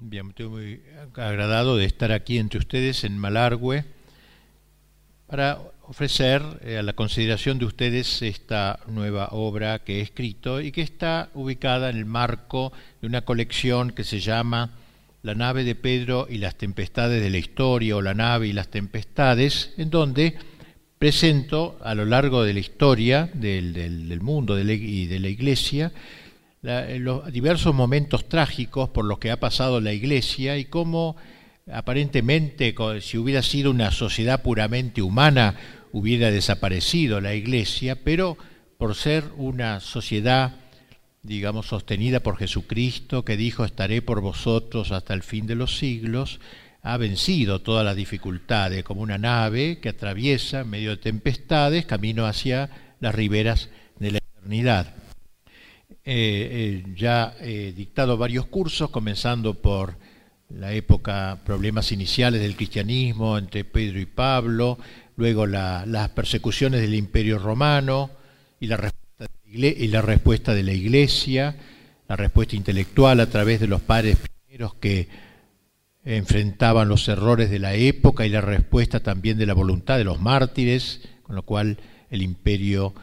Bien, 0.00 0.28
estoy 0.28 0.48
muy 0.48 0.80
agradado 1.14 1.76
de 1.76 1.84
estar 1.84 2.10
aquí 2.10 2.38
entre 2.38 2.58
ustedes 2.58 3.04
en 3.04 3.16
Malargüe 3.16 3.84
para 5.28 5.58
ofrecer 5.82 6.42
eh, 6.62 6.78
a 6.78 6.82
la 6.82 6.94
consideración 6.94 7.58
de 7.58 7.66
ustedes 7.66 8.20
esta 8.22 8.80
nueva 8.88 9.28
obra 9.30 9.78
que 9.84 9.98
he 9.98 10.00
escrito 10.00 10.60
y 10.60 10.72
que 10.72 10.82
está 10.82 11.30
ubicada 11.34 11.90
en 11.90 11.96
el 11.96 12.06
marco 12.06 12.72
de 13.00 13.06
una 13.06 13.22
colección 13.22 13.92
que 13.92 14.02
se 14.02 14.18
llama 14.18 14.72
La 15.22 15.36
nave 15.36 15.62
de 15.62 15.76
Pedro 15.76 16.26
y 16.28 16.38
las 16.38 16.56
tempestades 16.56 17.22
de 17.22 17.30
la 17.30 17.38
historia 17.38 17.96
o 17.96 18.02
La 18.02 18.14
nave 18.14 18.48
y 18.48 18.52
las 18.52 18.68
tempestades, 18.68 19.74
en 19.76 19.90
donde 19.90 20.36
presento 20.98 21.78
a 21.82 21.94
lo 21.94 22.04
largo 22.04 22.42
de 22.42 22.52
la 22.52 22.60
historia 22.60 23.30
del, 23.32 24.18
mundo 24.20 24.58
y 24.58 25.06
de 25.06 25.20
la 25.20 25.28
Iglesia 25.28 25.92
los 26.64 27.30
diversos 27.30 27.74
momentos 27.74 28.26
trágicos 28.26 28.88
por 28.88 29.04
los 29.04 29.18
que 29.18 29.30
ha 29.30 29.38
pasado 29.38 29.82
la 29.82 29.92
Iglesia 29.92 30.56
y 30.56 30.64
cómo 30.64 31.14
aparentemente 31.70 32.74
si 33.02 33.18
hubiera 33.18 33.42
sido 33.42 33.70
una 33.70 33.90
sociedad 33.90 34.42
puramente 34.42 35.02
humana 35.02 35.56
hubiera 35.92 36.30
desaparecido 36.30 37.20
la 37.20 37.34
Iglesia, 37.34 38.02
pero 38.02 38.38
por 38.78 38.94
ser 38.94 39.24
una 39.36 39.80
sociedad 39.80 40.56
digamos 41.22 41.66
sostenida 41.66 42.20
por 42.20 42.38
Jesucristo 42.38 43.24
que 43.24 43.36
dijo 43.36 43.64
estaré 43.64 44.00
por 44.00 44.22
vosotros 44.22 44.90
hasta 44.90 45.12
el 45.12 45.22
fin 45.22 45.46
de 45.46 45.56
los 45.56 45.76
siglos, 45.76 46.40
ha 46.82 46.96
vencido 46.96 47.60
todas 47.60 47.84
las 47.84 47.96
dificultades 47.96 48.84
como 48.84 49.02
una 49.02 49.18
nave 49.18 49.80
que 49.80 49.90
atraviesa 49.90 50.60
en 50.60 50.70
medio 50.70 50.90
de 50.90 50.96
tempestades 50.96 51.84
camino 51.84 52.26
hacia 52.26 52.70
las 53.00 53.14
riberas 53.14 53.68
de 53.98 54.12
la 54.12 54.18
eternidad. 54.18 55.03
Eh, 56.04 56.82
eh, 56.84 56.94
ya 56.96 57.34
he 57.40 57.72
dictado 57.72 58.16
varios 58.16 58.46
cursos, 58.46 58.90
comenzando 58.90 59.54
por 59.54 59.96
la 60.50 60.72
época, 60.72 61.40
problemas 61.44 61.92
iniciales 61.92 62.40
del 62.40 62.56
cristianismo 62.56 63.38
entre 63.38 63.64
Pedro 63.64 64.00
y 64.00 64.06
Pablo, 64.06 64.78
luego 65.16 65.46
las 65.46 66.08
persecuciones 66.10 66.80
del 66.80 66.94
imperio 66.94 67.38
romano 67.38 68.10
y 68.60 68.66
la, 68.66 68.92
y 69.46 69.88
la 69.88 70.02
respuesta 70.02 70.54
de 70.54 70.62
la 70.62 70.72
iglesia, 70.72 71.56
la 72.08 72.16
respuesta 72.16 72.56
intelectual 72.56 73.20
a 73.20 73.26
través 73.26 73.60
de 73.60 73.66
los 73.66 73.80
padres 73.80 74.18
primeros 74.18 74.74
que 74.74 75.08
enfrentaban 76.04 76.88
los 76.88 77.08
errores 77.08 77.50
de 77.50 77.58
la 77.58 77.74
época 77.74 78.26
y 78.26 78.28
la 78.28 78.42
respuesta 78.42 79.00
también 79.00 79.38
de 79.38 79.46
la 79.46 79.54
voluntad 79.54 79.96
de 79.96 80.04
los 80.04 80.20
mártires, 80.20 81.00
con 81.22 81.34
lo 81.34 81.42
cual 81.42 81.78
el 82.10 82.22
imperio 82.22 82.94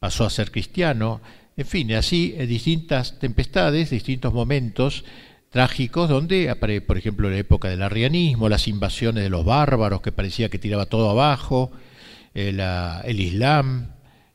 pasó 0.00 0.24
a 0.24 0.30
ser 0.30 0.50
cristiano. 0.50 1.20
En 1.60 1.66
fin, 1.66 1.92
así 1.92 2.30
distintas 2.48 3.18
tempestades, 3.18 3.90
distintos 3.90 4.32
momentos 4.32 5.04
trágicos 5.50 6.08
donde, 6.08 6.56
por 6.86 6.96
ejemplo, 6.96 7.28
la 7.28 7.36
época 7.36 7.68
del 7.68 7.82
arrianismo, 7.82 8.48
las 8.48 8.66
invasiones 8.66 9.22
de 9.24 9.28
los 9.28 9.44
bárbaros 9.44 10.00
que 10.00 10.10
parecía 10.10 10.48
que 10.48 10.58
tiraba 10.58 10.86
todo 10.86 11.10
abajo, 11.10 11.70
el, 12.32 12.60
eh, 12.60 12.92
el 13.04 13.20
Islam, 13.20 13.90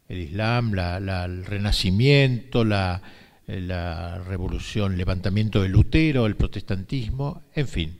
el 0.08 0.20
Islam, 0.20 0.78
el 0.78 1.46
Renacimiento, 1.46 2.64
la, 2.64 3.02
la 3.48 4.20
revolución, 4.20 4.96
levantamiento 4.96 5.64
de 5.64 5.70
Lutero, 5.70 6.28
el 6.28 6.36
protestantismo, 6.36 7.42
en 7.56 7.68
fin. 7.68 7.98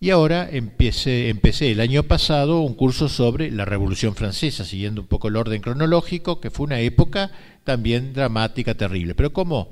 Y 0.00 0.10
ahora 0.10 0.48
empecé 0.50 1.70
el 1.70 1.80
año 1.80 2.02
pasado 2.02 2.60
un 2.60 2.74
curso 2.74 3.08
sobre 3.08 3.50
la 3.50 3.64
Revolución 3.64 4.14
Francesa, 4.14 4.64
siguiendo 4.64 5.00
un 5.00 5.06
poco 5.06 5.28
el 5.28 5.36
orden 5.36 5.62
cronológico, 5.62 6.40
que 6.40 6.50
fue 6.50 6.66
una 6.66 6.80
época 6.80 7.30
también 7.64 8.12
dramática, 8.12 8.74
terrible. 8.74 9.14
Pero 9.14 9.32
como 9.32 9.70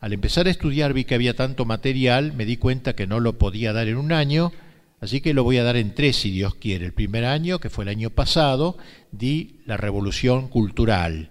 al 0.00 0.12
empezar 0.12 0.46
a 0.46 0.50
estudiar 0.50 0.92
vi 0.92 1.04
que 1.04 1.14
había 1.14 1.34
tanto 1.34 1.64
material, 1.64 2.32
me 2.32 2.44
di 2.44 2.56
cuenta 2.56 2.94
que 2.94 3.06
no 3.06 3.20
lo 3.20 3.38
podía 3.38 3.72
dar 3.72 3.88
en 3.88 3.96
un 3.96 4.12
año, 4.12 4.52
así 5.00 5.20
que 5.20 5.34
lo 5.34 5.44
voy 5.44 5.58
a 5.58 5.64
dar 5.64 5.76
en 5.76 5.94
tres 5.94 6.16
si 6.16 6.30
Dios 6.30 6.54
quiere. 6.56 6.86
El 6.86 6.92
primer 6.92 7.24
año, 7.24 7.60
que 7.60 7.70
fue 7.70 7.84
el 7.84 7.90
año 7.90 8.10
pasado, 8.10 8.76
di 9.12 9.60
la 9.66 9.76
Revolución 9.76 10.48
Cultural, 10.48 11.30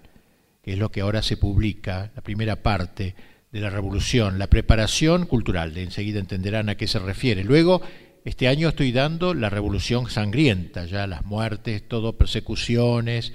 que 0.62 0.72
es 0.72 0.78
lo 0.78 0.90
que 0.90 1.02
ahora 1.02 1.22
se 1.22 1.36
publica, 1.36 2.10
la 2.16 2.22
primera 2.22 2.62
parte 2.62 3.14
de 3.52 3.60
la 3.60 3.70
revolución, 3.70 4.40
la 4.40 4.48
preparación 4.48 5.26
cultural, 5.26 5.74
de 5.74 5.84
enseguida 5.84 6.18
entenderán 6.18 6.68
a 6.68 6.74
qué 6.76 6.88
se 6.88 6.98
refiere. 6.98 7.44
Luego 7.44 7.82
este 8.24 8.48
año 8.48 8.70
estoy 8.70 8.90
dando 8.90 9.34
la 9.34 9.50
revolución 9.50 10.10
sangrienta, 10.10 10.86
ya 10.86 11.06
las 11.06 11.24
muertes, 11.24 11.86
todo 11.86 12.16
persecuciones, 12.16 13.32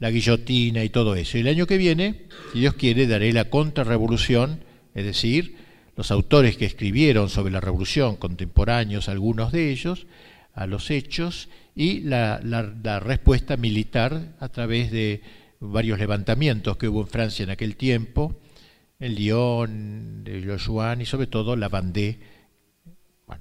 la 0.00 0.10
guillotina 0.10 0.82
y 0.82 0.88
todo 0.88 1.14
eso. 1.14 1.38
Y 1.38 1.42
el 1.42 1.48
año 1.48 1.66
que 1.66 1.78
viene, 1.78 2.22
si 2.52 2.60
Dios 2.60 2.74
quiere, 2.74 3.06
daré 3.06 3.32
la 3.32 3.44
contrarrevolución, 3.44 4.64
es 4.94 5.04
decir, 5.04 5.56
los 5.96 6.10
autores 6.10 6.56
que 6.56 6.64
escribieron 6.64 7.28
sobre 7.28 7.52
la 7.52 7.60
revolución, 7.60 8.16
contemporáneos 8.16 9.08
algunos 9.08 9.52
de 9.52 9.70
ellos, 9.70 10.06
a 10.54 10.66
los 10.66 10.90
hechos 10.90 11.48
y 11.76 12.00
la, 12.00 12.40
respuesta 13.00 13.56
militar 13.56 14.34
a 14.40 14.48
través 14.48 14.90
de 14.90 15.22
varios 15.60 15.98
levantamientos 15.98 16.76
que 16.76 16.88
hubo 16.88 17.02
en 17.02 17.06
Francia 17.06 17.42
en 17.44 17.50
aquel 17.50 17.76
tiempo, 17.76 18.40
en 18.98 19.14
Lyon, 19.14 20.24
de 20.24 20.44
Josuán 20.44 21.02
y 21.02 21.06
sobre 21.06 21.26
todo 21.26 21.54
la 21.56 21.68
Vendée 21.68 22.18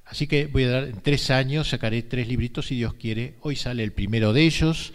así 0.06 0.28
que 0.28 0.46
voy 0.46 0.66
a 0.66 0.70
dar 0.70 0.84
en 0.84 1.02
tres 1.02 1.32
años, 1.32 1.70
sacaré 1.70 2.04
tres 2.04 2.28
libritos 2.28 2.68
si 2.68 2.76
Dios 2.76 2.94
quiere. 2.94 3.36
Hoy 3.42 3.56
sale 3.56 3.84
el 3.84 3.92
primero 3.92 4.34
de 4.34 4.44
ellos 4.44 4.94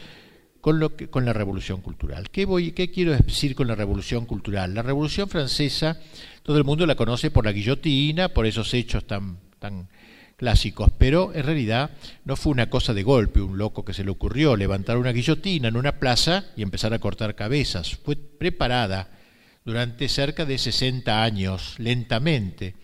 con, 0.65 0.81
lo 0.81 0.97
que, 0.97 1.11
con 1.11 1.27
la 1.27 1.35
Revolución 1.35 1.83
Cultural. 1.83 2.31
¿Qué, 2.31 2.47
voy, 2.47 2.73
¿Qué 2.73 2.91
quiero 2.91 3.13
decir 3.13 3.55
con 3.55 3.67
la 3.67 3.75
Revolución 3.75 4.25
Cultural? 4.25 4.73
La 4.73 4.81
Revolución 4.81 5.29
Francesa, 5.29 6.01
todo 6.43 6.57
el 6.57 6.65
mundo 6.65 6.87
la 6.87 6.95
conoce 6.95 7.31
por 7.31 7.45
la 7.45 7.53
guillotina, 7.53 8.31
por 8.31 8.47
esos 8.47 8.73
hechos 8.73 9.07
tan, 9.07 9.37
tan 9.59 9.91
clásicos, 10.39 10.89
pero 10.97 11.35
en 11.35 11.45
realidad 11.45 11.91
no 12.25 12.35
fue 12.35 12.51
una 12.51 12.71
cosa 12.71 12.95
de 12.95 13.03
golpe, 13.03 13.43
un 13.43 13.59
loco 13.59 13.85
que 13.85 13.93
se 13.93 14.05
le 14.05 14.11
ocurrió 14.11 14.57
levantar 14.57 14.97
una 14.97 15.13
guillotina 15.13 15.69
en 15.69 15.77
una 15.77 16.01
plaza 16.01 16.47
y 16.57 16.63
empezar 16.63 16.95
a 16.95 16.99
cortar 16.99 17.35
cabezas. 17.35 17.97
Fue 17.97 18.17
preparada 18.17 19.11
durante 19.67 20.09
cerca 20.09 20.47
de 20.47 20.57
60 20.57 21.23
años, 21.23 21.75
lentamente 21.77 22.75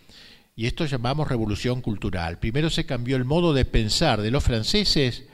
y 0.55 0.67
esto 0.67 0.85
llamamos 0.85 1.29
revolución 1.29 1.81
cultural. 1.81 2.39
Primero 2.41 2.69
se 2.69 2.85
cambió 2.85 3.17
el 3.17 3.25
modo 3.25 3.55
de 3.55 3.65
pensar 3.65 4.21
de 4.21 4.31
los 4.31 4.45
franceses 4.45 5.25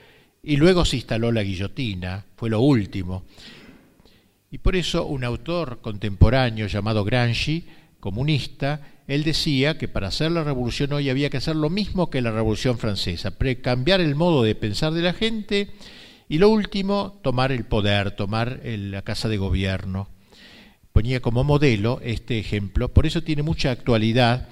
y 0.47 0.55
luego 0.55 0.85
se 0.85 0.95
instaló 0.95 1.33
la 1.33 1.43
guillotina, 1.43 2.23
fue 2.37 2.49
lo 2.49 2.61
último. 2.61 3.25
Y 4.49 4.59
por 4.59 4.77
eso 4.77 5.05
un 5.05 5.25
autor 5.25 5.79
contemporáneo 5.81 6.67
llamado 6.67 7.03
Gramsci, 7.03 7.65
comunista, 7.99 8.79
él 9.09 9.25
decía 9.25 9.77
que 9.77 9.89
para 9.89 10.07
hacer 10.07 10.31
la 10.31 10.45
revolución 10.45 10.93
hoy 10.93 11.09
había 11.09 11.29
que 11.29 11.35
hacer 11.35 11.57
lo 11.57 11.69
mismo 11.69 12.09
que 12.09 12.21
la 12.21 12.31
revolución 12.31 12.77
francesa, 12.77 13.33
cambiar 13.61 13.99
el 13.99 14.15
modo 14.15 14.41
de 14.41 14.55
pensar 14.55 14.93
de 14.93 15.01
la 15.01 15.11
gente 15.11 15.67
y 16.29 16.37
lo 16.37 16.47
último, 16.47 17.19
tomar 17.23 17.51
el 17.51 17.65
poder, 17.65 18.11
tomar 18.11 18.61
la 18.63 19.01
casa 19.01 19.27
de 19.27 19.35
gobierno. 19.35 20.07
Ponía 20.93 21.19
como 21.19 21.43
modelo 21.43 21.99
este 22.01 22.39
ejemplo, 22.39 22.93
por 22.93 23.05
eso 23.05 23.21
tiene 23.21 23.43
mucha 23.43 23.71
actualidad 23.71 24.47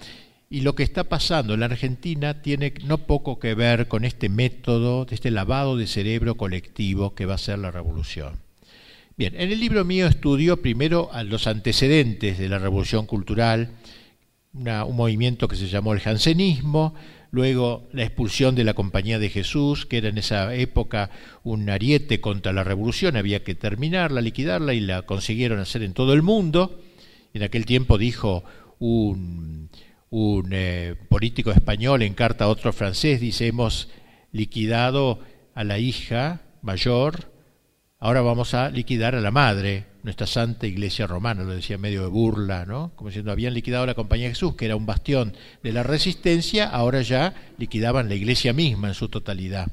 y 0.49 0.61
lo 0.61 0.75
que 0.75 0.83
está 0.83 1.05
pasando 1.05 1.53
en 1.53 1.61
la 1.61 1.65
Argentina 1.65 2.41
tiene 2.41 2.73
no 2.85 2.99
poco 2.99 3.39
que 3.39 3.55
ver 3.55 3.87
con 3.87 4.05
este 4.05 4.29
método, 4.29 5.07
este 5.09 5.31
lavado 5.31 5.75
de 5.75 5.87
cerebro 5.87 6.35
colectivo 6.35 7.15
que 7.15 7.25
va 7.25 7.35
a 7.35 7.39
ser 7.39 7.59
la 7.59 7.71
revolución. 7.71 8.39
Bien, 9.17 9.33
en 9.37 9.51
el 9.51 9.59
libro 9.59 9.85
mío 9.85 10.07
estudio 10.07 10.61
primero 10.61 11.09
los 11.25 11.47
antecedentes 11.47 12.37
de 12.37 12.49
la 12.49 12.59
revolución 12.59 13.05
cultural, 13.05 13.71
un 14.53 14.95
movimiento 14.95 15.47
que 15.47 15.55
se 15.55 15.67
llamó 15.67 15.93
el 15.93 15.99
jansenismo, 15.99 16.93
luego 17.31 17.87
la 17.91 18.03
expulsión 18.03 18.55
de 18.55 18.63
la 18.63 18.73
Compañía 18.73 19.19
de 19.19 19.29
Jesús, 19.29 19.85
que 19.85 19.97
era 19.97 20.09
en 20.09 20.17
esa 20.17 20.53
época 20.53 21.09
un 21.43 21.69
ariete 21.69 22.21
contra 22.21 22.53
la 22.53 22.63
revolución, 22.63 23.17
había 23.17 23.43
que 23.43 23.55
terminarla, 23.55 24.21
liquidarla 24.21 24.73
y 24.73 24.79
la 24.79 25.01
consiguieron 25.03 25.59
hacer 25.59 25.83
en 25.83 25.93
todo 25.93 26.13
el 26.13 26.21
mundo. 26.21 26.81
En 27.33 27.43
aquel 27.43 27.65
tiempo 27.65 27.97
dijo 27.97 28.43
un, 28.79 29.69
un 30.09 30.49
eh, 30.51 30.95
político 31.09 31.51
español 31.51 32.01
en 32.01 32.13
carta 32.13 32.45
a 32.45 32.49
otro 32.49 32.73
francés, 32.73 33.19
dice, 33.19 33.47
hemos 33.47 33.89
liquidado 34.31 35.19
a 35.53 35.63
la 35.63 35.79
hija 35.79 36.41
mayor, 36.61 37.31
ahora 37.99 38.21
vamos 38.21 38.53
a 38.53 38.69
liquidar 38.69 39.15
a 39.15 39.21
la 39.21 39.31
madre, 39.31 39.85
nuestra 40.03 40.27
santa 40.27 40.67
iglesia 40.67 41.07
romana, 41.07 41.43
lo 41.43 41.55
decía 41.55 41.77
medio 41.77 42.03
de 42.03 42.09
burla, 42.09 42.65
¿no? 42.65 42.91
Como 42.95 43.09
diciendo, 43.09 43.31
habían 43.31 43.55
liquidado 43.55 43.85
la 43.87 43.95
Compañía 43.95 44.27
de 44.27 44.33
Jesús, 44.33 44.55
que 44.55 44.65
era 44.65 44.75
un 44.75 44.85
bastión 44.85 45.33
de 45.63 45.73
la 45.73 45.81
resistencia, 45.81 46.69
ahora 46.69 47.01
ya 47.01 47.33
liquidaban 47.57 48.07
la 48.07 48.15
iglesia 48.15 48.53
misma 48.53 48.89
en 48.89 48.93
su 48.93 49.09
totalidad. 49.09 49.71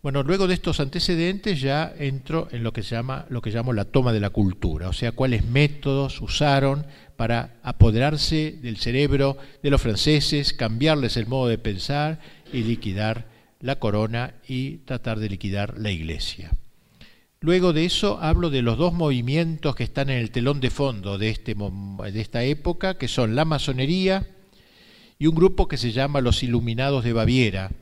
Bueno, 0.00 0.22
luego 0.22 0.46
de 0.46 0.54
estos 0.54 0.80
antecedentes 0.80 1.60
ya 1.60 1.92
entro 1.98 2.48
en 2.52 2.62
lo 2.62 2.72
que 2.72 2.82
se 2.82 2.94
llama 2.94 3.26
lo 3.28 3.42
que 3.42 3.50
llamo 3.50 3.72
la 3.72 3.84
toma 3.84 4.12
de 4.12 4.20
la 4.20 4.30
cultura, 4.30 4.88
o 4.88 4.92
sea, 4.92 5.12
cuáles 5.12 5.44
métodos 5.44 6.20
usaron 6.22 6.86
para 7.18 7.58
apoderarse 7.64 8.56
del 8.62 8.76
cerebro 8.76 9.36
de 9.60 9.70
los 9.70 9.82
franceses, 9.82 10.52
cambiarles 10.52 11.16
el 11.16 11.26
modo 11.26 11.48
de 11.48 11.58
pensar 11.58 12.20
y 12.52 12.62
liquidar 12.62 13.26
la 13.58 13.80
corona 13.80 14.34
y 14.46 14.76
tratar 14.86 15.18
de 15.18 15.28
liquidar 15.28 15.78
la 15.78 15.90
iglesia. 15.90 16.52
Luego 17.40 17.72
de 17.72 17.86
eso 17.86 18.20
hablo 18.22 18.50
de 18.50 18.62
los 18.62 18.78
dos 18.78 18.92
movimientos 18.92 19.74
que 19.74 19.82
están 19.82 20.10
en 20.10 20.18
el 20.18 20.30
telón 20.30 20.60
de 20.60 20.70
fondo 20.70 21.18
de, 21.18 21.30
este, 21.30 21.56
de 21.56 22.20
esta 22.20 22.44
época, 22.44 22.98
que 22.98 23.08
son 23.08 23.34
la 23.34 23.44
masonería 23.44 24.24
y 25.18 25.26
un 25.26 25.34
grupo 25.34 25.66
que 25.66 25.76
se 25.76 25.90
llama 25.90 26.20
Los 26.20 26.44
Iluminados 26.44 27.02
de 27.02 27.14
Baviera, 27.14 27.72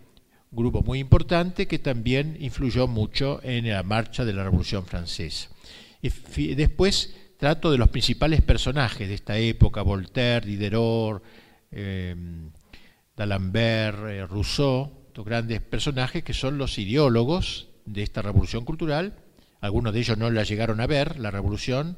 un 0.51 0.57
grupo 0.57 0.81
muy 0.81 0.99
importante 0.99 1.69
que 1.69 1.79
también 1.79 2.39
influyó 2.41 2.87
mucho 2.87 3.41
en 3.43 3.69
la 3.69 3.83
marcha 3.83 4.25
de 4.25 4.33
la 4.33 4.45
Revolución 4.45 4.87
Francesa. 4.87 5.51
Y 6.01 6.55
después 6.55 7.15
trato 7.37 7.71
de 7.71 7.79
los 7.79 7.91
principales 7.91 8.43
personajes 8.43 9.09
de 9.09 9.15
esta 9.15 9.39
época, 9.39 9.83
Voltaire, 9.83 10.47
Diderot, 10.47 11.23
eh, 11.71 12.15
D'Alembert, 13.17 13.99
eh, 14.09 14.27
Rousseau, 14.27 14.91
estos 15.09 15.25
grandes 15.25 15.61
personajes 15.61 16.23
que 16.23 16.35
son 16.35 16.59
los 16.59 16.79
ideólogos 16.79 17.69
de 17.85 18.03
esta 18.03 18.23
revolución 18.23 18.65
cultural. 18.65 19.15
Algunos 19.61 19.93
de 19.95 20.01
ellos 20.01 20.19
no 20.19 20.31
la 20.31 20.45
llegaron 20.45 20.81
a 20.81 20.87
ver, 20.87 21.19
la 21.19 21.31
revolución, 21.31 21.97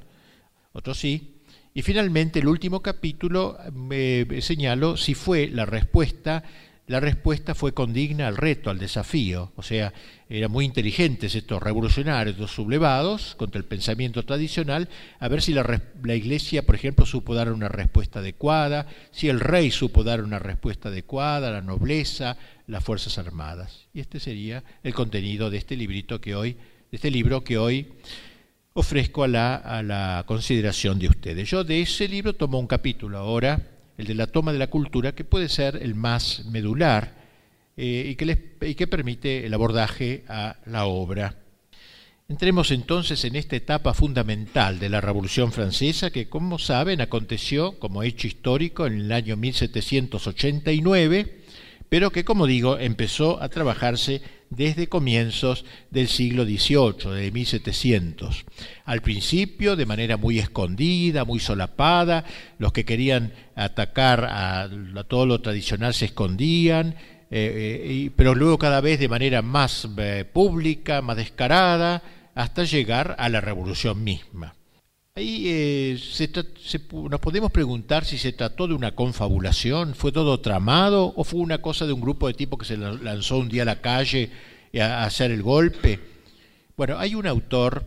otros 0.73 0.99
sí. 0.99 1.35
Y 1.75 1.83
finalmente 1.83 2.41
el 2.41 2.49
último 2.49 2.83
capítulo 2.83 3.59
me 3.73 4.41
señalo 4.41 4.97
si 4.97 5.15
fue 5.15 5.49
la 5.49 5.67
respuesta 5.67 6.45
la 6.89 7.01
respuesta 7.01 7.55
fue 7.55 7.75
condigna 7.75 8.27
al 8.27 8.37
reto, 8.37 8.71
al 8.71 8.79
desafío. 8.79 9.53
O 9.57 9.63
sea, 9.63 9.93
eran 10.31 10.51
muy 10.51 10.65
inteligentes 10.65 11.35
estos 11.35 11.63
revolucionarios, 11.63 12.35
estos 12.35 12.51
sublevados, 12.51 13.35
contra 13.37 13.59
el 13.59 13.67
pensamiento 13.67 14.25
tradicional, 14.25 14.89
a 15.21 15.29
ver 15.29 15.43
si 15.43 15.53
la, 15.53 15.83
la, 16.03 16.15
Iglesia, 16.15 16.65
por 16.65 16.75
ejemplo, 16.75 17.05
supo 17.05 17.35
dar 17.35 17.53
una 17.53 17.69
respuesta 17.69 18.21
adecuada, 18.21 18.87
si 19.11 19.29
el 19.29 19.39
rey 19.39 19.71
supo 19.71 20.03
dar 20.03 20.23
una 20.23 20.39
respuesta 20.39 20.89
adecuada, 20.89 21.51
la 21.51 21.61
nobleza, 21.61 22.39
las 22.67 22.83
Fuerzas 22.83 23.19
Armadas. 23.19 23.87
Y 23.93 24.01
este 24.01 24.19
sería 24.19 24.65
el 24.83 24.95
contenido 24.95 25.51
de 25.51 25.59
este 25.59 25.77
librito 25.77 26.23
que 26.23 26.35
hoy, 26.35 26.55
de 26.55 26.97
este 26.97 27.11
libro 27.11 27.45
que 27.45 27.59
hoy 27.59 27.93
ofrezco 28.73 29.25
a 29.25 29.29
la, 29.29 29.57
a 29.57 29.83
la 29.83 30.25
consideración 30.27 30.99
de 30.99 31.09
ustedes. 31.09 31.51
Yo 31.51 31.65
de 31.65 31.83
ese 31.83 32.09
libro 32.09 32.35
tomo 32.35 32.59
un 32.59 32.67
capítulo 32.67 33.19
ahora 33.19 33.78
el 33.99 34.07
de 34.07 34.15
la 34.15 34.27
toma 34.27 34.53
de 34.53 34.59
la 34.59 34.71
cultura, 34.71 35.15
que 35.15 35.25
puede 35.25 35.51
ser 35.51 35.79
el 35.83 35.95
más 35.95 36.47
medular 36.47 37.19
eh, 37.77 38.07
y, 38.09 38.17
que 38.17 38.55
y 38.63 38.75
que 38.75 38.87
permite 38.87 39.45
el 39.45 39.53
abordaje 39.53 40.25
a 40.29 40.57
la 40.65 40.87
obra. 40.87 41.37
Entremos 42.29 42.71
entonces 42.71 43.23
en 43.25 43.37
esta 43.37 43.57
etapa 43.57 43.93
fundamental 43.93 44.79
de 44.79 44.89
la 44.89 45.03
Revolución 45.03 45.53
Francesa 45.53 46.11
que, 46.11 46.29
como 46.29 46.59
saben, 46.59 47.01
aconteció 47.01 47.79
como 47.79 48.03
hecho 48.03 48.27
histórico 48.27 48.87
en 48.87 49.01
el 49.01 49.13
año 49.13 49.37
1789 49.37 51.39
pero 51.89 52.11
que, 52.11 52.25
como 52.25 52.47
digo, 52.47 52.79
empezó 52.79 53.43
a 53.43 53.49
trabajarse 53.49 54.21
desde 54.51 54.89
comienzos 54.89 55.65
del 55.91 56.09
siglo 56.09 56.45
XVIII, 56.45 57.11
de 57.15 57.33
1700. 57.33 58.45
Al 58.85 59.03
principio, 59.03 59.77
de 59.77 59.87
manera 59.87 60.17
muy 60.17 60.39
escondida, 60.39 61.25
muy 61.25 61.41
solapada, 61.41 62.25
los 62.59 62.73
que 62.73 62.85
querían 62.85 63.33
atacar 63.55 64.27
a, 64.31 64.69
todo 65.07 65.27
lo 65.27 65.41
tradicional 65.41 65.95
se 65.95 66.07
escondían, 66.07 66.95
eh, 67.31 67.83
eh, 67.85 68.11
pero 68.17 68.35
luego 68.35 68.59
cada 68.59 68.81
vez 68.81 68.99
de 68.99 69.09
manera 69.09 69.43
más 69.43 69.87
eh, 69.99 70.25
pública, 70.31 71.03
más 71.03 71.17
descarada, 71.17 72.03
hasta 72.35 72.65
llegar 72.65 73.17
a 73.19 73.29
la 73.29 73.41
revolución 73.41 74.03
misma. 74.03 74.55
Ahí 75.19 75.47
eh, 75.49 75.99
nos 77.11 77.19
podemos 77.19 77.51
preguntar 77.51 78.05
si 78.05 78.19
se 78.19 78.33
trató 78.33 78.69
de 78.69 78.75
una 78.75 78.95
confabulación, 78.95 79.97
fue 79.97 80.13
todo 80.13 80.39
tramado 80.39 81.13
o 81.17 81.25
fue 81.25 81.41
una 81.41 81.61
cosa 81.61 81.89
de 81.89 81.93
un 81.93 82.01
grupo 82.01 82.29
de 82.29 82.35
tipos 82.35 82.61
que 82.61 82.65
se 82.65 82.77
lanzó 82.77 83.39
un 83.39 83.49
día 83.49 83.63
a 83.63 83.65
la 83.65 83.81
calle 83.81 84.31
a, 84.81 85.03
hacer 85.03 85.33
el 85.33 85.43
golpe. 85.43 85.99
Bueno, 86.77 87.01
hay 87.01 87.17
un 87.17 87.27
autor 87.27 87.85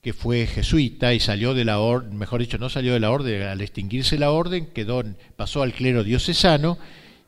que 0.00 0.12
fue 0.12 0.48
jesuita 0.48 1.14
y 1.14 1.20
salió 1.20 1.54
de 1.54 1.64
la 1.64 1.78
orden, 1.78 2.18
mejor 2.18 2.40
dicho, 2.40 2.58
no 2.58 2.68
salió 2.68 2.94
de 2.94 2.98
la 2.98 3.12
orden, 3.12 3.42
al 3.42 3.60
extinguirse 3.60 4.18
la 4.18 4.32
orden 4.32 4.70
quedó, 4.74 5.04
pasó 5.36 5.62
al 5.62 5.72
clero 5.72 6.02
diocesano 6.02 6.78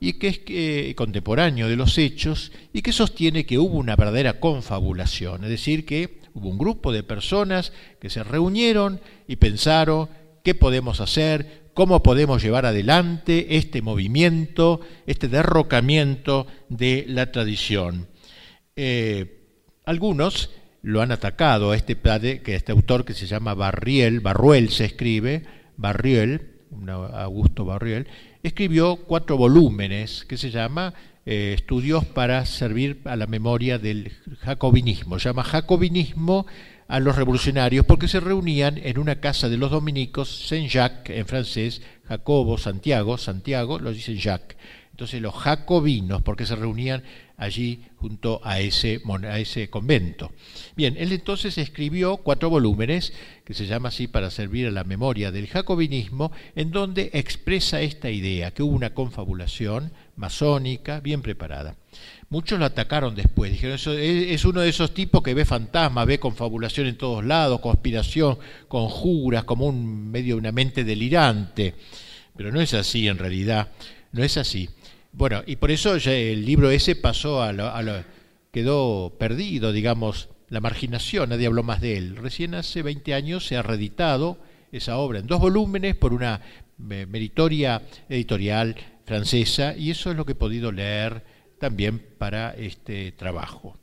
y 0.01 0.15
que 0.15 0.27
es 0.27 0.41
eh, 0.49 0.95
contemporáneo 0.97 1.69
de 1.69 1.77
los 1.77 1.97
hechos 1.97 2.51
y 2.73 2.83
que 2.83 2.91
sostiene 2.91 3.47
que 3.47 3.57
hubo 3.57 3.79
una 3.79 3.95
verdadera 3.95 4.41
confabulación, 4.41 5.45
es 5.45 5.51
decir, 5.51 5.87
que 5.87 6.24
hubo 6.35 6.49
un 6.49 6.59
grupo 6.59 6.93
de 6.93 7.03
personas 7.03 7.73
que 8.01 8.11
se 8.11 8.23
reunieron 8.23 9.01
y 9.27 9.37
pensaron 9.37 10.09
qué 10.43 10.55
podemos 10.55 11.01
hacer, 11.01 11.71
cómo 11.75 12.03
podemos 12.03 12.43
llevar 12.43 12.67
adelante 12.67 13.57
este 13.57 13.83
movimiento, 13.83 14.81
este 15.07 15.29
derrocamiento 15.29 16.47
de 16.69 17.05
la 17.09 17.33
tradición. 17.33 18.09
Eh, 18.77 19.41
algunos 19.85 20.51
lo 20.83 21.01
han 21.01 21.13
atacado 21.13 21.71
a 21.71 21.77
este, 21.77 21.97
que 21.97 22.55
este 22.55 22.73
autor 22.73 23.05
que 23.05 23.15
se 23.15 23.27
llama 23.27 23.55
Barriel, 23.55 24.21
Barruel 24.21 24.69
se 24.71 24.85
escribe, 24.85 25.45
Barriel, 25.77 26.51
Augusto 26.89 27.65
Barriel, 27.65 28.07
escribió 28.43 28.97
cuatro 28.97 29.37
volúmenes 29.37 30.25
que 30.27 30.37
se 30.37 30.51
llama 30.51 30.93
eh, 31.27 31.53
estudios 31.55 32.05
para 32.05 32.45
servir 32.47 33.01
a 33.05 33.17
la 33.17 33.27
memoria 33.27 33.79
del 33.79 34.13
jacobinismo. 34.41 35.19
Llama 35.19 35.43
jacobinismo 35.43 36.47
a 36.87 37.01
los 37.01 37.17
revolucionarios 37.17 37.87
porque 37.87 38.09
se 38.09 38.21
reunían 38.21 38.79
en 38.79 38.99
una 38.99 39.21
casa 39.21 39.49
de 39.49 39.57
los 39.57 39.71
dominicos, 39.71 40.47
Saint-Jacques 40.49 41.17
en 41.17 41.27
francés, 41.27 41.83
Jacobo, 42.07 42.59
Santiago, 42.59 43.17
Santiago, 43.17 43.79
lo 43.79 43.93
dicen 43.93 44.19
Jacques. 44.19 44.57
Entonces 44.91 45.21
los 45.21 45.35
jacobinos, 45.35 46.23
porque 46.23 46.47
se 46.47 46.55
reunían 46.55 47.03
allí 47.37 47.81
junto 47.97 48.41
a 48.45 48.61
ese, 48.61 49.03
a 49.27 49.39
ese 49.41 49.69
convento. 49.69 50.31
Bien, 50.77 50.95
él 50.97 51.11
entonces 51.11 51.59
escribió 51.59 52.19
cuatro 52.19 52.49
volúmenes, 52.49 53.13
que 53.45 53.55
se 53.55 53.67
llama 53.67 53.89
así 53.89 54.07
para 54.07 54.31
servir 54.31 54.69
a 54.69 54.71
la 54.71 54.85
memoria 54.85 55.33
del 55.33 55.49
jacobinismo, 55.49 56.31
en 56.55 56.71
donde 56.71 57.11
expresa 57.13 57.81
esta 57.81 58.11
idea, 58.11 58.53
que 58.53 58.63
hubo 58.63 58.77
una 58.77 58.95
confabulación 58.95 59.93
masónica 60.17 61.01
bien 61.01 61.23
preparada. 61.23 61.77
Muchos 62.29 62.59
lo 62.59 62.65
atacaron 62.65 63.15
después, 63.15 63.53
dijeron, 63.53 63.79
es 63.99 64.45
uno 64.45 64.61
de 64.61 64.69
esos 64.69 64.93
tipos 64.93 65.23
que 65.23 65.35
ve 65.35 65.45
fantasmas, 65.45 66.07
ve 66.07 66.19
confabulación 66.19 66.87
en 66.87 66.97
todos 66.97 67.25
lados, 67.25 67.61
conspiración, 67.61 68.39
conjuras, 68.69 69.45
como 69.45 69.67
un 69.67 70.11
medio 70.11 70.37
una 70.37 70.53
mente 70.53 70.85
delirante. 70.85 71.75
Pero 72.37 72.51
no 72.51 72.61
es 72.61 72.75
así 72.75 73.07
en 73.07 73.19
realidad, 73.19 73.69
no 74.13 74.25
es 74.25 74.37
así. 74.37 74.69
Bueno, 75.13 75.43
y 75.47 75.57
por 75.57 75.71
eso 75.71 75.97
ya 75.97 76.13
el 76.13 76.45
libro 76.45 76.71
ese 76.71 76.97
pasó 76.97 77.43
a 77.43 77.53
lo, 77.53 77.73
quedó 78.51 79.15
perdido, 79.19 79.73
digamos, 79.73 80.29
la 80.49 80.61
marginación, 80.61 81.29
nadie 81.29 81.47
habló 81.47 81.63
más 81.63 81.81
de 81.81 81.97
él. 81.97 82.17
Recién 82.17 82.55
hace 82.55 82.83
20 82.83 83.15
años 83.15 83.47
se 83.47 83.57
ha 83.57 83.63
reeditado 83.63 84.39
esa 84.73 84.97
obra 84.97 85.21
en 85.21 85.27
dos 85.29 85.41
volúmenes 85.41 85.95
por 85.95 86.13
una 86.13 86.41
eh, 86.91 87.07
meritoria 87.09 87.83
editorial 88.09 88.75
francesa 89.05 89.75
y 89.77 89.91
eso 89.91 90.11
es 90.11 90.17
lo 90.17 90.25
que 90.25 90.33
he 90.33 90.37
podido 90.37 90.73
leer 90.73 91.25
también 91.59 92.03
para 92.19 92.55
este 92.55 93.13
trabajo. 93.13 93.77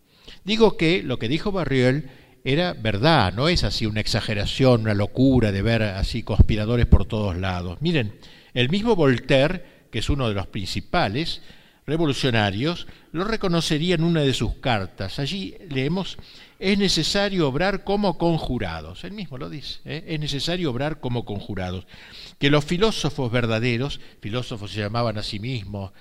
Digo 0.44 0.78
que 0.78 1.04
lo 1.04 1.20
que 1.20 1.28
dijo 1.28 1.52
Barriel 1.52 2.10
era 2.44 2.74
verdad, 2.74 3.34
no 3.34 3.48
es 3.50 3.64
así 3.64 3.86
una 3.86 4.02
exageración, 4.02 4.82
una 4.82 4.94
locura 4.94 5.52
de 5.52 5.62
ver 5.62 5.84
así 5.84 6.24
conspiradores 6.24 6.88
por 6.88 7.06
todos 7.06 7.38
lados. 7.38 7.78
Miren, 7.82 8.14
el 8.54 8.70
mismo 8.70 8.96
Voltaire 8.96 9.82
que 9.92 10.00
es 10.00 10.10
uno 10.10 10.28
de 10.28 10.34
los 10.34 10.48
principales 10.48 11.42
revolucionarios, 11.86 12.88
lo 13.12 13.26
reconocería 13.26 13.96
en 13.96 14.04
una 14.04 14.22
de 14.22 14.34
sus 14.34 14.56
cartas. 14.56 15.20
Allí 15.20 15.56
leemos, 15.70 16.18
es 16.62 16.78
necesario 16.78 17.48
obrar 17.48 17.84
como 17.84 18.18
conjurados. 18.18 19.04
Él 19.04 19.14
mismo 19.14 19.38
lo 19.38 19.50
dice, 19.50 19.80
¿eh? 19.84 20.06
es 20.08 20.20
necesario 20.20 20.70
obrar 20.70 21.00
como 21.00 21.26
conjurados. 21.26 21.88
Que 22.38 22.50
los 22.50 22.64
filósofos 22.64 23.32
verdaderos, 23.32 24.00
filósofos 24.22 24.72
se 24.72 24.80
llamaban 24.80 25.18
a 25.18 25.24
sí 25.24 25.40
mismos, 25.40 25.92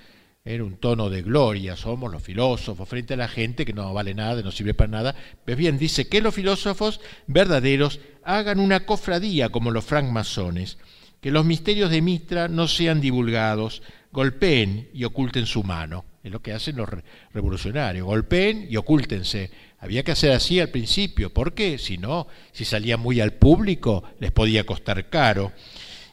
era 0.45 0.63
un 0.63 0.77
tono 0.77 1.09
de 1.09 1.21
gloria, 1.23 1.75
somos 1.75 2.11
los 2.11 2.23
filósofos 2.23 2.87
frente 2.87 3.15
a 3.15 3.17
la 3.17 3.27
gente 3.27 3.65
que 3.65 3.73
no 3.73 3.93
vale 3.93 4.13
nada, 4.13 4.41
no 4.41 4.51
sirve 4.51 4.73
para 4.73 4.91
nada. 4.91 5.15
Pues 5.45 5.57
bien, 5.57 5.77
dice 5.77 6.07
que 6.07 6.21
los 6.21 6.33
filósofos 6.33 7.01
verdaderos 7.27 7.99
hagan 8.23 8.59
una 8.59 8.85
cofradía 8.85 9.49
como 9.49 9.71
los 9.71 9.85
francmasones 9.85 10.77
que 11.21 11.31
los 11.31 11.45
misterios 11.45 11.91
de 11.91 12.01
Mitra 12.01 12.47
no 12.47 12.67
sean 12.67 12.99
divulgados, 12.99 13.83
golpeen 14.11 14.89
y 14.91 15.03
oculten 15.03 15.45
su 15.45 15.63
mano. 15.63 16.03
Es 16.23 16.31
lo 16.31 16.41
que 16.41 16.51
hacen 16.51 16.75
los 16.75 16.89
revolucionarios, 17.33 18.05
golpeen 18.05 18.67
y 18.69 18.75
ocúltense. 18.75 19.51
Había 19.81 20.03
que 20.03 20.11
hacer 20.11 20.31
así 20.31 20.59
al 20.59 20.69
principio, 20.69 21.33
¿por 21.33 21.55
qué? 21.55 21.79
Si 21.79 21.97
no, 21.97 22.27
si 22.51 22.65
salía 22.65 22.97
muy 22.97 23.19
al 23.19 23.33
público, 23.33 24.03
les 24.19 24.31
podía 24.31 24.63
costar 24.63 25.09
caro. 25.09 25.51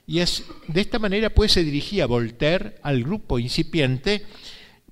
Y 0.06 0.20
es, 0.20 0.44
de 0.68 0.80
esta 0.80 0.98
manera 0.98 1.28
pues 1.28 1.52
se 1.52 1.62
dirigía 1.62 2.06
Voltaire 2.06 2.76
al 2.82 3.04
grupo 3.04 3.38
incipiente, 3.38 4.24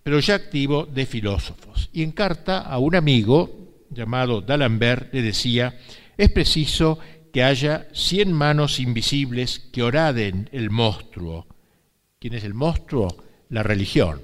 pero 0.03 0.21
ya 0.21 0.35
activo, 0.35 0.85
de 0.85 1.07
filósofos. 1.07 1.89
Y 1.95 2.03
en 2.03 2.13
carta 2.13 2.59
a 2.59 2.79
un 2.79 2.95
amigo 2.95 3.87
llamado 3.91 4.43
D'Alembert 4.43 5.13
le 5.15 5.23
decía, 5.23 5.79
es 6.19 6.31
preciso 6.31 6.99
que 7.33 7.43
haya 7.45 7.89
cien 7.95 8.31
manos 8.31 8.79
invisibles 8.79 9.59
que 9.59 9.85
oraden 9.85 10.51
el 10.53 10.69
monstruo. 10.69 11.47
¿Quién 12.19 12.35
es 12.35 12.45
el 12.45 12.53
monstruo? 12.53 13.25
La 13.49 13.63
religión. 13.63 14.21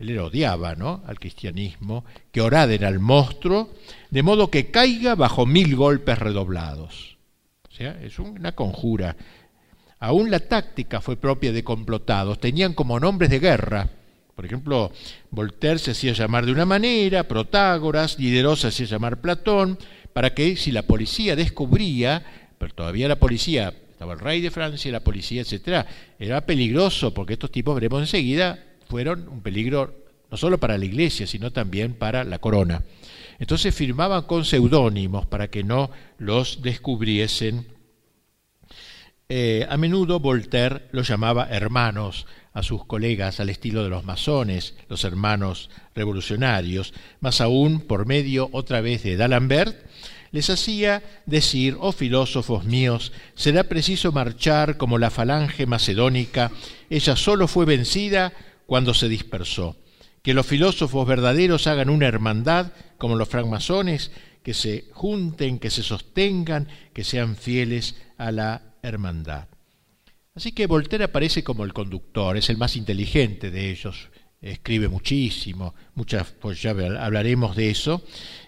Él 0.00 0.18
odiaba 0.18 0.74
¿no? 0.74 1.02
al 1.06 1.20
cristianismo, 1.20 2.06
que 2.32 2.40
oraden 2.40 2.84
al 2.84 2.98
monstruo, 3.00 3.70
de 4.08 4.22
modo 4.22 4.50
que 4.50 4.70
caiga 4.70 5.14
bajo 5.14 5.44
mil 5.44 5.76
golpes 5.76 6.18
redoblados. 6.18 7.18
O 7.68 7.72
sea, 7.72 8.00
es 8.02 8.18
una 8.18 8.52
conjura. 8.52 9.14
Aún 9.98 10.30
la 10.30 10.40
táctica 10.40 11.02
fue 11.02 11.16
propia 11.16 11.52
de 11.52 11.62
complotados, 11.62 12.40
tenían 12.40 12.72
como 12.72 12.98
nombres 12.98 13.30
de 13.30 13.40
guerra. 13.40 13.90
Por 14.34 14.46
ejemplo, 14.46 14.90
Voltaire 15.30 15.78
se 15.78 15.90
hacía 15.90 16.14
llamar 16.14 16.46
de 16.46 16.52
una 16.52 16.64
manera, 16.64 17.28
Protágoras, 17.28 18.16
Diderot 18.16 18.56
se 18.56 18.68
hacía 18.68 18.86
llamar 18.86 19.20
Platón, 19.20 19.78
para 20.14 20.32
que 20.32 20.56
si 20.56 20.72
la 20.72 20.82
policía 20.82 21.36
descubría, 21.36 22.24
pero 22.56 22.72
todavía 22.72 23.06
la 23.06 23.20
policía, 23.20 23.74
estaba 23.90 24.14
el 24.14 24.20
rey 24.20 24.40
de 24.40 24.50
Francia, 24.50 24.90
la 24.90 25.04
policía, 25.04 25.42
etcétera, 25.42 25.86
era 26.18 26.40
peligroso, 26.46 27.12
porque 27.12 27.34
estos 27.34 27.52
tipos, 27.52 27.74
veremos 27.74 28.00
enseguida, 28.00 28.69
fueron 28.90 29.28
un 29.28 29.40
peligro 29.40 29.94
no 30.30 30.36
solo 30.36 30.58
para 30.58 30.76
la 30.76 30.84
iglesia, 30.84 31.26
sino 31.26 31.52
también 31.52 31.94
para 31.94 32.24
la 32.24 32.38
corona. 32.38 32.82
Entonces 33.38 33.74
firmaban 33.74 34.22
con 34.24 34.44
seudónimos 34.44 35.26
para 35.26 35.48
que 35.48 35.64
no 35.64 35.90
los 36.18 36.60
descubriesen 36.62 37.66
eh, 39.28 39.64
a 39.70 39.76
menudo 39.76 40.18
Voltaire 40.18 40.88
los 40.90 41.06
llamaba 41.06 41.48
hermanos 41.48 42.26
a 42.52 42.64
sus 42.64 42.84
colegas 42.84 43.38
al 43.38 43.48
estilo 43.48 43.84
de 43.84 43.88
los 43.88 44.04
masones, 44.04 44.74
los 44.88 45.04
hermanos 45.04 45.70
revolucionarios, 45.94 46.92
más 47.20 47.40
aún 47.40 47.80
por 47.80 48.06
medio 48.06 48.48
otra 48.52 48.80
vez 48.80 49.04
de 49.04 49.16
D'Alembert, 49.16 49.76
les 50.32 50.50
hacía 50.50 51.02
decir, 51.26 51.76
oh 51.78 51.92
filósofos 51.92 52.64
míos, 52.64 53.12
será 53.34 53.64
preciso 53.64 54.10
marchar 54.10 54.76
como 54.76 54.98
la 54.98 55.10
falange 55.10 55.64
macedónica, 55.64 56.50
ella 56.88 57.14
solo 57.14 57.46
fue 57.46 57.64
vencida 57.66 58.32
cuando 58.70 58.94
se 58.94 59.08
dispersó. 59.08 59.76
Que 60.22 60.32
los 60.32 60.46
filósofos 60.46 61.04
verdaderos 61.04 61.66
hagan 61.66 61.90
una 61.90 62.06
hermandad 62.06 62.70
como 62.98 63.16
los 63.16 63.28
francmasones, 63.28 64.12
que 64.44 64.54
se 64.54 64.84
junten, 64.92 65.58
que 65.58 65.70
se 65.70 65.82
sostengan, 65.82 66.68
que 66.92 67.02
sean 67.02 67.34
fieles 67.34 67.96
a 68.16 68.30
la 68.30 68.76
hermandad. 68.80 69.48
Así 70.36 70.52
que 70.52 70.68
Voltaire 70.68 71.02
aparece 71.02 71.42
como 71.42 71.64
el 71.64 71.72
conductor, 71.72 72.36
es 72.36 72.48
el 72.48 72.58
más 72.58 72.76
inteligente 72.76 73.50
de 73.50 73.72
ellos, 73.72 74.08
escribe 74.40 74.86
muchísimo, 74.86 75.74
muchas, 75.96 76.30
pues 76.30 76.62
ya 76.62 76.70
hablaremos 76.70 77.56
de 77.56 77.70
eso, 77.70 78.04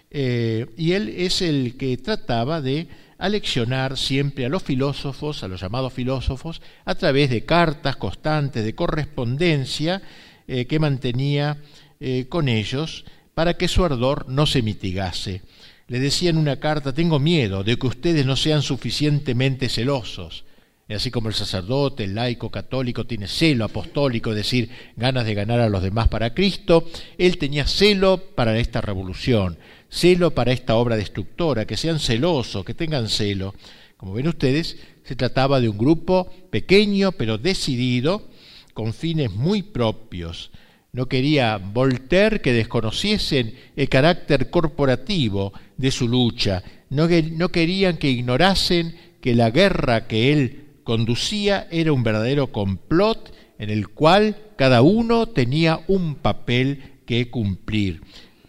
eh, 0.09 0.67
y 0.77 0.93
él 0.93 1.09
es 1.09 1.41
el 1.41 1.75
que 1.75 1.97
trataba 1.97 2.61
de 2.61 2.87
aleccionar 3.25 3.97
siempre 3.97 4.45
a 4.45 4.49
los 4.49 4.63
filósofos, 4.63 5.43
a 5.43 5.47
los 5.47 5.61
llamados 5.61 5.93
filósofos, 5.93 6.61
a 6.85 6.95
través 6.95 7.29
de 7.29 7.45
cartas 7.45 7.95
constantes, 7.95 8.63
de 8.63 8.75
correspondencia 8.75 10.01
eh, 10.47 10.65
que 10.65 10.79
mantenía 10.79 11.57
eh, 11.99 12.25
con 12.29 12.49
ellos 12.49 13.05
para 13.33 13.55
que 13.55 13.67
su 13.67 13.83
ardor 13.83 14.29
no 14.29 14.45
se 14.45 14.61
mitigase 14.61 15.41
le 15.87 15.99
decía 15.99 16.29
en 16.29 16.37
una 16.37 16.59
carta, 16.59 16.93
tengo 16.93 17.19
miedo 17.19 17.63
de 17.63 17.77
que 17.77 17.87
ustedes 17.87 18.25
no 18.25 18.35
sean 18.35 18.61
suficientemente 18.61 19.69
celosos. 19.69 20.45
Así 20.89 21.11
como 21.11 21.29
el 21.29 21.33
sacerdote, 21.33 22.03
el 22.03 22.15
laico 22.15 22.51
católico 22.51 23.05
tiene 23.05 23.27
celo 23.27 23.65
apostólico, 23.65 24.31
es 24.31 24.35
decir, 24.35 24.69
ganas 24.95 25.25
de 25.25 25.33
ganar 25.33 25.59
a 25.59 25.69
los 25.69 25.81
demás 25.81 26.07
para 26.07 26.33
Cristo, 26.33 26.87
él 27.17 27.37
tenía 27.37 27.65
celo 27.67 28.17
para 28.35 28.57
esta 28.59 28.81
revolución, 28.81 29.57
celo 29.93 30.31
para 30.33 30.51
esta 30.51 30.75
obra 30.75 30.97
destructora, 30.97 31.65
que 31.65 31.77
sean 31.77 31.99
celosos, 31.99 32.65
que 32.65 32.73
tengan 32.73 33.09
celo. 33.09 33.53
Como 33.95 34.13
ven 34.13 34.27
ustedes, 34.27 34.77
se 35.03 35.15
trataba 35.15 35.61
de 35.61 35.69
un 35.69 35.77
grupo 35.77 36.29
pequeño 36.49 37.11
pero 37.11 37.37
decidido, 37.37 38.27
con 38.73 38.93
fines 38.93 39.31
muy 39.31 39.61
propios, 39.61 40.49
no 40.93 41.07
quería 41.07 41.57
Voltaire 41.57 42.41
que 42.41 42.53
desconociesen 42.53 43.55
el 43.75 43.89
carácter 43.89 44.51
corporativo 44.51 45.51
de 45.75 45.89
su 45.89 46.07
lucha. 46.07 46.63
No, 46.91 47.07
no 47.07 47.49
querían 47.49 47.97
que 47.97 48.11
ignorasen 48.11 48.95
que 49.19 49.33
la 49.33 49.49
guerra 49.49 50.05
que 50.05 50.31
él 50.31 50.65
conducía 50.83 51.67
era 51.71 51.93
un 51.93 52.03
verdadero 52.03 52.51
complot 52.51 53.33
en 53.57 53.71
el 53.71 53.89
cual 53.89 54.37
cada 54.55 54.83
uno 54.83 55.27
tenía 55.27 55.81
un 55.87 56.13
papel 56.15 56.99
que 57.07 57.31
cumplir. 57.31 58.01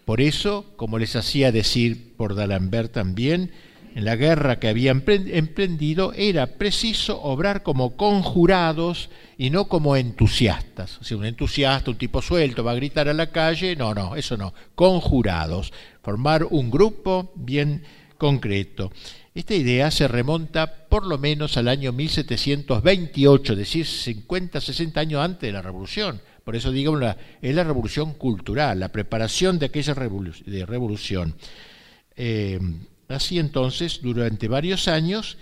Por 0.05 0.21
eso, 0.21 0.67
como 0.77 0.99
les 0.99 1.17
hacía 1.17 1.53
decir 1.53 2.15
por 2.17 2.35
D'Alembert 2.35 2.93
también, 2.93 3.51
en 3.95 4.05
la 4.05 4.17
guerra 4.17 4.59
que 4.59 4.69
habían 4.69 5.05
emprendido 5.07 6.13
era 6.15 6.59
preciso 6.59 7.23
obrar 7.23 7.63
como 7.63 7.97
conjurados 7.97 9.09
y 9.39 9.51
no 9.51 9.67
como 9.67 9.95
entusiastas. 9.97 10.99
O 10.99 11.17
un 11.17 11.25
entusiasta, 11.25 11.93
un 11.93 11.97
tipo 11.97 12.21
suelto, 12.21 12.65
va 12.65 12.73
a 12.73 12.77
gritar 12.77 13.09
a 13.09 13.15
la 13.15 13.31
calle, 13.31 13.77
no, 13.77 13.95
no, 13.95 14.17
eso 14.17 14.37
no, 14.37 14.53
conjurados, 14.75 15.73
formar 16.03 16.45
un 16.45 16.71
grupo 16.71 17.33
bien 17.37 17.85
concreto. 18.19 18.91
Esta 19.33 19.55
idea 19.55 19.91
se 19.91 20.09
remonta 20.09 20.89
por 20.89 21.07
lo 21.07 21.19
menos 21.19 21.57
al 21.57 21.69
año 21.69 21.93
1728, 21.93 23.53
es 23.53 23.59
decir, 23.59 23.87
50, 23.87 24.61
60 24.61 25.01
años 25.01 25.25
antes 25.25 25.43
de 25.43 25.53
la 25.53 25.63
Revolución. 25.63 26.21
Por 26.45 26.57
eso 26.57 26.71
digo, 26.71 26.99
es 27.41 27.55
la 27.55 27.65
revolución 27.65 28.15
cultural, 28.15 28.81
la 28.81 28.93
preparación 28.93 29.59
de 29.59 29.67
aquella 29.67 29.95
revolución. 29.95 31.35
Eh, 32.17 32.61
Así 33.09 33.39
entonces, 33.39 34.01
durante 34.03 34.49
varios 34.49 34.89
años, 34.89 35.37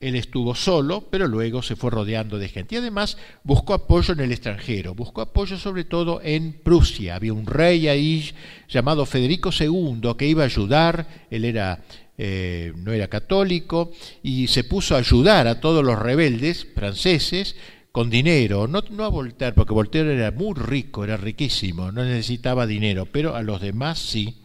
él 0.00 0.16
estuvo 0.16 0.54
solo, 0.54 1.08
pero 1.10 1.28
luego 1.28 1.62
se 1.62 1.76
fue 1.76 1.90
rodeando 1.90 2.38
de 2.38 2.48
gente. 2.48 2.74
Y 2.74 2.78
además 2.78 3.16
buscó 3.44 3.74
apoyo 3.74 4.12
en 4.14 4.20
el 4.20 4.32
extranjero, 4.32 4.94
buscó 4.94 5.22
apoyo 5.22 5.56
sobre 5.56 5.84
todo 5.84 6.20
en 6.22 6.52
Prusia. 6.52 7.14
Había 7.14 7.32
un 7.32 7.46
rey 7.46 7.88
ahí 7.88 8.30
llamado 8.68 9.06
Federico 9.06 9.50
II 9.58 10.00
que 10.18 10.26
iba 10.26 10.42
a 10.42 10.46
ayudar, 10.46 11.26
él 11.30 11.44
era, 11.44 11.82
eh, 12.18 12.72
no 12.76 12.92
era 12.92 13.08
católico, 13.08 13.92
y 14.22 14.48
se 14.48 14.64
puso 14.64 14.96
a 14.96 14.98
ayudar 14.98 15.46
a 15.46 15.60
todos 15.60 15.84
los 15.84 15.98
rebeldes 15.98 16.66
franceses 16.74 17.54
con 17.94 18.10
dinero, 18.10 18.66
no, 18.66 18.82
no 18.90 19.04
a 19.04 19.08
Voltaire, 19.08 19.54
porque 19.54 19.72
Voltaire 19.72 20.16
era 20.16 20.32
muy 20.32 20.52
rico, 20.54 21.04
era 21.04 21.16
riquísimo, 21.16 21.92
no 21.92 22.02
necesitaba 22.02 22.66
dinero, 22.66 23.06
pero 23.06 23.36
a 23.36 23.42
los 23.42 23.60
demás 23.60 24.00
sí. 24.00 24.42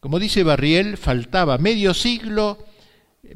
Como 0.00 0.18
dice 0.18 0.42
Barriel, 0.42 0.96
faltaba 0.96 1.56
medio 1.58 1.94
siglo 1.94 2.58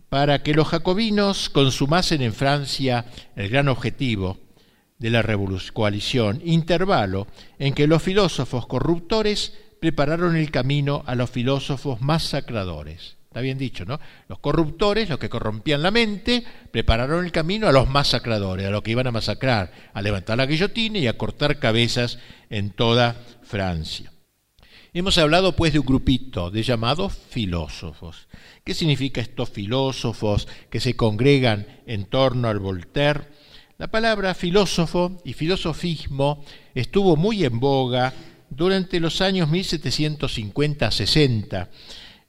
para 0.09 0.43
que 0.43 0.55
los 0.55 0.67
jacobinos 0.67 1.51
consumasen 1.51 2.21
en 2.21 2.33
Francia 2.33 3.05
el 3.37 3.49
gran 3.49 3.69
objetivo 3.69 4.41
de 4.99 5.11
la 5.11 5.25
coalición, 5.73 6.43
intervalo 6.45 7.29
en 7.61 7.75
que 7.75 7.87
los 7.87 8.03
filósofos 8.03 8.67
corruptores 8.67 9.57
prepararon 9.81 10.35
el 10.35 10.51
camino 10.51 11.05
a 11.07 11.15
los 11.15 11.31
filósofos 11.31 12.01
masacradores. 12.01 13.19
Está 13.33 13.41
bien 13.41 13.57
dicho, 13.57 13.87
¿no? 13.87 13.99
Los 14.29 14.41
corruptores, 14.41 15.09
los 15.09 15.19
que 15.19 15.31
corrompían 15.31 15.83
la 15.83 15.91
mente, 15.91 16.45
prepararon 16.71 17.25
el 17.25 17.33
camino 17.33 17.67
a 17.67 17.73
los 17.73 17.89
masacradores, 17.89 18.67
a 18.67 18.71
los 18.71 18.83
que 18.83 18.91
iban 18.91 19.07
a 19.07 19.11
masacrar, 19.11 19.73
a 19.95 20.03
levantar 20.03 20.37
la 20.37 20.45
guillotina 20.45 20.99
y 20.99 21.07
a 21.07 21.17
cortar 21.17 21.59
cabezas 21.59 22.19
en 22.51 22.73
toda 22.73 23.17
Francia. 23.43 24.13
Hemos 24.93 25.17
hablado 25.17 25.57
pues 25.57 25.73
de 25.73 25.79
un 25.79 25.87
grupito 25.87 26.51
de 26.51 26.63
llamados 26.63 27.15
filósofos. 27.31 28.29
¿Qué 28.65 28.75
significa 28.75 29.23
estos 29.23 29.49
filósofos 29.49 30.47
que 30.69 30.81
se 30.81 30.95
congregan 30.95 31.67
en 31.87 32.05
torno 32.05 32.49
al 32.49 32.59
Voltaire? 32.59 33.29
La 33.79 33.91
palabra 33.91 34.35
filósofo 34.35 35.23
y 35.25 35.33
filosofismo 35.33 36.45
estuvo 36.75 37.17
muy 37.17 37.47
en 37.47 37.59
boga 37.59 38.13
durante 38.51 39.01
los 39.01 39.23
años 39.23 39.49
1750-60 39.49 41.69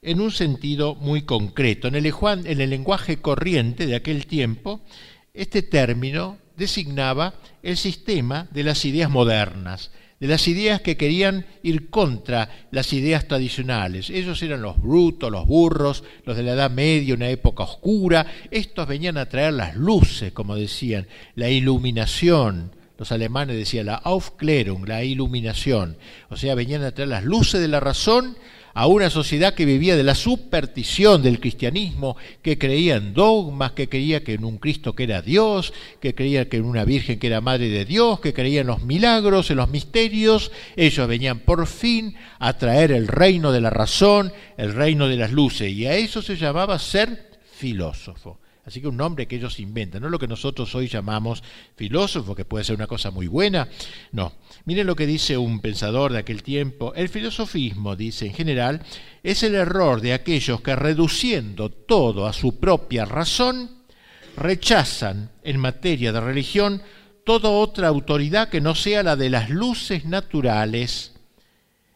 en 0.04 0.20
un 0.20 0.30
sentido 0.30 0.94
muy 0.94 1.22
concreto. 1.22 1.88
En 1.88 1.94
el, 1.94 2.06
en 2.06 2.60
el 2.60 2.70
lenguaje 2.70 3.16
corriente 3.18 3.86
de 3.86 3.96
aquel 3.96 4.26
tiempo, 4.26 4.80
este 5.32 5.62
término 5.62 6.38
designaba 6.56 7.34
el 7.62 7.76
sistema 7.76 8.46
de 8.52 8.62
las 8.62 8.84
ideas 8.84 9.10
modernas, 9.10 9.90
de 10.20 10.28
las 10.28 10.46
ideas 10.46 10.80
que 10.80 10.96
querían 10.96 11.46
ir 11.62 11.90
contra 11.90 12.48
las 12.70 12.92
ideas 12.92 13.26
tradicionales. 13.26 14.10
Ellos 14.10 14.42
eran 14.42 14.62
los 14.62 14.80
brutos, 14.80 15.32
los 15.32 15.46
burros, 15.46 16.04
los 16.24 16.36
de 16.36 16.44
la 16.44 16.52
Edad 16.52 16.70
Media, 16.70 17.14
una 17.14 17.30
época 17.30 17.64
oscura. 17.64 18.26
Estos 18.50 18.86
venían 18.86 19.16
a 19.16 19.28
traer 19.28 19.54
las 19.54 19.74
luces, 19.74 20.32
como 20.32 20.54
decían, 20.54 21.08
la 21.34 21.48
iluminación. 21.48 22.72
Los 22.96 23.10
alemanes 23.10 23.56
decían 23.56 23.86
la 23.86 23.96
Aufklärung, 23.96 24.86
la 24.86 25.02
iluminación. 25.02 25.96
O 26.28 26.36
sea, 26.36 26.54
venían 26.54 26.84
a 26.84 26.92
traer 26.92 27.08
las 27.08 27.24
luces 27.24 27.60
de 27.60 27.68
la 27.68 27.80
razón 27.80 28.36
a 28.74 28.88
una 28.88 29.08
sociedad 29.08 29.54
que 29.54 29.64
vivía 29.64 29.96
de 29.96 30.02
la 30.02 30.16
superstición 30.16 31.22
del 31.22 31.38
cristianismo, 31.38 32.16
que 32.42 32.58
creía 32.58 32.96
en 32.96 33.14
dogmas, 33.14 33.72
que 33.72 33.88
creía 33.88 34.24
que 34.24 34.34
en 34.34 34.44
un 34.44 34.58
Cristo 34.58 34.94
que 34.94 35.04
era 35.04 35.22
Dios, 35.22 35.72
que 36.00 36.14
creía 36.14 36.48
que 36.48 36.56
en 36.56 36.64
una 36.64 36.84
Virgen 36.84 37.20
que 37.20 37.28
era 37.28 37.40
Madre 37.40 37.68
de 37.68 37.84
Dios, 37.84 38.18
que 38.18 38.34
creía 38.34 38.62
en 38.62 38.66
los 38.66 38.82
milagros, 38.82 39.50
en 39.50 39.58
los 39.58 39.70
misterios. 39.70 40.50
Ellos 40.74 41.06
venían 41.06 41.38
por 41.38 41.66
fin 41.68 42.16
a 42.40 42.58
traer 42.58 42.90
el 42.90 43.06
reino 43.06 43.52
de 43.52 43.60
la 43.60 43.70
razón, 43.70 44.32
el 44.56 44.74
reino 44.74 45.08
de 45.08 45.16
las 45.16 45.30
luces, 45.30 45.70
y 45.70 45.86
a 45.86 45.94
eso 45.94 46.20
se 46.20 46.36
llamaba 46.36 46.78
ser 46.80 47.30
filósofo. 47.56 48.40
Así 48.66 48.80
que 48.80 48.88
un 48.88 48.96
nombre 48.96 49.26
que 49.26 49.36
ellos 49.36 49.60
inventan, 49.60 50.00
no 50.02 50.08
lo 50.08 50.18
que 50.18 50.26
nosotros 50.26 50.74
hoy 50.74 50.88
llamamos 50.88 51.42
filósofo, 51.76 52.34
que 52.34 52.46
puede 52.46 52.64
ser 52.64 52.76
una 52.76 52.86
cosa 52.86 53.10
muy 53.10 53.26
buena. 53.26 53.68
No. 54.12 54.32
Miren 54.64 54.86
lo 54.86 54.96
que 54.96 55.06
dice 55.06 55.36
un 55.36 55.60
pensador 55.60 56.12
de 56.12 56.18
aquel 56.18 56.42
tiempo. 56.42 56.94
El 56.94 57.10
filosofismo, 57.10 57.94
dice 57.94 58.26
en 58.26 58.32
general, 58.32 58.82
es 59.22 59.42
el 59.42 59.54
error 59.54 60.00
de 60.00 60.14
aquellos 60.14 60.62
que 60.62 60.76
reduciendo 60.76 61.68
todo 61.68 62.26
a 62.26 62.32
su 62.32 62.58
propia 62.58 63.04
razón, 63.04 63.70
rechazan 64.36 65.30
en 65.42 65.60
materia 65.60 66.12
de 66.12 66.20
religión 66.20 66.82
toda 67.24 67.50
otra 67.50 67.88
autoridad 67.88 68.48
que 68.48 68.60
no 68.60 68.74
sea 68.74 69.02
la 69.02 69.16
de 69.16 69.28
las 69.28 69.50
luces 69.50 70.06
naturales. 70.06 71.12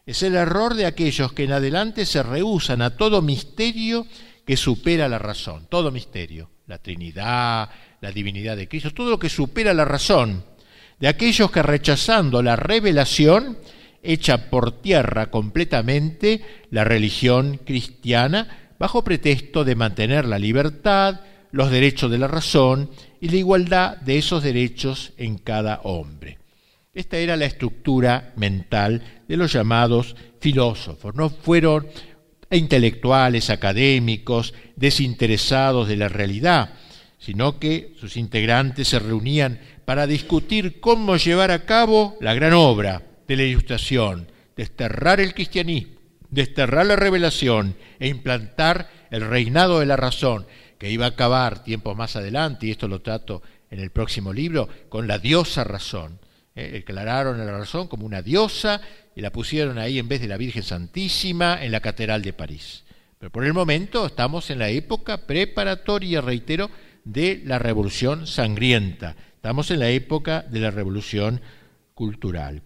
Es 0.05 0.23
el 0.23 0.35
error 0.35 0.75
de 0.75 0.87
aquellos 0.87 1.33
que 1.33 1.45
en 1.45 1.53
adelante 1.53 2.07
se 2.07 2.23
rehusan 2.23 2.83
a 2.83 2.97
todo 2.97 3.23
misterio 3.23 4.07
que 4.47 4.57
supera 4.57 5.09
la 5.09 5.19
razón, 5.19 5.67
todo 5.69 5.91
misterio, 5.91 6.51
la 6.69 6.79
Trinidad, 6.79 7.71
la 8.01 8.13
divinidad 8.13 8.57
de 8.57 8.69
Cristo, 8.69 8.93
todo 8.93 9.11
lo 9.11 9.19
que 9.19 9.29
supera 9.29 9.75
la 9.75 9.85
razón, 9.85 10.45
de 11.01 11.09
aquellos 11.09 11.51
que 11.51 11.63
rechazando 11.63 12.43
la 12.43 12.57
revelación 12.57 13.59
echa 14.03 14.51
por 14.51 14.81
tierra 14.81 15.31
completamente 15.31 16.43
la 16.71 16.85
religión 16.85 17.59
cristiana 17.65 18.73
bajo 18.79 19.03
pretexto 19.03 19.65
de 19.65 19.75
mantener 19.75 20.25
la 20.25 20.39
libertad, 20.39 21.21
los 21.51 21.71
derechos 21.71 22.11
de 22.11 22.19
la 22.19 22.29
razón 22.29 22.91
y 23.21 23.31
la 23.31 23.37
igualdad 23.37 23.97
de 23.99 24.19
esos 24.19 24.43
derechos 24.43 25.13
en 25.17 25.39
cada 25.39 25.81
hombre. 25.83 26.39
Esta 26.93 27.17
era 27.17 27.37
la 27.37 27.47
estructura 27.47 28.33
mental 28.37 29.23
de 29.27 29.37
los 29.37 29.53
llamados 29.53 30.17
filósofos. 30.41 31.15
No 31.15 31.31
fueron 31.31 31.87
intelectuales, 32.57 33.50
académicos, 33.50 34.55
desinteresados 34.76 35.88
de 35.88 35.97
la 35.97 36.09
realidad, 36.09 36.75
sino 37.19 37.59
que 37.59 37.95
sus 38.00 38.17
integrantes 38.17 38.88
se 38.88 38.99
reunían 38.99 39.61
para 39.85 40.07
discutir 40.07 40.81
cómo 40.81 41.17
llevar 41.17 41.50
a 41.50 41.64
cabo 41.64 42.17
la 42.21 42.35
gran 42.35 42.52
obra 42.52 43.02
de 43.26 43.37
la 43.37 43.43
ilustración, 43.43 44.31
desterrar 44.57 45.21
el 45.21 45.35
cristianismo, 45.35 45.99
desterrar 46.31 46.87
la 46.87 46.97
revelación 46.97 47.76
e 47.99 48.09
implantar 48.09 48.90
el 49.11 49.23
reinado 49.23 49.81
de 49.81 49.87
la 49.87 49.97
razón, 49.97 50.47
que 50.78 50.90
iba 50.90 51.07
a 51.07 51.11
acabar 51.11 51.64
tiempos 51.64 51.97
más 51.97 52.17
adelante, 52.17 52.67
y 52.67 52.71
esto 52.71 52.88
lo 52.88 53.02
trato 53.02 53.43
en 53.71 53.81
el 53.81 53.90
próximo 53.90 54.33
libro, 54.33 54.69
con 54.88 55.07
la 55.07 55.19
diosa 55.19 55.64
razón. 55.64 56.21
Eh, 56.55 56.71
declararon 56.73 57.40
a 57.40 57.45
la 57.45 57.57
razón 57.57 57.88
como 57.88 58.05
una 58.05 58.23
diosa 58.23 58.81
y 59.19 59.21
la 59.21 59.33
pusieron 59.33 59.79
ahí 59.79 59.99
en 59.99 60.07
vez 60.07 60.21
de 60.21 60.29
la 60.29 60.37
Virgen 60.37 60.63
Santísima 60.63 61.61
en 61.61 61.73
la 61.73 61.81
Catedral 61.81 62.23
de 62.23 62.33
París. 62.33 62.85
Pero 63.19 63.33
por 63.33 63.45
el 63.45 63.53
momento 63.53 64.07
estamos 64.07 64.49
en 64.49 64.61
la 64.61 64.69
época 64.69 65.27
preparatoria, 65.27 66.21
reitero, 66.21 66.71
de 67.03 67.43
la 67.45 67.59
Revolución 67.59 68.29
Sangrienta. 68.29 69.17
Estamos 69.35 69.73
en 69.73 69.81
la 69.81 69.91
época 69.91 70.43
de 70.43 70.61
la 70.61 70.71
Revolución 70.71 71.41
Cultural. 71.95 72.63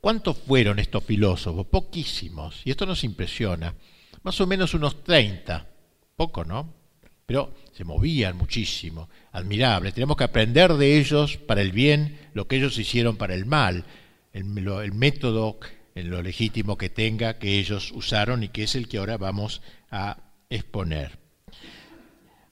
¿Cuántos 0.00 0.38
fueron 0.38 0.78
estos 0.78 1.02
filósofos? 1.02 1.66
Poquísimos. 1.66 2.62
Y 2.64 2.70
esto 2.70 2.86
nos 2.86 3.02
impresiona. 3.02 3.74
Más 4.22 4.40
o 4.40 4.46
menos 4.46 4.74
unos 4.74 5.02
30. 5.02 5.66
Poco, 6.14 6.44
¿no? 6.44 6.72
Pero 7.26 7.52
se 7.72 7.82
movían 7.82 8.36
muchísimo. 8.36 9.08
Admirable. 9.32 9.90
Tenemos 9.90 10.16
que 10.16 10.22
aprender 10.22 10.74
de 10.74 11.00
ellos 11.00 11.36
para 11.36 11.62
el 11.62 11.72
bien 11.72 12.16
lo 12.32 12.46
que 12.46 12.58
ellos 12.58 12.78
hicieron 12.78 13.16
para 13.16 13.34
el 13.34 13.44
mal. 13.44 13.84
El, 14.36 14.68
el 14.68 14.92
método, 14.92 15.58
en 15.94 16.10
lo 16.10 16.20
legítimo 16.20 16.76
que 16.76 16.90
tenga, 16.90 17.38
que 17.38 17.58
ellos 17.58 17.90
usaron 17.92 18.42
y 18.42 18.48
que 18.48 18.64
es 18.64 18.74
el 18.74 18.86
que 18.86 18.98
ahora 18.98 19.16
vamos 19.16 19.62
a 19.90 20.18
exponer. 20.50 21.18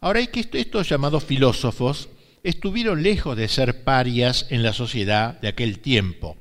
Ahora 0.01 0.21
hay 0.21 0.29
que 0.29 0.49
estos 0.59 0.89
llamados 0.89 1.25
filósofos 1.25 2.09
estuvieron 2.43 3.03
lejos 3.03 3.37
de 3.37 3.49
ser 3.49 3.85
parias 3.85 4.47
en 4.49 4.63
la 4.63 4.73
sociedad 4.73 5.39
de 5.41 5.49
aquel 5.49 5.81
tiempo. 5.81 6.39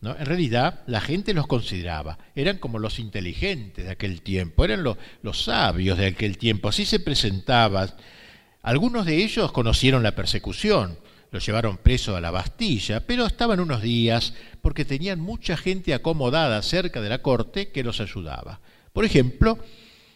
En 0.00 0.24
realidad 0.24 0.80
la 0.86 1.02
gente 1.02 1.34
los 1.34 1.46
consideraba, 1.46 2.18
eran 2.34 2.56
como 2.56 2.78
los 2.78 2.98
inteligentes 2.98 3.84
de 3.84 3.90
aquel 3.90 4.22
tiempo, 4.22 4.64
eran 4.64 4.84
los 4.84 5.44
sabios 5.44 5.98
de 5.98 6.06
aquel 6.06 6.38
tiempo, 6.38 6.68
así 6.68 6.86
se 6.86 7.00
presentaban. 7.00 7.92
Algunos 8.62 9.04
de 9.04 9.16
ellos 9.16 9.52
conocieron 9.52 10.02
la 10.02 10.14
persecución, 10.14 10.98
los 11.30 11.44
llevaron 11.44 11.78
preso 11.78 12.16
a 12.16 12.20
la 12.20 12.30
Bastilla, 12.30 13.06
pero 13.06 13.26
estaban 13.26 13.60
unos 13.60 13.82
días 13.82 14.34
porque 14.62 14.84
tenían 14.84 15.20
mucha 15.20 15.56
gente 15.56 15.94
acomodada 15.94 16.62
cerca 16.62 17.00
de 17.00 17.08
la 17.08 17.22
corte 17.22 17.68
que 17.68 17.84
los 17.84 18.00
ayudaba. 18.00 18.60
Por 18.92 19.04
ejemplo, 19.04 19.58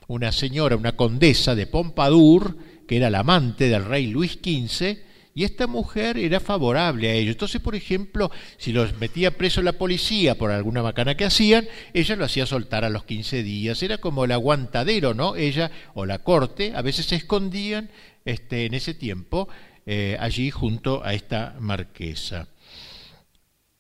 una 0.09 0.33
señora, 0.33 0.77
una 0.77 0.97
condesa 0.97 1.55
de 1.55 1.67
Pompadour, 1.67 2.57
que 2.87 2.97
era 2.97 3.11
la 3.11 3.21
amante 3.21 3.69
del 3.69 3.85
rey 3.85 4.07
Luis 4.07 4.39
XV, 4.43 4.99
y 5.35 5.45
esta 5.45 5.67
mujer 5.67 6.19
era 6.19 6.41
favorable 6.41 7.09
a 7.09 7.15
ello. 7.15 7.31
Entonces, 7.31 7.61
por 7.61 7.75
ejemplo, 7.75 8.31
si 8.59 8.73
los 8.73 8.99
metía 8.99 9.37
preso 9.37 9.63
la 9.63 9.73
policía 9.73 10.37
por 10.37 10.51
alguna 10.51 10.83
macana 10.83 11.17
que 11.17 11.25
hacían, 11.25 11.67
ella 11.95 12.17
lo 12.17 12.27
hacía 12.27 12.45
soltar 12.45 12.85
a 12.85 12.91
los 12.91 13.05
15 13.05 13.43
días. 13.43 13.83
Era 13.83 13.97
como 13.97 14.25
el 14.25 14.33
aguantadero, 14.33 15.15
¿no? 15.15 15.37
Ella 15.37 15.71
o 15.95 16.05
la 16.05 16.19
corte 16.19 16.73
a 16.75 16.83
veces 16.83 17.07
se 17.07 17.17
escondían 17.17 17.91
este, 18.27 18.67
en 18.67 18.75
ese 18.75 18.93
tiempo 18.93 19.49
eh, 19.87 20.17
allí 20.21 20.51
junto 20.51 21.05
a 21.05 21.15
esta 21.15 21.57
marquesa. 21.59 22.47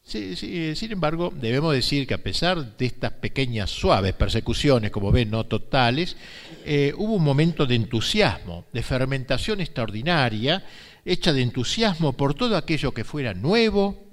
sin 0.04 0.92
embargo, 0.92 1.32
debemos 1.34 1.72
decir 1.72 2.06
que 2.06 2.14
a 2.14 2.22
pesar 2.22 2.76
de 2.76 2.86
estas 2.86 3.12
pequeñas 3.12 3.70
suaves 3.70 4.12
persecuciones, 4.12 4.90
como 4.90 5.12
ven, 5.12 5.30
no 5.30 5.44
totales, 5.44 6.16
eh, 6.64 6.92
hubo 6.96 7.14
un 7.14 7.24
momento 7.24 7.66
de 7.66 7.76
entusiasmo, 7.76 8.66
de 8.72 8.82
fermentación 8.82 9.60
extraordinaria, 9.60 10.64
hecha 11.04 11.32
de 11.32 11.42
entusiasmo 11.42 12.14
por 12.14 12.34
todo 12.34 12.56
aquello 12.56 12.92
que 12.92 13.04
fuera 13.04 13.32
nuevo 13.32 14.12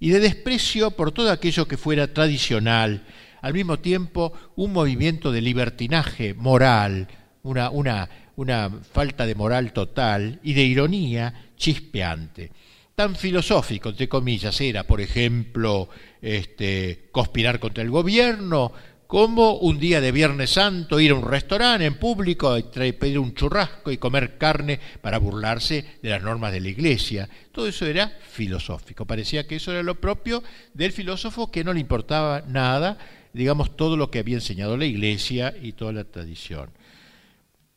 y 0.00 0.10
de 0.10 0.20
desprecio 0.20 0.92
por 0.92 1.12
todo 1.12 1.30
aquello 1.30 1.66
que 1.66 1.76
fuera 1.76 2.12
tradicional. 2.12 3.04
Al 3.42 3.54
mismo 3.54 3.78
tiempo, 3.78 4.32
un 4.56 4.72
movimiento 4.72 5.32
de 5.32 5.42
libertinaje 5.42 6.32
moral, 6.32 7.08
una, 7.42 7.70
una, 7.70 8.08
una 8.36 8.70
falta 8.70 9.26
de 9.26 9.34
moral 9.34 9.72
total 9.72 10.40
y 10.42 10.54
de 10.54 10.62
ironía 10.62 11.50
chispeante 11.56 12.50
tan 12.94 13.16
filosófico, 13.16 13.88
entre 13.88 14.08
comillas, 14.08 14.60
era, 14.60 14.84
por 14.84 15.00
ejemplo, 15.00 15.88
este, 16.22 17.08
conspirar 17.10 17.58
contra 17.58 17.82
el 17.82 17.90
gobierno, 17.90 18.72
como 19.06 19.58
un 19.58 19.78
día 19.78 20.00
de 20.00 20.12
Viernes 20.12 20.50
Santo 20.50 20.98
ir 20.98 21.10
a 21.10 21.14
un 21.14 21.28
restaurante 21.28 21.84
en 21.84 21.98
público 21.98 22.56
pedir 22.72 23.18
un 23.18 23.34
churrasco 23.34 23.90
y 23.90 23.98
comer 23.98 24.38
carne 24.38 24.80
para 25.02 25.18
burlarse 25.18 25.84
de 26.02 26.10
las 26.10 26.22
normas 26.22 26.52
de 26.52 26.60
la 26.60 26.68
iglesia. 26.68 27.28
Todo 27.52 27.68
eso 27.68 27.86
era 27.86 28.16
filosófico. 28.28 29.04
Parecía 29.04 29.46
que 29.46 29.56
eso 29.56 29.72
era 29.72 29.82
lo 29.82 30.00
propio 30.00 30.42
del 30.72 30.92
filósofo 30.92 31.50
que 31.50 31.64
no 31.64 31.72
le 31.72 31.80
importaba 31.80 32.42
nada, 32.48 32.98
digamos, 33.32 33.76
todo 33.76 33.96
lo 33.96 34.10
que 34.10 34.20
había 34.20 34.36
enseñado 34.36 34.76
la 34.76 34.86
iglesia 34.86 35.54
y 35.60 35.72
toda 35.72 35.92
la 35.92 36.04
tradición. 36.04 36.70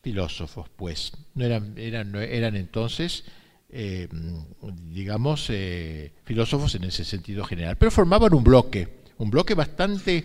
Filósofos, 0.08 0.70
pues, 0.74 1.12
no 1.36 1.43
eran, 1.43 1.74
eran, 1.78 2.15
eran 2.15 2.56
entonces, 2.56 3.26
eh, 3.70 4.08
digamos, 4.89 5.50
eh, 5.50 6.13
filósofos 6.24 6.74
en 6.76 6.86
ese 6.86 7.04
sentido 7.04 7.43
general, 7.43 7.76
pero 7.76 7.91
formaban 7.91 8.34
un 8.34 8.41
bloque, 8.41 8.88
un 9.17 9.30
bloque 9.30 9.54
bastante 9.54 10.24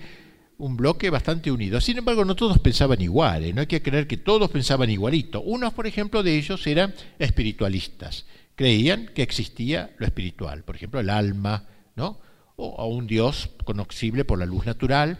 un 0.58 0.76
bloque 0.76 1.10
bastante 1.10 1.50
unido. 1.50 1.80
Sin 1.80 1.98
embargo, 1.98 2.24
no 2.24 2.36
todos 2.36 2.60
pensaban 2.60 3.00
iguales, 3.00 3.52
no 3.52 3.62
hay 3.62 3.66
que 3.66 3.82
creer 3.82 4.06
que 4.06 4.18
todos 4.18 4.48
pensaban 4.52 4.88
igualito. 4.88 5.40
Unos, 5.40 5.72
por 5.72 5.88
ejemplo, 5.88 6.22
de 6.22 6.38
ellos 6.38 6.64
eran 6.68 6.94
espiritualistas. 7.18 8.24
Creían 8.54 9.06
que 9.06 9.22
existía 9.24 9.90
lo 9.98 10.06
espiritual, 10.06 10.62
por 10.62 10.76
ejemplo, 10.76 11.00
el 11.00 11.10
alma, 11.10 11.66
¿no? 11.96 12.20
O 12.54 12.86
un 12.86 13.08
Dios 13.08 13.50
conocible 13.64 14.24
por 14.24 14.38
la 14.38 14.46
luz 14.46 14.64
natural. 14.64 15.18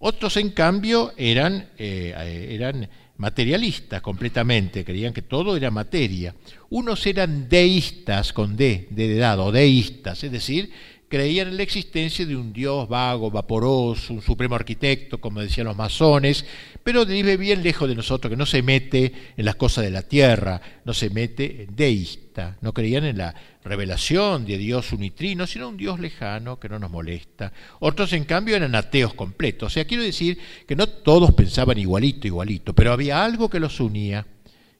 Otros, 0.00 0.36
en 0.36 0.50
cambio, 0.50 1.12
eran, 1.16 1.68
eh, 1.78 2.48
eran 2.50 2.88
materialistas 3.22 4.02
completamente, 4.02 4.84
creían 4.84 5.12
que 5.12 5.22
todo 5.22 5.56
era 5.56 5.70
materia. 5.70 6.34
Unos 6.70 7.06
eran 7.06 7.48
deístas, 7.48 8.32
con 8.32 8.56
D, 8.56 8.88
de 8.90 9.16
dado, 9.16 9.52
deístas, 9.52 10.24
es 10.24 10.32
decir, 10.32 10.72
creían 11.12 11.48
en 11.48 11.58
la 11.58 11.62
existencia 11.62 12.24
de 12.24 12.34
un 12.34 12.54
Dios 12.54 12.88
vago, 12.88 13.30
vaporoso, 13.30 14.14
un 14.14 14.22
supremo 14.22 14.54
arquitecto, 14.54 15.20
como 15.20 15.42
decían 15.42 15.66
los 15.66 15.76
masones, 15.76 16.42
pero 16.82 17.04
vive 17.04 17.36
bien 17.36 17.62
lejos 17.62 17.86
de 17.86 17.94
nosotros, 17.94 18.30
que 18.30 18.36
no 18.38 18.46
se 18.46 18.62
mete 18.62 19.12
en 19.36 19.44
las 19.44 19.56
cosas 19.56 19.84
de 19.84 19.90
la 19.90 20.08
tierra, 20.08 20.58
no 20.86 20.94
se 20.94 21.10
mete 21.10 21.66
deísta, 21.70 22.56
no 22.62 22.72
creían 22.72 23.04
en 23.04 23.18
la 23.18 23.34
revelación 23.62 24.46
de 24.46 24.56
Dios 24.56 24.90
unitrino, 24.94 25.46
sino 25.46 25.68
un 25.68 25.76
Dios 25.76 26.00
lejano 26.00 26.58
que 26.58 26.70
no 26.70 26.78
nos 26.78 26.90
molesta. 26.90 27.52
Otros, 27.80 28.14
en 28.14 28.24
cambio, 28.24 28.56
eran 28.56 28.74
ateos 28.74 29.12
completos. 29.12 29.66
O 29.66 29.70
sea, 29.70 29.84
quiero 29.84 30.04
decir 30.04 30.38
que 30.66 30.76
no 30.76 30.86
todos 30.86 31.34
pensaban 31.34 31.76
igualito, 31.76 32.26
igualito, 32.26 32.74
pero 32.74 32.90
había 32.90 33.22
algo 33.22 33.50
que 33.50 33.60
los 33.60 33.80
unía. 33.80 34.26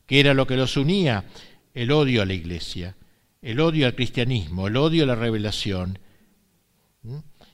¿Qué 0.07 0.21
era 0.21 0.33
lo 0.33 0.47
que 0.47 0.57
los 0.57 0.79
unía? 0.79 1.27
El 1.75 1.93
odio 1.93 2.23
a 2.23 2.25
la 2.25 2.33
iglesia, 2.33 2.97
el 3.43 3.61
odio 3.61 3.85
al 3.85 3.95
cristianismo, 3.95 4.69
el 4.69 4.79
odio 4.79 5.05
a 5.05 5.09
la 5.09 5.15
revelación, 5.15 5.99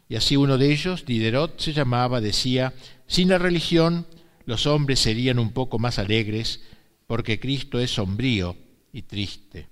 y 0.09 0.16
así 0.16 0.37
uno 0.37 0.57
de 0.57 0.73
ellos, 0.73 1.05
Diderot, 1.05 1.61
se 1.61 1.73
llamaba, 1.73 2.21
decía, 2.21 2.73
sin 3.07 3.29
la 3.29 3.38
religión 3.38 4.07
los 4.47 4.66
hombres 4.66 5.01
serían 5.01 5.38
un 5.38 5.53
poco 5.53 5.79
más 5.79 5.99
alegres, 5.99 6.62
porque 7.07 7.38
Cristo 7.38 7.79
es 7.79 7.90
sombrío 7.90 8.57
y 8.92 9.03
triste. 9.03 9.68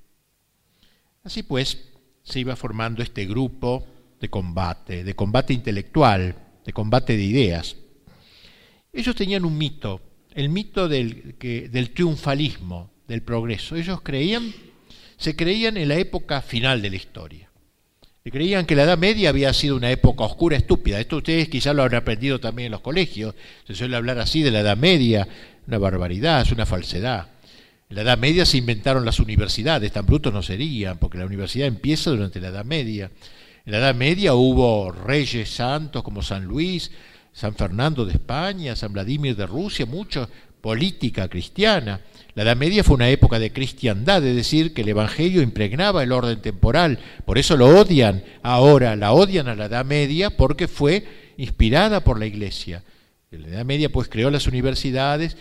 Así 1.25 1.42
pues, 1.42 1.88
se 2.22 2.40
iba 2.40 2.57
formando 2.57 3.03
este 3.03 3.25
grupo 3.25 3.87
de 4.20 4.29
combate, 4.29 5.03
de 5.03 5.14
combate 5.16 5.55
intelectual, 5.55 6.37
de 6.64 6.72
combate 6.75 7.16
de 7.16 7.25
ideas. 7.25 7.77
Ellos 8.92 9.16
tenían 9.16 9.46
un 9.46 9.57
mito, 9.57 10.03
el 10.35 10.51
mito 10.51 10.88
del, 10.88 11.37
del 11.38 11.90
triunfalismo, 11.92 12.90
del 13.09 13.22
progreso. 13.22 13.77
Ellos 13.77 14.03
creían, 14.03 14.53
se 15.16 15.35
creían 15.35 15.79
en 15.79 15.88
la 15.88 15.96
época 15.96 16.42
final 16.42 16.83
de 16.83 16.90
la 16.90 16.96
historia. 16.96 17.51
Se 18.27 18.33
creían 18.33 18.67
que 18.67 18.75
la 18.75 18.83
Edad 18.83 18.99
Media 18.99 19.29
había 19.29 19.53
sido 19.53 19.77
una 19.77 19.89
época 19.89 20.25
oscura, 20.25 20.57
estúpida. 20.57 20.99
Esto 20.99 21.19
ustedes 21.19 21.49
quizás 21.49 21.77
lo 21.77 21.83
habrán 21.83 22.03
aprendido 22.03 22.41
también 22.41 22.67
en 22.67 22.73
los 22.73 22.81
colegios. 22.81 23.37
Se 23.65 23.77
suele 23.77 23.95
hablar 23.95 24.19
así 24.19 24.43
de 24.43 24.51
la 24.51 24.62
Edad 24.62 24.77
Media, 24.77 25.29
una 25.69 25.79
barbaridad, 25.79 26.41
es 26.41 26.51
una 26.51 26.67
falsedad. 26.67 27.29
En 27.89 27.95
la 27.95 28.03
Edad 28.03 28.19
Media 28.19 28.45
se 28.45 28.57
inventaron 28.57 29.05
las 29.05 29.21
universidades, 29.21 29.93
tan 29.93 30.07
brutos 30.07 30.33
no 30.33 30.43
serían, 30.43 30.99
porque 30.99 31.19
la 31.19 31.25
universidad 31.25 31.69
empieza 31.69 32.11
durante 32.11 32.41
la 32.41 32.49
Edad 32.49 32.65
Media. 32.65 33.12
En 33.65 33.71
la 33.71 33.79
Edad 33.79 33.95
Media 33.95 34.35
hubo 34.35 34.91
reyes 34.91 35.49
santos 35.49 36.03
como 36.03 36.21
San 36.21 36.47
Luis, 36.47 36.91
San 37.33 37.55
Fernando 37.55 38.05
de 38.05 38.15
España, 38.15 38.75
San 38.75 38.93
Vladimir 38.93 39.37
de 39.37 39.47
Rusia, 39.47 39.87
mucha 39.87 40.29
política 40.61 41.29
cristiana. 41.29 42.01
La 42.37 42.42
Edad 42.42 42.57
Media 42.59 42.85
fue 42.85 42.96
una 42.96 43.09
época 43.09 43.38
de 43.38 43.51
cristiandad, 43.51 44.22
es 44.22 44.37
decir, 44.37 44.75
que 44.75 44.83
el 44.83 44.90
Evangelio 44.90 45.40
impregnaba 45.40 46.03
el 46.03 46.12
orden 46.12 46.42
temporal. 46.42 46.99
Por 47.25 47.38
eso 47.38 47.57
lo 47.57 47.66
odian 47.66 48.22
ahora, 48.42 48.94
la 48.94 49.12
odian 49.12 49.49
a 49.49 49.55
la 49.55 49.64
Edad 49.64 49.87
Media 49.87 50.29
porque 50.29 50.68
fue 50.68 51.03
inspirada 51.38 52.05
por 52.05 52.18
la 52.18 52.27
Iglesia. 52.27 52.85
En 53.31 53.40
la 53.40 53.49
Edad 53.49 53.64
Media 53.64 53.88
pues 53.88 54.09
creó 54.09 54.31
las 54.31 54.46
universidades, 54.46 55.38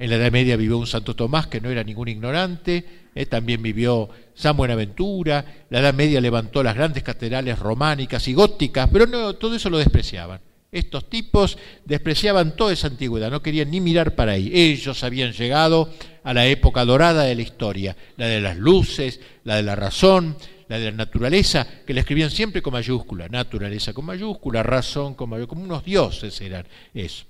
en 0.00 0.10
la 0.10 0.16
Edad 0.16 0.32
Media 0.32 0.56
vivió 0.56 0.78
un 0.78 0.88
Santo 0.88 1.14
Tomás 1.14 1.46
que 1.46 1.60
no 1.60 1.70
era 1.70 1.84
ningún 1.84 2.08
ignorante, 2.08 2.86
eh, 3.14 3.24
también 3.26 3.62
vivió 3.62 4.08
San 4.34 4.56
Buenaventura, 4.56 5.44
la 5.70 5.78
Edad 5.78 5.94
Media 5.94 6.20
levantó 6.20 6.64
las 6.64 6.74
grandes 6.74 7.04
catedrales 7.04 7.56
románicas 7.60 8.26
y 8.26 8.34
góticas, 8.34 8.90
pero 8.92 9.06
no, 9.06 9.34
todo 9.34 9.54
eso 9.54 9.70
lo 9.70 9.78
despreciaban. 9.78 10.40
Estos 10.72 11.10
tipos 11.10 11.58
despreciaban 11.84 12.56
toda 12.56 12.72
esa 12.72 12.86
antigüedad, 12.86 13.30
no 13.30 13.42
querían 13.42 13.70
ni 13.70 13.82
mirar 13.82 14.14
para 14.14 14.32
ahí. 14.32 14.50
Ellos 14.54 15.04
habían 15.04 15.32
llegado 15.32 15.92
a 16.24 16.32
la 16.32 16.46
época 16.46 16.84
dorada 16.86 17.24
de 17.24 17.34
la 17.34 17.42
historia, 17.42 17.94
la 18.16 18.26
de 18.26 18.40
las 18.40 18.56
luces, 18.56 19.20
la 19.44 19.56
de 19.56 19.62
la 19.62 19.76
razón, 19.76 20.34
la 20.68 20.78
de 20.78 20.86
la 20.86 20.96
naturaleza, 20.96 21.66
que 21.86 21.92
la 21.92 22.00
escribían 22.00 22.30
siempre 22.30 22.62
con 22.62 22.72
mayúscula, 22.72 23.28
naturaleza 23.28 23.92
con 23.92 24.06
mayúscula, 24.06 24.62
razón 24.62 25.14
con 25.14 25.28
mayúscula, 25.28 25.60
como 25.60 25.64
unos 25.64 25.84
dioses 25.84 26.40
eran 26.40 26.66
eso 26.94 27.26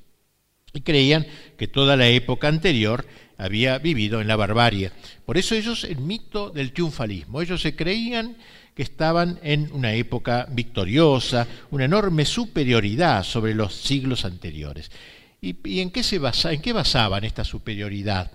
y 0.72 0.80
creían 0.80 1.26
que 1.58 1.68
toda 1.68 1.96
la 1.96 2.08
época 2.08 2.48
anterior 2.48 3.06
había 3.36 3.78
vivido 3.78 4.20
en 4.20 4.28
la 4.28 4.36
barbarie. 4.36 4.90
Por 5.26 5.36
eso 5.36 5.54
ellos, 5.54 5.84
el 5.84 5.98
mito 5.98 6.50
del 6.50 6.72
triunfalismo, 6.72 7.42
ellos 7.42 7.60
se 7.60 7.74
creían 7.74 8.36
que 8.74 8.82
estaban 8.82 9.38
en 9.42 9.70
una 9.72 9.94
época 9.94 10.46
victoriosa, 10.50 11.46
una 11.70 11.84
enorme 11.84 12.24
superioridad 12.24 13.24
sobre 13.24 13.54
los 13.54 13.74
siglos 13.74 14.24
anteriores. 14.24 14.90
¿Y, 15.40 15.80
en, 15.80 15.90
qué 15.90 16.04
se 16.04 16.18
basa, 16.18 16.52
en 16.52 16.62
qué 16.62 16.72
basaban 16.72 17.24
esta 17.24 17.44
superioridad? 17.44 18.30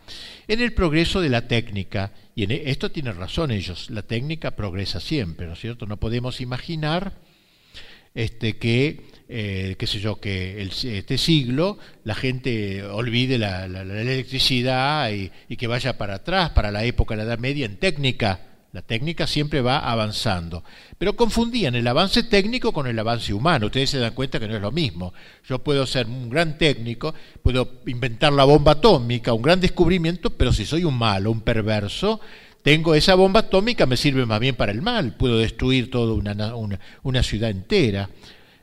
En 0.47 0.61
el 0.61 0.73
progreso 0.73 1.21
de 1.21 1.29
la 1.29 1.47
técnica. 1.47 2.11
Y 2.35 2.43
en 2.43 2.51
e, 2.51 2.69
esto 2.69 2.91
tienen 2.91 3.15
razón 3.15 3.51
ellos, 3.51 3.89
la 3.89 4.01
técnica 4.01 4.51
progresa 4.51 4.99
siempre, 4.99 5.47
¿no 5.47 5.53
es 5.53 5.59
cierto? 5.59 5.85
No 5.85 5.97
podemos 5.97 6.41
imaginar 6.41 7.13
este, 8.13 8.57
que 8.57 9.05
eh, 9.29 9.75
qué 9.77 9.87
sé 9.87 9.99
yo, 9.99 10.21
que 10.21 10.61
este 10.61 11.17
siglo 11.17 11.77
la 12.05 12.15
gente 12.15 12.83
olvide 12.83 13.37
la, 13.37 13.65
electricidad 13.65 15.11
y, 15.11 15.55
que 15.57 15.67
vaya 15.67 15.97
para 15.97 16.15
atrás, 16.15 16.51
para 16.51 16.71
la 16.71 16.85
época 16.85 17.13
de 17.15 17.17
la 17.17 17.23
Edad 17.23 17.39
Media 17.39 17.65
en 17.65 17.77
técnica. 17.77 18.46
La 18.73 18.81
técnica 18.81 19.27
siempre 19.27 19.61
va 19.61 19.79
avanzando. 19.79 20.63
Pero 20.97 21.15
confundían 21.15 21.75
el 21.75 21.87
avance 21.87 22.23
técnico 22.23 22.73
con 22.73 22.85
el 22.87 22.99
avance 22.99 23.33
humano. 23.33 23.67
Ustedes 23.67 23.89
se 23.89 23.99
dan 23.99 24.13
cuenta 24.13 24.39
que 24.39 24.47
no 24.47 24.55
es 24.55 24.61
lo 24.61 24.71
mismo. 24.71 25.13
Yo 25.47 25.59
puedo 25.59 25.85
ser 25.87 26.07
un 26.07 26.29
gran 26.29 26.57
técnico, 26.57 27.13
puedo 27.41 27.81
inventar 27.85 28.33
la 28.33 28.43
bomba 28.43 28.73
atómica, 28.73 29.33
un 29.33 29.41
gran 29.41 29.61
descubrimiento, 29.61 30.31
pero 30.31 30.51
si 30.51 30.65
soy 30.65 30.83
un 30.83 30.97
malo, 30.97 31.31
un 31.31 31.41
perverso, 31.41 32.19
tengo 32.61 32.93
esa 32.95 33.15
bomba 33.15 33.39
atómica, 33.41 33.85
me 33.85 33.95
sirve 33.95 34.25
más 34.25 34.41
bien 34.41 34.55
para 34.55 34.73
el 34.73 34.81
mal. 34.81 35.15
Puedo 35.15 35.37
destruir 35.37 35.89
toda 35.89 36.13
una, 36.13 36.53
una 37.03 37.23
ciudad 37.23 37.49
entera. 37.49 38.09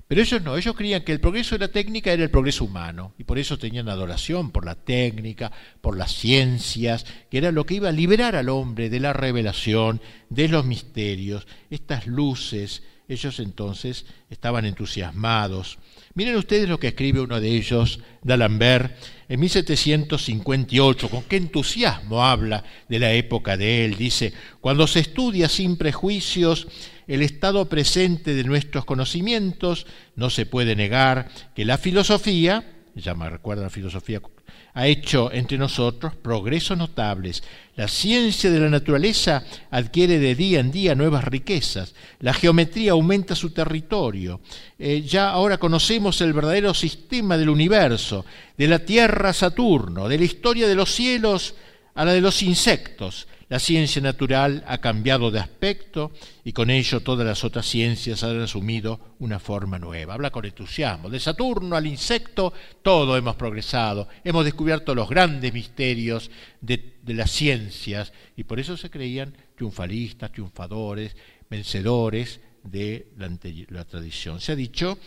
Pero 0.07 0.21
ellos 0.21 0.43
no, 0.43 0.57
ellos 0.57 0.77
creían 0.77 1.03
que 1.03 1.12
el 1.12 1.21
progreso 1.21 1.55
de 1.55 1.61
la 1.61 1.73
técnica 1.73 2.12
era 2.12 2.23
el 2.23 2.31
progreso 2.31 2.64
humano 2.64 3.14
y 3.19 3.25
por 3.25 3.38
eso 3.38 3.59
tenían 3.59 3.88
adoración 3.88 4.51
por 4.51 4.67
la 4.67 4.75
técnica, 4.75 5.51
por 5.81 5.97
las 5.97 6.14
ciencias, 6.14 7.07
que 7.31 7.38
era 7.38 7.53
lo 7.53 7.64
que 7.64 7.75
iba 7.75 7.88
a 7.88 7.93
liberar 7.93 8.37
al 8.37 8.51
hombre 8.51 8.90
de 8.90 9.01
la 9.01 9.14
revelación, 9.14 10.03
de 10.29 10.49
los 10.49 10.67
misterios, 10.67 11.47
estas 11.71 12.07
luces. 12.07 12.83
Ellos 13.09 13.38
entonces 13.40 14.07
estaban 14.29 14.67
entusiasmados. 14.67 15.79
Miren 16.14 16.37
ustedes 16.37 16.69
lo 16.69 16.79
que 16.79 16.88
escribe 16.88 17.21
uno 17.21 17.40
de 17.40 17.49
ellos, 17.49 18.01
D'Alembert, 18.23 18.95
en 19.29 19.40
1758, 19.40 21.09
con 21.11 21.23
qué 21.25 21.37
entusiasmo 21.37 22.25
habla 22.25 22.62
de 22.88 22.99
la 22.99 23.12
época 23.12 23.57
de 23.57 23.85
él. 23.85 23.97
Dice, 23.97 24.33
cuando 24.61 24.87
se 24.87 25.01
estudia 25.01 25.49
sin 25.49 25.77
prejuicios 25.77 26.69
el 27.07 27.23
estado 27.23 27.69
presente 27.69 28.35
de 28.35 28.45
nuestros 28.45 28.85
conocimientos, 28.85 29.87
no 30.17 30.31
se 30.31 30.47
puede 30.47 30.77
negar 30.77 31.29
que 31.55 31.64
la 31.64 31.79
filosofía, 31.79 32.64
ya 32.95 33.14
me 33.14 33.29
recuerda 33.29 33.64
la 33.64 33.71
filosofía, 33.71 34.21
ha 34.75 34.88
hecho 34.88 35.33
entre 35.33 35.57
nosotros 35.57 36.17
progresos 36.17 36.77
notables. 36.77 37.45
La 37.77 37.87
ciencia 37.87 38.51
de 38.51 38.59
la 38.59 38.69
naturaleza 38.69 39.45
adquiere 39.71 40.19
de 40.19 40.35
día 40.35 40.59
en 40.59 40.73
día 40.73 40.97
nuevas 40.97 41.25
riquezas. 41.25 41.95
La 42.19 42.35
geometría 42.35 42.93
aumenta 42.93 43.37
su 43.37 43.51
territorio. 43.51 44.40
Eh, 44.79 45.03
ya 45.03 45.31
ahora 45.31 45.59
conocemos 45.59 46.21
el 46.21 46.33
verdadero 46.33 46.75
sistema 46.75 47.37
del 47.37 47.51
universo, 47.51 48.25
de 48.59 48.67
la 48.67 48.81
Tierra 48.81 49.31
a 49.31 49.33
Saturno, 49.33 50.09
de 50.09 50.19
la 50.19 50.25
historia 50.25 50.67
de 50.67 50.75
los 50.75 50.93
cielos 50.93 51.55
a 51.95 52.05
la 52.05 52.12
de 52.12 52.21
los 52.21 52.43
insectos. 52.43 53.29
La 53.48 53.59
ciencia 53.59 54.00
natural 54.00 54.64
ha 54.66 54.78
cambiado 54.78 55.30
de 55.30 55.38
aspecto 55.38 56.12
y 56.44 56.52
con 56.52 56.70
ello 56.70 57.00
todas 57.00 57.26
las 57.26 57.44
otras 57.44 57.66
ciencias 57.66 58.22
han 58.24 58.40
asumido 58.40 59.14
una 59.18 59.38
forma 59.38 59.78
nueva. 59.78 60.14
Habla 60.14 60.30
con 60.30 60.44
entusiasmo. 60.44 61.11
De 61.11 61.20
Saturno 61.20 61.76
al 61.76 61.87
insecto, 61.87 62.52
todo 62.83 63.16
hemos 63.16 63.37
progresado. 63.37 64.09
Hemos 64.24 64.44
descubierto 64.44 64.94
los 64.94 65.09
grandes 65.09 65.52
misterios 65.52 66.30
de, 66.61 66.94
las 67.07 67.30
ciencias 67.30 68.12
y 68.37 68.44
por 68.44 68.61
eso 68.61 68.76
se 68.76 68.90
creían 68.90 69.35
triunfalistas, 69.57 70.33
triunfadores, 70.33 71.14
vencedores 71.50 72.40
de 72.62 73.09
la, 73.18 73.30
la 73.68 73.85
tradición. 73.85 74.40
Se 74.40 74.52
ha 74.52 74.57
dicho 74.57 74.98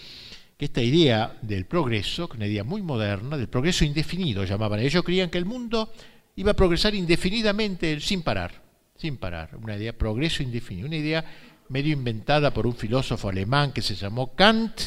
que 0.57 0.65
esta 0.65 0.81
idea 0.81 1.37
del 1.41 1.65
progreso, 1.65 2.29
una 2.35 2.47
idea 2.47 2.63
muy 2.63 2.81
moderna, 2.81 3.37
del 3.37 3.47
progreso 3.47 3.83
indefinido 3.85 4.43
llamaban, 4.43 4.79
ellos 4.79 5.03
creían 5.03 5.29
que 5.29 5.37
el 5.37 5.45
mundo 5.45 5.91
iba 6.37 6.51
a 6.51 6.55
progresar 6.55 6.95
indefinidamente 6.95 7.99
sin 7.99 8.21
parar, 8.21 8.61
sin 8.95 9.17
parar, 9.17 9.57
una 9.61 9.75
idea 9.75 9.91
progreso 9.91 10.43
indefinido, 10.43 10.87
una 10.87 10.95
idea 10.95 11.25
medio 11.69 11.91
inventada 11.91 12.53
por 12.53 12.65
un 12.65 12.75
filósofo 12.75 13.29
alemán 13.29 13.73
que 13.73 13.81
se 13.81 13.95
llamó 13.95 14.35
Kant 14.35 14.81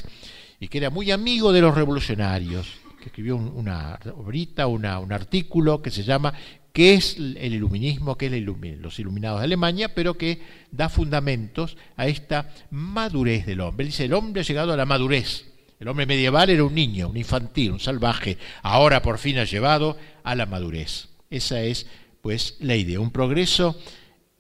y 0.61 0.69
que 0.69 0.79
era 0.79 0.91
muy 0.91 1.11
amigo 1.11 1.53
de 1.53 1.61
los 1.61 1.75
revolucionarios, 1.75 2.69
que 3.01 3.07
escribió 3.07 3.37
una 3.37 3.99
obrita, 4.17 4.69
un 4.69 4.85
artículo 4.87 5.83
que 5.83 5.91
se 5.91 6.05
llama 6.05 6.33
¿Qué 6.73 6.95
es 6.95 7.17
el 7.17 7.53
iluminismo? 7.53 8.17
¿Qué 8.17 8.27
es 8.27 8.79
los 8.81 8.99
iluminados 9.01 9.41
de 9.41 9.45
Alemania? 9.45 9.93
Pero 9.93 10.15
que 10.15 10.41
da 10.71 10.89
fundamentos 10.89 11.77
a 11.97 12.07
esta 12.07 12.53
madurez 12.71 13.45
del 13.45 13.61
hombre. 13.61 13.87
dice, 13.87 14.05
el 14.05 14.13
hombre 14.13 14.43
ha 14.43 14.45
llegado 14.45 14.73
a 14.73 14.77
la 14.77 14.87
madurez. 14.87 15.47
El 15.81 15.89
hombre 15.89 16.07
medieval 16.07 16.49
era 16.49 16.63
un 16.63 16.75
niño, 16.75 17.09
un 17.09 17.17
infantil, 17.17 17.73
un 17.73 17.81
salvaje. 17.81 18.39
Ahora 18.63 19.03
por 19.03 19.19
fin 19.19 19.39
ha 19.39 19.45
llevado 19.45 19.97
a 20.23 20.37
la 20.37 20.47
madurez. 20.47 21.10
Esa 21.31 21.63
es, 21.63 21.87
pues, 22.21 22.57
la 22.59 22.75
idea. 22.75 22.99
Un 22.99 23.13
progreso 23.13 23.79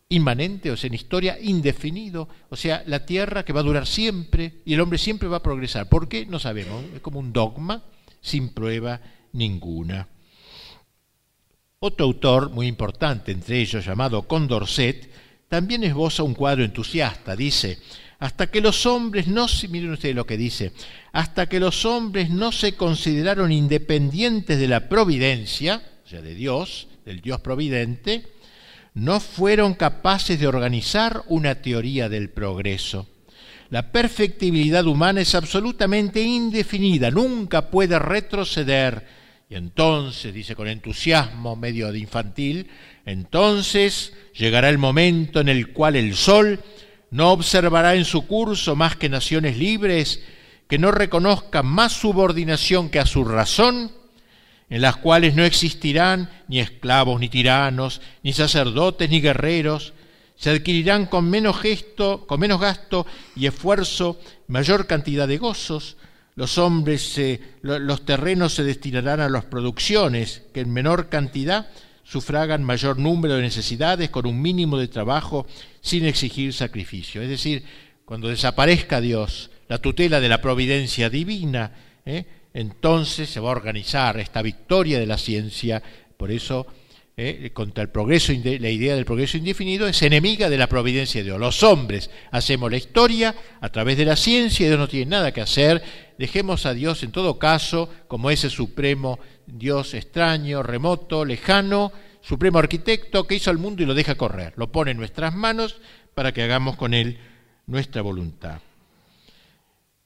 inmanente, 0.08 0.72
o 0.72 0.76
sea, 0.76 0.88
en 0.88 0.94
historia 0.94 1.38
indefinido, 1.40 2.28
o 2.48 2.56
sea, 2.56 2.82
la 2.86 3.06
tierra 3.06 3.44
que 3.44 3.52
va 3.52 3.60
a 3.60 3.64
durar 3.64 3.86
siempre 3.86 4.54
y 4.64 4.74
el 4.74 4.80
hombre 4.80 4.98
siempre 4.98 5.28
va 5.28 5.36
a 5.36 5.42
progresar. 5.42 5.88
¿Por 5.88 6.08
qué? 6.08 6.26
No 6.26 6.40
sabemos. 6.40 6.84
Es 6.92 7.00
como 7.00 7.20
un 7.20 7.32
dogma 7.32 7.84
sin 8.20 8.48
prueba 8.48 9.00
ninguna. 9.32 10.08
Otro 11.78 12.06
autor 12.06 12.50
muy 12.50 12.66
importante 12.66 13.30
entre 13.30 13.60
ellos, 13.60 13.86
llamado 13.86 14.26
Condorcet, 14.26 15.08
también 15.48 15.84
esboza 15.84 16.24
un 16.24 16.34
cuadro 16.34 16.64
entusiasta. 16.64 17.36
Dice, 17.36 17.78
hasta 18.18 18.50
que 18.50 18.60
los 18.60 18.84
hombres 18.84 19.28
no 19.28 19.46
se, 19.46 19.68
miren 19.68 19.92
ustedes 19.92 20.16
lo 20.16 20.26
que 20.26 20.36
dice, 20.36 20.72
hasta 21.12 21.48
que 21.48 21.60
los 21.60 21.84
hombres 21.84 22.30
no 22.30 22.50
se 22.50 22.74
consideraron 22.74 23.52
independientes 23.52 24.58
de 24.58 24.68
la 24.68 24.88
providencia, 24.88 25.82
de 26.10 26.34
Dios, 26.34 26.88
del 27.04 27.20
Dios 27.20 27.40
providente, 27.40 28.26
no 28.94 29.20
fueron 29.20 29.74
capaces 29.74 30.40
de 30.40 30.48
organizar 30.48 31.22
una 31.28 31.62
teoría 31.62 32.08
del 32.08 32.30
progreso. 32.30 33.06
La 33.70 33.92
perfectibilidad 33.92 34.84
humana 34.86 35.20
es 35.20 35.36
absolutamente 35.36 36.20
indefinida, 36.20 37.10
nunca 37.10 37.70
puede 37.70 37.98
retroceder. 38.00 39.06
Y 39.48 39.54
entonces, 39.54 40.34
dice 40.34 40.56
con 40.56 40.66
entusiasmo 40.66 41.54
medio 41.54 41.92
de 41.92 42.00
infantil, 42.00 42.68
entonces 43.06 44.12
llegará 44.34 44.68
el 44.68 44.78
momento 44.78 45.40
en 45.40 45.48
el 45.48 45.72
cual 45.72 45.94
el 45.94 46.16
sol 46.16 46.60
no 47.10 47.30
observará 47.30 47.94
en 47.94 48.04
su 48.04 48.26
curso 48.26 48.74
más 48.74 48.96
que 48.96 49.08
naciones 49.08 49.56
libres, 49.56 50.22
que 50.68 50.78
no 50.78 50.90
reconozcan 50.90 51.66
más 51.66 51.92
subordinación 51.92 52.90
que 52.90 53.00
a 53.00 53.06
su 53.06 53.24
razón, 53.24 53.92
en 54.70 54.80
las 54.80 54.96
cuales 54.96 55.34
no 55.34 55.44
existirán 55.44 56.30
ni 56.48 56.60
esclavos 56.60 57.20
ni 57.20 57.28
tiranos, 57.28 58.00
ni 58.22 58.32
sacerdotes 58.32 59.10
ni 59.10 59.20
guerreros, 59.20 59.92
se 60.36 60.50
adquirirán 60.50 61.06
con 61.06 61.28
menos 61.28 61.60
gesto, 61.60 62.26
con 62.26 62.40
menos 62.40 62.60
gasto 62.60 63.06
y 63.36 63.46
esfuerzo, 63.46 64.18
mayor 64.46 64.86
cantidad 64.86 65.28
de 65.28 65.36
gozos. 65.36 65.98
Los 66.36 66.56
hombres, 66.56 67.20
los 67.60 68.04
terrenos 68.06 68.54
se 68.54 68.64
destinarán 68.64 69.20
a 69.20 69.28
las 69.28 69.44
producciones 69.44 70.44
que 70.54 70.60
en 70.60 70.72
menor 70.72 71.10
cantidad 71.10 71.68
sufragan 72.04 72.64
mayor 72.64 72.98
número 72.98 73.34
de 73.34 73.42
necesidades 73.42 74.08
con 74.08 74.26
un 74.26 74.40
mínimo 74.40 74.78
de 74.78 74.88
trabajo 74.88 75.46
sin 75.82 76.06
exigir 76.06 76.54
sacrificio. 76.54 77.20
Es 77.20 77.28
decir, 77.28 77.64
cuando 78.06 78.28
desaparezca 78.28 79.00
Dios, 79.00 79.50
la 79.68 79.78
tutela 79.78 80.20
de 80.20 80.28
la 80.28 80.40
providencia 80.40 81.10
divina, 81.10 81.72
¿eh? 82.06 82.24
Entonces 82.52 83.28
se 83.28 83.40
va 83.40 83.48
a 83.48 83.52
organizar 83.52 84.18
esta 84.18 84.42
victoria 84.42 84.98
de 84.98 85.06
la 85.06 85.18
ciencia. 85.18 85.82
Por 86.16 86.30
eso, 86.30 86.66
eh, 87.16 87.50
contra 87.52 87.82
el 87.82 87.90
progreso, 87.90 88.32
la 88.32 88.70
idea 88.70 88.94
del 88.94 89.04
progreso 89.04 89.36
indefinido 89.36 89.86
es 89.86 90.02
enemiga 90.02 90.48
de 90.48 90.58
la 90.58 90.68
providencia 90.68 91.20
de 91.20 91.26
Dios. 91.26 91.38
Los 91.38 91.62
hombres 91.62 92.10
hacemos 92.30 92.70
la 92.70 92.76
historia 92.76 93.34
a 93.60 93.68
través 93.68 93.96
de 93.96 94.04
la 94.04 94.16
ciencia, 94.16 94.66
Dios 94.66 94.78
no 94.78 94.88
tiene 94.88 95.10
nada 95.10 95.32
que 95.32 95.40
hacer. 95.40 95.82
Dejemos 96.18 96.66
a 96.66 96.74
Dios 96.74 97.02
en 97.02 97.12
todo 97.12 97.38
caso 97.38 97.88
como 98.08 98.30
ese 98.30 98.50
supremo 98.50 99.18
Dios 99.46 99.94
extraño, 99.94 100.62
remoto, 100.62 101.24
lejano, 101.24 101.92
supremo 102.20 102.58
arquitecto 102.58 103.26
que 103.26 103.36
hizo 103.36 103.50
al 103.50 103.58
mundo 103.58 103.82
y 103.82 103.86
lo 103.86 103.94
deja 103.94 104.16
correr. 104.16 104.52
Lo 104.56 104.70
pone 104.70 104.90
en 104.90 104.96
nuestras 104.96 105.34
manos 105.34 105.80
para 106.14 106.32
que 106.32 106.42
hagamos 106.42 106.76
con 106.76 106.94
él 106.94 107.18
nuestra 107.66 108.02
voluntad. 108.02 108.60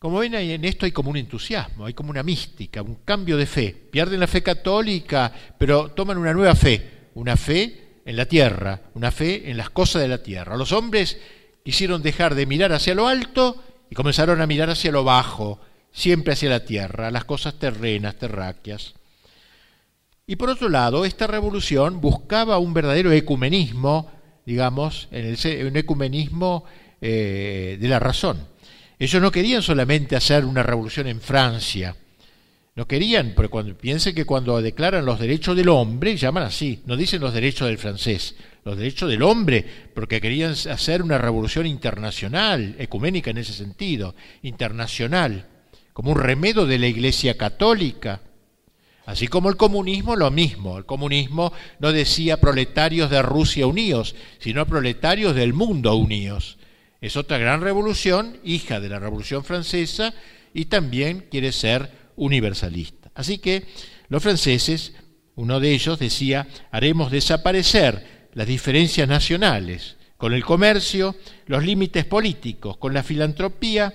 Como 0.04 0.18
ven, 0.18 0.34
en 0.34 0.66
esto 0.66 0.84
hay 0.84 0.92
como 0.92 1.08
un 1.08 1.16
entusiasmo, 1.16 1.86
hay 1.86 1.94
como 1.94 2.10
una 2.10 2.22
mística, 2.22 2.82
un 2.82 2.96
cambio 3.06 3.38
de 3.38 3.46
fe. 3.46 3.74
Pierden 3.90 4.20
la 4.20 4.26
fe 4.26 4.42
católica, 4.42 5.32
pero 5.56 5.92
toman 5.92 6.18
una 6.18 6.34
nueva 6.34 6.54
fe, 6.54 7.08
una 7.14 7.38
fe 7.38 8.00
en 8.04 8.14
la 8.14 8.26
tierra, 8.26 8.82
una 8.92 9.10
fe 9.10 9.50
en 9.50 9.56
las 9.56 9.70
cosas 9.70 10.02
de 10.02 10.08
la 10.08 10.22
tierra. 10.22 10.58
Los 10.58 10.72
hombres 10.72 11.18
quisieron 11.64 12.02
dejar 12.02 12.34
de 12.34 12.44
mirar 12.44 12.74
hacia 12.74 12.94
lo 12.94 13.08
alto 13.08 13.64
y 13.88 13.94
comenzaron 13.94 14.42
a 14.42 14.46
mirar 14.46 14.68
hacia 14.68 14.92
lo 14.92 15.04
bajo, 15.04 15.58
siempre 15.90 16.34
hacia 16.34 16.50
la 16.50 16.66
tierra, 16.66 17.10
las 17.10 17.24
cosas 17.24 17.54
terrenas, 17.54 18.16
terráqueas. 18.16 18.92
Y 20.26 20.36
por 20.36 20.50
otro 20.50 20.68
lado, 20.68 21.06
esta 21.06 21.26
revolución 21.26 22.02
buscaba 22.02 22.58
un 22.58 22.74
verdadero 22.74 23.10
ecumenismo, 23.10 24.12
digamos, 24.44 25.08
en 25.12 25.24
el, 25.24 25.66
un 25.66 25.78
ecumenismo 25.78 26.66
eh, 27.00 27.78
de 27.80 27.88
la 27.88 28.00
razón 28.00 28.52
ellos 28.98 29.20
no 29.20 29.30
querían 29.30 29.62
solamente 29.62 30.16
hacer 30.16 30.44
una 30.44 30.62
revolución 30.62 31.06
en 31.06 31.20
Francia, 31.20 31.96
no 32.76 32.88
querían, 32.88 33.34
porque 33.36 33.50
cuando, 33.50 33.76
piensen 33.76 34.16
que 34.16 34.24
cuando 34.24 34.60
declaran 34.60 35.04
los 35.04 35.20
derechos 35.20 35.56
del 35.56 35.68
hombre, 35.68 36.16
llaman 36.16 36.42
así, 36.42 36.82
no 36.86 36.96
dicen 36.96 37.20
los 37.20 37.32
derechos 37.32 37.68
del 37.68 37.78
francés, 37.78 38.34
los 38.64 38.76
derechos 38.76 39.08
del 39.08 39.22
hombre, 39.22 39.64
porque 39.94 40.20
querían 40.20 40.52
hacer 40.52 41.00
una 41.02 41.18
revolución 41.18 41.66
internacional, 41.66 42.74
ecuménica 42.78 43.30
en 43.30 43.38
ese 43.38 43.52
sentido, 43.52 44.16
internacional, 44.42 45.46
como 45.92 46.10
un 46.10 46.18
remedio 46.18 46.66
de 46.66 46.78
la 46.78 46.88
Iglesia 46.88 47.36
católica. 47.36 48.22
Así 49.06 49.28
como 49.28 49.50
el 49.50 49.56
comunismo, 49.56 50.16
lo 50.16 50.30
mismo. 50.30 50.78
El 50.78 50.86
comunismo 50.86 51.52
no 51.78 51.92
decía 51.92 52.40
proletarios 52.40 53.10
de 53.10 53.22
Rusia 53.22 53.66
unidos, 53.66 54.16
sino 54.40 54.66
proletarios 54.66 55.36
del 55.36 55.52
mundo 55.52 55.94
unidos. 55.94 56.58
Es 57.04 57.18
otra 57.18 57.36
gran 57.36 57.60
revolución, 57.60 58.38
hija 58.44 58.80
de 58.80 58.88
la 58.88 58.98
Revolución 58.98 59.44
Francesa, 59.44 60.14
y 60.54 60.64
también 60.64 61.26
quiere 61.30 61.52
ser 61.52 61.90
universalista. 62.16 63.10
Así 63.14 63.36
que 63.36 63.66
los 64.08 64.22
franceses, 64.22 64.94
uno 65.34 65.60
de 65.60 65.72
ellos 65.72 65.98
decía, 65.98 66.48
haremos 66.70 67.10
desaparecer 67.10 68.28
las 68.32 68.46
diferencias 68.46 69.06
nacionales 69.06 69.98
con 70.16 70.32
el 70.32 70.42
comercio, 70.46 71.14
los 71.44 71.62
límites 71.62 72.06
políticos, 72.06 72.78
con 72.78 72.94
la 72.94 73.02
filantropía 73.02 73.94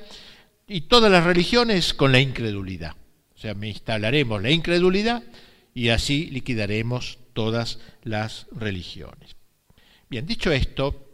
y 0.68 0.82
todas 0.82 1.12
las 1.12 1.24
religiones 1.24 1.96
con 1.96 2.12
la 2.12 2.20
incredulidad. 2.20 2.92
O 3.34 3.40
sea, 3.40 3.56
instalaremos 3.60 4.40
la 4.40 4.52
incredulidad 4.52 5.24
y 5.74 5.90
así 5.90 6.30
liquidaremos 6.30 7.18
todas 7.34 7.80
las 8.04 8.46
religiones. 8.52 9.36
Bien, 10.12 10.28
dicho 10.28 10.52
esto, 10.52 11.09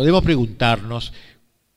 podemos 0.00 0.24
preguntarnos 0.24 1.12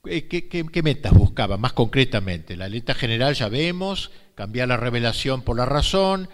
eh, 0.06 0.26
¿qué, 0.26 0.82
metas 0.82 1.12
buscaba 1.12 1.58
más 1.58 1.74
concretamente. 1.74 2.56
La 2.56 2.70
letra 2.70 2.94
general 2.94 3.34
ya 3.34 3.50
vemos, 3.50 4.12
cambiar 4.34 4.68
la 4.68 4.78
revelación 4.78 5.42
por 5.42 5.58
la 5.58 5.66
razón, 5.66 6.30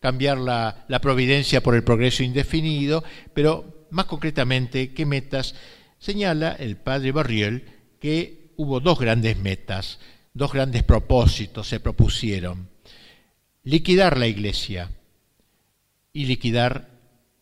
cambiar 0.00 0.38
la, 0.38 0.86
la 0.88 1.02
providencia 1.02 1.62
por 1.62 1.74
el 1.74 1.84
progreso 1.84 2.22
indefinido, 2.22 3.04
pero 3.34 3.86
más 3.90 4.06
concretamente, 4.06 4.94
¿qué 4.94 5.04
metas? 5.04 5.54
Señala 5.98 6.52
el 6.52 6.78
padre 6.78 7.12
Barriel 7.12 7.66
que 8.00 8.54
hubo 8.56 8.80
dos 8.80 8.98
grandes 8.98 9.36
metas, 9.36 9.98
dos 10.32 10.50
grandes 10.50 10.82
propósitos 10.82 11.68
se 11.68 11.78
propusieron. 11.78 12.70
Liquidar 13.64 14.16
la 14.16 14.28
iglesia 14.28 14.92
y 16.10 16.24
liquidar 16.24 16.88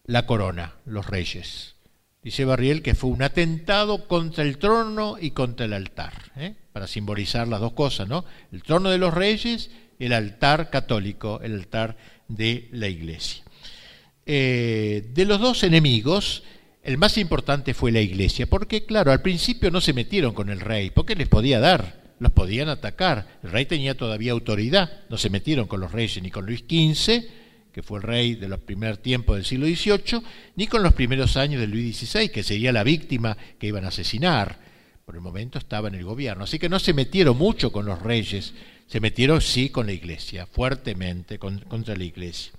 la 0.07 0.27
corona, 0.27 0.75
los 0.87 1.07
reyes. 1.07 1.77
Dice 2.23 2.45
Barriel 2.45 2.83
que 2.83 2.95
fue 2.95 3.11
un 3.11 3.23
atentado 3.23 4.07
contra 4.07 4.45
el 4.45 4.59
trono 4.59 5.17
y 5.21 5.33
contra 5.33 5.67
el 5.67 5.73
altar, 5.73 6.13
¿eh? 6.37 6.55
para 6.73 6.87
simbolizar 6.87 7.49
las 7.49 7.61
dos 7.61 7.73
cosas, 7.73 8.09
¿no? 8.09 8.25
El 8.53 8.63
trono 8.63 8.91
de 8.91 8.99
los 8.99 9.13
reyes, 9.13 9.71
el 9.99 10.13
altar 10.13 10.71
católico, 10.71 11.41
el 11.43 11.55
altar 11.55 11.97
de 12.29 12.69
la 12.71 12.89
iglesia. 12.89 13.43
Eh, 14.25 15.11
de 15.13 15.25
los 15.25 15.41
dos 15.41 15.65
enemigos, 15.65 16.45
el 16.85 16.97
más 16.97 17.19
importante 17.19 17.75
fue 17.75 17.91
la 17.91 18.01
iglesia, 18.01 18.47
porque 18.47 18.85
claro, 18.87 19.11
al 19.11 19.21
principio 19.21 19.73
no 19.73 19.81
se 19.81 19.93
metieron 19.93 20.33
con 20.33 20.49
el 20.49 20.61
rey, 20.61 20.91
porque 20.91 21.17
les 21.17 21.29
podía 21.29 21.59
dar, 21.59 22.03
los 22.21 22.31
podían 22.31 22.69
atacar, 22.69 23.41
el 23.43 23.51
rey 23.51 23.67
tenía 23.67 23.97
todavía 23.97 24.31
autoridad, 24.31 25.03
no 25.09 25.19
se 25.19 25.29
metieron 25.29 25.67
con 25.67 25.81
los 25.81 25.91
reyes 25.91 26.23
ni 26.23 26.31
con 26.31 26.47
Luis 26.47 26.61
XV, 26.61 27.42
que 27.73 27.83
fue 27.83 27.99
el 27.99 28.03
rey 28.03 28.35
de 28.35 28.49
los 28.49 28.61
primeros 28.61 29.01
tiempos 29.01 29.37
del 29.37 29.45
siglo 29.45 29.67
XVIII, 29.67 30.23
ni 30.57 30.67
con 30.67 30.83
los 30.83 30.93
primeros 30.93 31.37
años 31.37 31.61
de 31.61 31.67
Luis 31.67 31.97
XVI, 31.97 32.29
que 32.29 32.43
sería 32.43 32.73
la 32.73 32.85
víctima 32.85 33.37
que 33.59 33.69
iban 33.69 33.85
a 33.85 33.89
asesinar. 33.89 34.59
Por 35.05 35.15
el 35.15 35.21
momento 35.21 35.59
estaba 35.59 35.89
en 35.89 35.95
el 35.95 36.05
gobierno. 36.05 36.45
Así 36.45 36.59
que 36.59 36.69
no 36.69 36.79
se 36.79 36.93
metieron 36.93 37.37
mucho 37.37 37.73
con 37.73 37.87
los 37.87 38.01
reyes, 38.01 38.55
se 38.87 39.01
metieron 39.01 39.41
sí 39.41 39.71
con 39.71 39.87
la 39.87 39.93
iglesia, 39.93 40.47
fuertemente 40.47 41.39
contra 41.39 41.97
la 41.97 42.05
iglesia. 42.05 42.53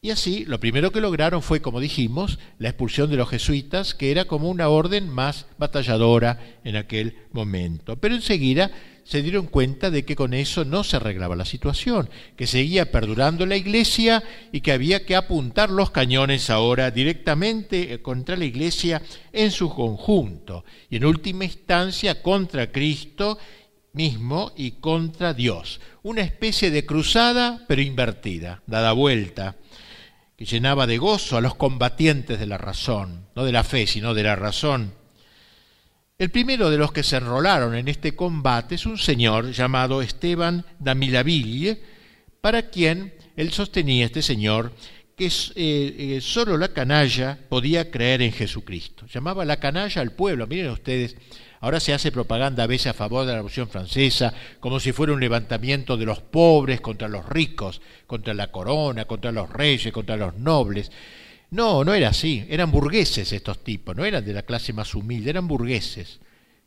Y 0.00 0.10
así, 0.10 0.44
lo 0.44 0.60
primero 0.60 0.92
que 0.92 1.00
lograron 1.00 1.42
fue, 1.42 1.60
como 1.60 1.80
dijimos, 1.80 2.38
la 2.58 2.68
expulsión 2.68 3.10
de 3.10 3.16
los 3.16 3.28
jesuitas, 3.28 3.94
que 3.94 4.12
era 4.12 4.26
como 4.26 4.48
una 4.48 4.68
orden 4.68 5.08
más 5.08 5.46
batalladora 5.58 6.38
en 6.62 6.76
aquel 6.76 7.16
momento. 7.32 7.96
Pero 7.96 8.14
enseguida 8.14 8.70
se 9.02 9.22
dieron 9.22 9.46
cuenta 9.46 9.90
de 9.90 10.04
que 10.04 10.14
con 10.14 10.34
eso 10.34 10.64
no 10.64 10.84
se 10.84 10.96
arreglaba 10.96 11.34
la 11.34 11.44
situación, 11.44 12.10
que 12.36 12.46
seguía 12.46 12.92
perdurando 12.92 13.44
la 13.44 13.56
iglesia 13.56 14.22
y 14.52 14.60
que 14.60 14.70
había 14.70 15.04
que 15.04 15.16
apuntar 15.16 15.70
los 15.70 15.90
cañones 15.90 16.48
ahora 16.48 16.92
directamente 16.92 17.94
eh, 17.94 18.02
contra 18.02 18.36
la 18.36 18.44
iglesia 18.44 19.02
en 19.32 19.50
su 19.50 19.68
conjunto 19.70 20.64
y 20.90 20.96
en 20.96 21.06
última 21.06 21.44
instancia 21.44 22.22
contra 22.22 22.70
Cristo 22.70 23.36
mismo 23.94 24.52
y 24.56 24.72
contra 24.72 25.34
Dios. 25.34 25.80
Una 26.02 26.20
especie 26.20 26.70
de 26.70 26.86
cruzada 26.86 27.64
pero 27.66 27.82
invertida, 27.82 28.62
dada 28.66 28.92
vuelta, 28.92 29.56
que 30.38 30.46
llenaba 30.46 30.86
de 30.86 30.96
gozo 30.96 31.36
a 31.36 31.42
los 31.42 31.56
combatientes 31.56 32.40
de 32.40 32.46
la 32.46 32.56
razón, 32.56 33.26
no 33.36 33.44
de 33.44 33.52
la 33.52 33.64
fe, 33.64 33.86
sino 33.86 34.14
de 34.14 34.22
la 34.22 34.36
razón 34.36 34.94
el 36.18 36.30
primero 36.30 36.68
de 36.68 36.78
los 36.78 36.90
que 36.90 37.04
se 37.04 37.16
enrolaron 37.16 37.76
en 37.76 37.86
este 37.86 38.16
combate 38.16 38.74
es 38.74 38.86
un 38.86 38.98
señor 38.98 39.52
llamado 39.52 40.02
Esteban 40.02 40.66
Damilaville, 40.80 41.80
para 42.40 42.70
quien 42.70 43.14
él 43.36 43.52
sostenía 43.52 44.06
este 44.06 44.22
señor 44.22 44.72
que 45.16 45.26
eh, 45.26 45.30
eh, 45.54 46.18
solo 46.20 46.56
la 46.56 46.72
canalla 46.72 47.38
podía 47.48 47.92
creer 47.92 48.22
en 48.22 48.32
Jesucristo. 48.32 49.06
Llamaba 49.06 49.44
la 49.44 49.60
canalla 49.60 50.02
al 50.02 50.10
pueblo. 50.10 50.48
Miren 50.48 50.70
ustedes, 50.70 51.16
ahora 51.60 51.80
se 51.80 51.92
hace 51.92 52.12
propaganda 52.12 52.64
a 52.64 52.66
veces 52.66 52.88
a 52.88 52.94
favor 52.94 53.22
de 53.22 53.32
la 53.32 53.38
Revolución 53.38 53.68
Francesa, 53.68 54.32
como 54.60 54.80
si 54.80 54.92
fuera 54.92 55.12
un 55.12 55.20
levantamiento 55.20 55.96
de 55.96 56.06
los 56.06 56.20
pobres 56.20 56.80
contra 56.80 57.08
los 57.08 57.28
ricos, 57.28 57.80
contra 58.06 58.34
la 58.34 58.50
corona, 58.50 59.04
contra 59.06 59.32
los 59.32 59.50
reyes, 59.50 59.92
contra 59.92 60.16
los 60.16 60.36
nobles. 60.36 60.90
No, 61.50 61.84
no 61.84 61.94
era 61.94 62.08
así. 62.08 62.44
Eran 62.48 62.70
burgueses 62.70 63.32
estos 63.32 63.64
tipos, 63.64 63.96
no 63.96 64.04
eran 64.04 64.24
de 64.24 64.32
la 64.32 64.42
clase 64.42 64.72
más 64.72 64.94
humilde, 64.94 65.30
eran 65.30 65.48
burgueses. 65.48 66.20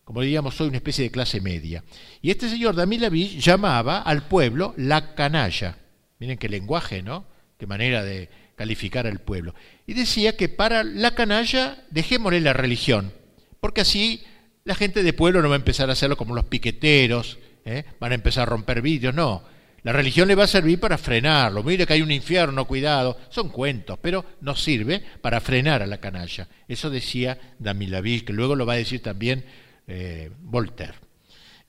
Como 0.04 0.22
diríamos 0.22 0.60
hoy, 0.60 0.68
una 0.68 0.78
especie 0.78 1.04
de 1.04 1.12
clase 1.12 1.40
media. 1.40 1.84
Y 2.22 2.32
este 2.32 2.50
señor 2.50 2.76
Damilaville 2.76 3.40
llamaba 3.40 4.02
al 4.02 4.24
pueblo 4.24 4.74
la 4.78 5.14
canalla. 5.14 5.78
Miren 6.20 6.38
qué 6.38 6.50
lenguaje, 6.50 7.02
¿no? 7.02 7.26
Qué 7.58 7.68
manera 7.68 8.04
de 8.04 8.30
calificar 8.56 9.08
al 9.08 9.20
pueblo. 9.20 9.56
Y 9.88 9.94
decía 9.94 10.36
que 10.36 10.50
para 10.50 10.84
la 10.84 11.16
canalla 11.16 11.84
dejémosle 11.92 12.42
la 12.42 12.54
religión, 12.54 13.14
porque 13.60 13.82
así 13.82 14.24
la 14.64 14.76
gente 14.76 15.04
de 15.04 15.14
pueblo 15.14 15.42
no 15.42 15.50
va 15.50 15.56
a 15.56 15.58
empezar 15.58 15.90
a 15.90 15.94
hacerlo 15.94 16.18
como 16.18 16.36
los 16.36 16.46
piqueteros, 16.46 17.40
¿eh? 17.66 17.84
van 18.00 18.12
a 18.12 18.16
empezar 18.16 18.44
a 18.44 18.52
romper 18.52 18.82
vidrios, 18.82 19.14
no. 19.14 19.44
La 19.84 19.92
religión 19.92 20.28
le 20.28 20.36
va 20.36 20.44
a 20.44 20.48
servir 20.48 20.80
para 20.80 20.98
frenarlo. 20.98 21.64
Mire 21.64 21.88
que 21.88 21.94
hay 21.94 22.04
un 22.04 22.12
infierno, 22.12 22.66
cuidado. 22.66 23.18
Son 23.30 23.50
cuentos, 23.50 23.98
pero 24.00 24.24
nos 24.42 24.62
sirve 24.62 25.02
para 25.22 25.42
frenar 25.42 25.82
a 25.82 25.88
la 25.88 26.00
canalla. 26.00 26.48
Eso 26.68 26.92
decía 26.92 27.56
Damilaville, 27.58 28.24
que 28.24 28.34
luego 28.34 28.56
lo 28.56 28.68
va 28.68 28.74
a 28.74 28.78
decir 28.78 29.02
también 29.02 29.44
eh, 29.88 30.30
Voltaire. 30.40 30.94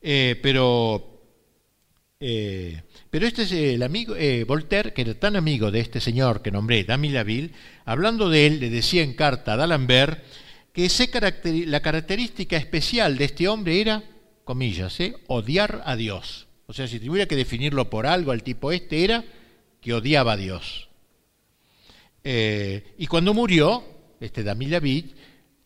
Eh, 0.03 0.39
pero, 0.43 1.23
eh, 2.21 2.83
pero 3.09 3.27
este 3.27 3.43
es 3.45 3.53
el 3.53 3.83
amigo, 3.83 4.15
Voltaire, 4.47 4.93
que 4.93 5.03
era 5.03 5.15
tan 5.15 5.37
amigo 5.37 5.71
de 5.71 5.81
este 5.81 5.99
señor 5.99 6.43
que 6.43 6.51
nombré, 6.51 6.85
Damilaville, 6.85 7.53
hablando 7.87 8.29
de 8.29 8.47
él, 8.47 8.61
le 8.61 8.69
decía 8.69 9.03
en 9.03 9.15
carta 9.15 9.55
a 9.55 9.57
D'Alembert 9.57 10.23
que 10.73 10.89
la 11.67 11.81
característica 11.81 12.57
especial 12.57 13.19
de 13.19 13.25
este 13.25 13.49
hombre 13.49 13.81
era, 13.81 14.03
comillas, 14.45 14.99
odiar 15.27 15.83
a 15.85 15.97
Dios. 15.97 16.47
O 16.67 16.73
sea, 16.73 16.89
si 16.89 16.99
tuviera 16.99 17.27
que 17.27 17.37
definirlo 17.37 17.91
por 17.91 18.07
algo 18.07 18.33
al 18.33 18.43
tipo 18.43 18.73
este, 18.73 19.05
era 19.05 19.25
que 19.81 19.93
odiaba 19.93 20.33
a 20.33 20.37
Dios. 20.37 20.89
y 22.25 23.07
cuando 23.07 23.35
murió, 23.35 23.85
este 24.21 24.43
Damilaville, 24.43 25.15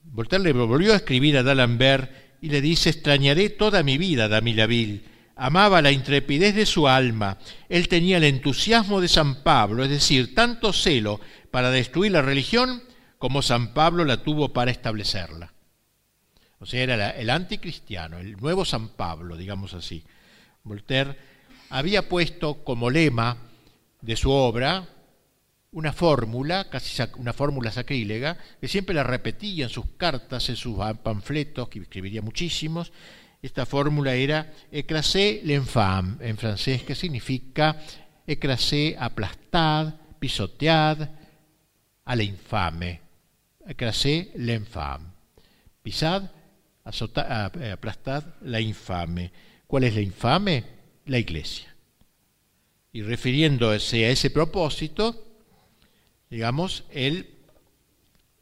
Voltaire 0.03 0.45
le 0.45 0.53
volvió 0.53 0.93
a 0.93 0.97
escribir 0.97 1.37
a 1.37 1.43
D'Alembert 1.43 2.11
y 2.41 2.49
le 2.49 2.61
dice, 2.61 2.91
extrañaré 2.91 3.51
toda 3.51 3.83
mi 3.83 3.99
vida, 3.99 4.29
Damilaville. 4.29 5.03
Amaba 5.37 5.83
la 5.83 5.93
intrepidez 5.93 6.55
de 6.55 6.65
su 6.65 6.89
alma. 6.89 7.39
Él 7.69 7.89
tenía 7.89 8.17
el 8.17 8.25
entusiasmo 8.25 9.03
de 9.03 9.09
San 9.09 9.43
Pablo, 9.43 9.85
es 9.85 9.91
decir, 9.91 10.35
tanto 10.35 10.73
celo 10.73 11.21
para 11.51 11.71
destruir 11.71 12.13
la 12.13 12.23
religión 12.23 12.83
como 13.19 13.43
San 13.43 13.75
Pablo 13.75 14.05
la 14.05 14.23
tuvo 14.23 14.53
para 14.53 14.71
establecerla. 14.71 15.53
O 16.59 16.67
sea, 16.67 16.83
era 16.83 17.11
el 17.11 17.31
anticristiano, 17.31 18.19
el 18.19 18.37
nuevo 18.37 18.65
San 18.65 18.89
Pablo, 18.91 19.37
digamos 19.37 19.75
así. 19.75 20.05
Voltaire 20.65 21.17
había 21.71 22.09
puesto 22.09 22.65
como 22.65 22.91
lema 22.91 23.37
de 24.01 24.17
su 24.17 24.31
obra 24.31 24.89
una 25.73 25.93
fórmula, 25.93 26.71
casi 26.71 27.03
una 27.19 27.35
fórmula 27.35 27.71
sacrílega, 27.71 28.39
que 28.61 28.67
siempre 28.67 28.95
la 28.95 29.03
repetía 29.03 29.65
en 29.65 29.71
sus 29.71 29.85
cartas, 29.99 30.49
en 30.49 30.57
sus 30.57 30.79
panfletos, 31.03 31.69
que 31.69 31.81
escribiría 31.81 32.23
muchísimos. 32.23 32.93
Esta 33.43 33.67
fórmula 33.67 34.15
era 34.15 34.55
écrasé 34.73 35.43
l'infâme, 35.45 36.17
en 36.27 36.39
francés, 36.39 36.83
que 36.83 36.95
significa 36.95 37.77
écrasé, 38.27 38.97
aplastad, 38.99 39.95
pisotead 40.19 41.11
a 42.07 42.17
la 42.17 42.23
infame. 42.23 43.06
Écrasé 43.67 44.33
l'infâme. 44.37 45.13
Pisad, 45.83 46.31
aplastad 46.85 48.25
la 48.43 48.61
infame. 48.61 49.33
¿Cuál 49.67 49.85
es 49.85 49.95
la 49.95 50.01
infame? 50.01 50.65
La 51.07 51.19
iglesia. 51.19 51.75
Y 52.93 53.03
refiriéndose 53.03 54.07
a 54.07 54.11
ese 54.11 54.31
propósito, 54.31 55.25
digamos, 56.31 56.85
él 56.91 57.37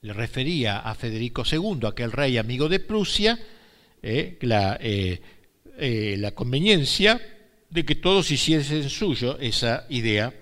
le 0.02 0.12
refería 0.12 0.80
a 0.80 0.94
Federico 0.94 1.44
II, 1.50 1.86
aquel 1.86 2.12
rey 2.12 2.36
amigo 2.36 2.68
de 2.68 2.78
Prusia, 2.78 3.38
eh, 4.02 4.36
la, 4.42 4.76
eh, 4.80 5.20
eh, 5.78 6.16
la 6.18 6.32
conveniencia 6.32 7.20
de 7.70 7.84
que 7.84 7.94
todos 7.94 8.30
hiciesen 8.30 8.90
suyo 8.90 9.38
esa 9.38 9.86
idea 9.88 10.32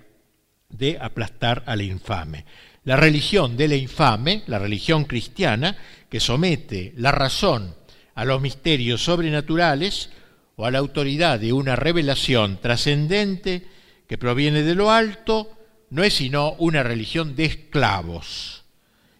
de 0.69 0.97
aplastar 0.99 1.63
al 1.65 1.81
infame. 1.81 2.45
La 2.85 2.97
religión 2.97 3.55
de 3.55 3.67
la 3.67 3.75
infame, 3.75 4.43
la 4.47 4.59
religión 4.59 5.05
cristiana, 5.05 5.77
que 6.09 6.19
somete 6.19 6.93
la 6.97 7.11
razón 7.11 7.75
a 8.15 8.25
los 8.25 8.41
misterios 8.41 9.03
sobrenaturales 9.03 10.09
o 10.55 10.65
a 10.65 10.71
la 10.71 10.79
autoridad 10.79 11.39
de 11.39 11.53
una 11.53 11.75
revelación 11.75 12.59
trascendente 12.61 13.65
que 14.07 14.17
proviene 14.17 14.63
de 14.63 14.75
lo 14.75 14.91
alto, 14.91 15.51
no 15.89 16.03
es 16.03 16.15
sino 16.15 16.53
una 16.53 16.83
religión 16.83 17.35
de 17.35 17.45
esclavos. 17.45 18.63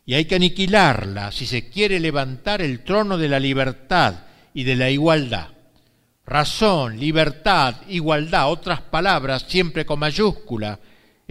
Y 0.05 0.15
hay 0.15 0.25
que 0.25 0.35
aniquilarla 0.35 1.31
si 1.31 1.45
se 1.45 1.69
quiere 1.69 1.99
levantar 1.99 2.61
el 2.61 2.83
trono 2.83 3.17
de 3.17 3.29
la 3.29 3.39
libertad 3.39 4.25
y 4.53 4.63
de 4.63 4.75
la 4.75 4.89
igualdad. 4.89 5.47
Razón, 6.25 6.99
libertad, 6.99 7.75
igualdad, 7.87 8.51
otras 8.51 8.81
palabras 8.81 9.45
siempre 9.47 9.85
con 9.85 9.99
mayúscula, 9.99 10.79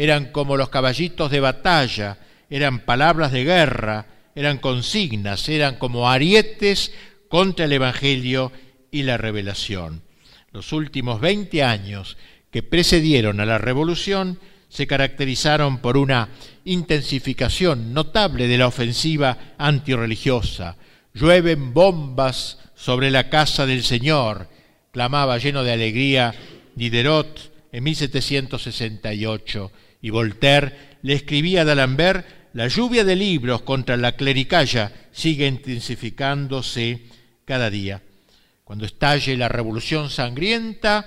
eran 0.03 0.33
como 0.33 0.57
los 0.57 0.69
caballitos 0.69 1.31
de 1.31 1.39
batalla, 1.39 2.19
eran 2.51 2.81
palabras 2.81 3.31
de 3.31 3.45
guerra, 3.45 4.07
eran 4.35 4.59
consignas, 4.59 5.49
eran 5.49 5.77
como 5.77 6.11
arietes 6.11 6.91
contra 7.29 7.67
el 7.67 7.73
Evangelio 7.73 8.51
y 8.91 9.05
la 9.05 9.17
revelación. 9.17 10.03
Los 10.51 10.73
últimos 10.73 11.21
veinte 11.21 11.63
años 11.63 12.17
que 12.51 12.65
precedieron 12.65 13.39
a 13.39 13.47
la 13.47 13.59
revolución 13.59 14.41
se 14.69 14.89
caracterizaron 14.89 15.79
por 15.79 15.97
una 15.97 16.31
intensificación 16.65 17.95
notable 17.95 18.49
de 18.49 18.59
la 18.59 18.67
ofensiva 18.67 19.55
antirreligiosa. 19.57 20.79
Llueven 21.15 21.73
bombas 21.73 22.59
sobre 22.75 23.13
la 23.13 23.31
casa 23.31 23.67
del 23.67 23.85
Señor, 23.85 24.49
clamaba 24.91 25.39
lleno 25.39 25.63
de 25.63 25.71
alegría 25.71 26.35
Diderot 26.75 27.53
en 27.71 27.85
1768, 27.85 29.71
y 30.03 30.11
Voltaire 30.11 30.99
le 31.03 31.15
escribía 31.15 31.63
a 31.63 31.65
D'Alembert, 31.65 32.27
la 32.53 32.69
lluvia 32.69 33.05
de 33.05 33.17
libros 33.17 33.63
contra 33.63 33.97
la 33.97 34.13
clericalla 34.13 34.93
sigue 35.13 35.47
intensificándose 35.47 37.07
cada 37.47 37.71
día. 37.71 38.03
Cuando 38.65 38.85
estalle 38.85 39.37
la 39.37 39.49
revolución 39.49 40.11
sangrienta, 40.11 41.07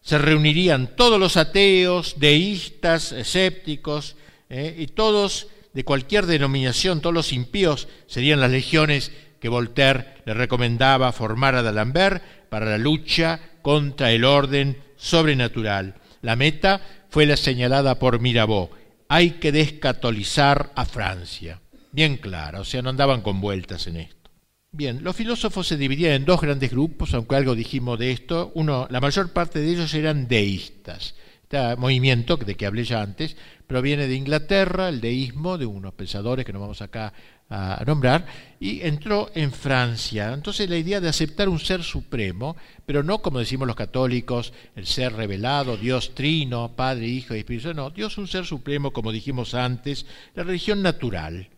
se 0.00 0.18
reunirían 0.18 0.96
todos 0.96 1.20
los 1.20 1.36
ateos, 1.36 2.18
deístas, 2.18 3.12
escépticos, 3.12 4.16
eh, 4.48 4.74
y 4.78 4.88
todos 4.88 5.48
de 5.72 5.84
cualquier 5.84 6.26
denominación, 6.26 7.00
todos 7.00 7.14
los 7.14 7.32
impíos, 7.32 7.86
serían 8.06 8.40
las 8.40 8.50
legiones 8.50 9.12
que 9.40 9.48
Voltaire 9.48 10.14
le 10.24 10.34
recomendaba 10.34 11.12
formar 11.12 11.54
a 11.54 11.62
D'Alembert 11.62 12.48
para 12.48 12.66
la 12.66 12.78
lucha 12.78 13.40
contra 13.62 14.10
el 14.12 14.24
orden 14.24 14.78
sobrenatural. 14.96 15.94
La 16.22 16.36
meta 16.36 16.80
fue 17.10 17.26
la 17.26 17.36
señalada 17.36 17.98
por 17.98 18.20
Mirabeau. 18.20 18.70
Hay 19.08 19.32
que 19.32 19.52
descatolizar 19.52 20.72
a 20.74 20.84
Francia. 20.84 21.60
Bien 21.92 22.16
clara, 22.16 22.60
o 22.60 22.64
sea, 22.64 22.82
no 22.82 22.90
andaban 22.90 23.22
con 23.22 23.40
vueltas 23.40 23.86
en 23.88 23.96
esto. 23.96 24.30
Bien, 24.72 25.02
los 25.02 25.16
filósofos 25.16 25.66
se 25.66 25.76
dividían 25.76 26.12
en 26.12 26.24
dos 26.24 26.40
grandes 26.40 26.70
grupos, 26.70 27.12
aunque 27.12 27.34
algo 27.34 27.56
dijimos 27.56 27.98
de 27.98 28.12
esto. 28.12 28.52
Uno, 28.54 28.86
la 28.88 29.00
mayor 29.00 29.32
parte 29.32 29.58
de 29.58 29.68
ellos 29.68 29.92
eran 29.94 30.28
deístas. 30.28 31.16
Este 31.42 31.74
movimiento 31.74 32.36
de 32.36 32.54
que 32.54 32.66
hablé 32.66 32.84
ya 32.84 33.02
antes 33.02 33.36
proviene 33.66 34.06
de 34.06 34.14
Inglaterra, 34.14 34.88
el 34.88 35.00
deísmo, 35.00 35.58
de 35.58 35.66
unos 35.66 35.94
pensadores 35.94 36.44
que 36.44 36.52
no 36.52 36.60
vamos 36.60 36.80
acá 36.80 37.12
a 37.50 37.82
nombrar, 37.84 38.26
y 38.60 38.80
entró 38.82 39.30
en 39.34 39.52
Francia. 39.52 40.32
Entonces 40.32 40.70
la 40.70 40.78
idea 40.78 41.00
de 41.00 41.08
aceptar 41.08 41.48
un 41.48 41.58
ser 41.58 41.82
supremo, 41.82 42.56
pero 42.86 43.02
no 43.02 43.20
como 43.20 43.40
decimos 43.40 43.66
los 43.66 43.76
católicos, 43.76 44.52
el 44.76 44.86
ser 44.86 45.12
revelado, 45.12 45.76
Dios 45.76 46.14
trino, 46.14 46.72
Padre, 46.76 47.08
Hijo 47.08 47.34
y 47.34 47.40
Espíritu, 47.40 47.74
no, 47.74 47.90
Dios 47.90 48.16
un 48.18 48.28
ser 48.28 48.46
supremo, 48.46 48.92
como 48.92 49.12
dijimos 49.12 49.54
antes, 49.54 50.06
la 50.34 50.44
religión 50.44 50.80
natural 50.80 51.50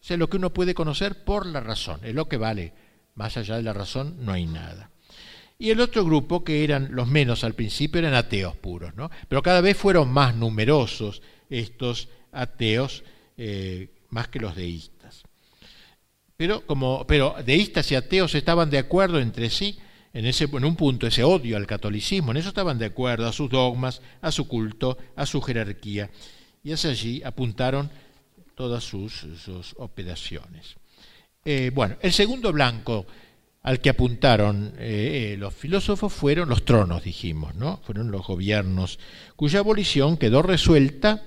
o 0.00 0.04
sea, 0.04 0.16
lo 0.16 0.28
que 0.28 0.36
uno 0.36 0.52
puede 0.52 0.74
conocer 0.74 1.24
por 1.24 1.46
la 1.46 1.60
razón, 1.60 2.00
es 2.04 2.14
lo 2.14 2.28
que 2.28 2.36
vale. 2.36 2.72
Más 3.14 3.36
allá 3.36 3.56
de 3.56 3.62
la 3.62 3.72
razón 3.72 4.16
no 4.20 4.32
hay 4.32 4.46
nada. 4.46 4.90
Y 5.58 5.70
el 5.70 5.80
otro 5.80 6.04
grupo, 6.04 6.44
que 6.44 6.62
eran 6.62 6.90
los 6.92 7.08
menos 7.08 7.42
al 7.42 7.54
principio, 7.54 7.98
eran 7.98 8.14
ateos 8.14 8.56
puros, 8.56 8.94
¿no? 8.94 9.10
Pero 9.28 9.42
cada 9.42 9.60
vez 9.60 9.76
fueron 9.76 10.10
más 10.10 10.36
numerosos 10.36 11.20
estos 11.50 12.08
ateos, 12.30 13.02
eh, 13.36 13.88
más 14.10 14.28
que 14.28 14.38
los 14.38 14.54
deístas. 14.54 14.97
Pero, 16.38 16.64
como, 16.64 17.04
pero 17.04 17.34
deístas 17.44 17.90
y 17.90 17.96
ateos 17.96 18.32
estaban 18.36 18.70
de 18.70 18.78
acuerdo 18.78 19.18
entre 19.18 19.50
sí 19.50 19.76
en, 20.12 20.24
ese, 20.24 20.44
en 20.44 20.64
un 20.64 20.76
punto, 20.76 21.08
ese 21.08 21.24
odio 21.24 21.56
al 21.56 21.66
catolicismo, 21.66 22.30
en 22.30 22.36
eso 22.36 22.50
estaban 22.50 22.78
de 22.78 22.86
acuerdo, 22.86 23.26
a 23.26 23.32
sus 23.32 23.50
dogmas, 23.50 24.00
a 24.20 24.30
su 24.30 24.46
culto, 24.46 24.96
a 25.16 25.26
su 25.26 25.42
jerarquía. 25.42 26.10
Y 26.62 26.70
hacia 26.70 26.90
allí 26.90 27.24
apuntaron 27.24 27.90
todas 28.54 28.84
sus, 28.84 29.26
operaciones. 29.78 30.76
Eh, 31.44 31.72
bueno, 31.74 31.96
el 32.02 32.12
segundo 32.12 32.52
blanco 32.52 33.04
al 33.62 33.80
que 33.80 33.90
apuntaron 33.90 34.74
eh, 34.78 35.34
los 35.40 35.52
filósofos 35.52 36.12
fueron 36.12 36.48
los 36.48 36.64
tronos, 36.64 37.02
dijimos, 37.02 37.56
¿no? 37.56 37.78
Fueron 37.78 38.12
los 38.12 38.24
gobiernos, 38.24 39.00
cuya 39.34 39.58
abolición 39.58 40.16
quedó 40.16 40.42
resuelta 40.42 41.24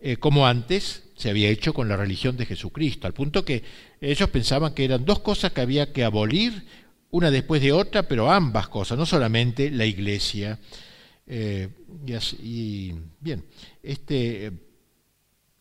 eh, 0.00 0.16
como 0.16 0.48
antes 0.48 1.07
se 1.18 1.30
había 1.30 1.50
hecho 1.50 1.74
con 1.74 1.88
la 1.88 1.96
religión 1.96 2.36
de 2.36 2.46
Jesucristo, 2.46 3.06
al 3.06 3.12
punto 3.12 3.44
que 3.44 3.62
ellos 4.00 4.30
pensaban 4.30 4.72
que 4.72 4.84
eran 4.84 5.04
dos 5.04 5.18
cosas 5.18 5.52
que 5.52 5.60
había 5.60 5.92
que 5.92 6.04
abolir, 6.04 6.64
una 7.10 7.30
después 7.30 7.60
de 7.60 7.72
otra, 7.72 8.04
pero 8.04 8.30
ambas 8.30 8.68
cosas, 8.68 8.96
no 8.96 9.04
solamente 9.04 9.70
la 9.70 9.86
iglesia. 9.86 10.58
y, 12.42 12.94
bien, 13.20 13.44
este 13.82 14.52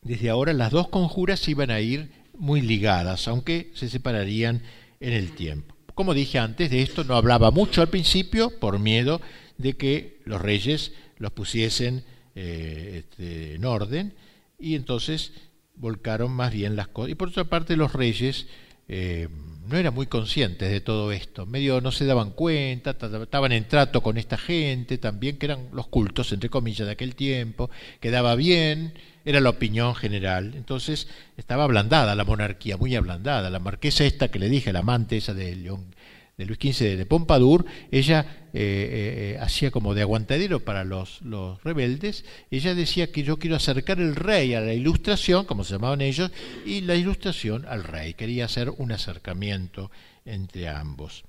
desde 0.07 0.29
ahora 0.29 0.53
las 0.53 0.71
dos 0.71 0.87
conjuras 0.87 1.47
iban 1.47 1.69
a 1.69 1.81
ir 1.81 2.09
muy 2.37 2.61
ligadas, 2.61 3.27
aunque 3.27 3.71
se 3.73 3.89
separarían 3.89 4.63
en 4.99 5.13
el 5.13 5.31
tiempo. 5.31 5.75
Como 5.93 6.13
dije 6.13 6.39
antes, 6.39 6.69
de 6.69 6.81
esto 6.81 7.03
no 7.03 7.15
hablaba 7.15 7.51
mucho 7.51 7.81
al 7.81 7.89
principio 7.89 8.57
por 8.59 8.79
miedo 8.79 9.19
de 9.57 9.73
que 9.73 10.21
los 10.25 10.41
reyes 10.41 10.93
los 11.17 11.31
pusiesen 11.31 12.03
eh, 12.35 13.03
este, 13.03 13.55
en 13.55 13.65
orden 13.65 14.13
y 14.59 14.75
entonces 14.75 15.33
volcaron 15.77 16.31
más 16.31 16.51
bien 16.51 16.75
las 16.75 16.87
cosas. 16.87 17.11
Y 17.11 17.15
por 17.15 17.29
otra 17.29 17.45
parte 17.45 17.77
los 17.77 17.93
reyes 17.93 18.47
eh, 18.87 19.27
no 19.67 19.77
eran 19.77 19.93
muy 19.93 20.07
conscientes 20.07 20.69
de 20.71 20.79
todo 20.79 21.11
esto, 21.11 21.45
medio 21.45 21.81
no 21.81 21.91
se 21.91 22.05
daban 22.05 22.31
cuenta, 22.31 22.91
estaban 22.91 23.51
en 23.51 23.67
trato 23.67 24.01
con 24.01 24.17
esta 24.17 24.37
gente 24.37 24.97
también, 24.97 25.37
que 25.37 25.45
eran 25.47 25.69
los 25.73 25.87
cultos, 25.87 26.31
entre 26.31 26.49
comillas, 26.49 26.87
de 26.87 26.93
aquel 26.93 27.15
tiempo, 27.15 27.69
quedaba 27.99 28.35
bien, 28.35 28.93
era 29.25 29.41
la 29.41 29.49
opinión 29.49 29.93
general. 29.93 30.53
Entonces 30.55 31.09
estaba 31.35 31.65
ablandada 31.65 32.15
la 32.15 32.23
monarquía, 32.23 32.77
muy 32.77 32.95
ablandada. 32.95 33.49
La 33.49 33.59
marquesa 33.59 34.05
esta 34.05 34.29
que 34.29 34.39
le 34.39 34.47
dije, 34.47 34.71
la 34.71 34.79
amante 34.79 35.17
esa 35.17 35.33
de 35.33 35.53
León 35.53 35.93
de 36.37 36.45
Luis 36.45 36.59
XV 36.59 36.97
de 36.97 37.05
Pompadour, 37.07 37.65
ella 37.89 38.47
eh, 38.53 38.59
eh, 38.61 39.33
eh, 39.33 39.37
hacía 39.41 39.71
como 39.71 39.95
de 39.95 40.03
aguantadero 40.03 40.59
para 40.59 40.83
los, 40.83 41.19
los, 41.23 41.63
rebeldes, 41.63 42.25
ella 42.51 42.75
decía 42.75 43.11
que 43.11 43.23
yo 43.23 43.39
quiero 43.39 43.55
acercar 43.55 43.99
el 43.99 44.15
rey 44.15 44.53
a 44.53 44.61
la 44.61 44.75
ilustración, 44.75 45.45
como 45.45 45.63
se 45.63 45.73
llamaban 45.73 46.01
ellos, 46.01 46.29
y 46.63 46.81
la 46.81 46.93
ilustración 46.93 47.65
al 47.67 47.83
rey, 47.83 48.13
quería 48.13 48.45
hacer 48.45 48.69
un 48.69 48.91
acercamiento 48.91 49.89
entre 50.25 50.69
ambos. 50.69 51.23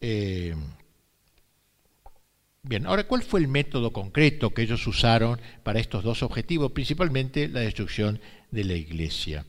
Bien, 0.00 0.56
ahora, 2.86 3.08
¿cuál 3.08 3.24
fue 3.24 3.40
el 3.40 3.48
método 3.48 3.92
concreto 3.92 4.50
que 4.50 4.62
ellos 4.62 4.86
usaron 4.86 5.40
para 5.64 5.80
estos 5.80 6.04
dos 6.04 6.22
objetivos? 6.22 6.70
Principalmente 6.70 7.48
la 7.48 7.60
destrucción 7.60 8.20
de 8.52 8.64
la 8.64 8.74
iglesia. 8.74 9.44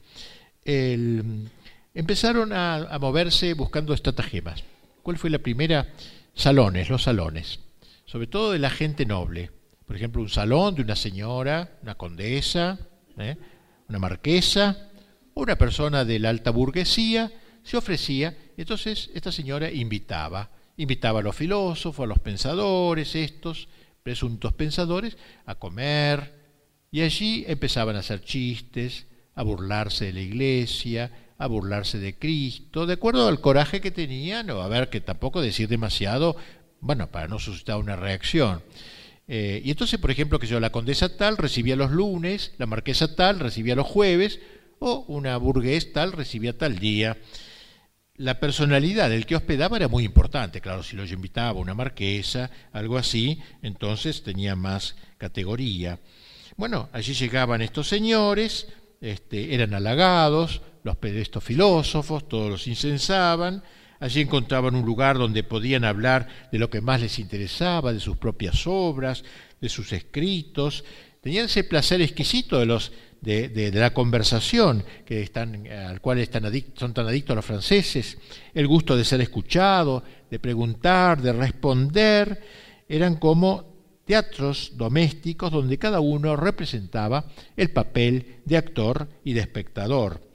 empezaron 1.93 2.53
a 2.53 2.97
moverse 2.99 3.53
buscando 3.53 3.93
estratagemas. 3.93 4.63
¿Cuál 5.09 5.17
fue 5.17 5.31
la 5.31 5.39
primera? 5.39 5.91
Salones, 6.35 6.87
los 6.87 7.01
salones, 7.01 7.61
sobre 8.05 8.27
todo 8.27 8.51
de 8.51 8.59
la 8.59 8.69
gente 8.69 9.07
noble. 9.07 9.49
Por 9.87 9.95
ejemplo, 9.95 10.21
un 10.21 10.29
salón 10.29 10.75
de 10.75 10.83
una 10.83 10.95
señora, 10.95 11.79
una 11.81 11.95
condesa, 11.95 12.77
¿eh? 13.17 13.35
una 13.87 13.97
marquesa, 13.97 14.91
una 15.33 15.55
persona 15.55 16.05
de 16.05 16.19
la 16.19 16.29
alta 16.29 16.51
burguesía, 16.51 17.31
se 17.63 17.75
ofrecía, 17.75 18.37
entonces 18.55 19.09
esta 19.15 19.31
señora 19.31 19.71
invitaba, 19.71 20.51
invitaba 20.77 21.21
a 21.21 21.23
los 21.23 21.35
filósofos, 21.35 22.03
a 22.03 22.07
los 22.07 22.19
pensadores, 22.19 23.15
estos 23.15 23.67
presuntos 24.03 24.53
pensadores, 24.53 25.17
a 25.47 25.55
comer, 25.55 26.35
y 26.91 27.01
allí 27.01 27.45
empezaban 27.47 27.95
a 27.95 28.01
hacer 28.01 28.21
chistes, 28.21 29.07
a 29.33 29.41
burlarse 29.41 30.05
de 30.05 30.13
la 30.13 30.21
iglesia, 30.21 31.11
a 31.39 31.47
burlarse 31.47 31.99
de 31.99 32.19
Cristo, 32.19 32.85
de 32.85 32.93
acuerdo 32.93 33.27
al 33.27 33.39
coraje 33.39 33.79
que 33.79 33.91
tenían, 33.91 34.47
no, 34.47 34.61
a 34.61 34.67
ver, 34.67 34.89
que 34.89 34.99
tampoco 34.99 35.41
decir 35.41 35.69
demasiado, 35.69 36.35
bueno, 36.81 37.09
para 37.09 37.29
no 37.29 37.39
suscitar 37.39 37.77
una 37.77 37.95
reacción. 37.95 38.61
Eh, 39.27 39.61
y 39.63 39.71
entonces, 39.71 39.99
por 39.99 40.11
ejemplo, 40.11 40.37
que 40.37 40.47
yo, 40.47 40.59
la 40.59 40.71
condesa 40.71 41.15
tal 41.15 41.37
recibía 41.37 41.77
los 41.77 41.91
lunes, 41.91 42.53
la 42.57 42.65
marquesa 42.65 43.15
tal 43.15 43.39
recibía 43.39 43.75
los 43.75 43.87
jueves, 43.87 44.39
o 44.79 45.05
una 45.07 45.37
burgués 45.37 45.93
tal 45.93 46.11
recibía 46.11 46.57
tal 46.57 46.77
día. 46.77 47.17
La 48.15 48.41
personalidad 48.41 49.09
del 49.09 49.25
que 49.25 49.37
hospedaba 49.37 49.77
era 49.77 49.87
muy 49.87 50.03
importante, 50.03 50.59
claro, 50.59 50.83
si 50.83 50.97
lo 50.97 51.05
invitaba 51.05 51.57
una 51.57 51.73
marquesa, 51.73 52.51
algo 52.73 52.97
así, 52.97 53.39
entonces 53.61 54.23
tenía 54.23 54.57
más 54.57 54.97
categoría. 55.17 55.99
Bueno, 56.57 56.89
allí 56.91 57.13
llegaban 57.13 57.61
estos 57.61 57.87
señores, 57.87 58.67
este, 58.99 59.53
eran 59.55 59.73
halagados, 59.73 60.61
los 60.83 60.97
estos 61.01 61.43
filósofos, 61.43 62.27
todos 62.27 62.49
los 62.49 62.67
incensaban, 62.67 63.63
allí 63.99 64.21
encontraban 64.21 64.75
un 64.75 64.85
lugar 64.85 65.17
donde 65.17 65.43
podían 65.43 65.83
hablar 65.83 66.27
de 66.51 66.59
lo 66.59 66.69
que 66.69 66.81
más 66.81 67.01
les 67.01 67.19
interesaba, 67.19 67.93
de 67.93 67.99
sus 67.99 68.17
propias 68.17 68.65
obras, 68.65 69.23
de 69.59 69.69
sus 69.69 69.91
escritos, 69.91 70.83
tenían 71.21 71.45
ese 71.45 71.63
placer 71.63 72.01
exquisito 72.01 72.59
de 72.59 72.65
los 72.65 72.91
de, 73.21 73.71
la 73.73 73.93
conversación 73.93 74.83
que 75.05 75.21
están, 75.21 75.67
al 75.67 75.99
cual 76.01 76.19
están 76.19 76.43
son 76.75 76.93
tan 76.93 77.07
adictos 77.07 77.35
los 77.35 77.45
franceses, 77.45 78.17
el 78.53 78.67
gusto 78.67 78.95
de 78.95 79.03
ser 79.03 79.21
escuchado, 79.21 80.03
de 80.29 80.39
preguntar, 80.39 81.21
de 81.21 81.33
responder, 81.33 82.41
eran 82.87 83.17
como 83.17 83.65
teatros 84.05 84.71
domésticos 84.75 85.51
donde 85.51 85.77
cada 85.77 85.99
uno 85.99 86.35
representaba 86.35 87.25
el 87.55 87.71
papel 87.71 88.37
de 88.45 88.57
actor 88.57 89.07
y 89.23 89.33
de 89.33 89.41
espectador. 89.41 90.28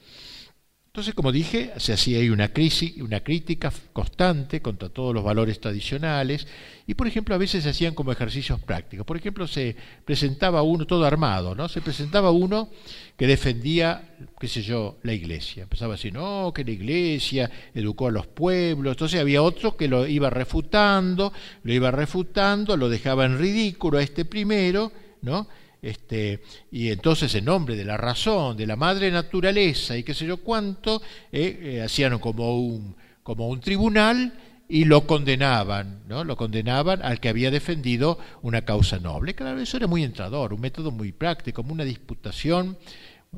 Entonces, 0.95 1.14
como 1.14 1.32
dije, 1.32 1.72
se 1.78 1.92
hacía 1.92 2.20
ahí 2.20 2.30
una, 2.30 2.53
crisis, 2.53 3.03
una 3.03 3.18
crítica 3.18 3.72
constante 3.92 4.62
contra 4.62 4.88
todos 4.90 5.12
los 5.12 5.24
valores 5.24 5.59
tradicionales 5.59 6.47
y, 6.86 6.95
por 6.95 7.09
ejemplo, 7.09 7.34
a 7.34 7.38
veces 7.38 7.64
se 7.64 7.70
hacían 7.70 7.97
como 7.97 8.12
ejercicios 8.12 8.61
prácticos. 8.61 9.05
Por 9.05 9.16
ejemplo, 9.16 9.49
se 9.49 9.74
presentaba 10.05 10.62
uno 10.62 10.86
todo 10.86 11.05
armado, 11.05 11.57
¿no? 11.57 11.68
Se 11.68 11.80
presentaba 11.80 12.30
uno 12.30 12.68
que 13.16 13.26
defendía, 13.26 14.14
qué 14.38 14.47
sé 14.47 14.62
yo, 14.62 14.99
la 15.03 15.12
iglesia. 15.12 15.64
Empezaba 15.64 15.95
a 15.95 15.97
decir, 15.97 16.12
no, 16.12 16.53
que 16.55 16.62
la 16.62 16.70
iglesia 16.70 17.51
educó 17.74 18.07
a 18.07 18.12
los 18.12 18.28
pueblos. 18.28 18.92
Entonces 18.92 19.20
había 19.20 19.42
otro 19.42 19.76
que 19.76 19.88
lo 19.88 20.07
iba 20.07 20.30
refutando, 20.30 21.32
lo 21.64 21.72
iba 21.72 21.90
refutando, 21.90 22.76
lo 22.76 22.88
dejaba 22.88 23.24
en 23.24 23.40
ridículo 23.40 23.99
a 23.99 24.03
este 24.05 24.24
primero, 24.24 24.92
¿no? 25.22 25.49
Este, 25.85 26.41
y 26.72 26.89
entonces 26.89 27.35
en 27.35 27.45
nombre 27.45 27.76
de 27.76 27.85
la 27.85 27.99
razón, 27.99 28.57
de 28.57 28.66
la 28.66 28.74
madre 28.74 29.11
naturaleza 29.11 29.95
y 29.99 30.03
qué 30.03 30.14
sé 30.14 30.24
yo 30.24 30.39
cuánto, 30.39 31.03
eh, 31.30 31.61
eh, 31.62 31.82
hacían 31.82 32.18
como 32.20 32.59
un, 32.59 32.97
como 33.22 33.51
un 33.51 33.61
tribunal 33.61 34.32
y 34.66 34.87
lo 34.87 35.07
condenaban, 35.07 36.05
¿no? 36.09 36.24
Lo 36.24 36.39
condenaban 36.39 37.03
al 37.03 37.20
que 37.20 37.28
había 37.28 37.51
defendido 37.51 38.18
una 38.41 38.64
causa 38.64 38.99
noble. 38.99 39.35
Claro, 39.35 39.61
eso 39.61 39.76
era 39.76 39.87
muy 39.87 40.05
entrador, 40.05 40.55
un 40.55 40.62
método 40.62 40.91
muy 40.91 41.12
práctico, 41.12 41.62
como 41.62 41.74
una 41.74 41.85
disputación 41.85 42.78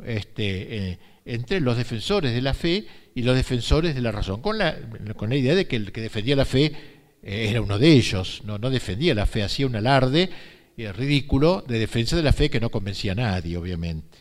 este, 0.04 0.76
eh, 0.92 0.98
entre 1.24 1.58
los 1.58 1.76
defensores 1.76 2.32
de 2.32 2.42
la 2.42 2.54
fe 2.54 2.86
y 3.16 3.24
los 3.24 3.34
defensores 3.34 3.92
de 3.92 4.02
la 4.02 4.12
razón, 4.12 4.40
con 4.40 4.56
la, 4.56 4.76
con 5.16 5.30
la 5.30 5.36
idea 5.36 5.56
de 5.56 5.66
que 5.66 5.74
el 5.74 5.90
que 5.90 6.00
defendía 6.00 6.36
la 6.36 6.44
fe 6.44 6.72
era 7.22 7.60
uno 7.60 7.76
de 7.76 7.90
ellos, 7.90 8.42
no, 8.44 8.56
no 8.56 8.70
defendía 8.70 9.12
la 9.16 9.26
fe, 9.26 9.42
hacía 9.42 9.66
un 9.66 9.74
alarde 9.74 10.30
ridículo 10.76 11.64
de 11.66 11.78
defensa 11.78 12.16
de 12.16 12.22
la 12.22 12.32
fe 12.32 12.50
que 12.50 12.60
no 12.60 12.70
convencía 12.70 13.12
a 13.12 13.16
nadie, 13.16 13.56
obviamente. 13.56 14.18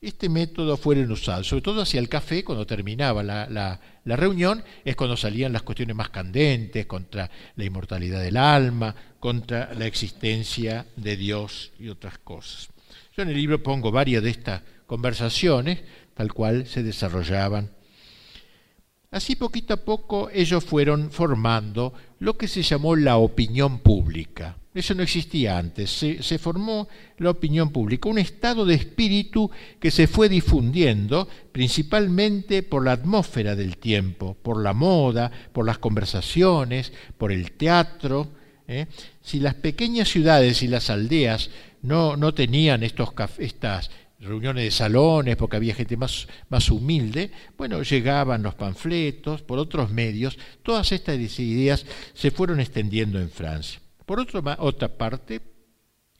Este 0.00 0.28
método 0.28 0.76
fue 0.76 1.00
usado, 1.06 1.44
sobre 1.44 1.62
todo 1.62 1.82
hacia 1.82 2.00
el 2.00 2.08
café, 2.08 2.42
cuando 2.42 2.66
terminaba 2.66 3.22
la, 3.22 3.46
la, 3.48 4.16
reunión, 4.16 4.64
es 4.84 4.96
cuando 4.96 5.16
salían 5.16 5.52
las 5.52 5.62
cuestiones 5.62 5.94
más 5.94 6.10
candentes 6.10 6.86
contra 6.86 7.30
la 7.54 7.64
inmortalidad 7.64 8.20
del 8.20 8.36
alma, 8.36 8.96
contra 9.20 9.72
la 9.74 9.86
existencia 9.86 10.86
de 10.96 11.16
Dios 11.16 11.70
y 11.78 11.88
otras 11.88 12.18
cosas. 12.18 12.68
Yo 13.16 13.22
en 13.22 13.28
el 13.28 13.36
libro 13.36 13.62
pongo 13.62 13.92
varias 13.92 14.24
de 14.24 14.30
estas 14.30 14.62
conversaciones, 14.86 15.82
tal 16.14 16.32
cual 16.32 16.66
se 16.66 16.82
desarrollaban. 16.82 17.70
Así 19.12 19.36
poquito 19.36 19.74
a 19.74 19.84
poco 19.84 20.30
ellos 20.32 20.64
fueron 20.64 21.12
formando 21.12 21.92
lo 22.18 22.36
que 22.36 22.48
se 22.48 22.62
llamó 22.62 22.96
la 22.96 23.18
opinión 23.18 23.78
pública. 23.78 24.56
Eso 24.74 24.94
no 24.94 25.02
existía 25.02 25.58
antes. 25.58 25.90
Se, 25.90 26.38
formó 26.38 26.88
la 27.18 27.30
opinión 27.30 27.70
pública, 27.70 28.08
un 28.08 28.18
estado 28.18 28.64
de 28.64 28.74
espíritu 28.74 29.50
que 29.78 29.90
se 29.90 30.06
fue 30.06 30.30
difundiendo 30.30 31.28
principalmente 31.52 32.62
por 32.62 32.84
la 32.84 32.92
atmósfera 32.92 33.54
del 33.54 33.76
tiempo, 33.76 34.34
por 34.42 34.62
la 34.62 34.72
moda, 34.72 35.30
por 35.52 35.66
las 35.66 35.76
conversaciones, 35.76 36.92
por 37.18 37.32
el 37.32 37.52
teatro. 37.52 38.28
¿eh? 38.66 38.86
Si 39.20 39.40
las 39.40 39.54
pequeñas 39.54 40.08
ciudades 40.08 40.62
y 40.62 40.68
las 40.68 40.88
aldeas 40.88 41.50
no, 41.82 42.16
no 42.16 42.32
tenían 42.32 42.82
estos, 42.82 43.10
estas 43.38 43.90
reuniones 44.20 44.64
de 44.64 44.70
salones, 44.70 45.36
porque 45.36 45.56
había 45.56 45.74
gente 45.74 45.98
más, 45.98 46.28
más 46.48 46.70
humilde, 46.70 47.30
bueno, 47.58 47.82
llegaban 47.82 48.42
los 48.42 48.54
panfletos, 48.54 49.42
por 49.42 49.58
otros 49.58 49.90
medios, 49.90 50.38
todas 50.62 50.92
estas 50.92 51.18
ideas 51.38 51.84
se 52.14 52.30
fueron 52.30 52.58
extendiendo 52.58 53.20
en 53.20 53.28
Francia. 53.28 53.82
Por 54.12 54.20
otra 54.58 54.88
parte, 54.88 55.40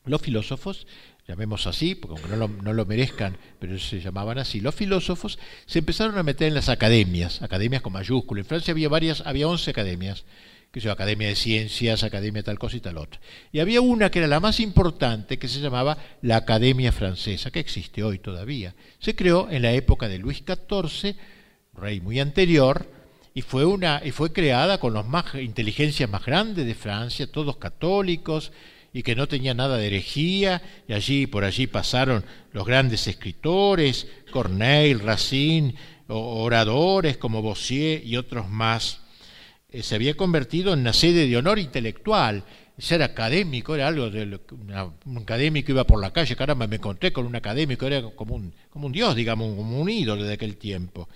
los 0.06 0.22
filósofos, 0.22 0.86
llamemos 1.28 1.66
así, 1.66 1.94
porque 1.94 2.18
aunque 2.18 2.62
no 2.62 2.72
lo, 2.72 2.86
merezcan, 2.86 3.36
pero 3.58 3.78
se 3.78 4.00
llamaban 4.00 4.38
así, 4.38 4.62
los 4.62 4.74
filósofos 4.74 5.38
se 5.66 5.80
empezaron 5.80 6.16
a 6.16 6.22
meter 6.22 6.48
en 6.48 6.54
las 6.54 6.70
academias, 6.70 7.42
academias 7.42 7.82
con 7.82 7.92
mayúsculas. 7.92 8.44
En 8.44 8.48
Francia 8.48 8.72
había 8.72 8.88
varias, 8.88 9.20
había 9.26 9.46
11 9.46 9.72
academias, 9.72 10.24
que 10.70 10.80
se 10.80 10.88
Academia 10.88 11.28
de 11.28 11.34
Ciencias, 11.34 12.02
Academia 12.02 12.42
tal 12.42 12.58
cosa 12.58 12.78
y 12.78 12.80
tal 12.80 12.96
otra. 12.96 13.20
Y 13.52 13.60
había 13.60 13.82
una 13.82 14.10
que 14.10 14.20
era 14.20 14.28
la 14.28 14.40
más 14.40 14.58
importante, 14.60 15.38
que 15.38 15.48
se 15.48 15.60
llamaba 15.60 15.98
la 16.22 16.36
Academia 16.36 16.92
Francesa, 16.92 17.50
que 17.50 17.60
existe 17.60 18.02
hoy 18.02 18.20
todavía. 18.20 18.74
Se 19.00 19.14
creó 19.14 19.50
en 19.50 19.60
la 19.60 19.72
época 19.72 20.08
de 20.08 20.16
Luis 20.16 20.42
XIV, 20.46 21.14
rey 21.74 22.00
muy 22.00 22.20
anterior, 22.20 23.01
y 23.34 23.42
fue, 23.42 23.64
una, 23.64 24.02
y 24.04 24.10
fue 24.10 24.32
creada 24.32 24.78
con 24.78 24.94
las 24.94 25.06
más, 25.06 25.34
inteligencias 25.34 26.08
más 26.08 26.24
grandes 26.24 26.66
de 26.66 26.74
Francia, 26.74 27.30
todos 27.30 27.56
católicos, 27.56 28.52
y 28.92 29.02
que 29.02 29.16
no 29.16 29.26
tenía 29.26 29.54
nada 29.54 29.78
de 29.78 29.86
herejía, 29.86 30.62
y 30.86 30.92
allí 30.92 31.26
por 31.26 31.44
allí 31.44 31.66
pasaron 31.66 32.24
los 32.52 32.66
grandes 32.66 33.06
escritores, 33.06 34.06
Corneille, 34.30 35.02
Racine, 35.02 35.74
oradores 36.08 37.16
como 37.16 37.40
Bossier 37.40 38.04
y 38.04 38.16
otros 38.16 38.50
más. 38.50 39.00
Eh, 39.70 39.82
se 39.82 39.94
había 39.94 40.14
convertido 40.14 40.74
en 40.74 40.80
una 40.80 40.92
sede 40.92 41.26
de 41.26 41.36
honor 41.38 41.58
intelectual, 41.58 42.44
ser 42.78 43.02
académico 43.02 43.74
era 43.74 43.86
algo 43.86 44.10
de 44.10 44.40
un 45.06 45.18
académico 45.18 45.70
iba 45.70 45.84
por 45.84 46.00
la 46.00 46.12
calle, 46.12 46.34
caramba, 46.34 46.66
me 46.66 46.76
encontré 46.76 47.12
con 47.12 47.26
un 47.26 47.36
académico, 47.36 47.86
era 47.86 48.02
como 48.02 48.34
un, 48.34 48.52
como 48.70 48.86
un 48.86 48.92
dios, 48.92 49.14
digamos, 49.14 49.54
como 49.54 49.80
un 49.80 49.88
ídolo 49.88 50.24
de 50.24 50.34
aquel 50.34 50.56
tiempo. 50.56 51.08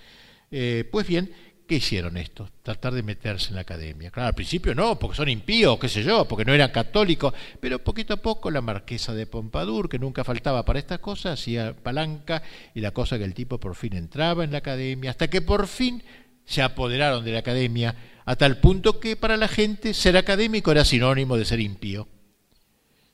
Eh, 0.49 0.87
pues 0.89 1.05
bien, 1.05 1.29
¿qué 1.67 1.75
hicieron 1.75 2.17
estos? 2.17 2.49
Tratar 2.63 2.93
de 2.93 3.03
meterse 3.03 3.49
en 3.49 3.55
la 3.55 3.61
academia. 3.61 4.09
Claro, 4.09 4.27
al 4.27 4.33
principio 4.33 4.73
no, 4.73 4.97
porque 4.97 5.17
son 5.17 5.29
impíos, 5.29 5.77
qué 5.77 5.89
sé 5.89 6.01
yo, 6.01 6.25
porque 6.27 6.45
no 6.45 6.53
eran 6.53 6.71
católicos, 6.71 7.33
pero 7.59 7.79
poquito 7.79 8.13
a 8.13 8.17
poco 8.17 8.49
la 8.49 8.61
marquesa 8.61 9.13
de 9.13 9.27
Pompadour, 9.27 9.89
que 9.89 9.99
nunca 9.99 10.23
faltaba 10.23 10.63
para 10.65 10.79
estas 10.79 10.99
cosas, 10.99 11.39
hacía 11.39 11.75
palanca 11.75 12.41
y 12.73 12.79
la 12.79 12.91
cosa 12.91 13.17
que 13.17 13.25
el 13.25 13.33
tipo 13.33 13.59
por 13.59 13.75
fin 13.75 13.93
entraba 13.93 14.43
en 14.43 14.51
la 14.51 14.59
academia, 14.59 15.11
hasta 15.11 15.29
que 15.29 15.41
por 15.41 15.67
fin 15.67 16.03
se 16.45 16.61
apoderaron 16.61 17.25
de 17.25 17.33
la 17.33 17.39
academia 17.39 17.95
a 18.25 18.35
tal 18.35 18.59
punto 18.59 18.99
que 18.99 19.15
para 19.15 19.37
la 19.37 19.47
gente 19.47 19.93
ser 19.93 20.17
académico 20.17 20.71
era 20.71 20.85
sinónimo 20.85 21.37
de 21.37 21.45
ser 21.45 21.59
impío. 21.59 22.07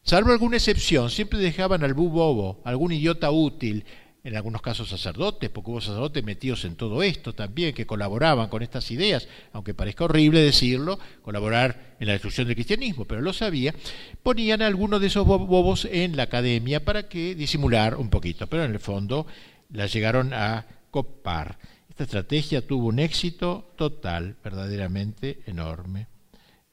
Salvo 0.04 0.32
alguna 0.32 0.58
excepción, 0.58 1.10
siempre 1.10 1.40
dejaban 1.40 1.84
al 1.84 1.94
bu 1.94 2.10
bobo, 2.10 2.62
algún 2.66 2.92
idiota 2.92 3.32
útil, 3.32 3.86
en 4.24 4.38
algunos 4.38 4.62
casos 4.62 4.88
sacerdotes, 4.88 5.50
porque 5.50 5.72
hubo 5.72 5.82
sacerdotes 5.82 6.24
metidos 6.24 6.64
en 6.64 6.76
todo 6.76 7.04
esto 7.04 7.34
también, 7.34 7.76
que 7.76 7.86
colaboraban 7.86 8.48
con 8.48 8.64
estas 8.64 8.90
ideas, 8.90 9.28
aunque 9.52 9.74
parezca 9.74 10.06
horrible 10.06 10.40
decirlo, 10.40 10.98
colaborar 11.22 11.96
en 12.00 12.08
la 12.08 12.14
destrucción 12.14 12.48
del 12.48 12.56
cristianismo, 12.56 13.04
pero 13.04 13.20
lo 13.20 13.34
sabía, 13.34 13.76
ponían 14.24 14.62
a 14.62 14.68
algunos 14.68 15.02
de 15.02 15.08
esos 15.08 15.28
bobos 15.28 15.86
en 15.92 16.16
la 16.16 16.24
academia 16.24 16.86
para 16.86 17.10
que 17.10 17.36
disimular 17.36 17.96
un 17.96 18.10
poquito, 18.10 18.48
pero 18.48 18.64
en 18.64 18.72
el 18.72 18.80
fondo 18.80 19.28
la 19.74 19.88
llegaron 19.88 20.34
a 20.34 20.68
copar. 20.90 21.58
Esta 21.90 22.06
estrategia 22.06 22.66
tuvo 22.66 22.88
un 22.88 23.00
éxito 23.00 23.74
total, 23.76 24.38
verdaderamente 24.42 25.42
enorme. 25.48 26.08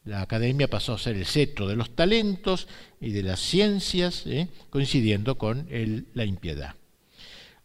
La 0.05 0.23
academia 0.23 0.71
pasó 0.71 0.95
a 0.95 0.99
ser 0.99 1.17
el 1.17 1.27
centro 1.27 1.67
de 1.67 1.77
los 1.77 1.97
talentos 1.97 2.69
y 3.01 3.11
de 3.11 3.25
las 3.25 3.41
ciencias, 3.41 4.25
¿eh? 4.27 4.49
coincidiendo 4.71 5.37
con 5.37 5.67
la 6.15 6.25
impiedad. 6.25 6.77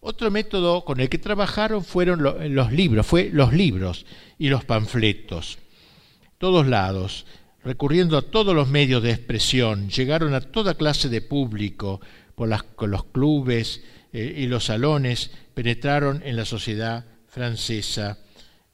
Otro 0.08 0.30
método 0.30 0.86
con 0.86 1.00
el 1.00 1.10
que 1.10 1.18
trabajaron 1.18 1.84
fueron 1.84 2.22
los 2.22 2.72
libros, 2.72 3.08
fue 3.08 3.32
los 3.34 3.54
libros 3.54 4.06
y 4.38 4.50
los 4.50 4.64
panfletos. 4.64 5.58
Todos 6.38 6.68
lados, 6.68 7.26
recurriendo 7.64 8.16
a 8.16 8.22
todos 8.22 8.54
los 8.54 8.68
medios 8.68 9.02
de 9.02 9.10
expresión, 9.10 9.90
llegaron 9.90 10.36
a 10.36 10.42
toda 10.42 10.76
clase 10.76 11.10
de 11.10 11.22
público, 11.22 12.02
por 12.36 12.48
los 12.88 13.06
clubes 13.06 13.82
eh, 14.14 14.36
y 14.38 14.46
los 14.46 14.66
salones, 14.66 15.32
penetraron 15.56 16.22
en 16.24 16.36
la 16.36 16.46
sociedad 16.46 17.04
francesa 17.28 18.20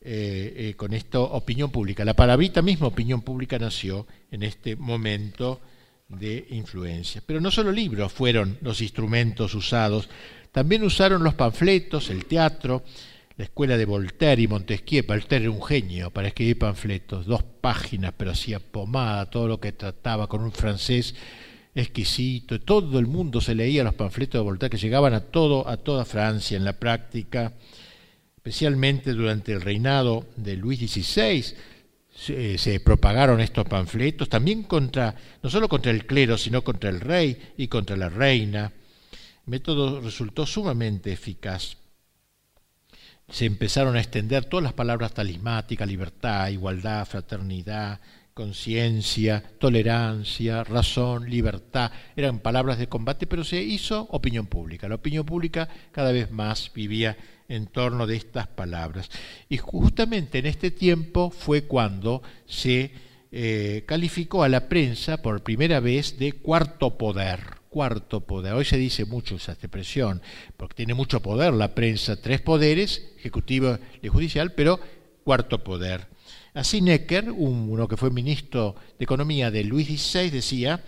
eh, 0.01 0.53
eh, 0.57 0.73
con 0.75 0.93
esto 0.93 1.23
opinión 1.23 1.71
pública. 1.71 2.03
La 2.03 2.13
palabrita 2.13 2.61
misma 2.61 2.88
opinión 2.88 3.21
pública 3.21 3.57
nació 3.57 4.05
en 4.32 4.43
este 4.43 4.75
momento 4.75 5.61
de 6.09 6.45
influencia. 6.49 7.23
Pero 7.25 7.39
no 7.39 7.51
solo 7.51 7.71
libros 7.71 8.11
fueron 8.11 8.57
los 8.61 8.82
instrumentos 8.82 9.55
usados, 9.55 10.09
también 10.52 10.84
usaron 10.84 11.24
los 11.24 11.34
panfletos, 11.34 12.10
el 12.10 12.26
teatro, 12.26 12.84
la 13.38 13.45
escuela 13.45 13.78
de 13.78 13.86
Voltaire 13.86 14.41
y 14.41 14.47
Montesquieu. 14.47 15.06
Voltaire 15.08 15.45
era 15.45 15.52
un 15.52 15.64
genio 15.64 16.12
para 16.12 16.28
escribir 16.28 16.60
panfletos, 16.60 17.26
dos 17.26 17.43
páginas, 17.43 18.14
pero 18.16 18.32
hacía 18.32 18.60
pomada 18.60 19.30
todo 19.30 19.47
lo 19.47 19.60
que 19.60 19.72
trataba 19.72 20.28
con 20.28 20.41
un 20.41 20.52
francés 20.52 21.16
exquisito. 21.74 22.60
Todo 22.60 22.99
el 22.99 23.08
mundo 23.08 23.41
se 23.41 23.56
leía 23.56 23.84
los 23.84 23.93
panfletos 23.93 24.39
de 24.39 24.43
Voltaire 24.43 24.72
que 24.72 24.82
llegaban 24.82 25.14
a 25.14 25.22
todo, 25.22 25.68
a 25.68 25.78
toda 25.78 26.06
Francia 26.06 26.58
en 26.58 26.66
la 26.66 26.80
práctica 26.80 27.54
especialmente 28.41 29.14
durante 29.14 29.54
el 29.54 29.62
reinado 29.62 30.26
de 30.36 30.58
Luis 30.58 30.80
XVI, 30.80 31.45
se, 32.12 32.80
propagaron 32.80 33.39
estos 33.39 33.66
panfletos, 33.66 34.30
también 34.30 34.64
contra, 34.64 35.14
no 35.43 35.49
solo 35.49 35.70
contra 35.70 35.91
el 35.91 36.08
clero, 36.08 36.39
sino 36.39 36.64
contra 36.64 36.89
el 36.89 37.02
rey 37.02 37.38
y 37.56 37.68
contra 37.68 37.95
la 37.95 38.10
reina. 38.10 38.72
El 39.45 39.51
método 39.51 40.01
resultó 40.01 40.45
sumamente 40.45 41.11
eficaz. 41.11 41.77
Se 43.29 43.45
empezaron 43.45 43.95
a 43.95 43.99
extender 43.99 44.45
todas 44.45 44.63
las 44.63 44.73
palabras 44.73 45.13
talismáticas, 45.13 45.87
libertad, 45.87 46.49
igualdad, 46.49 47.05
fraternidad, 47.05 47.99
conciencia, 48.33 49.43
tolerancia, 49.59 50.63
razón, 50.63 51.29
libertad, 51.29 51.91
eran 52.15 52.39
palabras 52.39 52.77
de 52.77 52.87
combate, 52.87 53.27
pero 53.27 53.43
se 53.43 53.61
hizo 53.61 54.07
opinión 54.09 54.47
pública. 54.47 54.87
La 54.87 54.95
opinión 54.95 55.25
pública 55.25 55.67
cada 55.91 56.11
vez 56.11 56.31
más 56.31 56.71
vivía 56.73 57.17
en 57.47 57.67
torno 57.67 58.07
de 58.07 58.15
estas 58.15 58.47
palabras. 58.47 59.09
Y 59.49 59.57
justamente 59.57 60.39
en 60.39 60.45
este 60.45 60.71
tiempo 60.71 61.29
fue 61.29 61.63
cuando 61.63 62.23
se 62.45 62.91
eh, 63.31 63.83
calificó 63.85 64.43
a 64.43 64.49
la 64.49 64.69
prensa 64.69 65.21
por 65.21 65.43
primera 65.43 65.79
vez 65.79 66.17
de 66.17 66.33
cuarto 66.33 66.97
poder. 66.97 67.61
Cuarto 67.72 68.19
poder. 68.19 68.51
Hoy 68.53 68.65
se 68.65 68.76
dice 68.76 69.05
mucho 69.05 69.36
esa 69.38 69.53
expresión, 69.53 70.22
porque 70.57 70.76
tiene 70.76 70.93
mucho 70.93 71.22
poder 71.22 71.53
la 71.53 71.74
prensa, 71.74 72.22
tres 72.22 72.41
poderes, 72.41 73.13
ejecutivo 73.17 73.80
y 74.01 74.09
judicial, 74.09 74.51
pero 74.51 74.78
cuarto 75.24 75.63
poder. 75.63 76.09
Así 76.53 76.82
Necker, 76.82 77.32
uno 77.32 77.88
que 77.88 77.95
fue 77.95 78.11
ministro 78.11 78.76
de 78.99 79.05
Economía 79.05 79.51
de 79.51 79.63
Luis 79.63 79.88
XVI, 79.88 80.30
decía, 80.30 80.84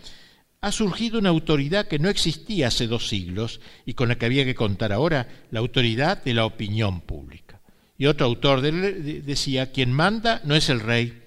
ha 0.59 0.71
surgido 0.73 1.19
una 1.19 1.29
autoridad 1.29 1.87
que 1.87 1.99
no 1.99 2.09
existía 2.09 2.67
hace 2.67 2.87
dos 2.87 3.07
siglos 3.07 3.61
y 3.85 3.93
con 3.93 4.09
la 4.09 4.17
que 4.17 4.25
había 4.25 4.43
que 4.43 4.53
contar 4.53 4.91
ahora, 4.91 5.45
la 5.51 5.61
autoridad 5.61 6.21
de 6.21 6.33
la 6.33 6.45
opinión 6.45 6.99
pública. 6.99 7.61
Y 7.97 8.07
otro 8.07 8.25
autor 8.25 8.59
decía, 8.59 9.71
quien 9.71 9.93
manda 9.93 10.41
no 10.43 10.53
es 10.53 10.67
el 10.67 10.81
rey, 10.81 11.23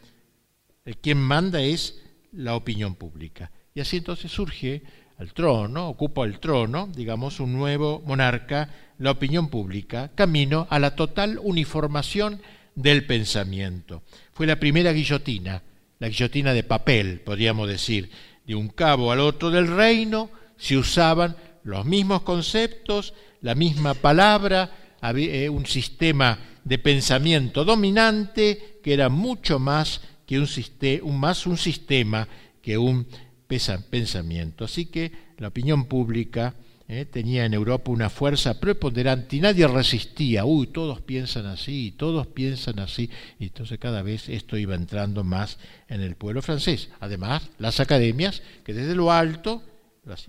el 0.85 0.99
quien 0.99 1.17
manda 1.17 1.63
es 1.63 2.03
la 2.31 2.57
opinión 2.57 2.95
pública. 2.95 3.51
Y 3.75 3.81
así 3.81 3.97
entonces 3.97 4.31
surge 4.31 4.83
al 5.19 5.33
trono, 5.33 5.89
ocupa 5.89 6.25
el 6.25 6.39
trono, 6.39 6.89
digamos, 6.95 7.41
un 7.41 7.53
nuevo 7.53 8.03
monarca, 8.05 8.69
la 8.99 9.13
opinión 9.13 9.49
pública, 9.49 10.11
camino 10.15 10.67
a 10.71 10.79
la 10.79 10.95
total 10.95 11.39
uniformación 11.43 12.41
del 12.75 13.07
pensamiento. 13.07 14.03
Fue 14.33 14.47
la 14.47 14.61
primera 14.61 14.93
guillotina, 14.93 15.63
la 15.99 16.09
guillotina 16.09 16.53
de 16.53 16.63
papel, 16.63 17.21
podríamos 17.21 17.69
decir, 17.69 18.11
de 18.47 18.55
un 18.55 18.69
cabo 18.69 19.11
al 19.11 19.21
otro 19.21 19.51
del 19.51 19.67
reino 19.67 20.31
se 20.57 20.77
usaban 20.77 21.37
los 21.65 21.85
mismos 21.85 22.23
conceptos, 22.23 23.15
la 23.41 23.55
misma 23.55 23.95
palabra, 23.95 24.71
eh, 25.03 25.49
un 25.49 25.67
sistema 25.67 26.39
de 26.65 26.79
pensamiento 26.79 27.65
dominante 27.65 28.81
que 28.83 28.95
era 28.95 29.09
mucho 29.09 29.59
más 29.59 30.01
que 30.27 30.39
un, 30.39 31.19
más 31.19 31.47
un 31.47 31.57
sistema 31.57 32.27
que 32.63 32.79
un 32.79 33.07
pensamiento. 33.47 34.65
Así 34.65 34.87
que 34.87 35.13
la 35.39 35.49
opinión 35.49 35.87
pública 35.87 36.55
eh, 36.89 37.05
tenía 37.05 37.45
en 37.45 37.53
Europa 37.53 37.91
una 37.91 38.11
fuerza 38.11 38.61
preponderante 38.61 39.37
y 39.37 39.41
nadie 39.41 39.67
resistía. 39.67 40.45
Uy, 40.45 40.69
todos 40.69 41.01
piensan 41.01 41.47
así, 41.47 41.95
todos 41.97 42.29
piensan 42.29 42.79
así. 42.79 43.11
Y 43.39 43.45
entonces 43.47 43.79
cada 43.79 44.03
vez 44.03 44.29
esto 44.29 44.57
iba 44.57 44.75
entrando 44.75 45.25
más 45.25 45.59
en 45.89 46.01
el 46.01 46.15
pueblo 46.15 46.43
francés. 46.43 46.91
Además, 47.01 47.51
las 47.59 47.81
academias, 47.81 48.43
que 48.65 48.73
desde 48.73 48.95
lo 48.95 49.11
alto, 49.11 49.63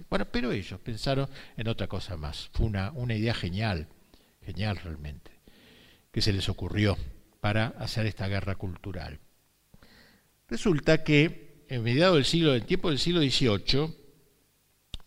bueno, 0.10 0.26
pero 0.32 0.52
ellos 0.52 0.80
pensaron 0.80 1.30
en 1.56 1.68
otra 1.68 1.88
cosa 1.88 2.18
más. 2.18 2.50
Fue 2.54 2.66
una, 2.66 2.92
una 2.92 3.16
idea 3.16 3.36
genial, 3.36 3.88
genial 4.44 4.78
realmente, 4.78 5.32
que 6.12 6.22
se 6.22 6.34
les 6.34 6.50
ocurrió 6.50 6.98
para 7.40 7.68
hacer 7.78 8.08
esta 8.08 8.28
guerra 8.28 8.56
cultural. 8.56 9.20
Resulta 10.48 11.04
que 11.04 11.47
en 11.70 11.84
mediados 11.84 12.16
del 12.16 12.26
siglo, 12.26 12.56
en 12.56 12.66
tiempo 12.66 12.90
del 12.90 13.00
siglo 13.00 13.22
XVIII, 13.22 13.94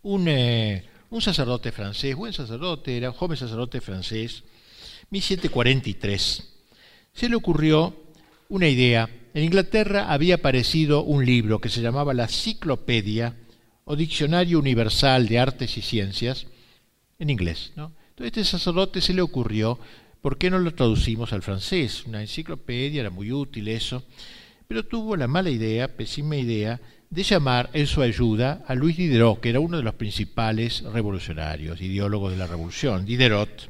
un 0.03 0.29
eh, 0.29 0.85
un 1.11 1.21
sacerdote 1.21 1.73
francés, 1.73 2.15
buen 2.15 2.33
sacerdote, 2.33 2.97
era 2.97 3.11
un 3.11 3.17
joven 3.17 3.37
sacerdote 3.37 3.81
francés, 3.81 4.45
1743, 5.11 6.49
se 7.13 7.29
le 7.29 7.35
ocurrió 7.35 7.95
una 8.49 8.69
idea. 8.69 9.11
En 9.35 9.45
Inglaterra 9.45 10.13
había 10.13 10.37
aparecido 10.37 11.03
un 11.03 11.27
libro 11.27 11.61
que 11.61 11.69
se 11.69 11.83
llamaba 11.83 12.15
la 12.15 12.29
Ciclopedia 12.29 13.35
o 13.85 13.97
Diccionario 13.97 14.59
Universal 14.61 15.27
de 15.27 15.39
Artes 15.41 15.77
y 15.77 15.83
Ciencias, 15.83 16.47
en 17.19 17.31
inglés. 17.31 17.73
Entonces 17.77 18.27
este 18.27 18.45
sacerdote 18.45 19.01
se 19.01 19.15
le 19.15 19.23
ocurrió, 19.23 19.81
¿por 20.23 20.39
qué 20.39 20.49
no 20.49 20.61
lo 20.61 20.75
traducimos 20.75 21.33
al 21.33 21.43
francés? 21.43 22.05
Una 22.07 22.21
enciclopedia, 22.21 23.01
era 23.01 23.11
muy 23.11 23.33
útil 23.33 23.67
eso, 23.67 24.05
pero 24.71 24.85
tuvo 24.85 25.17
la 25.17 25.27
mala 25.27 25.51
idea, 25.51 25.97
pésima 25.97 26.37
idea, 26.37 26.81
de 27.11 27.25
llamar 27.25 27.71
en 27.73 27.89
su 27.89 28.03
ayuda 28.03 28.63
a 28.69 28.77
Luis 28.77 28.97
Diderot, 28.97 29.41
que 29.41 29.49
era 29.49 29.59
uno 29.59 29.79
de 29.79 29.83
los 29.83 29.95
principales 29.95 30.85
revolucionarios, 30.85 31.81
ideólogos 31.81 32.31
de 32.31 32.39
la 32.39 32.47
revolución, 32.47 33.05
Diderot. 33.05 33.69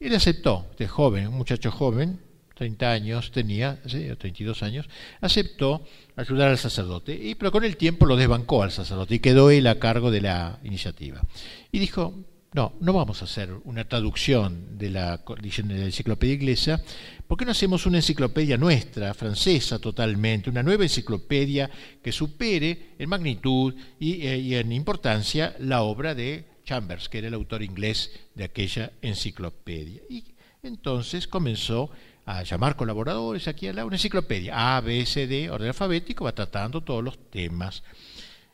Él 0.00 0.12
aceptó, 0.12 0.66
de 0.76 0.88
joven, 0.88 1.28
un 1.28 1.36
muchacho 1.36 1.70
joven, 1.70 2.18
30 2.56 2.90
años 2.90 3.30
tenía, 3.30 3.80
32 3.80 4.64
años, 4.64 4.88
aceptó 5.20 5.84
ayudar 6.16 6.48
al 6.48 6.58
sacerdote, 6.58 7.14
y, 7.14 7.36
pero 7.36 7.52
con 7.52 7.62
el 7.62 7.76
tiempo 7.76 8.06
lo 8.06 8.16
desbancó 8.16 8.64
al 8.64 8.72
sacerdote 8.72 9.14
y 9.14 9.18
quedó 9.20 9.52
él 9.52 9.68
a 9.68 9.78
cargo 9.78 10.10
de 10.10 10.22
la 10.22 10.58
iniciativa. 10.64 11.22
Y 11.70 11.78
dijo, 11.78 12.12
no, 12.56 12.72
no 12.80 12.94
vamos 12.94 13.20
a 13.20 13.26
hacer 13.26 13.52
una 13.64 13.86
traducción 13.86 14.78
de 14.78 14.88
la, 14.88 15.18
de 15.18 15.78
la 15.78 15.84
enciclopedia 15.84 16.36
inglesa, 16.36 16.82
¿por 17.26 17.36
qué 17.36 17.44
no 17.44 17.50
hacemos 17.50 17.84
una 17.84 17.98
enciclopedia 17.98 18.56
nuestra, 18.56 19.12
francesa 19.12 19.78
totalmente, 19.78 20.48
una 20.48 20.62
nueva 20.62 20.84
enciclopedia 20.84 21.70
que 22.02 22.12
supere 22.12 22.94
en 22.98 23.10
magnitud 23.10 23.74
y, 24.00 24.26
eh, 24.26 24.38
y 24.38 24.54
en 24.54 24.72
importancia 24.72 25.54
la 25.58 25.82
obra 25.82 26.14
de 26.14 26.46
Chambers, 26.64 27.10
que 27.10 27.18
era 27.18 27.28
el 27.28 27.34
autor 27.34 27.62
inglés 27.62 28.10
de 28.34 28.44
aquella 28.44 28.90
enciclopedia? 29.02 30.00
Y 30.08 30.24
entonces 30.62 31.28
comenzó 31.28 31.90
a 32.24 32.42
llamar 32.42 32.74
colaboradores 32.74 33.48
aquí 33.48 33.68
a 33.68 33.74
la 33.74 33.84
una 33.84 33.96
enciclopedia, 33.96 34.78
A, 34.78 34.80
B, 34.80 35.04
C, 35.04 35.26
D, 35.26 35.50
orden 35.50 35.68
alfabético, 35.68 36.24
va 36.24 36.34
tratando 36.34 36.82
todos 36.82 37.04
los 37.04 37.30
temas. 37.30 37.82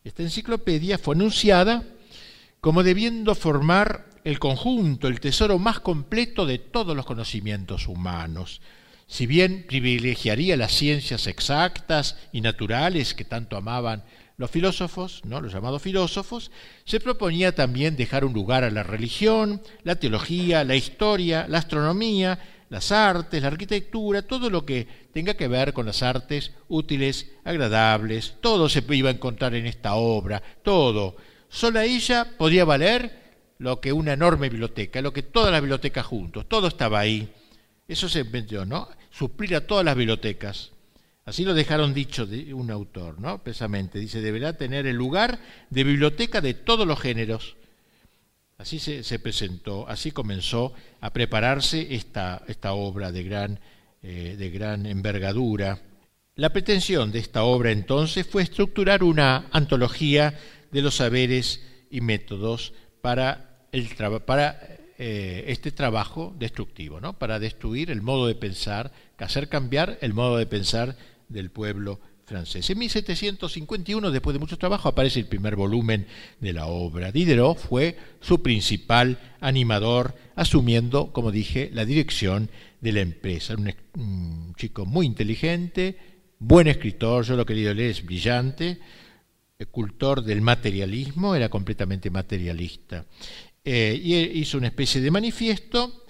Esta 0.03 0.24
enciclopedia 0.24 0.98
fue 0.98 1.14
anunciada 1.14 1.84
como 2.63 2.85
debiendo 2.85 3.35
formar 3.35 4.07
el 4.23 4.39
conjunto, 4.39 5.09
el 5.09 5.19
tesoro 5.19 5.59
más 5.59 5.81
completo 5.81 6.47
de 6.47 6.59
todos 6.59 6.95
los 6.95 7.05
conocimientos 7.05 7.89
humanos. 7.89 8.61
Si 9.09 9.27
bien 9.27 9.67
privilegiaría 9.67 10.57
las 10.57 10.71
ciencias 10.71 11.27
exactas 11.27 12.17
y 12.31 12.41
naturales 12.41 13.15
que 13.15 13.25
tanto 13.25 13.57
amaban 13.57 14.05
los 14.37 14.49
filósofos, 14.49 15.23
¿no? 15.25 15.41
los 15.41 15.53
llamados 15.53 15.83
filósofos, 15.83 16.53
se 16.85 17.01
proponía 17.01 17.53
también 17.53 17.97
dejar 17.97 18.25
un 18.25 18.33
lugar 18.33 18.63
a 18.63 18.71
la 18.71 18.85
religión, 18.85 19.61
la 19.83 19.97
teología, 19.97 20.63
la 20.63 20.77
historia, 20.77 21.47
la 21.49 21.59
astronomía, 21.59 22.39
las 22.71 22.93
artes, 22.93 23.43
la 23.43 23.49
arquitectura, 23.49 24.23
todo 24.23 24.51
lo 24.51 24.65
que 24.65 24.87
tenga 25.13 25.35
que 25.35 25.49
ver 25.49 25.73
con 25.73 25.85
las 25.85 26.05
artes 26.05 26.53
útiles, 26.69 27.33
agradables, 27.43 28.37
todo 28.41 28.69
se 28.69 28.85
iba 28.91 29.09
a 29.09 29.15
encontrar 29.15 29.57
en 29.57 29.67
esta 29.67 29.95
obra, 29.97 30.41
todo 30.63 31.17
Sola 31.53 31.84
ella 31.84 32.26
podía 32.38 32.64
valer 32.64 33.12
lo 33.59 33.78
que 33.78 33.92
una 33.92 34.14
enorme 34.14 34.48
biblioteca, 34.48 35.03
lo 35.03 35.12
que 35.12 35.22
todas 35.22 35.53
las 35.53 35.61
bibliotecas 35.61 36.07
juntos, 36.07 36.48
todo 36.48 36.66
estaba 36.66 36.98
ahí. 36.98 37.30
Eso 37.86 38.09
se 38.09 38.20
inventó, 38.20 38.64
¿no? 38.64 38.88
Suplir 39.11 39.55
a 39.55 39.66
todas 39.66 39.84
las 39.84 39.94
bibliotecas. 39.94 40.70
Así 41.26 41.44
lo 41.44 41.53
dejaron 41.53 41.92
dicho 41.92 42.26
un 42.55 42.70
autor, 42.70 43.20
¿no? 43.20 43.42
Precisamente, 43.42 43.98
dice, 43.98 44.22
deberá 44.22 44.55
tener 44.55 44.86
el 44.86 44.96
lugar 44.96 45.38
de 45.68 45.84
biblioteca 45.84 46.40
de 46.40 46.55
todos 46.55 46.86
los 46.86 46.98
géneros. 46.98 47.55
Así 48.57 48.78
se, 48.78 49.18
presentó, 49.18 49.86
así 49.88 50.11
comenzó 50.11 50.72
a 51.03 51.12
prepararse 51.12 51.94
esta, 51.94 52.42
esta 52.48 52.72
obra 52.72 53.12
de 53.12 53.24
gran, 53.24 53.61
eh, 54.03 54.36
de 54.38 54.50
gran 54.50 54.86
envergadura. 54.86 55.82
La 56.34 56.50
pretensión 56.50 57.12
de 57.12 57.18
esta 57.18 57.42
obra 57.42 57.72
entonces 57.72 58.26
fue 58.26 58.42
estructurar 58.42 59.05
una 59.05 59.48
antología 59.53 60.34
de 60.73 60.83
los 60.83 60.97
saberes 60.97 61.62
y 61.91 62.01
métodos 62.01 62.73
para, 63.01 63.66
el 63.73 63.89
para 64.27 64.59
eh, 64.99 65.45
este 65.49 65.70
trabajo 65.73 66.35
destructivo, 66.39 67.01
¿no? 67.01 67.18
para 67.18 67.39
destruir 67.39 67.91
el 67.91 68.03
modo 68.03 68.27
de 68.27 68.35
pensar, 68.35 68.93
hacer 69.18 69.49
cambiar 69.49 69.99
el 70.01 70.14
modo 70.14 70.37
de 70.37 70.47
pensar 70.47 70.97
del 71.29 71.51
pueblo 71.51 72.01
francés. 72.25 72.68
En 72.70 72.79
1751, 72.79 74.11
después 74.11 74.35
de 74.35 74.41
mucho 74.41 74.59
trabajo, 74.59 74.89
aparece 74.89 75.20
el 75.20 75.27
primer 75.27 75.57
volumen 75.57 76.07
de 76.41 76.53
la 76.53 76.66
obra. 76.66 77.12
Diderot 77.12 77.59
fue 77.59 77.97
su 78.20 78.43
principal 78.43 79.18
animador, 79.41 80.14
asumiendo, 80.35 81.12
como 81.12 81.31
dije, 81.31 81.70
la 81.73 81.85
dirección 81.85 82.51
de 82.81 82.93
la 82.93 83.01
empresa. 83.01 83.55
Un, 83.55 83.75
un 83.95 84.55
chico 84.57 84.87
muy 84.87 85.07
inteligente, 85.07 85.99
buen 86.39 86.66
escritor, 86.66 87.25
yo 87.25 87.37
lo 87.37 87.47
que 87.47 87.55
leer 87.55 87.79
es 87.81 88.05
brillante, 88.05 88.79
cultor 89.67 90.23
del 90.23 90.41
materialismo, 90.41 91.35
era 91.35 91.49
completamente 91.49 92.11
materialista. 92.11 93.05
Eh, 93.65 94.01
y 94.03 94.17
hizo 94.41 94.59
una 94.59 94.67
especie 94.69 95.01
de 95.01 95.11
manifiesto 95.11 96.05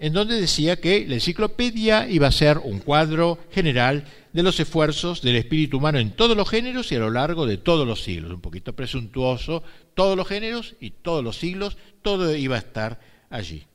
en 0.00 0.14
donde 0.14 0.40
decía 0.40 0.80
que 0.80 1.06
la 1.06 1.14
enciclopedia 1.14 2.08
iba 2.08 2.26
a 2.26 2.32
ser 2.32 2.58
un 2.58 2.78
cuadro 2.78 3.38
general 3.50 4.04
de 4.32 4.42
los 4.42 4.58
esfuerzos 4.58 5.20
del 5.20 5.36
espíritu 5.36 5.76
humano 5.76 5.98
en 5.98 6.12
todos 6.12 6.36
los 6.36 6.48
géneros 6.48 6.90
y 6.90 6.94
a 6.94 7.00
lo 7.00 7.10
largo 7.10 7.46
de 7.46 7.58
todos 7.58 7.86
los 7.86 8.02
siglos. 8.02 8.32
Un 8.32 8.40
poquito 8.40 8.74
presuntuoso, 8.74 9.62
todos 9.94 10.16
los 10.16 10.26
géneros 10.26 10.74
y 10.80 10.90
todos 10.90 11.22
los 11.22 11.36
siglos, 11.36 11.76
todo 12.00 12.34
iba 12.34 12.56
a 12.56 12.60
estar 12.60 13.00
allí. 13.28 13.66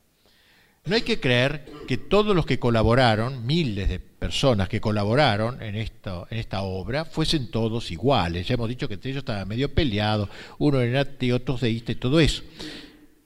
No 0.86 0.94
hay 0.94 1.02
que 1.02 1.20
creer 1.20 1.66
que 1.88 1.98
todos 1.98 2.36
los 2.36 2.46
que 2.46 2.60
colaboraron, 2.60 3.44
miles 3.44 3.90
de 3.90 4.00
personas 4.00 4.70
que 4.70 4.80
colaboraron 4.80 5.60
en, 5.64 5.76
esto, 5.76 6.28
en 6.30 6.38
esta 6.38 6.62
obra, 6.62 7.06
fuesen 7.06 7.50
todos 7.50 7.90
iguales. 7.90 8.48
Ya 8.48 8.54
hemos 8.54 8.70
dicho 8.70 8.88
que 8.88 8.94
entre 8.94 9.10
ellos 9.10 9.22
estaban 9.22 9.48
medio 9.48 9.74
peleados, 9.74 10.30
uno 10.60 10.80
era 10.82 11.02
ateo, 11.02 11.38
otros 11.38 11.62
deísta 11.62 11.92
y 11.92 11.96
todo 11.96 12.20
eso. 12.20 12.44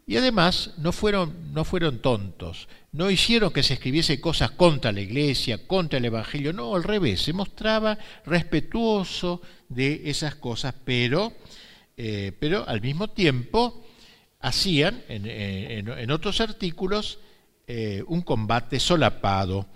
Y 0.08 0.16
además 0.16 0.74
no 0.78 0.94
fueron, 0.94 1.54
no 1.54 1.66
fueron 1.66 2.00
tontos, 2.00 2.70
no 2.94 3.12
hicieron 3.12 3.52
que 3.52 3.62
se 3.62 3.74
escribiese 3.74 4.22
cosas 4.22 4.52
contra 4.52 4.94
la 4.94 5.02
iglesia, 5.02 5.68
contra 5.68 6.00
el 6.00 6.06
evangelio, 6.06 6.54
no, 6.54 6.76
al 6.76 6.84
revés, 6.84 7.22
se 7.22 7.34
mostraba 7.34 7.98
respetuoso 8.26 9.42
de 9.68 10.04
esas 10.06 10.36
cosas, 10.36 10.74
pero, 10.86 11.34
eh, 11.98 12.32
al 12.66 12.82
mismo 12.82 13.10
tiempo 13.10 13.86
hacían 14.40 15.04
en, 15.10 15.28
en 15.28 16.12
otros 16.12 16.40
artículos 16.40 17.20
eh, 17.72 18.04
un 18.08 18.24
combate 18.24 18.80
solapado. 18.80 19.68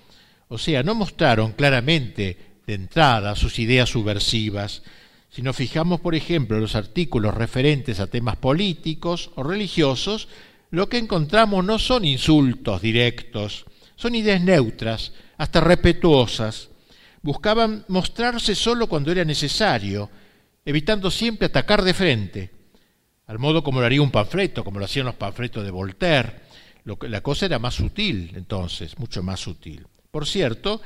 O 0.48 0.58
sea, 0.58 0.82
no 0.82 0.96
mostraron 0.96 1.52
claramente 1.52 2.56
de 2.66 2.74
entrada 2.74 3.36
sus 3.36 3.60
ideas 3.60 3.88
subversivas. 3.88 4.82
Si 5.30 5.44
nos 5.44 5.56
fijamos, 5.56 6.00
por 6.00 6.16
ejemplo, 6.16 6.56
en 6.56 6.64
los 6.64 6.76
artículos 6.76 7.36
referentes 7.36 8.00
a 8.00 8.08
temas 8.08 8.38
políticos 8.38 9.30
o 9.36 9.44
religiosos, 9.44 10.28
lo 10.72 10.89
que 10.89 10.98
encontramos 10.98 11.64
no 11.64 11.78
son 11.78 12.04
insultos 12.04 12.82
directos, 12.82 13.66
son 13.96 14.16
ideas 14.16 14.41
neutras, 14.41 15.14
hasta 15.38 15.62
respetuosas. 15.62 16.70
Buscaban 17.22 17.86
mostrarse 17.89 18.56
solo 18.56 18.88
cuando 18.88 19.12
era 19.12 19.24
necesario, 19.24 20.10
evitando 20.66 21.12
siempre 21.12 21.46
atacar 21.46 21.84
de 21.84 21.94
frente, 21.94 22.50
al 23.28 23.38
modo 23.38 23.64
como 23.64 23.82
lo 23.82 23.86
haría 23.86 24.02
un 24.02 24.10
panfleto, 24.10 24.64
como 24.64 24.80
lo 24.80 24.86
hacían 24.86 25.06
los 25.06 25.14
panfletos 25.14 25.64
de 25.64 25.70
Voltaire 25.70 26.53
la 26.86 27.22
cosa 27.22 27.46
era 27.46 27.60
más 27.60 27.76
sutil 27.76 28.32
entonces, 28.36 28.98
mucho 29.00 29.24
más 29.24 29.40
sutil. 29.40 29.86
Por 30.12 30.28
cierto, 30.28 30.82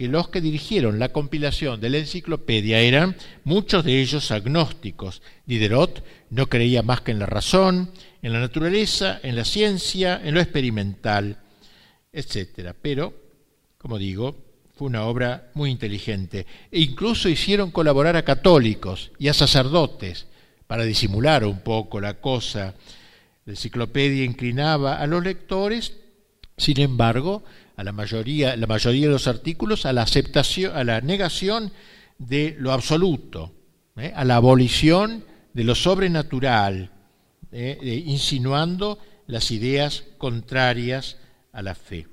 que 0.00 0.08
los 0.08 0.28
que 0.28 0.40
dirigieron 0.40 0.98
la 0.98 1.10
compilación 1.10 1.78
de 1.78 1.90
la 1.90 1.98
enciclopedia 1.98 2.80
eran 2.80 3.16
muchos 3.44 3.84
de 3.84 4.00
ellos 4.00 4.30
agnósticos. 4.30 5.20
Diderot 5.44 6.02
no 6.30 6.46
creía 6.46 6.82
más 6.82 7.02
que 7.02 7.10
en 7.10 7.18
la 7.18 7.26
razón, 7.26 7.90
en 8.22 8.32
la 8.32 8.40
naturaleza, 8.40 9.20
en 9.22 9.36
la 9.36 9.44
ciencia, 9.44 10.18
en 10.24 10.32
lo 10.32 10.40
experimental, 10.40 11.36
etc. 12.12 12.74
Pero, 12.80 13.12
como 13.76 13.98
digo, 13.98 14.36
fue 14.74 14.88
una 14.88 15.04
obra 15.04 15.50
muy 15.52 15.70
inteligente. 15.70 16.46
E 16.70 16.80
incluso 16.80 17.28
hicieron 17.28 17.70
colaborar 17.70 18.16
a 18.16 18.24
católicos 18.24 19.10
y 19.18 19.28
a 19.28 19.34
sacerdotes 19.34 20.26
para 20.66 20.84
disimular 20.84 21.44
un 21.44 21.60
poco 21.60 22.00
la 22.00 22.14
cosa 22.14 22.74
la 23.44 23.52
enciclopedia 23.52 24.24
inclinaba 24.24 24.96
a 25.00 25.06
los 25.06 25.22
lectores, 25.22 25.96
sin 26.56 26.80
embargo, 26.80 27.42
a 27.76 27.84
la 27.84 27.92
mayoría, 27.92 28.56
la 28.56 28.66
mayoría 28.66 29.06
de 29.06 29.12
los 29.12 29.26
artículos 29.26 29.86
a 29.86 29.92
la 29.92 30.02
aceptación, 30.02 30.76
a 30.76 30.84
la 30.84 31.00
negación 31.00 31.72
de 32.18 32.54
lo 32.58 32.72
absoluto, 32.72 33.54
¿eh? 33.96 34.12
a 34.14 34.24
la 34.24 34.36
abolición 34.36 35.24
de 35.54 35.64
lo 35.64 35.74
sobrenatural, 35.74 36.90
¿eh? 37.50 38.04
insinuando 38.06 38.98
las 39.26 39.50
ideas 39.50 40.04
contrarias 40.18 41.16
a 41.52 41.62
la 41.62 41.74
fe. 41.74 42.06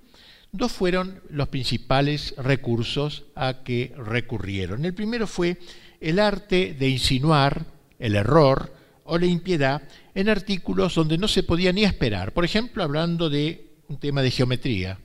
Dos 0.52 0.72
fueron 0.72 1.22
los 1.30 1.50
principales 1.50 2.34
recursos 2.38 3.26
a 3.36 3.64
que 3.64 3.94
recurrieron. 3.98 4.86
El 4.86 4.94
primero 4.94 5.28
fue 5.28 5.58
el 6.00 6.20
arte 6.20 6.76
de 6.80 6.88
insinuar 6.88 7.66
el 8.00 8.16
error 8.16 8.74
o 9.04 9.18
la 9.18 9.26
impiedad 9.26 9.82
en 10.18 10.30
artículos 10.30 10.95
donde 10.95 11.20
no 11.20 11.28
se 11.28 11.43
podía 11.43 11.72
ni 11.72 11.84
esperar. 11.84 12.34
Por 12.34 12.43
ejemplo, 12.43 12.82
hablando 12.82 13.30
de 13.30 13.76
un 13.88 13.99
tema 13.99 14.24
de 14.24 14.32
geometría 14.32 14.97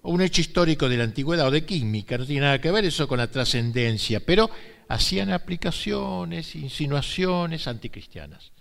o 0.00 0.10
un 0.10 0.22
hecho 0.22 0.40
histórico 0.40 0.88
de 0.88 0.96
la 0.96 1.04
antigüedad 1.04 1.48
o 1.48 1.50
de 1.50 1.66
química, 1.66 2.16
no 2.16 2.24
tiene 2.24 2.40
nada 2.40 2.58
que 2.58 2.70
ver 2.70 2.86
eso 2.86 3.06
con 3.06 3.18
la 3.18 3.30
trascendencia, 3.30 4.20
pero 4.20 4.48
hacían 4.88 5.32
aplicaciones, 5.32 6.56
insinuaciones 6.56 7.68
anticristianas. 7.68 8.52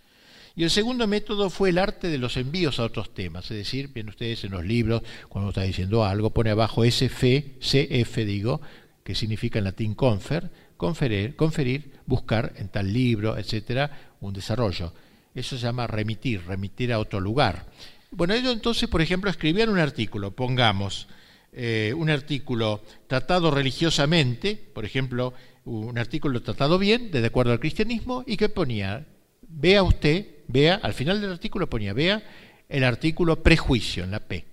Y 0.58 0.66
el 0.66 0.72
segundo 0.72 1.08
método 1.08 1.50
fue 1.50 1.70
el 1.70 1.78
arte 1.78 2.10
de 2.10 2.18
los 2.18 2.36
envíos 2.36 2.82
a 2.82 2.84
otros 2.84 3.14
temas, 3.14 3.50
es 3.50 3.58
decir, 3.58 3.90
ven 3.94 4.10
ustedes 4.10 4.44
en 4.44 4.52
los 4.52 4.66
libros, 4.66 5.04
cuando 5.30 5.52
está 5.52 5.62
diciendo 5.62 6.04
algo, 6.04 6.32
pone 6.32 6.50
abajo 6.50 6.84
SF, 6.84 7.60
CF 7.62 8.18
digo, 8.26 8.60
que 9.06 9.16
significa 9.16 9.60
en 9.60 9.64
latín 9.64 9.96
confer, 9.96 10.52
conferir, 10.76 11.38
conferir, 11.38 11.94
buscar 12.06 12.52
en 12.58 12.68
tal 12.68 12.92
libro, 12.92 13.38
etcétera, 13.38 14.16
un 14.20 14.34
desarrollo. 14.34 14.92
Eso 15.38 15.56
se 15.56 15.68
llama 15.68 15.86
remitir, 15.86 16.42
remitir 16.48 16.92
a 16.92 16.98
otro 16.98 17.20
lugar. 17.20 17.68
Bueno, 18.10 18.34
ellos 18.34 18.54
entonces, 18.54 18.90
por 18.90 19.04
ejemplo, 19.04 19.30
escribían 19.30 19.70
un 19.70 19.78
artículo, 19.78 20.32
pongamos, 20.32 21.08
eh, 21.54 21.94
un 21.96 22.10
artículo 22.10 22.82
tratado 23.06 23.52
religiosamente, 23.52 24.56
por 24.56 24.84
ejemplo, 24.84 25.36
un 25.64 25.96
artículo 26.00 26.42
tratado 26.42 26.80
bien, 26.80 27.12
de 27.12 27.24
acuerdo 27.24 27.52
al 27.52 27.60
cristianismo, 27.60 28.24
y 28.26 28.36
que 28.36 28.50
ponía, 28.50 29.06
vea 29.48 29.84
usted, 29.84 30.26
vea, 30.48 30.80
al 30.82 30.96
final 30.96 31.22
del 31.22 31.34
artículo 31.34 31.70
ponía, 31.70 31.94
vea 31.94 32.24
el 32.68 32.84
artículo 32.84 33.44
prejuicio 33.44 34.06
en 34.06 34.10
la 34.10 34.22
P, 34.22 34.44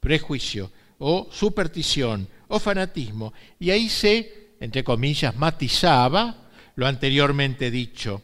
prejuicio 0.00 0.72
o 0.96 1.28
superstición 1.30 2.26
o 2.48 2.58
fanatismo, 2.58 3.34
y 3.60 3.68
ahí 3.68 3.90
se, 3.90 4.54
entre 4.60 4.82
comillas, 4.82 5.36
matizaba 5.36 6.48
lo 6.74 6.86
anteriormente 6.86 7.70
dicho. 7.70 8.22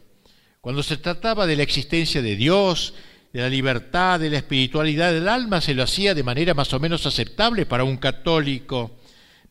Cuando 0.61 0.83
se 0.83 0.97
trataba 0.97 1.47
de 1.47 1.55
la 1.55 1.63
existencia 1.63 2.21
de 2.21 2.35
Dios, 2.35 2.93
de 3.31 3.39
la 3.39 3.49
libertad, 3.49 4.19
de 4.19 4.29
la 4.29 4.39
espiritualidad 4.39 5.13
del 5.13 5.29
alma, 5.29 5.61
se 5.61 5.73
lo 5.73 5.83
hacía 5.83 6.13
de 6.13 6.23
manera 6.23 6.53
más 6.53 6.73
o 6.73 6.81
menos 6.81 7.05
aceptable 7.05 7.65
para 7.65 7.85
un 7.85 7.95
católico. 7.95 8.91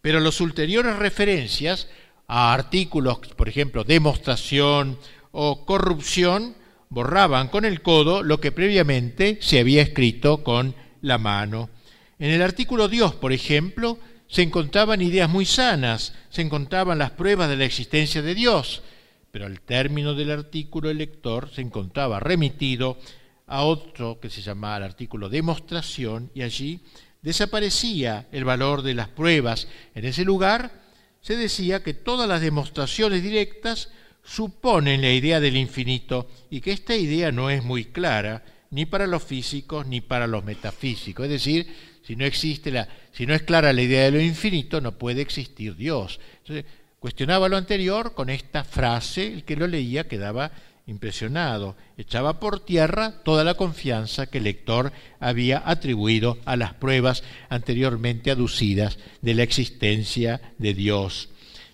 Pero 0.03 0.21
las 0.21 0.39
ulteriores 0.43 0.97
referencias 0.97 1.89
a 2.27 2.53
artículos, 2.53 3.21
por 3.37 3.49
ejemplo, 3.49 3.85
demostración 3.85 4.99
o 5.33 5.65
corrupción, 5.65 6.57
borraban 6.91 7.49
con 7.49 7.65
el 7.65 7.81
codo 7.81 8.23
lo 8.23 8.39
que 8.39 8.53
previamente 8.53 9.39
se 9.41 9.61
había 9.61 9.81
escrito 9.81 10.45
con 10.45 10.75
la 11.01 11.17
mano. 11.17 11.71
En 12.19 12.33
el 12.33 12.43
artículo 12.43 12.87
Dios, 12.87 13.15
por 13.15 13.33
ejemplo, 13.33 13.99
se 14.27 14.43
encontraban 14.43 15.01
ideas 15.01 15.31
muy 15.31 15.47
sanas, 15.47 16.13
se 16.29 16.43
encontraban 16.43 16.99
las 16.99 17.13
pruebas 17.13 17.49
de 17.49 17.57
la 17.57 17.65
existencia 17.65 18.21
de 18.21 18.35
Dios, 18.35 18.83
pero 19.31 19.47
al 19.47 19.61
término 19.61 20.15
del 20.15 20.31
artículo 20.31 20.91
el 20.91 20.99
lector 20.99 21.51
se 21.51 21.61
encontraba 21.61 22.21
remitido 22.21 22.99
a 23.47 23.65
otro 23.65 24.21
que 24.21 24.31
se 24.31 24.43
llamaba 24.43 24.79
el 24.79 24.83
artículo 24.85 25.29
demostración 25.29 26.31
y 26.35 26.43
allí 26.43 26.81
desaparecía 27.23 28.29
el 28.33 28.45
valor 28.45 28.83
de 28.83 28.95
las 28.95 29.09
pruebas. 29.09 29.69
En 29.95 30.05
ese 30.05 30.25
lugar 30.25 30.83
se 31.21 31.37
decía 31.37 31.83
que 31.83 31.95
todas 31.95 32.29
las 32.29 32.41
demostraciones 32.41 33.23
directas 33.23 33.91
suponen 34.23 35.01
la 35.01 35.13
idea 35.13 35.41
del 35.41 35.57
infinito 35.57 36.29
y 36.51 36.61
que 36.61 36.73
esta 36.73 36.95
idea 36.95 37.33
no 37.33 37.51
es 37.51 37.65
muy 37.65 37.87
clara 37.87 38.45
ni 38.71 38.85
para 38.85 39.07
los 39.07 39.25
físicos 39.25 39.87
ni 39.87 40.01
para 40.01 40.27
los 40.27 40.45
metafísicos. 40.45 41.25
Es 41.25 41.31
decir, 41.31 41.67
si 42.03 42.17
no 42.17 42.25
existe 42.25 42.71
la, 42.71 42.89
si 43.13 43.27
no 43.27 43.35
es 43.35 43.43
clara 43.43 43.73
la 43.73 43.83
idea 43.83 44.05
de 44.05 44.13
lo 44.13 44.21
infinito, 44.21 44.81
no 44.81 44.99
puede 44.99 45.23
existir 45.23 45.77
Dios. 45.77 46.21
Entonces, 46.39 46.65
cuestionaba 47.01 47.49
lo 47.49 47.57
anterior 47.57 48.15
con 48.15 48.31
esta 48.31 48.65
frase, 48.65 49.27
el 49.27 49.45
que 49.45 49.57
lo 49.57 49.67
leía 49.67 50.09
quedaba 50.09 50.51
impresionado, 50.87 51.77
echaba 51.99 52.41
por 52.41 52.61
tierra 52.61 53.23
toda 53.23 53.45
la 53.45 53.55
confianza 53.55 54.27
que 54.27 54.39
el 54.39 54.45
lector 54.45 54.91
había 55.21 55.63
atribuido 55.67 56.39
a 56.47 56.57
las 56.57 56.73
pruebas 56.75 57.23
anteriormente 57.51 58.31
aducidas 58.31 58.99
de 59.21 59.35
la 59.35 59.43
existencia 59.43 60.41
de 60.57 60.73
Dios. 60.73 61.29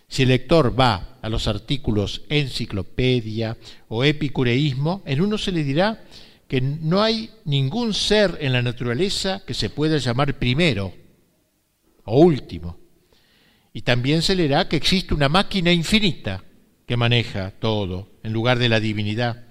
Si 0.09 0.25
el 0.25 0.29
lector 0.29 0.79
va 0.79 1.19
a 1.23 1.29
los 1.29 1.47
artículos 1.49 2.23
enciclopedia 2.29 3.57
o 3.89 4.05
epicureísmo, 4.05 5.03
en 5.07 5.21
uno 5.21 5.39
se 5.39 5.53
le 5.53 5.63
dirá 5.63 6.05
que 6.49 6.61
no 6.61 7.03
hay 7.03 7.31
ningún 7.45 7.95
ser 7.95 8.37
en 8.41 8.53
la 8.53 8.63
naturaleza 8.63 9.43
que 9.47 9.55
se 9.55 9.71
pueda 9.71 9.97
llamar 9.99 10.39
primero 10.39 10.93
o 12.05 12.19
último. 12.19 12.84
Y 13.75 13.83
también 13.83 14.23
se 14.23 14.37
leerá 14.37 14.69
que 14.69 14.77
existe 14.77 15.13
una 15.13 15.29
máquina 15.29 15.73
infinita 15.73 16.45
que 16.87 16.97
maneja 16.97 17.51
todo 17.59 18.09
en 18.23 18.33
lugar 18.33 18.59
de 18.59 18.69
la 18.71 18.81
divinidad. 18.81 19.43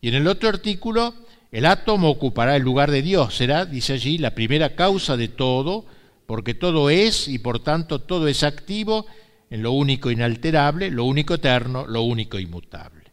Y 0.00 0.08
en 0.08 0.14
el 0.14 0.28
otro 0.28 0.48
artículo, 0.48 1.14
el 1.50 1.66
átomo 1.66 2.08
ocupará 2.08 2.54
el 2.54 2.62
lugar 2.62 2.90
de 2.90 3.02
Dios, 3.02 3.34
será, 3.34 3.66
dice 3.66 3.94
allí, 3.94 4.18
la 4.18 4.36
primera 4.36 4.76
causa 4.76 5.16
de 5.16 5.28
todo, 5.28 5.84
porque 6.26 6.54
todo 6.54 6.90
es 6.90 7.26
y 7.26 7.38
por 7.40 7.58
tanto 7.58 8.00
todo 8.00 8.28
es 8.28 8.44
activo 8.44 9.04
en 9.50 9.62
lo 9.62 9.72
único 9.72 10.12
inalterable, 10.12 10.90
lo 10.90 11.04
único 11.04 11.34
eterno, 11.34 11.86
lo 11.86 12.02
único 12.02 12.38
inmutable. 12.38 13.10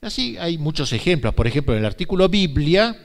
Así 0.00 0.36
hay 0.38 0.58
muchos 0.58 0.92
ejemplos. 0.92 1.34
Por 1.34 1.48
ejemplo, 1.48 1.74
en 1.74 1.80
el 1.80 1.86
artículo 1.86 2.28
Biblia, 2.28 2.96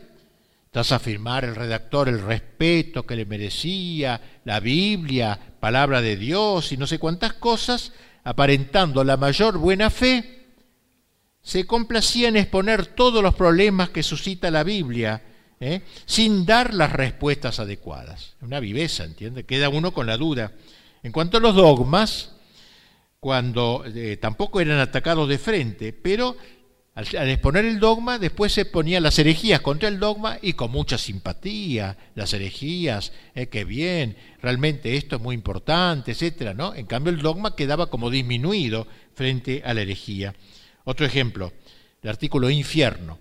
tras 0.72 0.94
afirmar 0.94 1.44
el 1.44 1.56
redactor 1.56 2.08
el 2.08 2.22
respeto 2.22 3.06
que 3.06 3.18
le 3.18 3.26
merecía, 3.26 4.40
la 4.46 4.62
Biblia, 4.62 5.38
palabra 5.60 6.02
de 6.02 6.16
Dios 6.16 6.72
y 6.72 6.78
no 6.78 6.88
sé 6.88 6.98
cuántas 6.98 7.34
cosas, 7.34 7.92
aparentando 8.24 9.04
la 9.04 9.18
mayor 9.18 9.58
buena 9.58 9.90
fe, 9.90 10.48
se 11.42 11.66
complacía 11.66 12.30
en 12.30 12.38
exponer 12.38 12.86
todos 12.86 13.22
los 13.22 13.36
problemas 13.36 13.90
que 13.90 14.02
suscita 14.02 14.50
la 14.50 14.64
Biblia, 14.64 15.22
¿eh? 15.60 15.82
sin 16.06 16.46
dar 16.46 16.74
las 16.74 16.94
respuestas 16.94 17.60
adecuadas. 17.60 18.36
Una 18.42 18.62
viveza, 18.62 19.04
¿entiende? 19.04 19.46
Queda 19.46 19.68
uno 19.68 19.94
con 19.94 20.08
la 20.08 20.18
duda. 20.18 20.54
En 21.04 21.12
cuanto 21.12 21.38
a 21.38 21.42
los 21.42 21.56
dogmas, 21.56 22.32
cuando 23.20 23.84
eh, 23.86 24.18
tampoco 24.18 24.62
eran 24.62 24.80
atacados 24.80 25.28
de 25.28 25.38
frente, 25.38 25.92
pero 25.94 26.38
al, 26.94 27.30
exponer 27.30 27.64
el 27.64 27.80
dogma, 27.80 28.20
después 28.20 28.52
se 28.52 28.66
ponían 28.66 29.04
las 29.04 29.18
herejías 29.18 29.62
contra 29.62 29.88
el 29.88 30.00
dogma 30.00 30.38
y 30.42 30.54
con 30.54 30.72
mucha 30.72 30.98
simpatía, 30.98 31.98
las 32.16 32.34
herejías, 32.34 33.14
eh, 33.34 33.48
qué 33.48 33.64
bien, 33.64 34.18
realmente 34.42 34.98
esto 34.98 35.16
es 35.16 35.22
muy 35.22 35.34
importante, 35.36 36.12
etcétera, 36.12 36.54
¿no? 36.54 36.76
En 36.76 36.86
cambio 36.86 37.14
el 37.14 37.22
dogma 37.22 37.56
quedaba 37.56 37.90
como 37.90 38.10
disminuido 38.10 38.88
frente 39.14 39.62
a 39.66 39.74
la 39.74 39.82
herejía. 39.82 40.36
Otro 40.84 41.06
ejemplo, 41.06 41.54
el 42.02 42.10
artículo 42.10 42.50
infierno. 42.50 43.20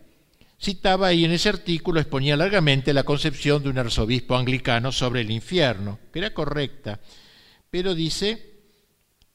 Citaba 0.60 1.06
ahí 1.06 1.24
en 1.24 1.30
ese 1.30 1.48
artículo, 1.48 2.00
exponía 2.00 2.36
largamente 2.36 2.92
la 2.92 3.04
concepción 3.04 3.62
de 3.62 3.70
un 3.70 3.78
arzobispo 3.78 4.36
anglicano 4.36 4.90
sobre 4.92 5.20
el 5.20 5.30
infierno, 5.30 5.98
que 6.12 6.18
era 6.18 6.34
correcta, 6.34 7.00
pero 7.70 7.94
dice 7.94 8.49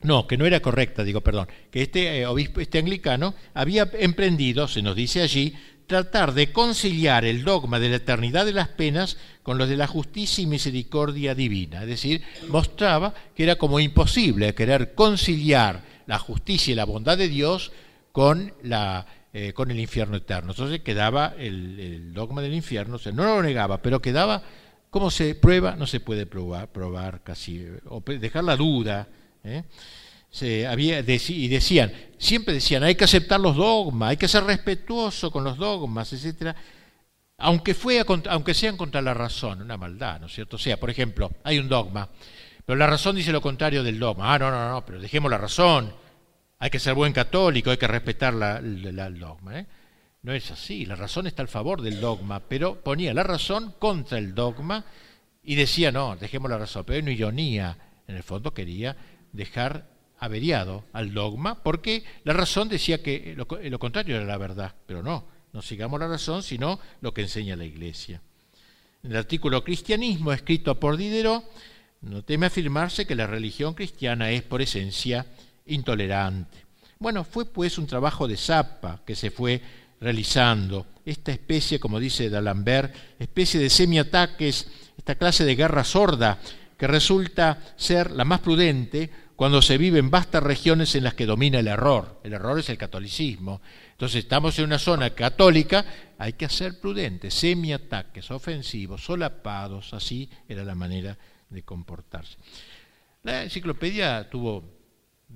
no, 0.01 0.27
que 0.27 0.37
no 0.37 0.45
era 0.45 0.59
correcta, 0.59 1.03
digo, 1.03 1.21
perdón, 1.21 1.47
que 1.71 1.81
este 1.81 2.19
eh, 2.19 2.25
obispo, 2.27 2.61
este 2.61 2.79
anglicano, 2.79 3.33
había 3.53 3.89
emprendido, 3.93 4.67
se 4.67 4.81
nos 4.81 4.95
dice 4.95 5.21
allí, 5.21 5.55
tratar 5.87 6.33
de 6.33 6.51
conciliar 6.51 7.25
el 7.25 7.43
dogma 7.43 7.79
de 7.79 7.89
la 7.89 7.97
eternidad 7.97 8.45
de 8.45 8.53
las 8.53 8.69
penas 8.69 9.17
con 9.43 9.57
los 9.57 9.69
de 9.69 9.77
la 9.77 9.87
justicia 9.87 10.41
y 10.41 10.47
misericordia 10.47 11.35
divina. 11.35 11.83
Es 11.83 11.87
decir, 11.87 12.23
mostraba 12.49 13.13
que 13.35 13.43
era 13.43 13.55
como 13.55 13.79
imposible 13.79 14.55
querer 14.55 14.93
conciliar 14.95 15.81
la 16.07 16.19
justicia 16.19 16.71
y 16.71 16.75
la 16.75 16.85
bondad 16.85 17.17
de 17.17 17.27
Dios 17.27 17.71
con, 18.11 18.53
la, 18.63 19.05
eh, 19.33 19.53
con 19.53 19.71
el 19.71 19.79
infierno 19.79 20.17
eterno. 20.17 20.51
Entonces 20.51 20.81
quedaba 20.81 21.33
el, 21.37 22.13
dogma 22.13 22.41
del 22.41 22.53
infierno, 22.53 22.97
o 23.03 23.11
no 23.11 23.23
lo 23.23 23.43
negaba, 23.43 23.81
pero 23.81 24.01
quedaba, 24.01 24.41
¿cómo 24.89 25.11
se 25.11 25.35
prueba? 25.35 25.75
No 25.75 25.87
se 25.87 25.99
puede 25.99 26.25
probar, 26.25 26.71
probar 26.71 27.23
casi, 27.23 27.65
o 27.85 28.01
dejar 28.01 28.43
la 28.43 28.55
duda 28.55 29.07
¿eh? 29.45 29.63
Se 30.29 30.67
había, 30.67 30.99
y 30.99 31.47
decían, 31.47 31.93
siempre 32.17 32.53
decían, 32.53 32.83
hay 32.83 32.95
que 32.95 33.05
aceptar 33.05 33.39
los 33.39 33.55
dogmas, 33.55 34.09
hay 34.09 34.17
que 34.17 34.27
ser 34.27 34.43
respetuoso 34.43 35.31
con 35.31 35.43
los 35.45 35.57
dogmas, 35.57 36.11
etcétera, 36.11 36.55
aunque, 37.37 37.73
fue 37.73 38.03
aunque 38.29 38.53
sean 38.53 38.77
contra 38.77 39.01
la 39.01 39.13
razón, 39.13 39.61
una 39.61 39.77
maldad, 39.77 40.19
¿no 40.19 40.27
es 40.27 40.33
cierto? 40.33 40.55
O 40.55 40.59
sea, 40.59 40.77
por 40.77 40.89
ejemplo, 40.89 41.31
hay 41.43 41.59
un 41.59 41.69
dogma, 41.69 42.09
pero 42.65 42.77
la 42.77 42.87
razón 42.87 43.15
dice 43.15 43.31
lo 43.31 43.41
contrario 43.41 43.83
del 43.83 43.99
dogma. 43.99 44.33
Ah, 44.33 44.39
no, 44.39 44.51
no, 44.51 44.69
no, 44.69 44.85
pero 44.85 44.99
dejemos 44.99 45.29
la 45.29 45.37
razón. 45.37 45.93
Hay 46.57 46.69
que 46.69 46.79
ser 46.79 46.95
buen 46.95 47.13
católico, 47.13 47.69
hay 47.69 47.77
que 47.77 47.87
respetar 47.87 48.33
la, 48.33 48.57
el 48.57 49.19
dogma. 49.19 49.59
¿eh? 49.59 49.65
No 50.23 50.33
es 50.33 50.49
así, 50.49 50.85
la 50.85 50.95
razón 50.95 51.27
está 51.27 51.43
al 51.43 51.47
favor 51.47 51.81
del 51.81 52.01
dogma, 52.01 52.39
pero 52.39 52.81
ponía 52.81 53.13
la 53.13 53.23
razón 53.23 53.75
contra 53.77 54.17
el 54.17 54.33
dogma 54.33 54.83
y 55.43 55.55
decía, 55.55 55.91
no, 55.91 56.15
dejemos 56.15 56.49
la 56.49 56.57
razón. 56.57 56.83
Pero 56.85 56.95
hay 56.95 57.03
una 57.03 57.11
ironía, 57.11 57.77
en 58.07 58.15
el 58.15 58.23
fondo 58.23 58.53
quería 58.53 58.95
dejar 59.35 59.89
averiado 60.17 60.83
al 60.93 61.13
dogma, 61.13 61.63
porque 61.63 62.03
la 62.23 62.33
razón 62.33 62.69
decía 62.69 63.01
que 63.01 63.35
lo, 63.35 63.79
contrario 63.79 64.15
era 64.15 64.25
la 64.25 64.37
verdad, 64.37 64.75
pero 64.85 65.03
no, 65.03 65.25
no 65.53 65.61
sigamos 65.61 65.99
la 65.99 66.07
razón, 66.07 66.43
sino 66.43 66.79
lo 67.01 67.13
que 67.13 67.21
enseña 67.21 67.55
la 67.55 67.65
Iglesia. 67.65 68.21
En 69.03 69.11
el 69.11 69.17
artículo 69.17 69.63
Cristianismo, 69.63 70.31
escrito 70.31 70.79
por 70.79 70.97
Diderot, 70.97 71.43
no 72.01 72.23
teme 72.23 72.47
afirmarse 72.47 73.05
que 73.05 73.15
la 73.15 73.27
religión 73.27 73.73
cristiana 73.73 74.31
es 74.31 74.43
por 74.43 74.61
esencia 74.61 75.25
intolerante. 75.65 76.65
Bueno, 76.99 77.23
fue 77.23 77.45
pues 77.45 77.77
un 77.77 77.87
trabajo 77.87 78.27
de 78.27 78.37
zapa 78.37 79.01
que 79.05 79.15
se 79.15 79.31
fue 79.31 79.61
realizando, 79.99 80.87
esta 81.05 81.31
especie, 81.31 81.79
como 81.79 81.99
dice 81.99 82.29
D'Alembert, 82.29 82.93
especie 83.19 83.59
de 83.59 83.69
semiataques, 83.69 84.67
esta 84.97 85.15
clase 85.15 85.45
de 85.45 85.55
guerra 85.55 85.83
sorda, 85.83 86.39
que 86.77 86.87
resulta 86.87 87.59
ser 87.77 88.11
la 88.11 88.25
más 88.25 88.41
prudente 88.41 89.09
cuando 89.35 89.61
se 89.61 89.77
vive 89.77 89.99
en 89.99 90.09
vastas 90.09 90.43
regiones 90.43 90.95
en 90.95 91.03
las 91.03 91.13
que 91.13 91.25
domina 91.25 91.59
el 91.59 91.67
error. 91.67 92.21
El 92.23 92.33
error 92.33 92.59
es 92.59 92.69
el 92.69 92.77
catolicismo. 92.77 93.61
Entonces 93.91 94.23
estamos 94.23 94.57
en 94.59 94.65
una 94.65 94.79
zona 94.79 95.09
católica, 95.09 95.85
hay 96.17 96.33
que 96.33 96.47
ser 96.49 96.79
prudentes, 96.79 97.33
semiataques, 97.33 98.31
ofensivos, 98.31 99.03
solapados, 99.03 99.93
así 99.93 100.29
era 100.47 100.63
la 100.63 100.75
manera 100.75 101.17
de 101.49 101.63
comportarse. 101.63 102.37
La 103.23 103.43
enciclopedia 103.43 104.29
tuvo 104.29 104.74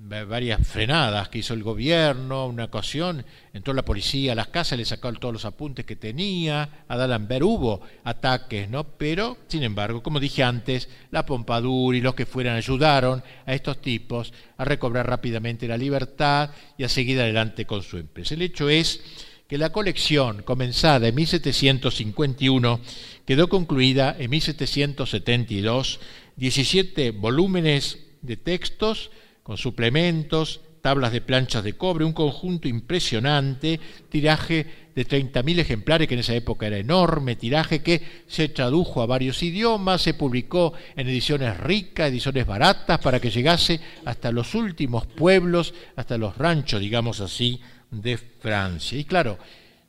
varias 0.08 0.66
frenadas 0.66 1.28
que 1.28 1.38
hizo 1.38 1.52
el 1.54 1.62
gobierno, 1.62 2.46
una 2.46 2.64
ocasión 2.64 3.24
entró 3.52 3.74
la 3.74 3.84
policía 3.84 4.32
a 4.32 4.34
las 4.34 4.48
casas, 4.48 4.78
le 4.78 4.84
sacó 4.84 5.12
todos 5.12 5.34
los 5.34 5.44
apuntes 5.44 5.84
que 5.84 5.96
tenía, 5.96 6.84
a 6.88 6.96
D'Alembert 6.96 7.42
hubo 7.42 7.80
ataques, 8.04 8.68
¿no? 8.68 8.84
Pero, 8.84 9.36
sin 9.48 9.62
embargo, 9.62 10.02
como 10.02 10.18
dije 10.18 10.42
antes, 10.42 10.88
la 11.10 11.26
Pompadour 11.26 11.94
y 11.94 12.00
los 12.00 12.14
que 12.14 12.26
fueran 12.26 12.56
ayudaron 12.56 13.22
a 13.44 13.54
estos 13.54 13.80
tipos 13.80 14.32
a 14.56 14.64
recobrar 14.64 15.06
rápidamente 15.06 15.68
la 15.68 15.76
libertad 15.76 16.50
y 16.78 16.84
a 16.84 16.88
seguir 16.88 17.20
adelante 17.20 17.66
con 17.66 17.82
su 17.82 17.98
empresa. 17.98 18.34
El 18.34 18.42
hecho 18.42 18.68
es 18.68 19.02
que 19.46 19.58
la 19.58 19.70
colección, 19.70 20.42
comenzada 20.42 21.08
en 21.08 21.14
1751, 21.14 22.80
quedó 23.26 23.48
concluida 23.48 24.16
en 24.18 24.30
1772, 24.30 26.00
17 26.36 27.10
volúmenes 27.10 27.98
de 28.22 28.36
textos 28.36 29.10
con 29.50 29.58
suplementos, 29.58 30.60
tablas 30.80 31.10
de 31.10 31.20
planchas 31.20 31.64
de 31.64 31.72
cobre, 31.72 32.04
un 32.04 32.12
conjunto 32.12 32.68
impresionante, 32.68 33.80
tiraje 34.08 34.64
de 34.94 35.04
30.000 35.04 35.58
ejemplares, 35.58 36.06
que 36.06 36.14
en 36.14 36.20
esa 36.20 36.36
época 36.36 36.68
era 36.68 36.78
enorme, 36.78 37.34
tiraje 37.34 37.82
que 37.82 38.00
se 38.28 38.48
tradujo 38.48 39.02
a 39.02 39.06
varios 39.06 39.42
idiomas, 39.42 40.02
se 40.02 40.14
publicó 40.14 40.72
en 40.94 41.08
ediciones 41.08 41.58
ricas, 41.58 42.10
ediciones 42.10 42.46
baratas, 42.46 43.00
para 43.00 43.18
que 43.18 43.30
llegase 43.30 43.80
hasta 44.04 44.30
los 44.30 44.54
últimos 44.54 45.04
pueblos, 45.04 45.74
hasta 45.96 46.16
los 46.16 46.38
ranchos, 46.38 46.80
digamos 46.80 47.18
así, 47.18 47.60
de 47.90 48.18
Francia. 48.18 48.96
Y 48.96 49.04
claro, 49.04 49.36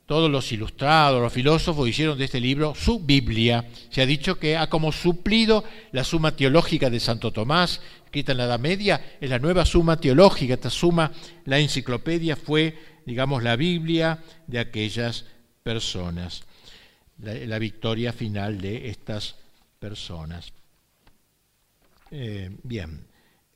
todos 0.06 0.28
los 0.28 0.50
ilustrados, 0.50 1.22
los 1.22 1.32
filósofos 1.32 1.88
hicieron 1.88 2.18
de 2.18 2.24
este 2.24 2.40
libro 2.40 2.74
su 2.74 2.98
Biblia. 2.98 3.64
Se 3.90 4.02
ha 4.02 4.06
dicho 4.06 4.38
que 4.40 4.56
ha 4.56 4.68
como 4.68 4.90
suplido 4.90 5.62
la 5.92 6.02
suma 6.02 6.34
teológica 6.34 6.90
de 6.90 6.98
Santo 6.98 7.30
Tomás, 7.30 7.80
escrita 8.12 8.32
en 8.32 8.38
la 8.38 8.44
Edad 8.44 8.60
Media, 8.60 9.16
es 9.18 9.30
la 9.30 9.38
nueva 9.38 9.64
suma 9.64 9.98
teológica. 9.98 10.52
Esta 10.52 10.68
suma, 10.68 11.10
la 11.46 11.58
enciclopedia, 11.58 12.36
fue, 12.36 12.76
digamos, 13.06 13.42
la 13.42 13.56
Biblia 13.56 14.22
de 14.46 14.58
aquellas 14.58 15.24
personas, 15.62 16.42
la, 17.22 17.58
victoria 17.58 18.12
final 18.12 18.60
de 18.60 18.90
estas 18.90 19.36
personas. 19.78 20.52
Eh, 22.10 22.50
bien, 22.62 23.06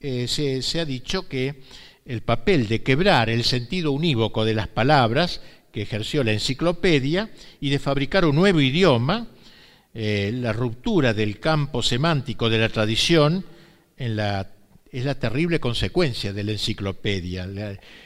eh, 0.00 0.26
se, 0.26 0.80
ha 0.80 0.86
dicho 0.86 1.28
que 1.28 1.60
el 2.06 2.22
papel 2.22 2.66
de 2.66 2.82
quebrar 2.82 3.28
el 3.28 3.44
sentido 3.44 3.92
unívoco 3.92 4.46
de 4.46 4.54
las 4.54 4.68
palabras 4.68 5.42
que 5.70 5.82
ejerció 5.82 6.24
la 6.24 6.32
enciclopedia 6.32 7.30
y 7.60 7.68
de 7.68 7.78
fabricar 7.78 8.24
un 8.24 8.36
nuevo 8.36 8.62
idioma, 8.62 9.26
eh, 9.92 10.30
la 10.32 10.54
ruptura 10.54 11.12
del 11.12 11.40
campo 11.40 11.82
semántico 11.82 12.48
de 12.48 12.56
la 12.56 12.70
tradición 12.70 13.44
en 13.96 14.16
la, 14.16 14.50
es 14.90 15.04
la 15.04 15.14
terrible 15.16 15.60
consecuencia 15.60 16.32
de 16.32 16.44
la 16.44 16.52
enciclopedia 16.52 17.48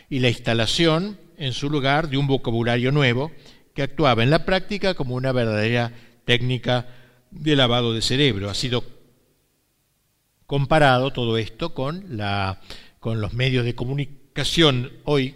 y 0.09 0.19
la 0.19 0.29
instalación 0.29 1.19
en 1.37 1.53
su 1.53 1.71
lugar 1.71 2.09
de 2.09 2.17
un 2.17 2.27
vocabulario 2.27 2.93
nuevo 2.93 3.33
que 3.75 3.83
actuaba 3.83 4.23
en 4.23 4.31
la 4.31 4.45
práctica 4.45 4.95
como 4.95 5.15
una 5.15 5.33
verdadera 5.33 5.93
técnica 6.25 6.89
de 7.31 7.57
lavado 7.57 7.95
de 7.95 8.03
cerebro. 8.03 8.51
Ha 8.51 8.55
sido 8.55 8.85
comparado 10.47 11.13
todo 11.13 11.39
esto 11.39 11.75
con, 11.75 12.17
la, 12.17 12.61
con 12.99 13.21
los 13.21 13.33
medios 13.33 13.65
de 13.65 13.75
comunicación 13.75 14.93
hoy 15.05 15.35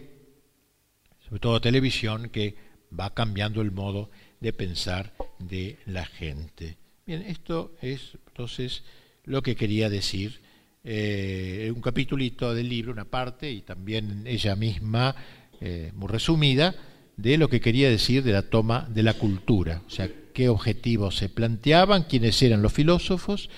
sobre 1.34 1.40
todo 1.40 1.60
televisión, 1.60 2.28
que 2.28 2.54
va 2.98 3.14
cambiando 3.14 3.60
el 3.60 3.72
modo 3.72 4.10
de 4.40 4.52
pensar 4.52 5.14
de 5.38 5.78
la 5.86 6.04
gente. 6.04 6.76
Bien, 7.06 7.22
esto 7.22 7.74
es 7.80 8.18
entonces 8.28 8.84
lo 9.24 9.42
que 9.42 9.56
quería 9.56 9.88
decir. 9.88 10.42
Eh, 10.84 11.72
un 11.74 11.80
capítulito 11.80 12.54
del 12.54 12.68
libro, 12.68 12.92
una 12.92 13.06
parte, 13.06 13.50
y 13.50 13.62
también 13.62 14.24
ella 14.26 14.54
misma, 14.54 15.16
eh, 15.60 15.90
muy 15.94 16.08
resumida, 16.08 16.74
de 17.16 17.38
lo 17.38 17.48
que 17.48 17.60
quería 17.60 17.88
decir 17.88 18.22
de 18.22 18.32
la 18.32 18.42
toma 18.42 18.86
de 18.90 19.02
la 19.02 19.14
cultura, 19.14 19.82
o 19.86 19.90
sea, 19.90 20.10
qué 20.34 20.48
objetivos 20.48 21.16
se 21.16 21.28
planteaban, 21.28 22.04
quiénes 22.04 22.42
eran 22.42 22.60
los 22.60 22.72
filósofos, 22.72 23.48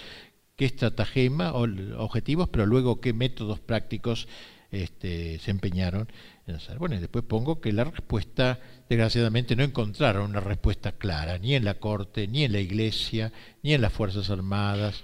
qué 0.56 0.66
estratagema, 0.66 1.52
objetivos, 1.54 2.48
pero 2.50 2.66
luego 2.66 3.00
qué 3.00 3.12
métodos 3.12 3.58
prácticos 3.60 4.28
este, 4.70 5.38
se 5.38 5.50
empeñaron 5.50 6.08
bueno, 6.78 6.94
y 6.94 6.98
después 6.98 7.24
pongo 7.24 7.60
que 7.60 7.72
la 7.72 7.84
respuesta, 7.84 8.60
desgraciadamente, 8.88 9.56
no 9.56 9.64
encontraron 9.64 10.30
una 10.30 10.40
respuesta 10.40 10.92
clara, 10.92 11.38
ni 11.38 11.54
en 11.54 11.64
la 11.64 11.74
corte, 11.74 12.28
ni 12.28 12.44
en 12.44 12.52
la 12.52 12.60
iglesia, 12.60 13.32
ni 13.62 13.74
en 13.74 13.80
las 13.80 13.92
Fuerzas 13.92 14.30
Armadas, 14.30 15.02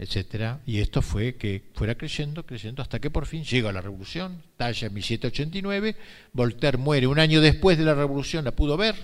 etcétera. 0.00 0.60
Y 0.64 0.80
esto 0.80 1.02
fue 1.02 1.36
que 1.36 1.62
fuera 1.74 1.94
creciendo, 1.94 2.46
creciendo, 2.46 2.80
hasta 2.80 3.00
que 3.00 3.10
por 3.10 3.26
fin 3.26 3.44
llega 3.44 3.70
la 3.70 3.82
revolución, 3.82 4.42
talla 4.56 4.86
en 4.86 4.94
1789, 4.94 5.94
Voltaire 6.32 6.78
muere 6.78 7.06
un 7.06 7.18
año 7.18 7.42
después 7.42 7.76
de 7.76 7.84
la 7.84 7.94
revolución, 7.94 8.46
la 8.46 8.52
pudo 8.52 8.78
ver, 8.78 8.96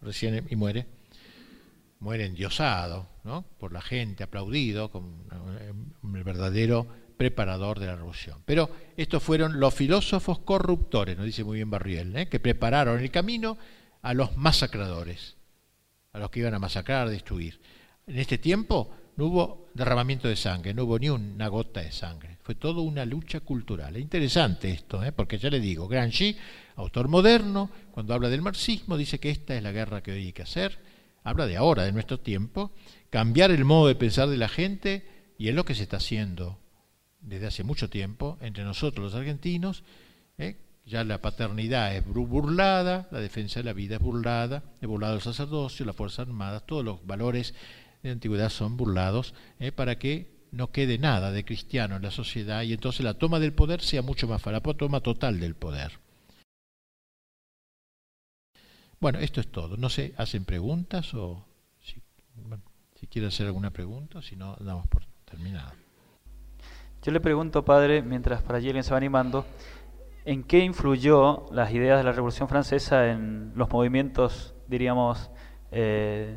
recién 0.00 0.46
y 0.48 0.54
muere. 0.54 0.86
Muere 1.98 2.26
endiosado, 2.26 3.08
¿no? 3.24 3.44
Por 3.58 3.72
la 3.72 3.80
gente, 3.80 4.22
aplaudido, 4.22 4.90
como 4.90 5.16
el 6.14 6.24
verdadero 6.24 6.86
preparador 7.16 7.80
de 7.80 7.86
la 7.86 7.96
revolución. 7.96 8.38
Pero 8.44 8.70
estos 8.96 9.22
fueron 9.22 9.58
los 9.58 9.74
filósofos 9.74 10.38
corruptores, 10.40 11.16
nos 11.16 11.26
dice 11.26 11.42
muy 11.42 11.56
bien 11.56 11.70
Barriel, 11.70 12.14
¿eh? 12.14 12.28
que 12.28 12.38
prepararon 12.38 13.00
el 13.00 13.10
camino 13.10 13.58
a 14.02 14.14
los 14.14 14.36
masacradores, 14.36 15.34
a 16.12 16.20
los 16.20 16.30
que 16.30 16.40
iban 16.40 16.54
a 16.54 16.60
masacrar, 16.60 17.08
destruir. 17.08 17.58
En 18.06 18.18
este 18.18 18.38
tiempo 18.38 18.94
no 19.16 19.26
hubo 19.26 19.68
derramamiento 19.74 20.28
de 20.28 20.36
sangre, 20.36 20.74
no 20.74 20.84
hubo 20.84 20.98
ni 20.98 21.08
una 21.08 21.48
gota 21.48 21.80
de 21.80 21.90
sangre. 21.90 22.36
Fue 22.42 22.54
toda 22.54 22.82
una 22.82 23.04
lucha 23.04 23.40
cultural. 23.40 23.96
Es 23.96 24.02
interesante 24.02 24.70
esto, 24.70 25.02
¿eh? 25.02 25.12
porque 25.12 25.38
ya 25.38 25.50
le 25.50 25.58
digo, 25.58 25.88
Gramsci, 25.88 26.36
autor 26.76 27.08
moderno, 27.08 27.70
cuando 27.90 28.14
habla 28.14 28.28
del 28.28 28.42
marxismo, 28.42 28.96
dice 28.96 29.18
que 29.18 29.30
esta 29.30 29.56
es 29.56 29.62
la 29.62 29.72
guerra 29.72 30.02
que 30.02 30.12
hoy 30.12 30.26
hay 30.26 30.32
que 30.32 30.42
hacer. 30.42 30.78
Habla 31.24 31.46
de 31.46 31.56
ahora, 31.56 31.84
de 31.84 31.92
nuestro 31.92 32.20
tiempo, 32.20 32.72
cambiar 33.10 33.50
el 33.50 33.64
modo 33.64 33.88
de 33.88 33.96
pensar 33.96 34.28
de 34.28 34.36
la 34.36 34.48
gente, 34.48 35.04
y 35.38 35.48
es 35.48 35.54
lo 35.54 35.64
que 35.64 35.74
se 35.74 35.82
está 35.82 35.96
haciendo 35.96 36.58
desde 37.20 37.46
hace 37.46 37.64
mucho 37.64 37.90
tiempo 37.90 38.38
entre 38.40 38.64
nosotros 38.64 39.12
los 39.12 39.14
argentinos. 39.14 39.82
¿eh? 40.38 40.56
Ya 40.84 41.02
la 41.04 41.20
paternidad 41.20 41.96
es 41.96 42.06
burlada, 42.06 43.08
la 43.10 43.20
defensa 43.20 43.60
de 43.60 43.64
la 43.64 43.72
vida 43.72 43.96
es 43.96 44.02
burlada, 44.02 44.62
es 44.80 44.86
burlado 44.86 45.16
el 45.16 45.22
sacerdocio, 45.22 45.84
las 45.84 45.96
Fuerzas 45.96 46.28
Armadas, 46.28 46.64
todos 46.64 46.84
los 46.84 47.04
valores 47.04 47.54
de 48.06 48.12
antigüedad 48.12 48.48
son 48.48 48.76
burlados 48.76 49.34
¿eh? 49.58 49.72
para 49.72 49.98
que 49.98 50.34
no 50.52 50.70
quede 50.70 50.98
nada 50.98 51.32
de 51.32 51.44
cristiano 51.44 51.96
en 51.96 52.02
la 52.02 52.10
sociedad 52.10 52.62
y 52.62 52.72
entonces 52.72 53.04
la 53.04 53.14
toma 53.14 53.38
del 53.38 53.52
poder 53.52 53.82
sea 53.82 54.02
mucho 54.02 54.26
más 54.26 54.40
fácil, 54.40 54.62
la 54.64 54.74
toma 54.74 55.00
total 55.00 55.40
del 55.40 55.54
poder. 55.54 55.98
Bueno, 58.98 59.18
esto 59.18 59.40
es 59.40 59.48
todo. 59.48 59.76
No 59.76 59.90
sé, 59.90 60.14
¿hacen 60.16 60.44
preguntas 60.44 61.12
o 61.14 61.44
si, 61.80 62.00
si 62.94 63.06
quieren 63.06 63.28
hacer 63.28 63.46
alguna 63.46 63.70
pregunta? 63.70 64.22
Si 64.22 64.36
no, 64.36 64.56
damos 64.60 64.86
por 64.86 65.04
terminado. 65.26 65.72
Yo 67.02 67.12
le 67.12 67.20
pregunto, 67.20 67.64
padre, 67.64 68.02
mientras 68.02 68.42
para 68.42 68.58
allí 68.58 68.68
alguien 68.68 68.84
se 68.84 68.92
va 68.92 68.96
animando, 68.96 69.44
¿en 70.24 70.42
qué 70.42 70.60
influyó 70.60 71.46
las 71.52 71.70
ideas 71.72 71.98
de 71.98 72.04
la 72.04 72.12
Revolución 72.12 72.48
Francesa 72.48 73.10
en 73.10 73.52
los 73.54 73.68
movimientos, 73.68 74.54
diríamos, 74.66 75.30
eh, 75.70 76.36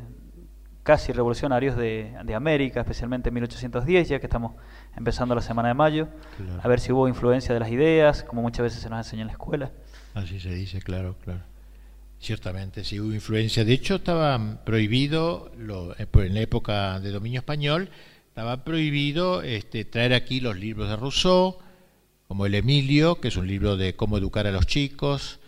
casi 0.82 1.12
revolucionarios 1.12 1.76
de, 1.76 2.14
América, 2.34 2.80
especialmente 2.80 3.28
en 3.28 3.34
1810, 3.34 4.08
ya 4.08 4.20
que 4.20 4.26
estamos 4.26 4.52
empezando 4.96 5.34
la 5.34 5.42
semana 5.42 5.68
de 5.68 5.74
mayo? 5.74 6.08
A 6.62 6.68
ver 6.68 6.80
si 6.80 6.92
hubo 6.92 7.08
influencia 7.08 7.52
de 7.54 7.60
las 7.60 7.70
ideas, 7.70 8.22
como 8.24 8.42
muchas 8.42 8.64
veces 8.64 8.80
se 8.80 8.90
nos 8.90 8.98
enseña 8.98 9.22
en 9.22 9.28
la 9.28 9.32
escuela. 9.32 9.70
Así 10.14 10.40
se 10.40 10.54
dice, 10.54 10.80
claro, 10.80 11.16
claro. 11.22 11.40
Ciertamente, 12.20 12.84
sí 12.84 13.00
hubo 13.00 13.14
influencia. 13.14 13.64
De 13.64 13.72
hecho, 13.72 13.96
estaba 13.96 14.62
prohibido, 14.64 15.50
lo, 15.56 15.92
eh, 15.96 16.06
en 16.12 16.34
la 16.34 16.40
época 16.40 17.00
de 17.00 17.10
dominio 17.10 17.40
español, 17.40 17.88
estaba 18.28 18.62
prohibido 18.62 19.42
este, 19.42 19.84
traer 19.84 20.14
aquí 20.14 20.40
los 20.40 20.56
libros 20.56 20.88
de 20.88 20.96
Rousseau, 20.96 21.58
como 22.28 22.46
el 22.46 22.54
Emilio, 22.54 23.20
que 23.20 23.28
es 23.28 23.36
un 23.36 23.48
libro 23.48 23.76
de 23.76 23.96
cómo 23.96 24.18
educar 24.18 24.46
a 24.46 24.52
los 24.52 24.66
chicos. 24.66 25.40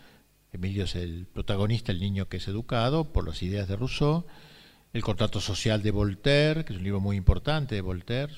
Emilio 0.52 0.84
es 0.84 0.96
el 0.96 1.26
protagonista, 1.32 1.92
el 1.92 2.00
niño 2.00 2.28
que 2.28 2.38
es 2.38 2.48
educado 2.48 3.12
por 3.12 3.26
las 3.26 3.42
ideas 3.42 3.68
de 3.68 3.76
Rousseau. 3.76 4.24
El 4.92 5.02
contrato 5.02 5.40
social 5.40 5.82
de 5.82 5.90
Voltaire, 5.90 6.64
que 6.64 6.74
es 6.74 6.78
un 6.78 6.84
libro 6.84 7.00
muy 7.00 7.16
importante 7.16 7.74
de 7.74 7.80
Voltaire, 7.80 8.32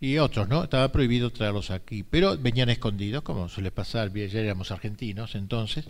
y 0.00 0.18
otros, 0.18 0.48
¿no? 0.48 0.64
Estaba 0.64 0.92
prohibido 0.92 1.30
traerlos 1.30 1.70
aquí, 1.70 2.04
pero 2.04 2.38
venían 2.38 2.68
escondidos, 2.70 3.22
como 3.22 3.48
suele 3.48 3.72
pasar, 3.72 4.12
ya 4.12 4.40
éramos 4.40 4.70
argentinos 4.70 5.34
entonces, 5.34 5.86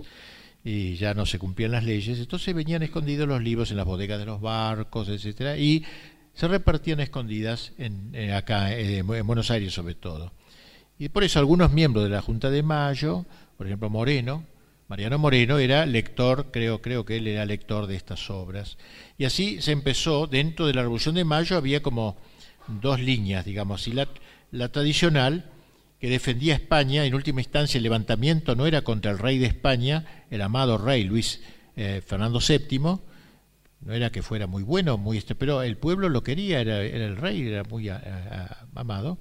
y 0.64 0.94
ya 0.94 1.12
no 1.12 1.26
se 1.26 1.38
cumplían 1.38 1.72
las 1.72 1.84
leyes, 1.84 2.18
entonces 2.18 2.54
venían 2.54 2.82
escondidos 2.82 3.28
los 3.28 3.42
libros 3.42 3.70
en 3.70 3.76
las 3.76 3.84
bodegas 3.84 4.18
de 4.18 4.24
los 4.24 4.40
barcos, 4.40 5.10
etcétera, 5.10 5.58
y 5.58 5.84
se 6.32 6.48
repartían 6.48 7.00
escondidas 7.00 7.72
en, 7.76 8.14
acá, 8.32 8.72
eh, 8.72 8.98
en 8.98 9.26
Buenos 9.26 9.50
Aires 9.50 9.74
sobre 9.74 9.94
todo. 9.94 10.32
Y 10.98 11.10
por 11.10 11.24
eso 11.24 11.38
algunos 11.38 11.72
miembros 11.72 12.04
de 12.04 12.10
la 12.10 12.22
Junta 12.22 12.50
de 12.50 12.62
Mayo, 12.62 13.26
por 13.58 13.66
ejemplo 13.66 13.90
Moreno, 13.90 14.44
Mariano 14.88 15.18
Moreno 15.18 15.58
era 15.58 15.86
lector, 15.86 16.50
creo, 16.50 16.82
creo 16.82 17.04
que 17.06 17.16
él 17.16 17.26
era 17.26 17.46
lector 17.46 17.86
de 17.86 17.96
estas 17.96 18.28
obras. 18.28 18.76
Y 19.16 19.24
así 19.24 19.62
se 19.62 19.72
empezó, 19.72 20.26
dentro 20.26 20.66
de 20.66 20.74
la 20.74 20.82
Revolución 20.82 21.14
de 21.14 21.24
Mayo 21.24 21.56
había 21.56 21.82
como 21.82 22.16
dos 22.66 23.00
líneas, 23.00 23.44
digamos, 23.44 23.88
y 23.88 23.92
la, 23.92 24.68
tradicional, 24.68 25.50
que 26.00 26.10
defendía 26.10 26.54
España, 26.54 27.06
en 27.06 27.14
última 27.14 27.40
instancia 27.40 27.78
el 27.78 27.84
levantamiento 27.84 28.54
no 28.54 28.66
era 28.66 28.82
contra 28.82 29.10
el 29.10 29.18
rey 29.18 29.38
de 29.38 29.46
España, 29.46 30.24
el 30.30 30.42
amado 30.42 30.76
rey 30.76 31.04
Luis 31.04 31.40
eh, 31.76 32.02
Fernando 32.06 32.40
VII, 32.46 32.78
no 32.78 33.92
era 33.92 34.10
que 34.10 34.22
fuera 34.22 34.46
muy 34.46 34.62
bueno, 34.62 34.98
muy 34.98 35.16
este, 35.16 35.34
pero 35.34 35.62
el 35.62 35.78
pueblo 35.78 36.10
lo 36.10 36.22
quería, 36.22 36.60
era, 36.60 36.82
el 36.82 37.16
rey, 37.16 37.48
era 37.48 37.64
muy 37.64 37.90
amado, 38.74 39.18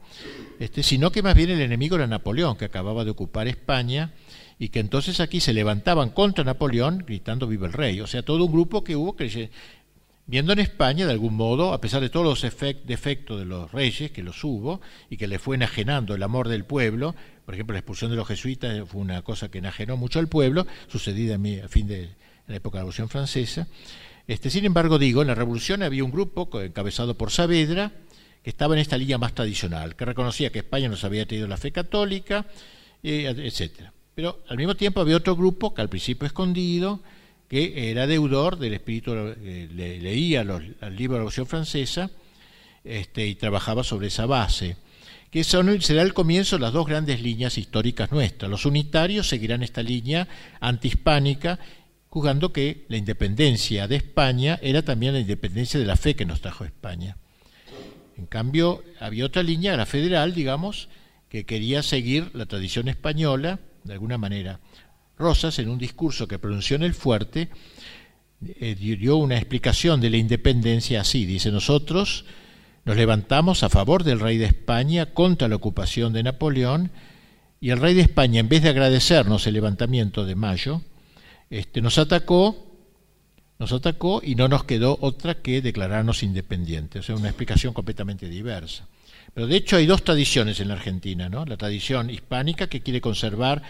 este, 0.60 0.84
sino 0.84 1.12
que 1.12 1.22
más 1.22 1.36
bien 1.36 1.50
el 1.50 1.62
enemigo 1.62 1.96
era 1.96 2.08
Napoleón, 2.08 2.58
que 2.58 2.66
acababa 2.66 3.06
de 3.06 3.12
ocupar 3.12 3.48
España 3.48 4.14
y 4.60 4.70
que 4.70 4.80
entonces 4.80 5.20
aquí 5.20 5.40
se 5.40 5.54
levantaban 5.54 6.10
contra 6.10 6.44
Napoleón 6.44 7.04
gritando 7.06 7.48
viva 7.48 7.68
el 7.68 7.74
rey. 7.74 8.00
O 8.02 8.08
sea, 8.08 8.24
todo 8.24 8.46
un 8.46 8.52
grupo 8.52 8.84
que 8.84 8.96
hubo 8.96 9.16
que 9.16 9.50
viendo 10.26 10.54
en 10.54 10.60
España, 10.60 11.06
de 11.06 11.12
algún 11.12 11.36
modo, 11.36 11.74
a 11.74 11.82
pesar 11.82 12.02
de 12.02 12.10
todos 12.10 12.26
los 12.26 12.42
defectos 12.86 13.40
de 13.40 13.46
los 13.46 13.72
reyes, 13.72 14.12
que 14.12 14.24
los 14.24 14.44
hubo, 14.44 14.82
y 15.10 15.18
que 15.18 15.28
le 15.28 15.40
fue 15.40 15.56
enajenando 15.56 16.16
el 16.16 16.24
amor 16.24 16.48
del 16.48 16.66
pueblo, 16.66 17.16
por 17.46 17.54
ejemplo, 17.54 17.74
la 17.74 17.80
expulsión 17.80 18.10
de 18.12 18.18
los 18.18 18.28
jesuitas 18.28 18.88
fue 18.88 19.02
una 19.02 19.22
cosa 19.22 19.50
que 19.50 19.58
enajenó 19.58 19.98
mucho 19.98 20.20
al 20.20 20.28
pueblo, 20.28 20.66
sucedida 20.88 21.36
a 21.36 21.68
fin 21.68 21.88
de 21.88 22.10
la 22.48 22.56
época 22.56 22.78
de 22.78 22.80
la 22.80 22.84
Revolución 22.84 23.10
Francesa. 23.10 23.68
Este, 24.28 24.50
sin 24.50 24.64
embargo, 24.64 24.98
digo, 24.98 25.22
en 25.22 25.28
la 25.28 25.36
Revolución 25.36 25.84
había 25.84 26.06
un 26.06 26.12
grupo 26.12 26.50
encabezado 26.62 27.18
por 27.18 27.32
Saavedra, 27.32 27.92
que 28.42 28.50
estaba 28.50 28.76
en 28.76 28.82
esta 28.82 28.98
línea 28.98 29.18
más 29.18 29.34
tradicional, 29.34 29.96
que 29.96 30.06
reconocía 30.06 30.52
que 30.52 30.60
España 30.60 30.88
nos 30.90 31.04
había 31.04 31.26
tenido 31.26 31.48
la 31.48 31.58
fe 31.58 31.72
católica, 31.72 32.46
etcétera. 33.02 33.93
Pero 34.16 34.40
al 34.48 34.58
mismo 34.58 34.76
tiempo 34.76 35.02
había 35.02 35.18
otro 35.18 35.36
grupo 35.36 35.74
que 35.74 35.82
al 35.82 35.90
principio 35.90 36.28
escondido, 36.28 37.02
que 37.48 37.92
era 37.92 38.08
deudor 38.08 38.58
del 38.58 38.74
espíritu, 38.74 39.14
eh, 39.14 39.68
leía 39.72 40.44
los, 40.44 40.62
el 40.82 40.96
libro 40.96 41.14
de 41.14 41.18
la 41.18 41.18
Revolución 41.20 41.48
Francesa 41.48 42.10
este, 42.84 43.28
y 43.28 43.36
trabajaba 43.36 43.84
sobre 43.84 44.08
esa 44.08 44.26
base, 44.26 44.78
que 45.32 45.44
son, 45.44 45.82
será 45.82 46.04
el 46.04 46.14
comienzo 46.14 46.58
de 46.58 46.62
las 46.62 46.74
dos 46.74 46.86
grandes 46.86 47.22
líneas 47.22 47.58
históricas 47.58 48.12
nuestras. 48.12 48.52
Los 48.52 48.66
unitarios 48.66 49.28
seguirán 49.28 49.64
esta 49.64 49.82
línea 49.82 50.28
antihispánica, 50.60 51.60
juzgando 52.10 52.54
que 52.54 52.86
la 52.90 52.98
independencia 52.98 53.88
de 53.88 53.96
España 53.96 54.60
era 54.62 54.84
también 54.84 55.14
la 55.14 55.20
independencia 55.20 55.80
de 55.80 55.88
la 55.88 55.96
fe 55.96 56.16
que 56.16 56.26
nos 56.26 56.42
trajo 56.42 56.66
España. 56.66 57.18
En 58.16 58.28
cambio, 58.28 58.84
había 59.00 59.26
otra 59.26 59.42
línea, 59.42 59.76
la 59.76 59.88
federal, 59.88 60.36
digamos, 60.36 60.90
que 61.30 61.46
quería 61.46 61.82
seguir 61.82 62.30
la 62.34 62.46
tradición 62.46 62.88
española, 62.88 63.60
de 63.84 63.94
alguna 63.94 64.18
manera. 64.18 64.60
Rosas, 65.18 65.60
en 65.60 65.70
un 65.70 65.78
discurso 65.78 66.28
que 66.28 66.40
pronunció 66.40 66.76
en 66.76 66.84
el 66.84 66.94
fuerte, 66.94 67.50
eh, 68.60 68.76
dio 68.76 69.18
una 69.18 69.38
explicación 69.38 70.02
de 70.02 70.10
la 70.10 70.18
independencia 70.18 71.02
así. 71.02 71.26
Dice, 71.26 71.52
nosotros 71.52 72.26
nos 72.86 72.98
levantamos 72.98 73.64
a 73.64 73.70
favor 73.70 74.04
del 74.04 74.20
rey 74.20 74.38
de 74.38 74.46
España 74.46 75.14
contra 75.14 75.48
la 75.48 75.56
ocupación 75.56 76.14
de 76.14 76.24
Napoleón 76.24 76.92
y 77.62 77.70
el 77.70 77.80
rey 77.80 77.94
de 77.94 78.02
España, 78.02 78.40
en 78.40 78.50
vez 78.50 78.64
de 78.64 78.70
agradecernos 78.70 79.48
el 79.48 79.54
levantamiento 79.54 80.26
de 80.26 80.36
mayo, 80.36 80.82
este, 81.50 81.82
nos 81.82 81.98
atacó 81.98 82.74
nos 83.60 83.72
atacó 83.72 84.22
y 84.22 84.36
no 84.36 84.50
nos 84.50 84.66
quedó 84.66 84.98
otra 85.00 85.36
que 85.36 85.62
declararnos 85.62 86.24
independientes. 86.24 87.00
O 87.00 87.04
sea, 87.04 87.16
una 87.16 87.30
explicación 87.30 87.74
completamente 87.74 88.28
diversa. 88.28 88.88
Pero 89.34 89.48
de 89.48 89.56
hecho 89.56 89.78
hay 89.78 89.86
dos 89.86 90.04
tradiciones 90.04 90.60
en 90.60 90.68
la 90.68 90.76
Argentina, 90.76 91.30
¿no? 91.30 91.46
La 91.46 91.58
tradición 91.58 92.10
hispánica 92.10 92.68
que 92.68 92.82
quiere 92.82 93.02
conservar 93.02 93.64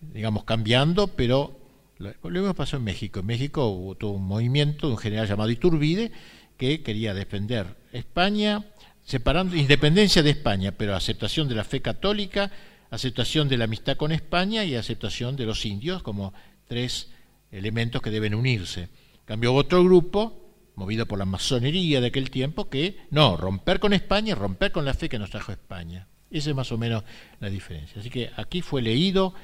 digamos, 0.00 0.44
cambiando, 0.44 1.08
pero 1.08 1.58
lo 1.98 2.30
mismo 2.30 2.54
pasó 2.54 2.76
en 2.76 2.84
México. 2.84 3.20
En 3.20 3.26
México 3.26 3.66
hubo 3.68 3.94
todo 3.94 4.12
un 4.12 4.24
movimiento 4.24 4.86
de 4.86 4.92
un 4.92 4.98
general 4.98 5.26
llamado 5.26 5.50
Iturbide 5.50 6.12
que 6.56 6.82
quería 6.82 7.14
defender 7.14 7.76
España, 7.92 8.64
separando 9.04 9.56
independencia 9.56 10.22
de 10.22 10.30
España, 10.30 10.72
pero 10.72 10.94
aceptación 10.94 11.48
de 11.48 11.54
la 11.54 11.64
fe 11.64 11.80
católica, 11.80 12.50
aceptación 12.90 13.48
de 13.48 13.58
la 13.58 13.64
amistad 13.64 13.96
con 13.96 14.12
España 14.12 14.64
y 14.64 14.74
aceptación 14.74 15.36
de 15.36 15.46
los 15.46 15.64
indios 15.66 16.02
como 16.02 16.32
tres 16.66 17.08
elementos 17.50 18.02
que 18.02 18.10
deben 18.10 18.34
unirse. 18.34 18.88
Cambió 19.24 19.54
otro 19.54 19.82
grupo, 19.84 20.47
movido 20.78 21.06
por 21.06 21.18
la 21.18 21.24
masonería 21.24 22.00
de 22.00 22.06
aquel 22.06 22.30
tiempo, 22.30 22.70
que 22.70 22.96
no, 23.10 23.36
romper 23.36 23.80
con 23.80 23.92
España, 23.92 24.34
romper 24.34 24.72
con 24.72 24.84
la 24.84 24.94
fe 24.94 25.08
que 25.08 25.18
nos 25.18 25.30
trajo 25.30 25.52
España. 25.52 26.08
Esa 26.30 26.50
es 26.50 26.56
más 26.56 26.72
o 26.72 26.78
menos 26.78 27.04
la 27.40 27.50
diferencia. 27.50 28.00
Así 28.00 28.10
que 28.10 28.30
aquí 28.36 28.62
fue 28.62 28.82
leído 28.82 29.34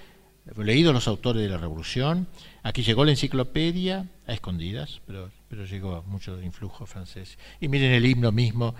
leído 0.56 0.92
los 0.92 1.08
autores 1.08 1.42
de 1.42 1.48
la 1.48 1.58
Revolución. 1.58 2.28
Aquí 2.62 2.82
llegó 2.82 3.04
la 3.04 3.12
enciclopedia 3.12 4.08
a 4.26 4.32
escondidas, 4.32 5.00
pero, 5.06 5.30
pero 5.48 5.64
llegó 5.64 6.02
mucho 6.06 6.40
influjo 6.42 6.86
francés. 6.86 7.38
Y 7.60 7.68
miren 7.68 7.92
el 7.92 8.04
himno 8.04 8.30
mismo, 8.30 8.74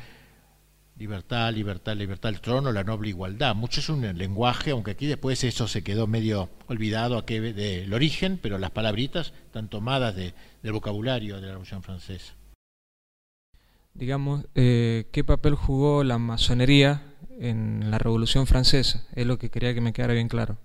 libertad, 0.96 1.52
libertad, 1.52 1.96
libertad, 1.96 2.30
el 2.30 2.40
trono, 2.40 2.70
la 2.70 2.84
noble 2.84 3.09
igualdad. 3.09 3.55
Mucho 3.55 3.80
es 3.80 3.88
un 3.88 4.02
lenguaje, 4.16 4.70
aunque 4.72 4.92
aquí 4.92 5.07
después 5.07 5.42
eso 5.44 5.66
se 5.66 5.82
quedó 5.82 6.07
medio 6.07 6.50
olvidado 6.66 7.22
del 7.22 7.92
origen, 7.92 8.38
pero 8.40 8.59
las 8.59 8.70
palabritas 8.70 9.32
están 9.46 9.68
tomadas 9.68 10.14
de, 10.14 10.34
del 10.62 10.72
vocabulario 10.72 11.36
de 11.36 11.42
la 11.42 11.48
Revolución 11.48 11.82
Francesa. 11.82 12.34
Digamos, 13.95 14.47
eh, 14.57 15.07
¿qué 15.12 15.22
papel 15.22 15.55
jugó 15.55 16.03
la 16.03 16.18
masonería 16.18 17.14
en 17.38 17.90
la 17.92 17.99
Revolución 17.99 18.47
Francesa? 18.49 19.07
Es 19.14 19.24
lo 19.24 19.38
que 19.38 19.51
quería 19.51 19.72
que 19.72 19.80
me 19.80 19.92
quedara 19.92 20.14
bien 20.14 20.28
claro. 20.28 20.59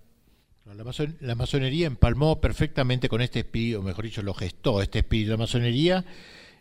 La, 1.19 1.35
masonería 1.35 1.87
empalmó 1.87 2.39
perfectamente 2.41 3.09
con 3.09 3.21
este 3.21 3.39
espíritu, 3.39 3.79
o 3.79 3.83
mejor 3.83 4.05
dicho, 4.05 4.21
lo 4.21 4.33
gestó 4.33 4.81
este 4.81 4.99
espíritu. 4.99 5.31
La 5.31 5.37
masonería, 5.37 6.05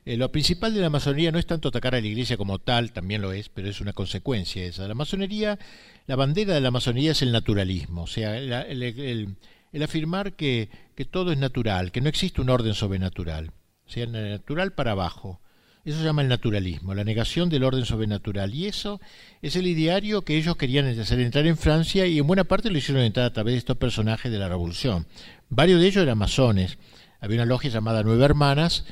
eh, 0.04 0.16
lo 0.16 0.32
principal 0.32 0.74
de 0.74 0.80
la 0.80 0.90
masonería 0.90 1.30
no 1.30 1.38
es 1.38 1.46
tanto 1.46 1.68
atacar 1.68 1.94
a 1.94 2.00
la 2.00 2.06
iglesia 2.06 2.36
como 2.36 2.58
tal, 2.58 2.92
también 2.92 3.22
lo 3.22 3.32
es, 3.32 3.48
pero 3.48 3.68
es 3.68 3.80
una 3.80 3.92
consecuencia 3.92 4.64
esa. 4.64 4.88
La 4.88 4.94
masonería, 4.94 5.58
la 6.06 6.16
bandera 6.16 6.54
de 6.54 6.60
la 6.60 6.70
masonería 6.70 7.12
es 7.12 7.22
el 7.22 7.32
naturalismo, 7.32 8.02
o 8.02 8.06
sea, 8.06 8.36
el, 8.36 9.36
afirmar 9.82 10.34
que, 10.34 10.68
que 10.94 11.04
todo 11.04 11.32
es 11.32 11.38
natural, 11.38 11.92
que 11.92 12.00
no 12.00 12.08
existe 12.08 12.40
un 12.40 12.50
orden 12.50 12.74
sobrenatural, 12.74 13.52
o 13.86 13.90
sea, 13.90 14.06
natural 14.06 14.72
para 14.72 14.92
abajo. 14.92 15.40
Eso 15.84 15.98
se 15.98 16.04
llama 16.04 16.22
el 16.22 16.28
naturalismo, 16.28 16.94
la 16.94 17.04
negación 17.04 17.48
del 17.48 17.64
orden 17.64 17.84
sobrenatural. 17.84 18.54
Y 18.54 18.66
eso 18.66 19.00
es 19.40 19.56
el 19.56 19.66
ideario 19.66 20.22
que 20.22 20.36
ellos 20.36 20.56
querían 20.56 20.86
hacer 20.86 21.20
entrar 21.20 21.46
en 21.46 21.56
Francia 21.56 22.06
y 22.06 22.18
en 22.18 22.26
buena 22.26 22.44
parte 22.44 22.70
lo 22.70 22.78
hicieron 22.78 23.02
entrar 23.02 23.26
a 23.26 23.32
través 23.32 23.54
de 23.54 23.58
estos 23.58 23.76
personajes 23.76 24.30
de 24.30 24.38
la 24.38 24.48
Revolución. 24.48 25.06
Varios 25.48 25.80
de 25.80 25.86
ellos 25.86 26.02
eran 26.02 26.18
masones. 26.18 26.78
Había 27.20 27.38
una 27.38 27.46
logia 27.46 27.70
llamada 27.70 28.02
Nueve 28.02 28.24
Hermanas 28.24 28.84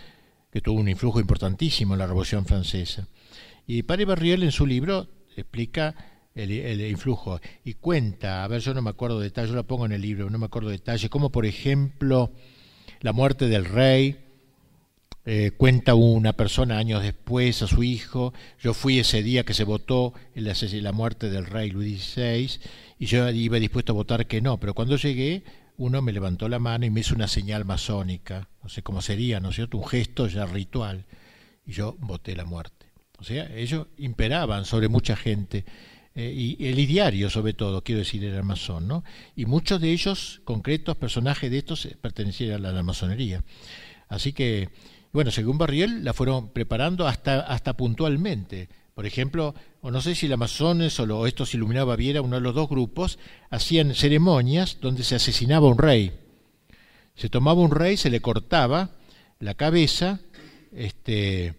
que 0.50 0.60
tuvo 0.60 0.80
un 0.80 0.88
influjo 0.88 1.20
importantísimo 1.20 1.94
en 1.94 1.98
la 1.98 2.06
Revolución 2.06 2.46
Francesa. 2.46 3.08
Y 3.66 3.82
Padre 3.82 4.04
Barriel 4.06 4.42
en 4.42 4.52
su 4.52 4.64
libro 4.64 5.08
explica 5.36 5.94
el, 6.34 6.50
el, 6.50 6.80
influjo 6.82 7.40
y 7.64 7.74
cuenta, 7.74 8.44
a 8.44 8.48
ver, 8.48 8.60
yo 8.60 8.72
no 8.72 8.80
me 8.80 8.90
acuerdo 8.90 9.18
de 9.18 9.24
detalle, 9.24 9.48
yo 9.48 9.54
lo 9.54 9.66
pongo 9.66 9.86
en 9.86 9.92
el 9.92 10.02
libro, 10.02 10.30
no 10.30 10.38
me 10.38 10.46
acuerdo 10.46 10.68
de 10.68 10.76
detalle, 10.76 11.08
como 11.08 11.30
por 11.30 11.46
ejemplo 11.46 12.32
la 13.00 13.12
muerte 13.12 13.48
del 13.48 13.64
rey, 13.64 14.25
eh, 15.28 15.50
cuenta 15.56 15.96
una 15.96 16.34
persona 16.34 16.78
años 16.78 17.02
después 17.02 17.60
a 17.62 17.66
su 17.66 17.82
hijo, 17.82 18.32
yo 18.60 18.74
fui 18.74 19.00
ese 19.00 19.24
día 19.24 19.44
que 19.44 19.54
se 19.54 19.64
votó 19.64 20.14
la, 20.36 20.54
la 20.54 20.92
muerte 20.92 21.30
del 21.30 21.46
rey 21.46 21.70
Luis 21.70 22.14
XVI 22.14 22.60
y 23.00 23.06
yo 23.06 23.28
iba 23.30 23.58
dispuesto 23.58 23.92
a 23.92 23.96
votar 23.96 24.26
que 24.28 24.40
no, 24.40 24.60
pero 24.60 24.72
cuando 24.72 24.96
llegué 24.96 25.42
uno 25.78 26.00
me 26.00 26.12
levantó 26.12 26.48
la 26.48 26.60
mano 26.60 26.86
y 26.86 26.90
me 26.90 27.00
hizo 27.00 27.16
una 27.16 27.26
señal 27.26 27.64
masónica, 27.64 28.48
no 28.62 28.68
sé 28.68 28.84
cómo 28.84 29.02
sería, 29.02 29.40
¿no 29.40 29.50
es 29.50 29.56
cierto? 29.56 29.78
Un 29.78 29.86
gesto 29.86 30.28
ya 30.28 30.46
ritual 30.46 31.04
y 31.66 31.72
yo 31.72 31.96
voté 31.98 32.36
la 32.36 32.44
muerte. 32.44 32.86
O 33.18 33.24
sea, 33.24 33.52
ellos 33.52 33.88
imperaban 33.98 34.64
sobre 34.64 34.88
mucha 34.88 35.16
gente. 35.16 35.64
Eh, 36.14 36.32
y 36.32 36.66
el 36.68 36.78
ideario 36.78 37.28
sobre 37.30 37.52
todo, 37.52 37.82
quiero 37.82 37.98
decir, 37.98 38.24
era 38.24 38.42
masón, 38.42 38.86
¿no? 38.86 39.04
Y 39.34 39.44
muchos 39.44 39.80
de 39.80 39.90
ellos, 39.90 40.40
concretos 40.44 40.96
personajes 40.96 41.50
de 41.50 41.58
estos, 41.58 41.88
pertenecían 42.00 42.64
a 42.64 42.72
la 42.72 42.82
masonería. 42.82 43.42
Así 44.08 44.32
que 44.32 44.70
bueno, 45.16 45.30
según 45.30 45.56
Barriel 45.56 46.04
la 46.04 46.12
fueron 46.12 46.50
preparando 46.50 47.08
hasta, 47.08 47.40
hasta 47.40 47.74
puntualmente. 47.74 48.68
Por 48.92 49.06
ejemplo, 49.06 49.54
o 49.80 49.90
no 49.90 50.02
sé 50.02 50.14
si 50.14 50.28
la 50.28 50.36
masones 50.36 51.00
o 51.00 51.26
estos 51.26 51.54
iluminados 51.54 51.88
Baviera, 51.88 52.20
uno 52.20 52.36
de 52.36 52.42
los 52.42 52.54
dos 52.54 52.68
grupos, 52.68 53.18
hacían 53.48 53.94
ceremonias 53.94 54.76
donde 54.82 55.04
se 55.04 55.14
asesinaba 55.14 55.68
un 55.68 55.78
rey. 55.78 56.12
Se 57.14 57.30
tomaba 57.30 57.62
un 57.62 57.70
rey, 57.70 57.96
se 57.96 58.10
le 58.10 58.20
cortaba 58.20 58.90
la 59.40 59.54
cabeza, 59.54 60.20
este, 60.70 61.54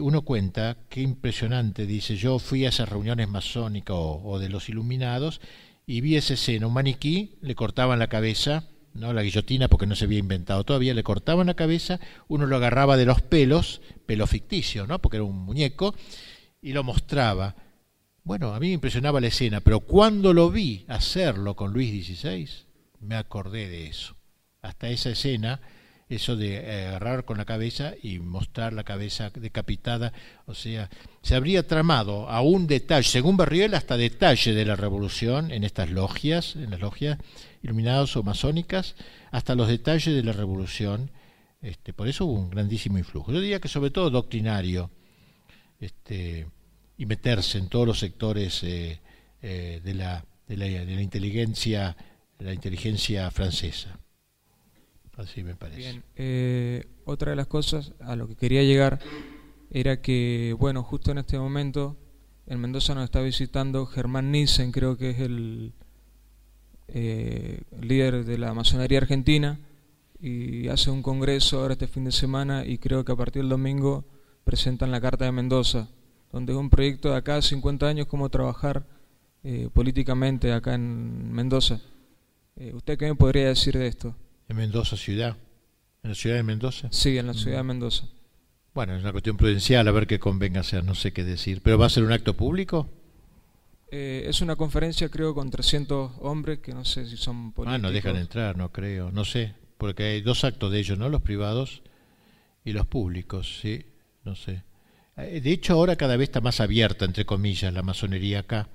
uno 0.00 0.22
cuenta, 0.22 0.78
qué 0.88 1.00
impresionante, 1.00 1.86
dice, 1.86 2.16
yo 2.16 2.40
fui 2.40 2.64
a 2.64 2.70
esas 2.70 2.88
reuniones 2.88 3.28
masónicas 3.28 3.94
o, 3.94 4.20
o 4.24 4.40
de 4.40 4.48
los 4.48 4.68
iluminados 4.68 5.40
y 5.86 6.00
vi 6.00 6.16
esa 6.16 6.34
escena, 6.34 6.66
un 6.66 6.72
maniquí, 6.72 7.36
le 7.40 7.54
cortaban 7.54 8.00
la 8.00 8.08
cabeza 8.08 8.64
¿no? 8.98 9.12
la 9.12 9.22
guillotina 9.22 9.68
porque 9.68 9.86
no 9.86 9.94
se 9.94 10.04
había 10.04 10.18
inventado 10.18 10.64
todavía, 10.64 10.94
le 10.94 11.02
cortaban 11.02 11.46
la 11.46 11.54
cabeza, 11.54 12.00
uno 12.28 12.46
lo 12.46 12.56
agarraba 12.56 12.96
de 12.96 13.06
los 13.06 13.22
pelos, 13.22 13.80
pelo 14.06 14.26
ficticio, 14.26 14.86
¿no? 14.86 15.00
porque 15.00 15.18
era 15.18 15.24
un 15.24 15.38
muñeco, 15.38 15.94
y 16.60 16.72
lo 16.72 16.82
mostraba. 16.82 17.56
Bueno, 18.24 18.54
a 18.54 18.60
mí 18.60 18.68
me 18.68 18.74
impresionaba 18.74 19.20
la 19.20 19.28
escena, 19.28 19.60
pero 19.60 19.80
cuando 19.80 20.32
lo 20.32 20.50
vi 20.50 20.84
hacerlo 20.88 21.56
con 21.56 21.72
Luis 21.72 22.06
XVI, 22.06 22.48
me 23.00 23.16
acordé 23.16 23.68
de 23.68 23.86
eso. 23.86 24.16
Hasta 24.60 24.90
esa 24.90 25.10
escena, 25.10 25.60
eso 26.08 26.36
de 26.36 26.56
eh, 26.56 26.86
agarrar 26.86 27.24
con 27.24 27.38
la 27.38 27.44
cabeza 27.44 27.92
y 28.02 28.18
mostrar 28.18 28.72
la 28.72 28.84
cabeza 28.84 29.30
decapitada, 29.30 30.12
o 30.46 30.54
sea, 30.54 30.88
se 31.22 31.34
habría 31.34 31.66
tramado 31.66 32.28
a 32.28 32.40
un 32.40 32.66
detalle, 32.66 33.08
según 33.08 33.36
Barriel, 33.36 33.74
hasta 33.74 33.96
detalle 33.96 34.54
de 34.54 34.64
la 34.64 34.76
revolución 34.76 35.50
en 35.50 35.64
estas 35.64 35.90
logias, 35.90 36.56
en 36.56 36.70
las 36.70 36.80
logias, 36.80 37.18
iluminados 37.62 38.16
o 38.16 38.22
masónicas, 38.22 38.96
hasta 39.30 39.54
los 39.54 39.68
detalles 39.68 40.14
de 40.14 40.24
la 40.24 40.32
revolución. 40.32 41.10
Este, 41.60 41.92
por 41.92 42.08
eso 42.08 42.24
hubo 42.24 42.34
un 42.34 42.50
grandísimo 42.50 42.98
influjo. 42.98 43.32
Yo 43.32 43.40
diría 43.40 43.60
que 43.60 43.68
sobre 43.68 43.90
todo 43.90 44.10
doctrinario, 44.10 44.90
este, 45.80 46.46
y 46.96 47.06
meterse 47.06 47.58
en 47.58 47.68
todos 47.68 47.86
los 47.86 47.98
sectores 47.98 48.62
eh, 48.64 49.00
eh, 49.42 49.80
de, 49.84 49.94
la, 49.94 50.24
de, 50.46 50.56
la, 50.56 50.66
de, 50.66 50.94
la, 50.94 51.02
inteligencia 51.02 51.96
la 52.38 52.52
inteligencia 52.52 53.30
francesa. 53.30 53.98
Así 55.18 55.42
me 55.42 55.56
parece. 55.56 55.78
Bien, 55.78 56.04
eh, 56.14 56.86
otra 57.04 57.30
de 57.30 57.36
las 57.36 57.48
cosas 57.48 57.92
a 58.00 58.14
lo 58.14 58.28
que 58.28 58.36
quería 58.36 58.62
llegar 58.62 59.00
era 59.70 60.00
que, 60.00 60.54
bueno, 60.58 60.84
justo 60.84 61.10
en 61.10 61.18
este 61.18 61.38
momento 61.38 61.96
en 62.46 62.60
Mendoza 62.60 62.94
nos 62.94 63.04
está 63.04 63.20
visitando 63.20 63.84
Germán 63.84 64.30
Nissen, 64.30 64.70
creo 64.70 64.96
que 64.96 65.10
es 65.10 65.18
el 65.18 65.72
eh, 66.86 67.62
líder 67.82 68.24
de 68.24 68.38
la 68.38 68.54
masonería 68.54 68.98
argentina, 68.98 69.58
y 70.20 70.68
hace 70.68 70.90
un 70.90 71.02
congreso 71.02 71.60
ahora 71.60 71.72
este 71.74 71.88
fin 71.88 72.04
de 72.04 72.12
semana 72.12 72.64
y 72.64 72.78
creo 72.78 73.04
que 73.04 73.12
a 73.12 73.16
partir 73.16 73.42
del 73.42 73.50
domingo 73.50 74.04
presentan 74.44 74.92
la 74.92 75.00
Carta 75.00 75.24
de 75.24 75.32
Mendoza, 75.32 75.88
donde 76.32 76.52
es 76.52 76.58
un 76.58 76.70
proyecto 76.70 77.10
de 77.10 77.16
acá 77.16 77.42
50 77.42 77.86
años 77.86 78.06
cómo 78.06 78.28
trabajar 78.28 78.86
eh, 79.42 79.68
políticamente 79.72 80.52
acá 80.52 80.74
en 80.74 81.32
Mendoza. 81.32 81.80
Eh, 82.56 82.72
¿Usted 82.72 82.96
qué 82.98 83.06
me 83.06 83.14
podría 83.16 83.48
decir 83.48 83.76
de 83.76 83.88
esto? 83.88 84.14
¿En 84.48 84.56
Mendoza 84.56 84.96
ciudad? 84.96 85.36
¿En 86.02 86.10
la 86.10 86.14
ciudad 86.14 86.36
de 86.36 86.42
Mendoza? 86.42 86.88
Sí, 86.90 87.18
en 87.18 87.26
la 87.26 87.34
ciudad 87.34 87.58
de 87.58 87.62
mm. 87.62 87.66
Mendoza. 87.66 88.04
Bueno, 88.74 88.94
es 88.94 89.02
una 89.02 89.12
cuestión 89.12 89.36
prudencial, 89.36 89.86
a 89.88 89.90
ver 89.90 90.06
qué 90.06 90.18
convenga 90.18 90.60
hacer, 90.60 90.84
no 90.84 90.94
sé 90.94 91.12
qué 91.12 91.24
decir. 91.24 91.60
¿Pero 91.62 91.78
va 91.78 91.86
a 91.86 91.90
ser 91.90 92.04
un 92.04 92.12
acto 92.12 92.34
público? 92.34 92.88
Eh, 93.90 94.24
es 94.26 94.40
una 94.40 94.56
conferencia, 94.56 95.08
creo, 95.08 95.34
con 95.34 95.50
300 95.50 96.12
hombres 96.20 96.60
que 96.60 96.72
no 96.72 96.84
sé 96.84 97.06
si 97.06 97.16
son 97.16 97.52
políticos. 97.52 97.74
Ah, 97.74 97.78
no 97.78 97.90
dejan 97.90 98.16
entrar, 98.16 98.56
no 98.56 98.70
creo, 98.70 99.10
no 99.10 99.24
sé, 99.24 99.54
porque 99.78 100.04
hay 100.04 100.20
dos 100.20 100.44
actos 100.44 100.70
de 100.70 100.78
ellos, 100.78 100.98
¿no? 100.98 101.08
Los 101.08 101.22
privados 101.22 101.82
y 102.64 102.72
los 102.72 102.86
públicos, 102.86 103.58
sí, 103.60 103.84
no 104.24 104.34
sé. 104.34 104.62
Eh, 105.16 105.40
de 105.40 105.52
hecho, 105.52 105.74
ahora 105.74 105.96
cada 105.96 106.16
vez 106.16 106.28
está 106.28 106.40
más 106.40 106.60
abierta, 106.60 107.04
entre 107.04 107.26
comillas, 107.26 107.72
la 107.72 107.82
masonería 107.82 108.40
acá 108.40 108.68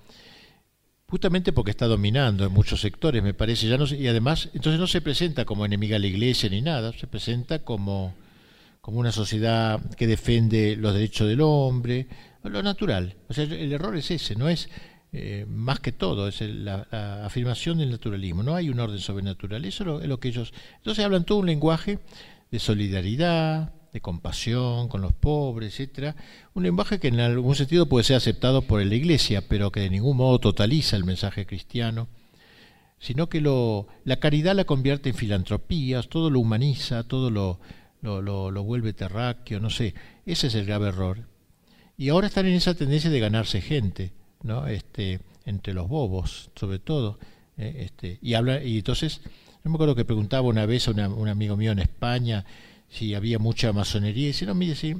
justamente 1.13 1.53
porque 1.53 1.69
está 1.69 1.85
dominando 1.85 2.43
en 2.43 2.51
muchos 2.51 2.81
sectores, 2.81 3.21
me 3.21 3.35
parece, 3.35 3.67
ya 3.67 3.77
no 3.77 3.85
y 3.85 4.07
además, 4.07 4.49
entonces 4.55 4.79
no 4.79 4.87
se 4.87 4.99
presenta 4.99 5.45
como 5.45 5.63
enemiga 5.63 5.97
a 5.97 5.99
la 5.99 6.07
iglesia 6.07 6.49
ni 6.49 6.59
nada, 6.59 6.91
se 6.91 7.05
presenta 7.05 7.59
como, 7.59 8.15
como 8.81 8.97
una 8.97 9.11
sociedad 9.11 9.79
que 9.95 10.07
defiende 10.07 10.75
los 10.75 10.91
derechos 10.91 11.27
del 11.27 11.41
hombre, 11.41 12.07
lo 12.41 12.63
natural. 12.63 13.15
O 13.29 13.33
sea, 13.35 13.43
el 13.43 13.71
error 13.71 13.95
es 13.95 14.09
ese, 14.09 14.35
no 14.35 14.49
es 14.49 14.69
eh, 15.11 15.45
más 15.47 15.79
que 15.81 15.91
todo, 15.91 16.27
es 16.27 16.41
la, 16.41 16.87
afirmación 17.23 17.77
del 17.77 17.91
naturalismo, 17.91 18.41
no 18.41 18.55
hay 18.55 18.71
un 18.71 18.79
orden 18.79 18.97
sobrenatural, 18.97 19.65
eso 19.65 20.01
es 20.01 20.07
lo 20.07 20.19
que 20.19 20.29
ellos... 20.29 20.51
Entonces 20.77 21.05
hablan 21.05 21.25
todo 21.25 21.37
un 21.37 21.45
lenguaje 21.45 21.99
de 22.49 22.57
solidaridad, 22.57 23.71
de 23.93 24.01
compasión 24.01 24.87
con 24.87 25.01
los 25.01 25.13
pobres, 25.13 25.73
etcétera, 25.79 26.15
un 26.55 26.63
lenguaje 26.63 26.99
que 26.99 27.09
en 27.09 27.19
algún 27.19 27.55
sentido 27.55 27.87
puede 27.87 28.03
ser 28.03 28.17
aceptado 28.17 28.63
por 28.63 28.83
la 28.83 28.95
Iglesia, 28.95 29.47
pero 29.47 29.71
que 29.71 29.81
de 29.81 29.91
ningún 29.91 30.17
modo 30.17 30.39
totaliza 30.39 30.97
el 30.97 31.03
mensaje 31.03 31.45
cristiano, 31.45 32.07
sino 32.99 33.29
que 33.29 33.39
lo, 33.39 33.87
la 34.03 34.17
caridad 34.17 34.55
la 34.55 34.65
convierte 34.65 35.09
en 35.09 35.15
filantropías, 35.15 36.09
todo 36.09 36.31
lo 36.31 36.39
humaniza, 36.39 37.03
todo 37.03 37.29
lo, 37.29 37.59
lo, 38.01 38.49
lo, 38.49 38.63
vuelve 38.63 38.93
terráqueo, 38.93 39.59
no 39.59 39.69
sé, 39.69 39.93
ese 40.25 40.47
es 40.47 40.55
el 40.55 40.65
grave 40.65 40.87
error. 40.87 41.27
Y 41.95 42.09
ahora 42.09 42.27
están 42.27 42.47
en 42.47 42.53
esa 42.53 42.73
tendencia 42.73 43.11
de 43.11 43.19
ganarse 43.19 43.61
gente, 43.61 44.11
¿no? 44.41 44.65
Este, 44.65 45.19
entre 45.45 45.75
los 45.75 45.87
bobos, 45.87 46.49
sobre 46.55 46.79
todo, 46.79 47.19
¿eh? 47.57 47.85
este, 47.85 48.17
y 48.23 48.33
habla, 48.33 48.63
y 48.63 48.77
entonces, 48.79 49.21
yo 49.63 49.69
me 49.69 49.75
acuerdo 49.75 49.93
que 49.93 50.03
preguntaba 50.03 50.47
una 50.47 50.65
vez 50.65 50.87
a 50.87 50.91
un 50.91 51.27
amigo 51.27 51.55
mío 51.55 51.73
en 51.73 51.79
España, 51.79 52.43
si 52.93 53.15
había 53.15 53.39
mucha 53.39 53.73
masonería, 53.73 54.25
y 54.25 54.27
dice, 54.27 54.45
no, 54.45 54.53
mire, 54.53 54.75
si, 54.75 54.95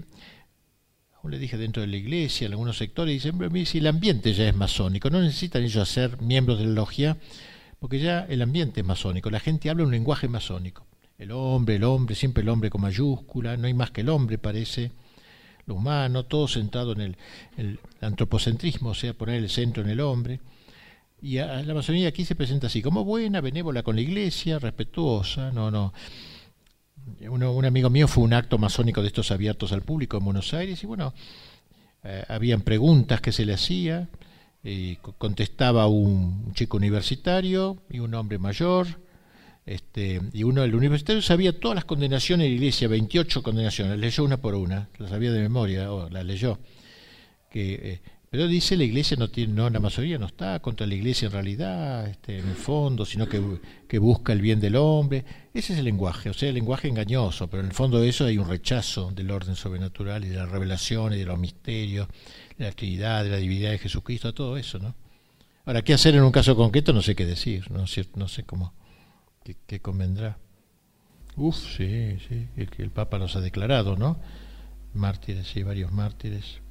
le 1.24 1.40
dije 1.40 1.58
dentro 1.58 1.82
de 1.82 1.88
la 1.88 1.96
iglesia, 1.96 2.48
en 2.48 2.54
algunos 2.54 2.78
sectores, 2.78 3.14
dicen, 3.14 3.38
mire, 3.38 3.66
si 3.68 3.78
el 3.78 3.88
ambiente 3.88 4.34
ya 4.34 4.50
es 4.50 4.56
masónico, 4.56 5.12
no 5.12 5.22
necesitan 5.22 5.64
ellos 5.64 5.88
ser 5.88 6.20
miembros 6.20 6.58
de 6.58 6.66
la 6.66 6.72
logia, 6.72 7.18
porque 7.80 8.00
ya 8.00 8.26
el 8.28 8.42
ambiente 8.42 8.82
es 8.82 8.86
masónico, 8.86 9.30
la 9.30 9.40
gente 9.40 9.70
habla 9.70 9.84
un 9.84 9.92
lenguaje 9.92 10.28
masónico. 10.28 10.88
El 11.20 11.32
hombre, 11.32 11.76
el 11.76 11.84
hombre, 11.84 12.16
siempre 12.16 12.42
el 12.42 12.50
hombre 12.50 12.72
con 12.72 12.82
mayúscula, 12.82 13.56
no 13.58 13.68
hay 13.68 13.76
más 13.76 13.92
que 13.92 14.02
el 14.02 14.10
hombre, 14.10 14.40
parece, 14.40 14.92
lo 15.68 15.76
humano, 15.76 16.26
todo 16.26 16.48
centrado 16.48 16.94
en 16.94 17.02
el, 17.02 17.18
el 17.58 17.80
antropocentrismo, 18.02 18.90
o 18.90 18.96
sea, 18.96 19.14
poner 19.14 19.36
el 19.36 19.50
centro 19.50 19.84
en 19.84 19.90
el 19.90 20.00
hombre. 20.00 20.40
Y 21.22 21.38
a, 21.38 21.62
la 21.62 21.76
masonería 21.76 22.10
aquí 22.10 22.26
se 22.26 22.36
presenta 22.36 22.68
así, 22.68 22.82
como 22.82 23.06
buena, 23.06 23.40
benévola 23.40 23.84
con 23.84 23.96
la 23.96 24.02
iglesia, 24.02 24.58
respetuosa, 24.58 25.52
no, 25.52 25.70
no 25.70 25.94
un 27.30 27.66
amigo 27.66 27.90
mío 27.90 28.08
fue 28.08 28.24
un 28.24 28.34
acto 28.34 28.58
masónico 28.58 29.02
de 29.02 29.08
estos 29.08 29.32
abiertos 29.32 29.72
al 29.72 29.82
público 29.82 30.18
en 30.18 30.26
Buenos 30.26 30.54
Aires 30.54 30.84
y 30.84 30.88
bueno, 30.88 31.14
eh, 32.04 32.24
habían 32.28 32.62
preguntas 32.62 33.22
que 33.22 33.32
se 33.32 33.46
le 33.46 33.54
hacía, 33.54 34.10
y 34.64 34.96
contestaba 34.96 35.88
un 35.88 36.54
chico 36.54 36.78
universitario 36.78 37.84
y 37.90 38.00
un 38.00 38.14
hombre 38.14 38.38
mayor, 38.38 38.88
este, 39.66 40.22
y 40.32 40.44
uno 40.44 40.62
del 40.62 40.76
universitario 40.76 41.22
sabía 41.22 41.58
todas 41.58 41.76
las 41.76 41.86
condenaciones 41.86 42.46
de 42.46 42.50
la 42.50 42.56
iglesia, 42.56 42.88
28 42.88 43.44
condenaciones, 43.44 43.98
leyó 43.98 44.24
una 44.24 44.38
por 44.38 44.56
una, 44.56 44.90
las 44.98 45.10
sabía 45.10 45.32
de 45.32 45.42
memoria, 45.42 45.92
o 45.92 46.10
las 46.10 46.26
leyó. 46.26 46.60
Que, 47.50 47.74
eh, 47.74 48.02
pero 48.34 48.48
dice 48.48 48.76
la 48.76 48.84
iglesia 48.84 49.16
no 49.16 49.30
tiene, 49.30 49.54
no, 49.54 49.70
la 49.70 49.80
masonería 49.80 50.18
no 50.18 50.26
está 50.26 50.60
contra 50.60 50.88
la 50.88 50.96
iglesia 50.96 51.28
en 51.28 51.34
realidad, 51.34 52.08
este, 52.08 52.40
en 52.40 52.50
el 52.50 52.56
fondo, 52.56 53.06
sino 53.06 53.30
que, 53.30 53.40
que, 53.88 54.00
busca 54.00 54.34
el 54.34 54.42
bien 54.42 54.60
del 54.60 54.76
hombre. 54.76 55.24
Ese 55.54 55.74
es 55.74 55.78
el 55.78 55.86
lenguaje, 55.86 56.32
o 56.32 56.34
sea, 56.34 56.50
el 56.50 56.56
lenguaje 56.56 56.88
engañoso, 56.88 57.48
pero 57.48 57.62
en 57.62 57.68
el 57.68 57.76
fondo 57.76 58.00
de 58.00 58.10
eso 58.10 58.26
hay 58.26 58.40
un 58.40 58.50
rechazo 58.50 59.12
del 59.12 59.30
orden 59.30 59.56
sobrenatural 59.56 60.26
y 60.26 60.30
de 60.30 60.38
la 60.38 60.48
revelación 60.48 61.14
y 61.14 61.18
de 61.20 61.26
los 61.26 61.38
misterios, 61.38 62.08
de 62.58 62.66
la 62.66 62.72
Trinidad, 62.72 63.24
de 63.24 63.30
la 63.30 63.38
divinidad 63.38 63.70
de 63.70 63.78
Jesucristo, 63.78 64.34
todo 64.34 64.58
eso, 64.58 64.80
¿no? 64.80 64.96
Ahora, 65.66 65.84
¿qué 65.84 65.94
hacer 65.94 66.16
en 66.16 66.24
un 66.24 66.32
caso 66.32 66.56
concreto? 66.56 66.92
No 66.92 67.04
sé 67.04 67.14
qué 67.14 67.28
decir, 67.28 67.70
no, 67.70 67.86
no 68.16 68.28
sé 68.28 68.44
cómo, 68.46 68.74
qué, 69.68 69.80
convendrá. 69.80 70.40
Uf, 71.36 71.58
sí, 71.78 72.18
sí, 72.28 72.48
el, 72.58 72.70
el 72.80 72.90
Papa 72.90 73.20
nos 73.20 73.36
ha 73.36 73.42
declarado, 73.42 73.96
¿no? 73.96 74.20
Mártires, 74.96 75.46
sí, 75.46 75.62
varios 75.62 75.92
mártires 75.92 76.63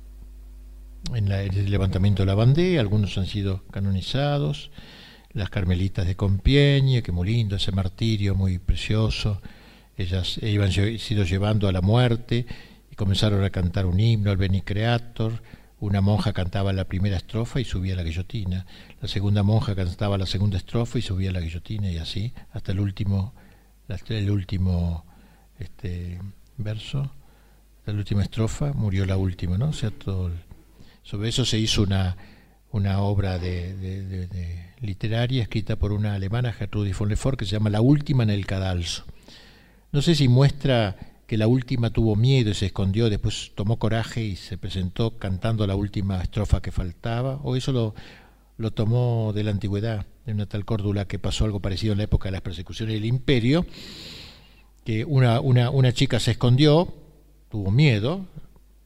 en 1.14 1.30
el 1.30 1.70
levantamiento 1.70 2.22
de 2.22 2.26
la 2.26 2.34
bandera, 2.34 2.80
algunos 2.80 3.18
han 3.18 3.26
sido 3.26 3.64
canonizados, 3.70 4.70
las 5.32 5.50
carmelitas 5.50 6.06
de 6.06 6.16
Compiègne, 6.16 7.02
que 7.02 7.12
muy 7.12 7.28
lindo, 7.28 7.56
ese 7.56 7.72
martirio 7.72 8.34
muy 8.34 8.58
precioso, 8.58 9.40
ellas 9.96 10.38
iban 10.42 10.70
sido 10.72 11.24
llevando 11.24 11.68
a 11.68 11.72
la 11.72 11.80
muerte 11.80 12.46
y 12.90 12.94
comenzaron 12.94 13.44
a 13.44 13.50
cantar 13.50 13.86
un 13.86 14.00
himno 14.00 14.30
al 14.30 14.36
Beni 14.36 14.62
Creator, 14.62 15.42
una 15.80 16.00
monja 16.00 16.32
cantaba 16.32 16.72
la 16.72 16.84
primera 16.84 17.16
estrofa 17.16 17.60
y 17.60 17.64
subía 17.64 17.96
la 17.96 18.04
guillotina, 18.04 18.66
la 19.00 19.08
segunda 19.08 19.42
monja 19.42 19.74
cantaba 19.74 20.16
la 20.16 20.26
segunda 20.26 20.56
estrofa 20.56 20.98
y 20.98 21.02
subía 21.02 21.32
la 21.32 21.40
guillotina 21.40 21.90
y 21.90 21.98
así 21.98 22.32
hasta 22.52 22.72
el 22.72 22.80
último 22.80 23.34
el 24.08 24.30
último 24.30 25.04
este 25.58 26.18
verso, 26.56 27.10
la 27.84 27.92
última 27.92 28.22
estrofa, 28.22 28.72
murió 28.72 29.04
la 29.04 29.16
última, 29.16 29.58
¿no? 29.58 29.68
O 29.68 29.72
sea, 29.72 29.90
todo 29.90 30.30
sobre 31.02 31.28
eso 31.28 31.44
se 31.44 31.58
hizo 31.58 31.82
una, 31.82 32.16
una 32.72 33.00
obra 33.00 33.38
de, 33.38 34.72
literaria 34.80 35.42
escrita 35.42 35.76
por 35.76 35.92
una 35.92 36.14
alemana, 36.14 36.52
Gertrudis 36.52 36.98
von 36.98 37.08
Lefort, 37.08 37.38
que 37.38 37.44
se 37.44 37.52
llama 37.52 37.70
La 37.70 37.80
última 37.80 38.22
en 38.22 38.30
el 38.30 38.46
cadalso. 38.46 39.04
No 39.92 40.02
sé 40.02 40.14
si 40.14 40.28
muestra 40.28 40.96
que 41.26 41.36
la 41.36 41.46
última 41.46 41.90
tuvo 41.90 42.16
miedo 42.16 42.50
y 42.50 42.54
se 42.54 42.66
escondió, 42.66 43.10
después 43.10 43.52
tomó 43.54 43.78
coraje 43.78 44.22
y 44.24 44.36
se 44.36 44.58
presentó 44.58 45.18
cantando 45.18 45.66
la 45.66 45.76
última 45.76 46.22
estrofa 46.22 46.60
que 46.60 46.72
faltaba, 46.72 47.36
o 47.42 47.56
eso 47.56 47.72
lo, 47.72 47.94
lo 48.56 48.70
tomó 48.70 49.32
de 49.34 49.44
la 49.44 49.50
antigüedad, 49.50 50.06
de 50.26 50.32
una 50.32 50.46
tal 50.46 50.64
córdula 50.64 51.06
que 51.06 51.18
pasó 51.18 51.44
algo 51.44 51.60
parecido 51.60 51.92
en 51.92 51.98
la 51.98 52.04
época 52.04 52.28
de 52.28 52.32
las 52.32 52.42
persecuciones 52.42 52.94
del 52.94 53.04
imperio, 53.04 53.66
que 54.84 55.04
una, 55.04 55.40
una, 55.40 55.70
una 55.70 55.92
chica 55.92 56.18
se 56.20 56.32
escondió, 56.32 56.92
tuvo 57.50 57.70
miedo 57.70 58.26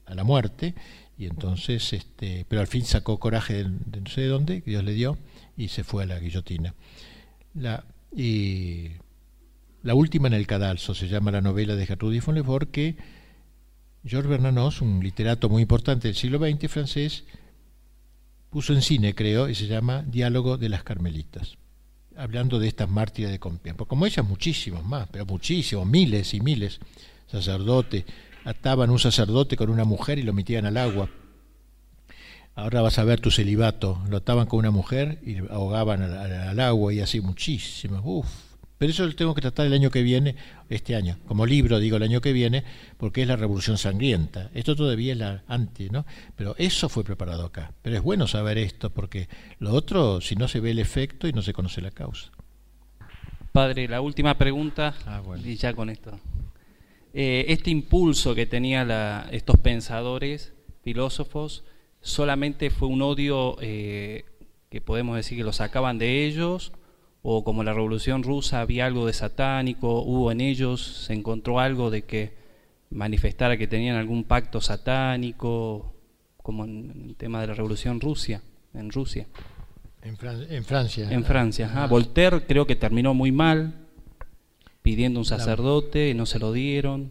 a 0.07 0.15
la 0.15 0.25
muerte, 0.25 0.75
y 1.19 1.27
entonces, 1.27 1.93
este, 1.93 2.45
pero 2.49 2.61
al 2.61 2.67
fin 2.67 2.85
sacó 2.85 3.19
coraje 3.19 3.65
de, 3.65 4.01
no 4.01 4.11
sé 4.11 4.23
de 4.23 4.29
dónde, 4.29 4.63
que 4.63 4.71
Dios 4.71 4.85
le 4.85 4.93
dio, 4.93 5.17
y 5.57 5.69
se 5.69 5.83
fue 5.83 6.03
a 6.03 6.07
la 6.07 6.19
guillotina. 6.19 6.75
La, 7.55 7.85
y 8.15 8.91
la 9.83 9.95
última 9.95 10.29
en 10.29 10.35
el 10.35 10.47
cadalso 10.47 10.95
se 10.95 11.09
llama 11.09 11.31
la 11.31 11.41
novela 11.41 11.75
de 11.75 11.87
Gertrudis 11.87 12.25
von 12.25 12.35
Lefort, 12.35 12.71
que 12.71 12.97
Georges 14.05 14.31
Bernanos, 14.31 14.83
un 14.83 15.03
literato 15.03 15.49
muy 15.49 15.63
importante 15.63 16.09
del 16.09 16.17
siglo 16.17 16.39
XX 16.39 16.71
francés, 16.71 17.25
puso 18.51 18.73
en 18.75 18.83
cine, 18.83 19.15
creo, 19.15 19.49
y 19.49 19.55
se 19.55 19.67
llama 19.67 20.03
Diálogo 20.03 20.59
de 20.59 20.69
las 20.69 20.83
Carmelitas, 20.83 21.57
hablando 22.17 22.59
de 22.59 22.69
estas 22.69 22.91
mártires 22.91 23.31
de 23.31 23.41
Compiègne. 23.41 23.87
Como 23.87 24.07
ellas, 24.07 24.27
muchísimos 24.27 24.85
más, 24.85 25.09
pero 25.11 25.25
muchísimos, 25.25 25.87
miles 25.87 26.35
y 26.35 26.41
miles, 26.41 26.79
sacerdotes, 27.27 28.05
ataban 28.47 28.91
un 28.91 28.99
sacerdote 28.99 29.57
con 29.57 29.71
una 29.71 29.85
mujer 29.85 30.19
y 30.19 30.23
lo 30.23 30.33
metían 30.33 30.67
al 30.67 30.77
agua. 30.77 31.11
Ahora 32.55 32.81
vas 32.81 32.99
a 32.99 33.05
ver 33.05 33.21
tu 33.21 33.31
celibato, 33.31 34.01
lo 34.09 34.19
ataban 34.19 34.47
con 34.47 34.61
una 34.61 34.71
mujer 34.71 35.19
y 35.27 35.39
ahogaban 35.51 36.01
al, 36.03 36.61
agua 36.61 36.95
y 36.95 37.01
así 37.01 37.21
muchísimas. 37.21 38.01
Uf. 38.05 38.27
Pero 38.79 38.93
eso 38.93 39.05
lo 39.05 39.15
tengo 39.17 39.35
que 39.35 39.41
tratar 39.41 39.67
el 39.67 39.73
año 39.73 39.91
que 39.91 40.03
viene, 40.03 40.37
este 40.69 40.95
año, 40.95 41.19
como 41.27 41.45
libro 41.45 41.79
digo 41.79 41.97
el 41.97 42.03
año 42.03 42.21
que 42.21 42.33
viene, 42.33 42.63
porque 42.99 43.23
es 43.23 43.29
la 43.29 43.37
revolución 43.37 43.79
sangrienta. 43.79 44.51
Esto 44.55 44.77
todavía 44.77 45.13
es 45.13 45.19
la 45.19 45.43
anti, 45.49 45.91
¿no? 45.91 46.07
Pero 46.37 46.55
eso 46.59 46.89
fue 46.89 47.03
preparado 47.03 47.47
acá. 47.47 47.73
Pero 47.83 47.97
es 47.97 48.03
bueno 48.03 48.27
saber 48.27 48.59
esto, 48.59 48.91
porque 48.91 49.29
lo 49.59 49.73
otro, 49.73 50.21
si 50.21 50.37
no 50.37 50.47
se 50.47 50.61
ve 50.61 50.71
el 50.71 50.79
efecto 50.79 51.27
y 51.27 51.33
no 51.33 51.43
se 51.43 51.53
conoce 51.53 51.81
la 51.81 51.91
causa. 51.91 52.31
Padre, 53.51 53.89
la 53.89 54.03
última 54.03 54.37
pregunta, 54.39 54.95
Ah, 55.07 55.21
bueno. 55.25 55.43
y 55.47 55.57
ya 55.57 55.73
con 55.73 55.89
esto. 55.91 56.21
Eh, 57.19 57.47
este 57.49 57.71
impulso 57.71 58.35
que 58.35 58.45
tenían 58.45 58.91
estos 59.31 59.57
pensadores, 59.59 60.53
filósofos, 60.83 61.65
solamente 62.03 62.69
fue 62.69 62.89
un 62.89 63.01
odio 63.01 63.57
eh, 63.63 64.27
que 64.69 64.83
podemos 64.83 65.17
decir 65.17 65.39
que 65.39 65.45
lo 65.45 65.55
sacaban 65.55 65.97
de 65.97 66.27
ellos, 66.27 66.73
o 67.23 67.43
como 67.43 67.65
la 67.65 67.73
Revolución 67.73 68.23
Rusa 68.23 68.61
había 68.61 68.85
algo 68.85 69.07
de 69.07 69.15
satánico, 69.15 70.03
hubo 70.03 70.31
en 70.31 70.43
ellos, 70.43 71.07
se 71.07 71.15
encontró 71.15 71.59
algo 71.59 71.91
de 71.91 72.03
que 72.03 72.35
manifestara 72.91 73.57
que 73.57 73.67
tenían 73.67 73.97
algún 73.97 74.25
pacto 74.25 74.61
satánico, 74.61 75.95
como 76.43 76.67
en 76.67 77.07
el 77.09 77.17
tema 77.17 77.41
de 77.41 77.47
la 77.47 77.55
Revolución 77.55 77.99
Rusia, 77.99 78.43
en 78.75 78.91
Rusia. 78.91 79.27
En, 80.03 80.19
Fran- 80.19 80.47
en 80.51 80.65
Francia. 80.67 81.11
En 81.11 81.25
Francia, 81.25 81.65
ajá. 81.67 81.85
Ah. 81.85 81.87
Voltaire 81.87 82.45
creo 82.47 82.67
que 82.67 82.77
terminó 82.77 83.15
muy 83.15 83.33
mal, 83.33 83.86
pidiendo 84.87 85.19
un 85.19 85.25
sacerdote, 85.25 86.15
no 86.15 86.27
se 86.27 86.39
lo 86.39 86.53
dieron. 86.53 87.11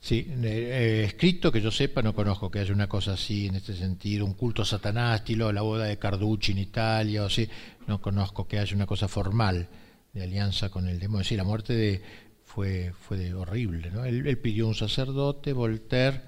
Sí, 0.00 0.26
eh, 0.28 0.42
eh, 0.42 1.04
escrito 1.04 1.52
que 1.52 1.60
yo 1.60 1.70
sepa, 1.70 2.02
no 2.02 2.12
conozco 2.12 2.50
que 2.50 2.58
haya 2.58 2.74
una 2.74 2.88
cosa 2.88 3.12
así 3.12 3.46
en 3.46 3.54
este 3.54 3.72
sentido, 3.72 4.26
un 4.26 4.34
culto 4.34 4.62
a 4.62 4.64
Satanás, 4.64 5.20
estilo 5.20 5.52
la 5.52 5.62
boda 5.62 5.84
de 5.84 5.96
Carducci 5.96 6.50
en 6.50 6.58
Italia, 6.58 7.22
o 7.22 7.26
así, 7.26 7.48
no 7.86 8.00
conozco 8.00 8.48
que 8.48 8.58
haya 8.58 8.74
una 8.74 8.84
cosa 8.84 9.06
formal 9.06 9.68
de 10.12 10.24
alianza 10.24 10.68
con 10.68 10.88
el 10.88 10.98
demonio. 10.98 11.22
Sí, 11.22 11.36
la 11.36 11.44
muerte 11.44 11.72
de 11.72 12.02
fue 12.44 12.92
fue 13.00 13.16
de 13.16 13.32
horrible, 13.32 13.92
¿no? 13.92 14.04
Él, 14.04 14.26
él 14.26 14.38
pidió 14.38 14.66
un 14.66 14.74
sacerdote, 14.74 15.52
Voltaire, 15.52 16.22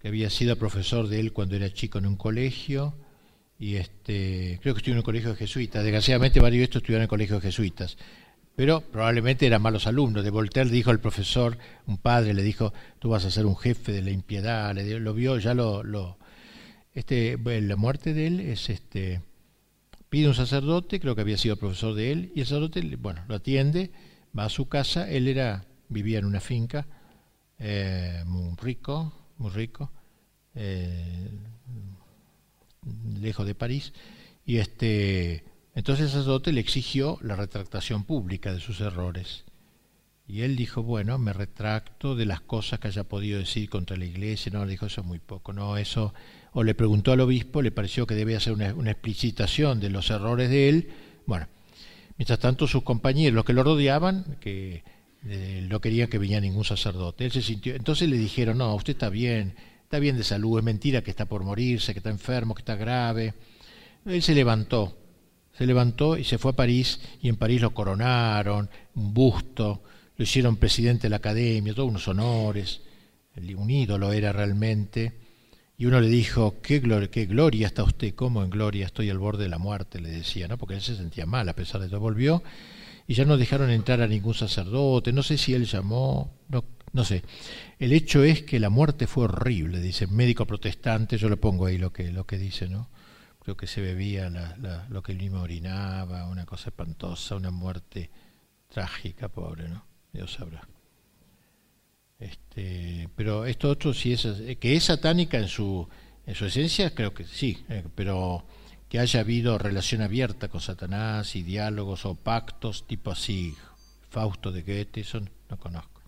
que 0.00 0.08
había 0.08 0.30
sido 0.30 0.56
profesor 0.56 1.08
de 1.08 1.20
él 1.20 1.34
cuando 1.34 1.56
era 1.56 1.70
chico 1.70 1.98
en 1.98 2.06
un 2.06 2.16
colegio, 2.16 2.94
y 3.58 3.74
este 3.74 4.58
creo 4.62 4.72
que 4.72 4.78
estudió 4.78 4.94
en 4.94 5.00
un 5.00 5.04
colegio 5.04 5.28
de 5.28 5.36
jesuitas. 5.36 5.82
Desgraciadamente 5.82 6.40
varios 6.40 6.60
de 6.60 6.64
estos 6.64 6.80
estudiaron 6.80 7.02
en 7.02 7.08
colegios 7.08 7.42
de 7.42 7.48
jesuitas 7.48 7.98
pero 8.60 8.82
probablemente 8.82 9.46
eran 9.46 9.62
malos 9.62 9.86
alumnos. 9.86 10.22
De 10.22 10.28
Voltaire 10.28 10.68
dijo 10.68 10.90
el 10.90 11.00
profesor, 11.00 11.56
un 11.86 11.96
padre 11.96 12.34
le 12.34 12.42
dijo, 12.42 12.74
tú 12.98 13.08
vas 13.08 13.24
a 13.24 13.30
ser 13.30 13.46
un 13.46 13.56
jefe 13.56 13.90
de 13.90 14.02
la 14.02 14.10
impiedad, 14.10 14.74
le 14.74 15.00
lo 15.00 15.14
vio, 15.14 15.38
ya 15.38 15.54
lo, 15.54 15.82
lo 15.82 16.18
este, 16.92 17.38
la 17.38 17.76
muerte 17.76 18.12
de 18.12 18.26
él 18.26 18.40
es 18.40 18.68
este, 18.68 19.22
pide 20.10 20.28
un 20.28 20.34
sacerdote, 20.34 21.00
creo 21.00 21.14
que 21.14 21.22
había 21.22 21.38
sido 21.38 21.56
profesor 21.56 21.94
de 21.94 22.12
él, 22.12 22.32
y 22.34 22.40
el 22.40 22.46
sacerdote, 22.46 22.82
bueno, 22.96 23.24
lo 23.28 23.36
atiende, 23.36 23.92
va 24.38 24.44
a 24.44 24.50
su 24.50 24.68
casa, 24.68 25.10
él 25.10 25.26
era, 25.26 25.64
vivía 25.88 26.18
en 26.18 26.26
una 26.26 26.40
finca, 26.40 26.86
eh, 27.58 28.24
muy 28.26 28.56
rico, 28.60 29.10
muy 29.38 29.52
rico, 29.52 29.90
eh, 30.54 31.30
lejos 33.22 33.46
de 33.46 33.54
París, 33.54 33.94
y 34.44 34.58
este 34.58 35.49
entonces 35.74 36.06
el 36.06 36.10
sacerdote 36.10 36.52
le 36.52 36.60
exigió 36.60 37.18
la 37.22 37.36
retractación 37.36 38.04
pública 38.04 38.52
de 38.52 38.60
sus 38.60 38.80
errores. 38.80 39.44
Y 40.30 40.42
él 40.42 40.54
dijo, 40.54 40.84
bueno, 40.84 41.18
me 41.18 41.32
retracto 41.32 42.14
de 42.14 42.24
las 42.24 42.40
cosas 42.40 42.78
que 42.78 42.86
haya 42.86 43.02
podido 43.02 43.40
decir 43.40 43.68
contra 43.68 43.96
la 43.96 44.04
iglesia. 44.04 44.52
No, 44.52 44.64
le 44.64 44.70
dijo, 44.72 44.86
eso 44.86 45.00
es 45.00 45.06
muy 45.06 45.18
poco. 45.18 45.52
No, 45.52 45.76
eso... 45.76 46.14
O 46.52 46.62
le 46.62 46.74
preguntó 46.74 47.10
al 47.10 47.20
obispo, 47.20 47.62
le 47.62 47.72
pareció 47.72 48.06
que 48.06 48.14
debía 48.14 48.36
hacer 48.36 48.52
una, 48.52 48.90
explicitación 48.90 49.80
de 49.80 49.90
los 49.90 50.08
errores 50.10 50.48
de 50.48 50.68
él. 50.68 50.88
Bueno, 51.26 51.48
mientras 52.16 52.38
tanto 52.38 52.68
sus 52.68 52.84
compañeros, 52.84 53.34
los 53.34 53.44
que 53.44 53.52
lo 53.52 53.64
rodeaban, 53.64 54.36
que 54.40 54.84
eh, 55.26 55.66
no 55.68 55.80
querían 55.80 56.08
que 56.08 56.18
viniera 56.18 56.40
ningún 56.40 56.64
sacerdote. 56.64 57.24
Él 57.24 57.32
se 57.32 57.42
sintió... 57.42 57.74
Entonces 57.74 58.08
le 58.08 58.16
dijeron, 58.16 58.58
no, 58.58 58.72
usted 58.76 58.92
está 58.92 59.08
bien, 59.08 59.54
está 59.82 59.98
bien 59.98 60.16
de 60.16 60.22
salud, 60.22 60.58
es 60.58 60.64
mentira 60.64 61.02
que 61.02 61.10
está 61.10 61.24
por 61.24 61.42
morirse, 61.42 61.92
que 61.92 61.98
está 61.98 62.10
enfermo, 62.10 62.54
que 62.54 62.62
está 62.62 62.76
grave. 62.76 63.34
Él 64.04 64.22
se 64.22 64.34
levantó, 64.34 64.96
se 65.60 65.66
levantó 65.66 66.16
y 66.16 66.24
se 66.24 66.38
fue 66.38 66.52
a 66.52 66.56
París 66.56 66.98
y 67.20 67.28
en 67.28 67.36
París 67.36 67.60
lo 67.60 67.74
coronaron, 67.74 68.70
un 68.94 69.12
busto, 69.12 69.82
lo 70.16 70.24
hicieron 70.24 70.56
presidente 70.56 71.02
de 71.02 71.10
la 71.10 71.16
academia, 71.16 71.74
todos 71.74 71.90
unos 71.90 72.08
honores, 72.08 72.80
un 73.36 73.70
ídolo 73.70 74.10
era 74.14 74.32
realmente. 74.32 75.12
Y 75.76 75.84
uno 75.84 76.00
le 76.00 76.08
dijo, 76.08 76.62
qué 76.62 76.78
gloria, 76.78 77.10
qué 77.10 77.26
gloria 77.26 77.66
está 77.66 77.82
usted, 77.82 78.14
cómo 78.14 78.42
en 78.42 78.48
gloria 78.48 78.86
estoy 78.86 79.10
al 79.10 79.18
borde 79.18 79.42
de 79.42 79.50
la 79.50 79.58
muerte, 79.58 80.00
le 80.00 80.08
decía, 80.08 80.48
¿no? 80.48 80.56
porque 80.56 80.76
él 80.76 80.80
se 80.80 80.96
sentía 80.96 81.26
mal 81.26 81.46
a 81.46 81.54
pesar 81.54 81.82
de 81.82 81.90
todo. 81.90 82.00
Volvió 82.00 82.42
y 83.06 83.12
ya 83.12 83.26
no 83.26 83.36
dejaron 83.36 83.68
entrar 83.68 84.00
a 84.00 84.06
ningún 84.06 84.32
sacerdote, 84.32 85.12
no 85.12 85.22
sé 85.22 85.36
si 85.36 85.52
él 85.52 85.66
llamó, 85.66 86.38
no, 86.48 86.64
no 86.94 87.04
sé. 87.04 87.22
El 87.78 87.92
hecho 87.92 88.24
es 88.24 88.44
que 88.44 88.60
la 88.60 88.70
muerte 88.70 89.06
fue 89.06 89.24
horrible, 89.24 89.78
dice, 89.78 90.06
médico 90.06 90.46
protestante, 90.46 91.18
yo 91.18 91.28
le 91.28 91.36
pongo 91.36 91.66
ahí 91.66 91.76
lo 91.76 91.92
que, 91.92 92.10
lo 92.10 92.24
que 92.24 92.38
dice, 92.38 92.66
¿no? 92.66 92.88
Creo 93.40 93.56
que 93.56 93.66
se 93.66 93.80
bebía 93.80 94.30
la- 94.30 94.56
la- 94.58 94.86
lo 94.88 95.02
que 95.02 95.12
él 95.12 95.18
mismo 95.18 95.40
orinaba, 95.42 96.28
una 96.28 96.46
cosa 96.46 96.70
espantosa, 96.70 97.36
una 97.36 97.50
muerte 97.50 98.10
trágica, 98.68 99.28
pobre, 99.28 99.68
¿no? 99.68 99.84
Dios 100.12 100.32
sabrá. 100.34 100.66
Este, 102.18 103.08
pero 103.16 103.46
esto 103.46 103.70
otro 103.70 103.94
sí 103.94 104.12
es 104.12 104.24
eh, 104.26 104.56
que 104.60 104.76
es 104.76 104.84
satánica 104.84 105.38
en 105.38 105.48
su 105.48 105.88
en 106.26 106.34
su 106.34 106.44
esencia, 106.44 106.94
creo 106.94 107.12
que 107.14 107.24
sí, 107.24 107.64
eh, 107.68 107.82
pero 107.94 108.44
que 108.88 108.98
haya 109.00 109.20
habido 109.20 109.56
relación 109.58 110.02
abierta 110.02 110.48
con 110.48 110.60
Satanás 110.60 111.34
y 111.34 111.42
diálogos 111.42 112.04
o 112.06 112.14
pactos 112.14 112.86
tipo 112.86 113.10
así, 113.10 113.56
Fausto 114.10 114.52
de 114.52 114.62
Goethe, 114.62 115.00
eso 115.00 115.20
no 115.48 115.56
conozco. 115.58 116.02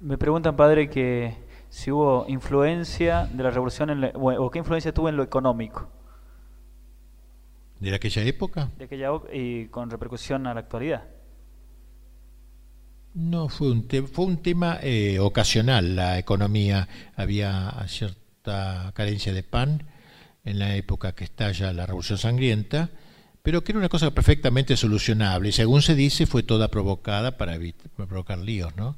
Me 0.00 0.16
preguntan, 0.16 0.56
padre, 0.56 0.88
que 0.88 1.34
si 1.70 1.90
hubo 1.90 2.26
influencia 2.28 3.26
de 3.32 3.42
la 3.42 3.50
revolución 3.50 3.88
en 3.90 4.00
la- 4.02 4.12
o, 4.14 4.50
qué 4.50 4.58
influencia 4.58 4.92
tuvo 4.92 5.08
en 5.08 5.16
lo 5.16 5.22
económico 5.22 5.88
¿De 7.80 7.94
aquella 7.94 8.22
época? 8.24 8.68
de 8.76 8.84
aquella 8.84 9.08
y 9.32 9.66
con 9.68 9.88
repercusión 9.90 10.46
a 10.46 10.52
la 10.52 10.60
actualidad. 10.60 11.04
No, 13.14 13.48
fue 13.48 13.70
un, 13.70 13.88
te- 13.88 14.02
fue 14.02 14.26
un 14.26 14.42
tema 14.42 14.78
eh, 14.82 15.18
ocasional 15.18 15.96
la 15.96 16.18
economía. 16.18 16.88
Había 17.16 17.72
cierta 17.88 18.92
carencia 18.94 19.32
de 19.32 19.42
pan 19.42 19.84
en 20.44 20.58
la 20.58 20.76
época 20.76 21.12
que 21.14 21.24
estalla 21.24 21.72
la 21.72 21.86
Revolución 21.86 22.18
Sangrienta, 22.18 22.90
pero 23.42 23.64
que 23.64 23.72
era 23.72 23.78
una 23.78 23.88
cosa 23.88 24.10
perfectamente 24.12 24.76
solucionable. 24.76 25.48
Y 25.48 25.52
según 25.52 25.80
se 25.82 25.94
dice, 25.94 26.26
fue 26.26 26.42
toda 26.42 26.68
provocada 26.68 27.36
para, 27.38 27.58
para 27.96 28.08
provocar 28.08 28.38
líos, 28.38 28.76
¿no? 28.76 28.96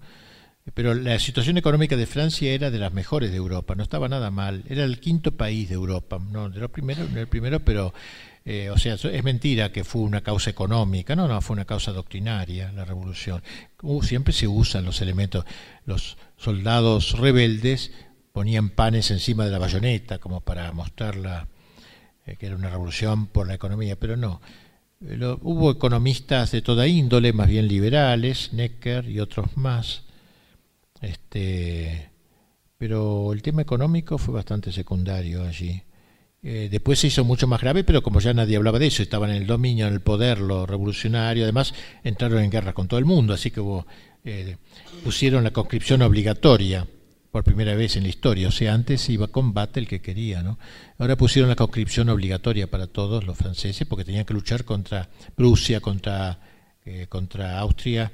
Pero 0.74 0.94
la 0.94 1.18
situación 1.18 1.56
económica 1.56 1.96
de 1.96 2.06
Francia 2.06 2.52
era 2.52 2.70
de 2.70 2.78
las 2.78 2.92
mejores 2.92 3.30
de 3.30 3.36
Europa, 3.36 3.74
no 3.74 3.82
estaba 3.82 4.08
nada 4.08 4.30
mal. 4.30 4.62
Era 4.68 4.84
el 4.84 5.00
quinto 5.00 5.32
país 5.32 5.68
de 5.68 5.74
Europa, 5.74 6.20
no 6.30 6.48
de 6.50 6.60
los 6.60 6.70
primeros, 6.70 7.10
no 7.10 7.18
el 7.18 7.26
primero, 7.26 7.60
pero, 7.60 7.92
eh, 8.44 8.70
o 8.70 8.78
sea, 8.78 8.94
es 8.94 9.24
mentira 9.24 9.72
que 9.72 9.82
fue 9.82 10.02
una 10.02 10.20
causa 10.20 10.50
económica, 10.50 11.16
no, 11.16 11.26
no, 11.26 11.40
fue 11.42 11.54
una 11.54 11.64
causa 11.64 11.90
doctrinaria 11.92 12.70
la 12.72 12.84
revolución. 12.84 13.42
Uh, 13.82 14.02
siempre 14.04 14.32
se 14.32 14.46
usan 14.46 14.84
los 14.84 15.00
elementos. 15.00 15.44
Los 15.84 16.16
soldados 16.36 17.18
rebeldes 17.18 17.90
ponían 18.32 18.70
panes 18.70 19.10
encima 19.10 19.44
de 19.44 19.50
la 19.50 19.58
bayoneta 19.58 20.18
como 20.18 20.40
para 20.42 20.70
mostrarla 20.72 21.48
eh, 22.24 22.36
que 22.36 22.46
era 22.46 22.54
una 22.56 22.70
revolución 22.70 23.26
por 23.26 23.48
la 23.48 23.54
economía, 23.54 23.96
pero 23.96 24.16
no. 24.16 24.40
Eh, 25.04 25.16
lo- 25.16 25.40
hubo 25.42 25.72
economistas 25.72 26.52
de 26.52 26.62
toda 26.62 26.86
índole, 26.86 27.32
más 27.32 27.48
bien 27.48 27.66
liberales, 27.66 28.52
Necker 28.52 29.08
y 29.10 29.18
otros 29.18 29.56
más, 29.56 30.04
este, 31.02 32.10
pero 32.78 33.32
el 33.32 33.42
tema 33.42 33.62
económico 33.62 34.16
fue 34.18 34.34
bastante 34.34 34.72
secundario 34.72 35.44
allí. 35.44 35.82
Eh, 36.44 36.68
después 36.70 36.98
se 36.98 37.06
hizo 37.08 37.24
mucho 37.24 37.46
más 37.46 37.60
grave, 37.60 37.84
pero 37.84 38.02
como 38.02 38.18
ya 38.18 38.34
nadie 38.34 38.56
hablaba 38.56 38.78
de 38.78 38.88
eso, 38.88 39.02
estaban 39.02 39.30
en 39.30 39.36
el 39.36 39.46
dominio, 39.46 39.86
en 39.86 39.92
el 39.92 40.00
poder, 40.00 40.40
lo 40.40 40.66
revolucionario, 40.66 41.44
además 41.44 41.74
entraron 42.02 42.42
en 42.42 42.50
guerra 42.50 42.72
con 42.72 42.88
todo 42.88 42.98
el 42.98 43.04
mundo, 43.04 43.34
así 43.34 43.52
que 43.52 43.60
hubo, 43.60 43.86
eh, 44.24 44.56
pusieron 45.04 45.44
la 45.44 45.52
conscripción 45.52 46.02
obligatoria 46.02 46.86
por 47.30 47.44
primera 47.44 47.74
vez 47.74 47.96
en 47.96 48.02
la 48.02 48.08
historia, 48.08 48.48
o 48.48 48.50
sea, 48.50 48.74
antes 48.74 49.08
iba 49.08 49.26
a 49.26 49.28
combate 49.28 49.78
el 49.78 49.86
que 49.86 50.00
quería, 50.00 50.42
¿no? 50.42 50.58
Ahora 50.98 51.16
pusieron 51.16 51.48
la 51.48 51.56
conscripción 51.56 52.08
obligatoria 52.08 52.68
para 52.68 52.88
todos 52.88 53.24
los 53.24 53.38
franceses 53.38 53.86
porque 53.86 54.04
tenían 54.04 54.24
que 54.24 54.34
luchar 54.34 54.64
contra 54.64 55.08
Prusia, 55.36 55.80
contra, 55.80 56.40
eh, 56.84 57.06
contra 57.08 57.58
Austria, 57.60 58.10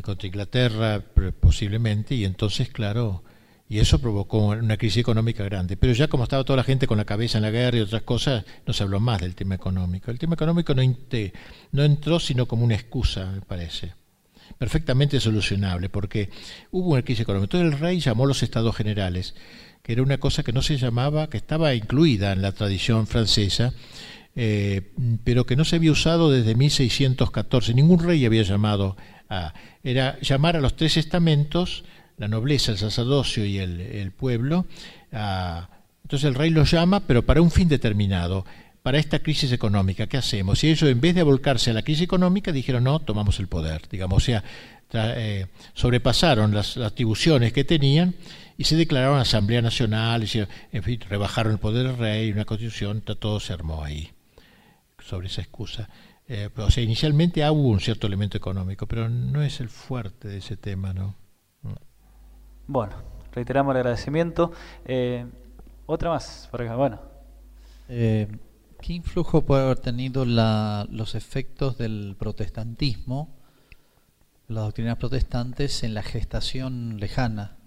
contra 0.00 0.26
Inglaterra 0.26 1.04
posiblemente, 1.40 2.14
y 2.14 2.24
entonces, 2.24 2.70
claro, 2.70 3.22
y 3.72 3.78
eso 3.78 3.98
provocó 4.00 4.48
una 4.48 4.76
crisis 4.76 4.98
económica 4.98 5.44
grande. 5.44 5.78
Pero 5.78 5.94
ya 5.94 6.08
como 6.08 6.24
estaba 6.24 6.44
toda 6.44 6.58
la 6.58 6.64
gente 6.64 6.86
con 6.86 6.98
la 6.98 7.06
cabeza 7.06 7.38
en 7.38 7.42
la 7.42 7.50
guerra 7.50 7.78
y 7.78 7.80
otras 7.80 8.02
cosas, 8.02 8.44
no 8.66 8.74
se 8.74 8.82
habló 8.82 9.00
más 9.00 9.20
del 9.20 9.34
tema 9.34 9.54
económico. 9.54 10.10
El 10.10 10.18
tema 10.18 10.34
económico 10.34 10.74
no, 10.74 10.82
no 11.72 11.82
entró 11.82 12.20
sino 12.20 12.46
como 12.46 12.64
una 12.64 12.74
excusa, 12.74 13.30
me 13.32 13.40
parece. 13.40 13.94
Perfectamente 14.58 15.20
solucionable, 15.20 15.88
porque 15.88 16.28
hubo 16.70 16.90
una 16.90 17.02
crisis 17.02 17.22
económica. 17.22 17.56
Entonces 17.56 17.72
el 17.72 17.80
rey 17.80 17.98
llamó 17.98 18.26
los 18.26 18.42
estados 18.42 18.76
generales, 18.76 19.34
que 19.82 19.92
era 19.92 20.02
una 20.02 20.18
cosa 20.18 20.42
que 20.42 20.52
no 20.52 20.60
se 20.60 20.76
llamaba, 20.76 21.30
que 21.30 21.38
estaba 21.38 21.74
incluida 21.74 22.32
en 22.32 22.42
la 22.42 22.52
tradición 22.52 23.06
francesa, 23.06 23.72
eh, 24.36 24.92
pero 25.24 25.44
que 25.46 25.56
no 25.56 25.64
se 25.64 25.76
había 25.76 25.92
usado 25.92 26.30
desde 26.30 26.54
1614. 26.54 27.74
Ningún 27.74 28.00
rey 28.00 28.24
había 28.24 28.42
llamado 28.42 28.96
a. 29.28 29.54
Era 29.84 30.18
llamar 30.20 30.56
a 30.56 30.60
los 30.60 30.76
tres 30.76 30.96
estamentos, 30.96 31.84
la 32.18 32.28
nobleza, 32.28 32.72
el 32.72 32.78
sacerdocio 32.78 33.44
y 33.44 33.58
el, 33.58 34.12
pueblo. 34.12 34.66
a- 35.12 35.68
entonces 36.04 36.28
el 36.28 36.34
rey 36.34 36.50
los 36.50 36.70
llama, 36.70 37.00
pero 37.06 37.24
para 37.24 37.40
un 37.40 37.50
fin 37.50 37.68
determinado, 37.68 38.44
para 38.82 38.98
esta 38.98 39.20
crisis 39.20 39.52
económica, 39.52 40.06
¿qué 40.06 40.16
hacemos? 40.18 40.62
Y 40.64 40.68
ellos, 40.68 40.90
en 40.90 41.00
vez 41.00 41.14
de 41.14 41.22
volcarse 41.22 41.70
a 41.70 41.74
la 41.74 41.82
crisis 41.82 42.02
económica, 42.02 42.52
dijeron, 42.52 42.84
no, 42.84 42.98
tomamos 42.98 43.38
el 43.38 43.46
poder, 43.48 43.82
digamos, 43.90 44.22
o 44.22 44.26
sea, 44.26 44.44
eh, 44.92 45.46
sobrepasaron 45.74 46.52
las, 46.52 46.76
atribuciones 46.76 47.52
que 47.52 47.64
tenían 47.64 48.14
y 48.58 48.64
se 48.64 48.76
declararon 48.76 49.18
Asamblea 49.18 49.62
Nacional, 49.62 50.26
en 50.72 50.82
fin, 50.82 51.00
rebajaron 51.08 51.52
el 51.52 51.58
poder 51.58 51.86
del 51.86 51.96
rey, 51.96 52.32
una 52.32 52.44
constitución, 52.44 53.00
todo 53.00 53.40
se 53.40 53.52
armó 53.52 53.82
ahí, 53.84 54.10
sobre 55.12 55.26
esa 55.26 55.42
excusa. 55.42 55.90
Eh, 56.26 56.48
o 56.56 56.70
sea, 56.70 56.82
inicialmente 56.82 57.48
hubo 57.50 57.68
un 57.68 57.80
cierto 57.80 58.06
elemento 58.06 58.38
económico, 58.38 58.86
pero 58.86 59.10
no 59.10 59.42
es 59.42 59.60
el 59.60 59.68
fuerte 59.68 60.26
de 60.26 60.38
ese 60.38 60.56
tema, 60.56 60.94
¿no? 60.94 61.16
Bueno, 62.66 62.94
reiteramos 63.30 63.72
el 63.72 63.76
agradecimiento. 63.76 64.52
Eh, 64.86 65.26
otra 65.84 66.08
más, 66.08 66.48
por 66.50 66.62
acá, 66.62 66.76
bueno. 66.76 66.98
Eh, 67.90 68.26
¿Qué 68.80 68.94
influjo 68.94 69.42
puede 69.42 69.64
haber 69.64 69.80
tenido 69.80 70.24
la, 70.24 70.86
los 70.90 71.14
efectos 71.14 71.76
del 71.76 72.16
protestantismo, 72.18 73.36
las 74.48 74.64
doctrinas 74.64 74.96
protestantes, 74.96 75.82
en 75.82 75.92
la 75.92 76.02
gestación 76.02 77.00
lejana 77.00 77.58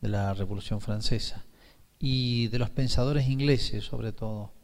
de 0.00 0.08
la 0.08 0.34
Revolución 0.34 0.80
Francesa 0.80 1.46
y 1.98 2.46
de 2.46 2.60
los 2.60 2.70
pensadores 2.70 3.26
ingleses, 3.26 3.84
sobre 3.84 4.12
todo? 4.12 4.55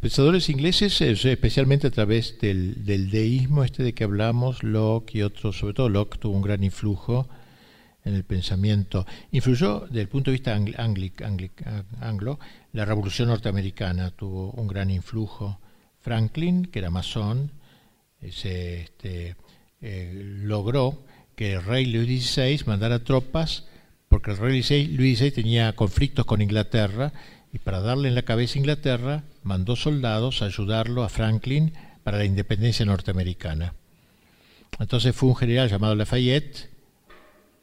Pensadores 0.00 0.48
ingleses, 0.48 1.00
especialmente 1.00 1.88
a 1.88 1.90
través 1.90 2.38
del, 2.40 2.84
del, 2.84 3.10
deísmo 3.10 3.64
este 3.64 3.82
de 3.82 3.94
que 3.94 4.04
hablamos, 4.04 4.62
Locke 4.62 5.16
y 5.16 5.22
otros, 5.22 5.58
sobre 5.58 5.74
todo 5.74 5.88
Locke 5.88 6.18
tuvo 6.18 6.36
un 6.36 6.42
gran 6.42 6.62
influjo 6.62 7.28
en 8.04 8.14
el 8.14 8.24
pensamiento. 8.24 9.06
Influyó 9.32 9.80
desde 9.86 10.02
el 10.02 10.08
punto 10.08 10.30
de 10.30 10.36
vista 10.36 10.54
anglo, 12.00 12.38
la 12.72 12.84
Revolución 12.84 13.28
Norteamericana 13.28 14.10
tuvo 14.10 14.52
un 14.52 14.68
gran 14.68 14.90
influjo. 14.90 15.60
Franklin, 16.00 16.66
que 16.66 16.78
era 16.78 16.90
masón, 16.90 17.52
se, 18.30 18.82
este, 18.82 19.36
eh, 19.80 20.12
logró 20.42 21.04
que 21.36 21.54
el 21.54 21.64
rey 21.64 21.86
Luis 21.86 22.32
XVI 22.32 22.60
mandara 22.66 23.04
tropas, 23.04 23.66
porque 24.08 24.30
el 24.30 24.38
rey 24.38 24.86
Luis 24.88 25.18
XVI 25.18 25.30
tenía 25.30 25.72
conflictos 25.74 26.24
con 26.24 26.40
Inglaterra, 26.40 27.12
y 27.52 27.58
para 27.58 27.80
darle 27.80 28.08
en 28.08 28.14
la 28.14 28.22
cabeza 28.22 28.54
a 28.54 28.58
Inglaterra, 28.58 29.24
mandó 29.48 29.76
soldados 29.76 30.42
a 30.42 30.44
ayudarlo 30.44 31.02
a 31.02 31.08
Franklin 31.08 31.72
para 32.04 32.18
la 32.18 32.26
independencia 32.26 32.84
norteamericana. 32.84 33.74
Entonces 34.78 35.16
fue 35.16 35.30
un 35.30 35.36
general 35.36 35.70
llamado 35.70 35.94
Lafayette, 35.94 36.70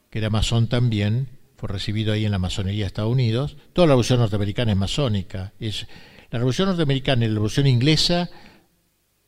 que 0.10 0.20
era 0.20 0.32
masón 0.32 0.68
también, 0.68 1.28
fue 1.58 1.70
recibido 1.70 2.12
ahí 2.12 2.26
en 2.26 2.32
la 2.32 2.40
masonería 2.40 2.84
de 2.84 2.88
Estados 2.88 3.12
Unidos. 3.12 3.56
Toda 3.72 3.86
la 3.86 3.92
revolución 3.92 4.20
norteamericana 4.20 4.72
es 4.72 4.78
masónica. 4.78 5.54
Es, 5.60 5.88
la 6.32 6.40
revolución 6.40 6.70
norteamericana 6.70 7.24
y 7.24 7.28
la 7.28 7.36
revolución 7.36 7.68
inglesa 7.68 8.30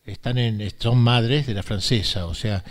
están 0.04 0.40
en, 0.40 0.68
son 0.80 0.98
madres 0.98 1.46
de 1.46 1.54
la 1.54 1.64
francesa. 1.64 2.26
O 2.26 2.34
sea, 2.34 2.64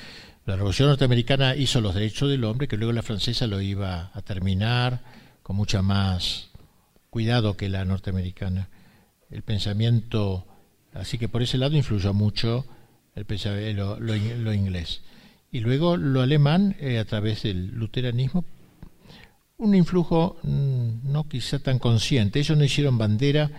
la 0.46 0.56
revolución 0.56 0.88
norteamericana 0.88 1.54
hizo 1.54 1.80
los 1.80 1.94
derechos 1.94 2.28
del 2.28 2.44
hombre, 2.44 2.66
que 2.66 2.76
luego 2.76 2.92
la 2.92 3.02
francesa 3.02 3.46
lo 3.46 3.60
iba 3.60 4.10
a 4.12 4.22
terminar 4.22 5.00
con 5.42 5.54
mucha 5.54 5.80
más 5.80 6.50
cuidado 7.08 7.56
que 7.56 7.68
la 7.68 7.84
norteamericana. 7.84 8.68
El 9.30 9.42
pensamiento, 9.42 10.46
así 10.94 11.18
que 11.18 11.28
por 11.28 11.42
ese 11.42 11.58
lado 11.58 11.76
influyó 11.76 12.14
mucho 12.14 12.64
el 13.14 13.76
lo, 13.76 13.98
lo, 13.98 14.52
inglés. 14.52 15.02
Y 15.50 15.60
luego 15.60 15.96
lo 15.96 16.20
alemán, 16.20 16.76
eh, 16.78 16.98
a 16.98 17.04
través 17.04 17.44
del 17.44 17.68
luteranismo, 17.68 18.44
un 19.58 19.74
influjo 19.74 20.36
mm, 20.42 21.10
no 21.10 21.26
quizá 21.28 21.58
tan 21.58 21.78
consciente. 21.78 22.38
Ellos 22.38 22.58
no 22.58 22.64
hicieron 22.64 22.98
bandera 22.98 23.50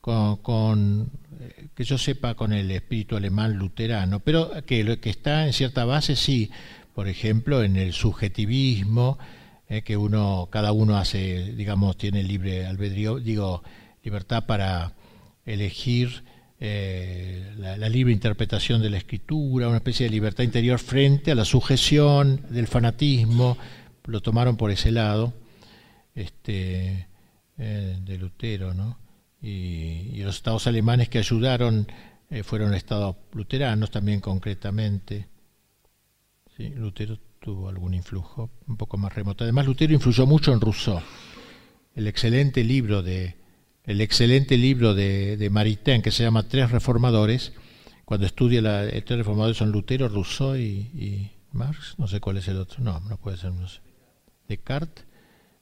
con, 0.00 1.10
eh, 1.40 1.68
que 1.74 1.84
yo 1.84 1.96
sepa, 1.96 2.34
con 2.34 2.52
el 2.52 2.70
espíritu 2.70 3.16
alemán 3.16 3.54
luterano, 3.54 4.20
pero 4.20 4.50
que, 4.66 4.98
que 4.98 5.10
está 5.10 5.46
en 5.46 5.52
cierta 5.52 5.84
base, 5.84 6.16
sí, 6.16 6.50
por 6.92 7.08
ejemplo, 7.08 7.62
en 7.62 7.76
el 7.76 7.92
subjetivismo, 7.92 9.18
eh, 9.68 9.82
que 9.82 9.96
uno, 9.96 10.48
cada 10.50 10.72
uno 10.72 10.96
hace, 10.96 11.52
digamos, 11.54 11.96
tiene 11.96 12.22
libre 12.22 12.66
albedrío, 12.66 13.18
digo, 13.18 13.62
libertad 14.02 14.44
para 14.46 14.92
elegir 15.44 16.24
eh, 16.60 17.52
la, 17.58 17.88
libre 17.88 18.12
interpretación 18.12 18.80
de 18.80 18.90
la 18.90 18.98
escritura, 18.98 19.68
una 19.68 19.78
especie 19.78 20.06
de 20.06 20.10
libertad 20.10 20.44
interior 20.44 20.78
frente 20.78 21.32
a 21.32 21.34
la 21.34 21.44
sujeción 21.44 22.46
del 22.50 22.66
fanatismo, 22.66 23.58
lo 24.04 24.22
tomaron 24.22 24.56
por 24.56 24.70
ese 24.70 24.90
lado, 24.90 25.34
este, 26.14 27.08
eh, 27.58 27.98
de 28.00 28.18
Lutero, 28.18 28.72
¿no? 28.72 28.98
Y, 29.42 30.22
los 30.22 30.36
estados 30.36 30.66
alemanes 30.66 31.08
que 31.08 31.18
ayudaron 31.18 31.86
fueron 32.44 32.72
estados 32.72 33.16
luteranos 33.32 33.90
también 33.90 34.20
concretamente. 34.20 35.28
Lutero 36.56 37.18
tuvo 37.44 37.68
algún 37.68 37.92
influjo 37.92 38.50
un 38.66 38.76
poco 38.78 38.96
más 38.96 39.14
remoto. 39.14 39.44
Además, 39.44 39.66
Lutero 39.66 39.92
influyó 39.92 40.26
mucho 40.26 40.50
en 40.52 40.60
Rousseau. 40.60 41.00
El 41.94 42.08
excelente 42.08 42.64
libro 42.64 43.02
de 43.02 43.36
el 43.84 44.00
excelente 44.00 44.56
libro 44.56 44.94
de, 44.94 45.36
de 45.36 45.50
Maritain 45.50 46.02
que 46.02 46.10
se 46.10 46.22
llama 46.22 46.48
Tres 46.48 46.70
Reformadores, 46.70 47.52
cuando 48.04 48.26
estudia 48.26 48.60
la, 48.60 48.84
eh, 48.84 49.02
tres 49.02 49.18
reformadores 49.18 49.56
son 49.56 49.72
Lutero, 49.72 50.08
Rousseau 50.08 50.56
y, 50.56 51.30
Marx, 51.52 51.94
no 51.98 52.08
sé 52.08 52.20
cuál 52.20 52.36
es 52.38 52.48
el 52.48 52.58
otro, 52.58 52.82
no, 52.82 53.00
no 53.00 53.16
puede 53.16 53.36
ser, 53.36 53.52
no 53.52 53.68
sé. 53.68 53.80
Descartes, 54.48 55.04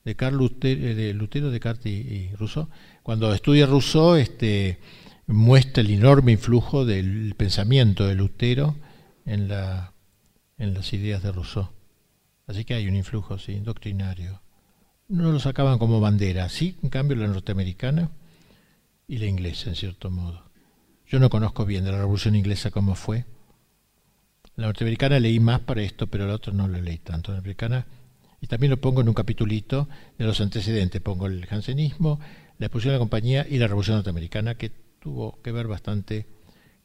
Descartes, 0.04 0.38
Lutero, 0.38 0.80
eh, 0.86 1.14
Lutero 1.14 1.50
Descartes 1.50 1.86
y, 1.86 1.90
y, 1.90 2.34
Rousseau. 2.36 2.68
Cuando 3.02 3.32
estudia 3.34 3.66
Rousseau, 3.66 4.16
este, 4.16 4.78
muestra 5.26 5.82
el 5.82 5.90
enorme 5.90 6.32
influjo 6.32 6.84
del 6.84 7.34
pensamiento 7.36 8.06
de 8.06 8.14
Lutero 8.14 8.76
en 9.24 9.48
la 9.48 9.92
en 10.62 10.74
las 10.74 10.92
ideas 10.92 11.22
de 11.22 11.32
Rousseau. 11.32 11.70
Así 12.46 12.64
que 12.64 12.74
hay 12.74 12.86
un 12.86 12.94
influjo, 12.94 13.38
sí, 13.38 13.58
doctrinario. 13.60 14.40
No 15.12 15.30
lo 15.30 15.38
sacaban 15.40 15.78
como 15.78 16.00
bandera, 16.00 16.48
sí, 16.48 16.78
en 16.82 16.88
cambio 16.88 17.18
la 17.18 17.26
norteamericana 17.26 18.10
y 19.06 19.18
la 19.18 19.26
inglesa, 19.26 19.68
en 19.68 19.76
cierto 19.76 20.10
modo. 20.10 20.42
Yo 21.06 21.20
no 21.20 21.28
conozco 21.28 21.66
bien 21.66 21.84
de 21.84 21.92
la 21.92 21.98
Revolución 21.98 22.34
Inglesa 22.34 22.70
cómo 22.70 22.94
fue. 22.94 23.26
La 24.56 24.64
norteamericana 24.64 25.20
leí 25.20 25.38
más 25.38 25.60
para 25.60 25.82
esto, 25.82 26.06
pero 26.06 26.26
la 26.26 26.32
otra 26.32 26.54
no 26.54 26.66
la 26.66 26.80
leí 26.80 26.96
tanto. 26.96 27.30
La 27.30 27.36
norteamericana, 27.36 27.86
y 28.40 28.46
también 28.46 28.70
lo 28.70 28.80
pongo 28.80 29.02
en 29.02 29.08
un 29.08 29.12
capitulito 29.12 29.86
de 30.16 30.24
los 30.24 30.40
antecedentes. 30.40 31.02
Pongo 31.02 31.26
el 31.26 31.44
jansenismo, 31.44 32.18
la 32.56 32.68
expulsión 32.68 32.92
de 32.92 32.94
la 32.94 33.00
compañía 33.00 33.46
y 33.46 33.58
la 33.58 33.66
Revolución 33.66 33.96
Norteamericana, 33.96 34.54
que 34.54 34.70
tuvo 34.98 35.42
que 35.42 35.52
ver 35.52 35.66
bastante 35.66 36.26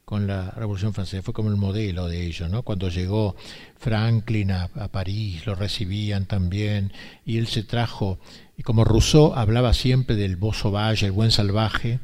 con 0.08 0.26
la 0.26 0.52
Revolución 0.52 0.94
Francesa, 0.94 1.22
fue 1.22 1.34
como 1.34 1.50
el 1.50 1.58
modelo 1.58 2.08
de 2.08 2.24
ello, 2.24 2.48
¿no? 2.48 2.62
Cuando 2.62 2.88
llegó 2.88 3.36
Franklin 3.76 4.52
a, 4.52 4.68
París, 4.90 5.44
lo 5.44 5.54
recibían 5.54 6.24
también, 6.24 6.94
y 7.26 7.36
él 7.36 7.46
se 7.46 7.62
trajo, 7.62 8.18
y 8.56 8.62
como 8.62 8.84
Rousseau 8.84 9.34
hablaba 9.34 9.74
siempre 9.74 10.16
del 10.16 10.36
bozo 10.36 10.70
valle, 10.70 11.04
el 11.04 11.12
buen 11.12 11.30
salvaje, 11.30 11.98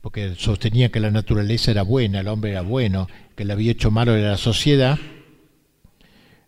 porque 0.00 0.36
sostenía 0.38 0.92
que 0.92 1.00
la 1.00 1.10
naturaleza 1.10 1.72
era 1.72 1.82
buena, 1.82 2.20
el 2.20 2.28
hombre 2.28 2.52
era 2.52 2.62
bueno, 2.62 3.08
que 3.34 3.44
le 3.44 3.54
había 3.54 3.72
hecho 3.72 3.90
malo 3.90 4.14
era 4.14 4.30
la 4.30 4.36
sociedad, 4.36 4.96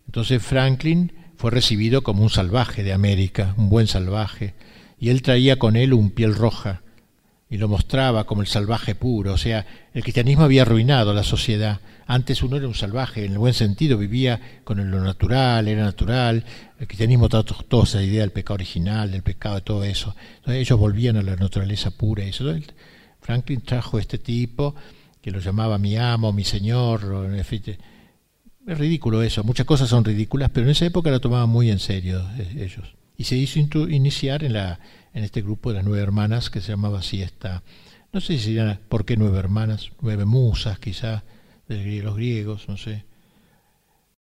entonces 0.05 0.41
Franklin 0.41 1.11
fue 1.35 1.51
recibido 1.51 2.03
como 2.03 2.23
un 2.23 2.29
salvaje 2.29 2.83
de 2.83 2.93
América, 2.93 3.53
un 3.57 3.67
buen 3.67 3.87
salvaje, 3.87 4.53
y 4.97 5.09
él 5.09 5.23
traía 5.23 5.59
con 5.59 5.75
él 5.75 5.91
un 5.91 6.11
piel 6.11 6.33
roja, 6.33 6.83
y 7.49 7.57
lo 7.57 7.67
mostraba 7.67 8.25
como 8.25 8.41
el 8.41 8.47
salvaje 8.47 8.95
puro. 8.95 9.33
O 9.33 9.37
sea, 9.37 9.65
el 9.93 10.03
cristianismo 10.03 10.43
había 10.43 10.61
arruinado 10.61 11.13
la 11.13 11.23
sociedad. 11.23 11.79
Antes 12.05 12.43
uno 12.43 12.57
era 12.57 12.67
un 12.67 12.75
salvaje, 12.75 13.25
en 13.25 13.33
el 13.33 13.37
buen 13.37 13.53
sentido, 13.53 13.97
vivía 13.97 14.39
con 14.63 14.89
lo 14.89 15.03
natural, 15.03 15.67
era 15.67 15.83
natural. 15.83 16.43
El 16.79 16.87
cristianismo 16.87 17.27
trató 17.27 17.55
toda 17.55 17.83
esa 17.83 18.03
idea 18.03 18.21
del 18.21 18.31
pecado 18.31 18.55
original, 18.55 19.11
del 19.11 19.23
pecado, 19.23 19.55
de 19.55 19.61
todo 19.61 19.83
eso. 19.83 20.15
Entonces 20.37 20.61
ellos 20.61 20.79
volvían 20.79 21.17
a 21.17 21.23
la 21.23 21.35
naturaleza 21.35 21.91
pura. 21.91 22.23
Y 22.23 22.29
eso. 22.29 22.53
Franklin 23.21 23.61
trajo 23.61 23.99
este 23.99 24.17
tipo 24.17 24.75
que 25.21 25.31
lo 25.31 25.39
llamaba 25.39 25.77
mi 25.77 25.97
amo, 25.97 26.31
mi 26.31 26.43
señor. 26.43 27.31
Es 28.67 28.77
ridículo 28.77 29.23
eso. 29.23 29.43
Muchas 29.43 29.65
cosas 29.65 29.89
son 29.89 30.05
ridículas, 30.05 30.51
pero 30.53 30.65
en 30.65 30.71
esa 30.71 30.85
época 30.85 31.09
lo 31.09 31.19
tomaban 31.19 31.49
muy 31.49 31.71
en 31.71 31.79
serio 31.79 32.21
eh, 32.37 32.63
ellos. 32.63 32.93
Y 33.17 33.25
se 33.25 33.35
hizo 33.35 33.59
iniciar 33.59 34.43
en 34.43 34.53
la 34.53 34.79
en 35.13 35.23
este 35.23 35.41
grupo 35.41 35.69
de 35.69 35.77
las 35.77 35.85
nueve 35.85 36.01
hermanas 36.03 36.49
que 36.49 36.61
se 36.61 36.71
llamaba 36.71 36.99
así 36.99 37.21
esta, 37.21 37.63
no 38.11 38.21
sé 38.21 38.37
si 38.39 38.57
era, 38.57 38.79
¿por 38.89 39.05
qué 39.05 39.17
nueve 39.17 39.37
hermanas? 39.37 39.91
Nueve 40.01 40.25
musas 40.25 40.79
quizá, 40.79 41.23
de 41.67 42.01
los 42.01 42.15
griegos, 42.15 42.67
no 42.67 42.77
sé. 42.77 43.05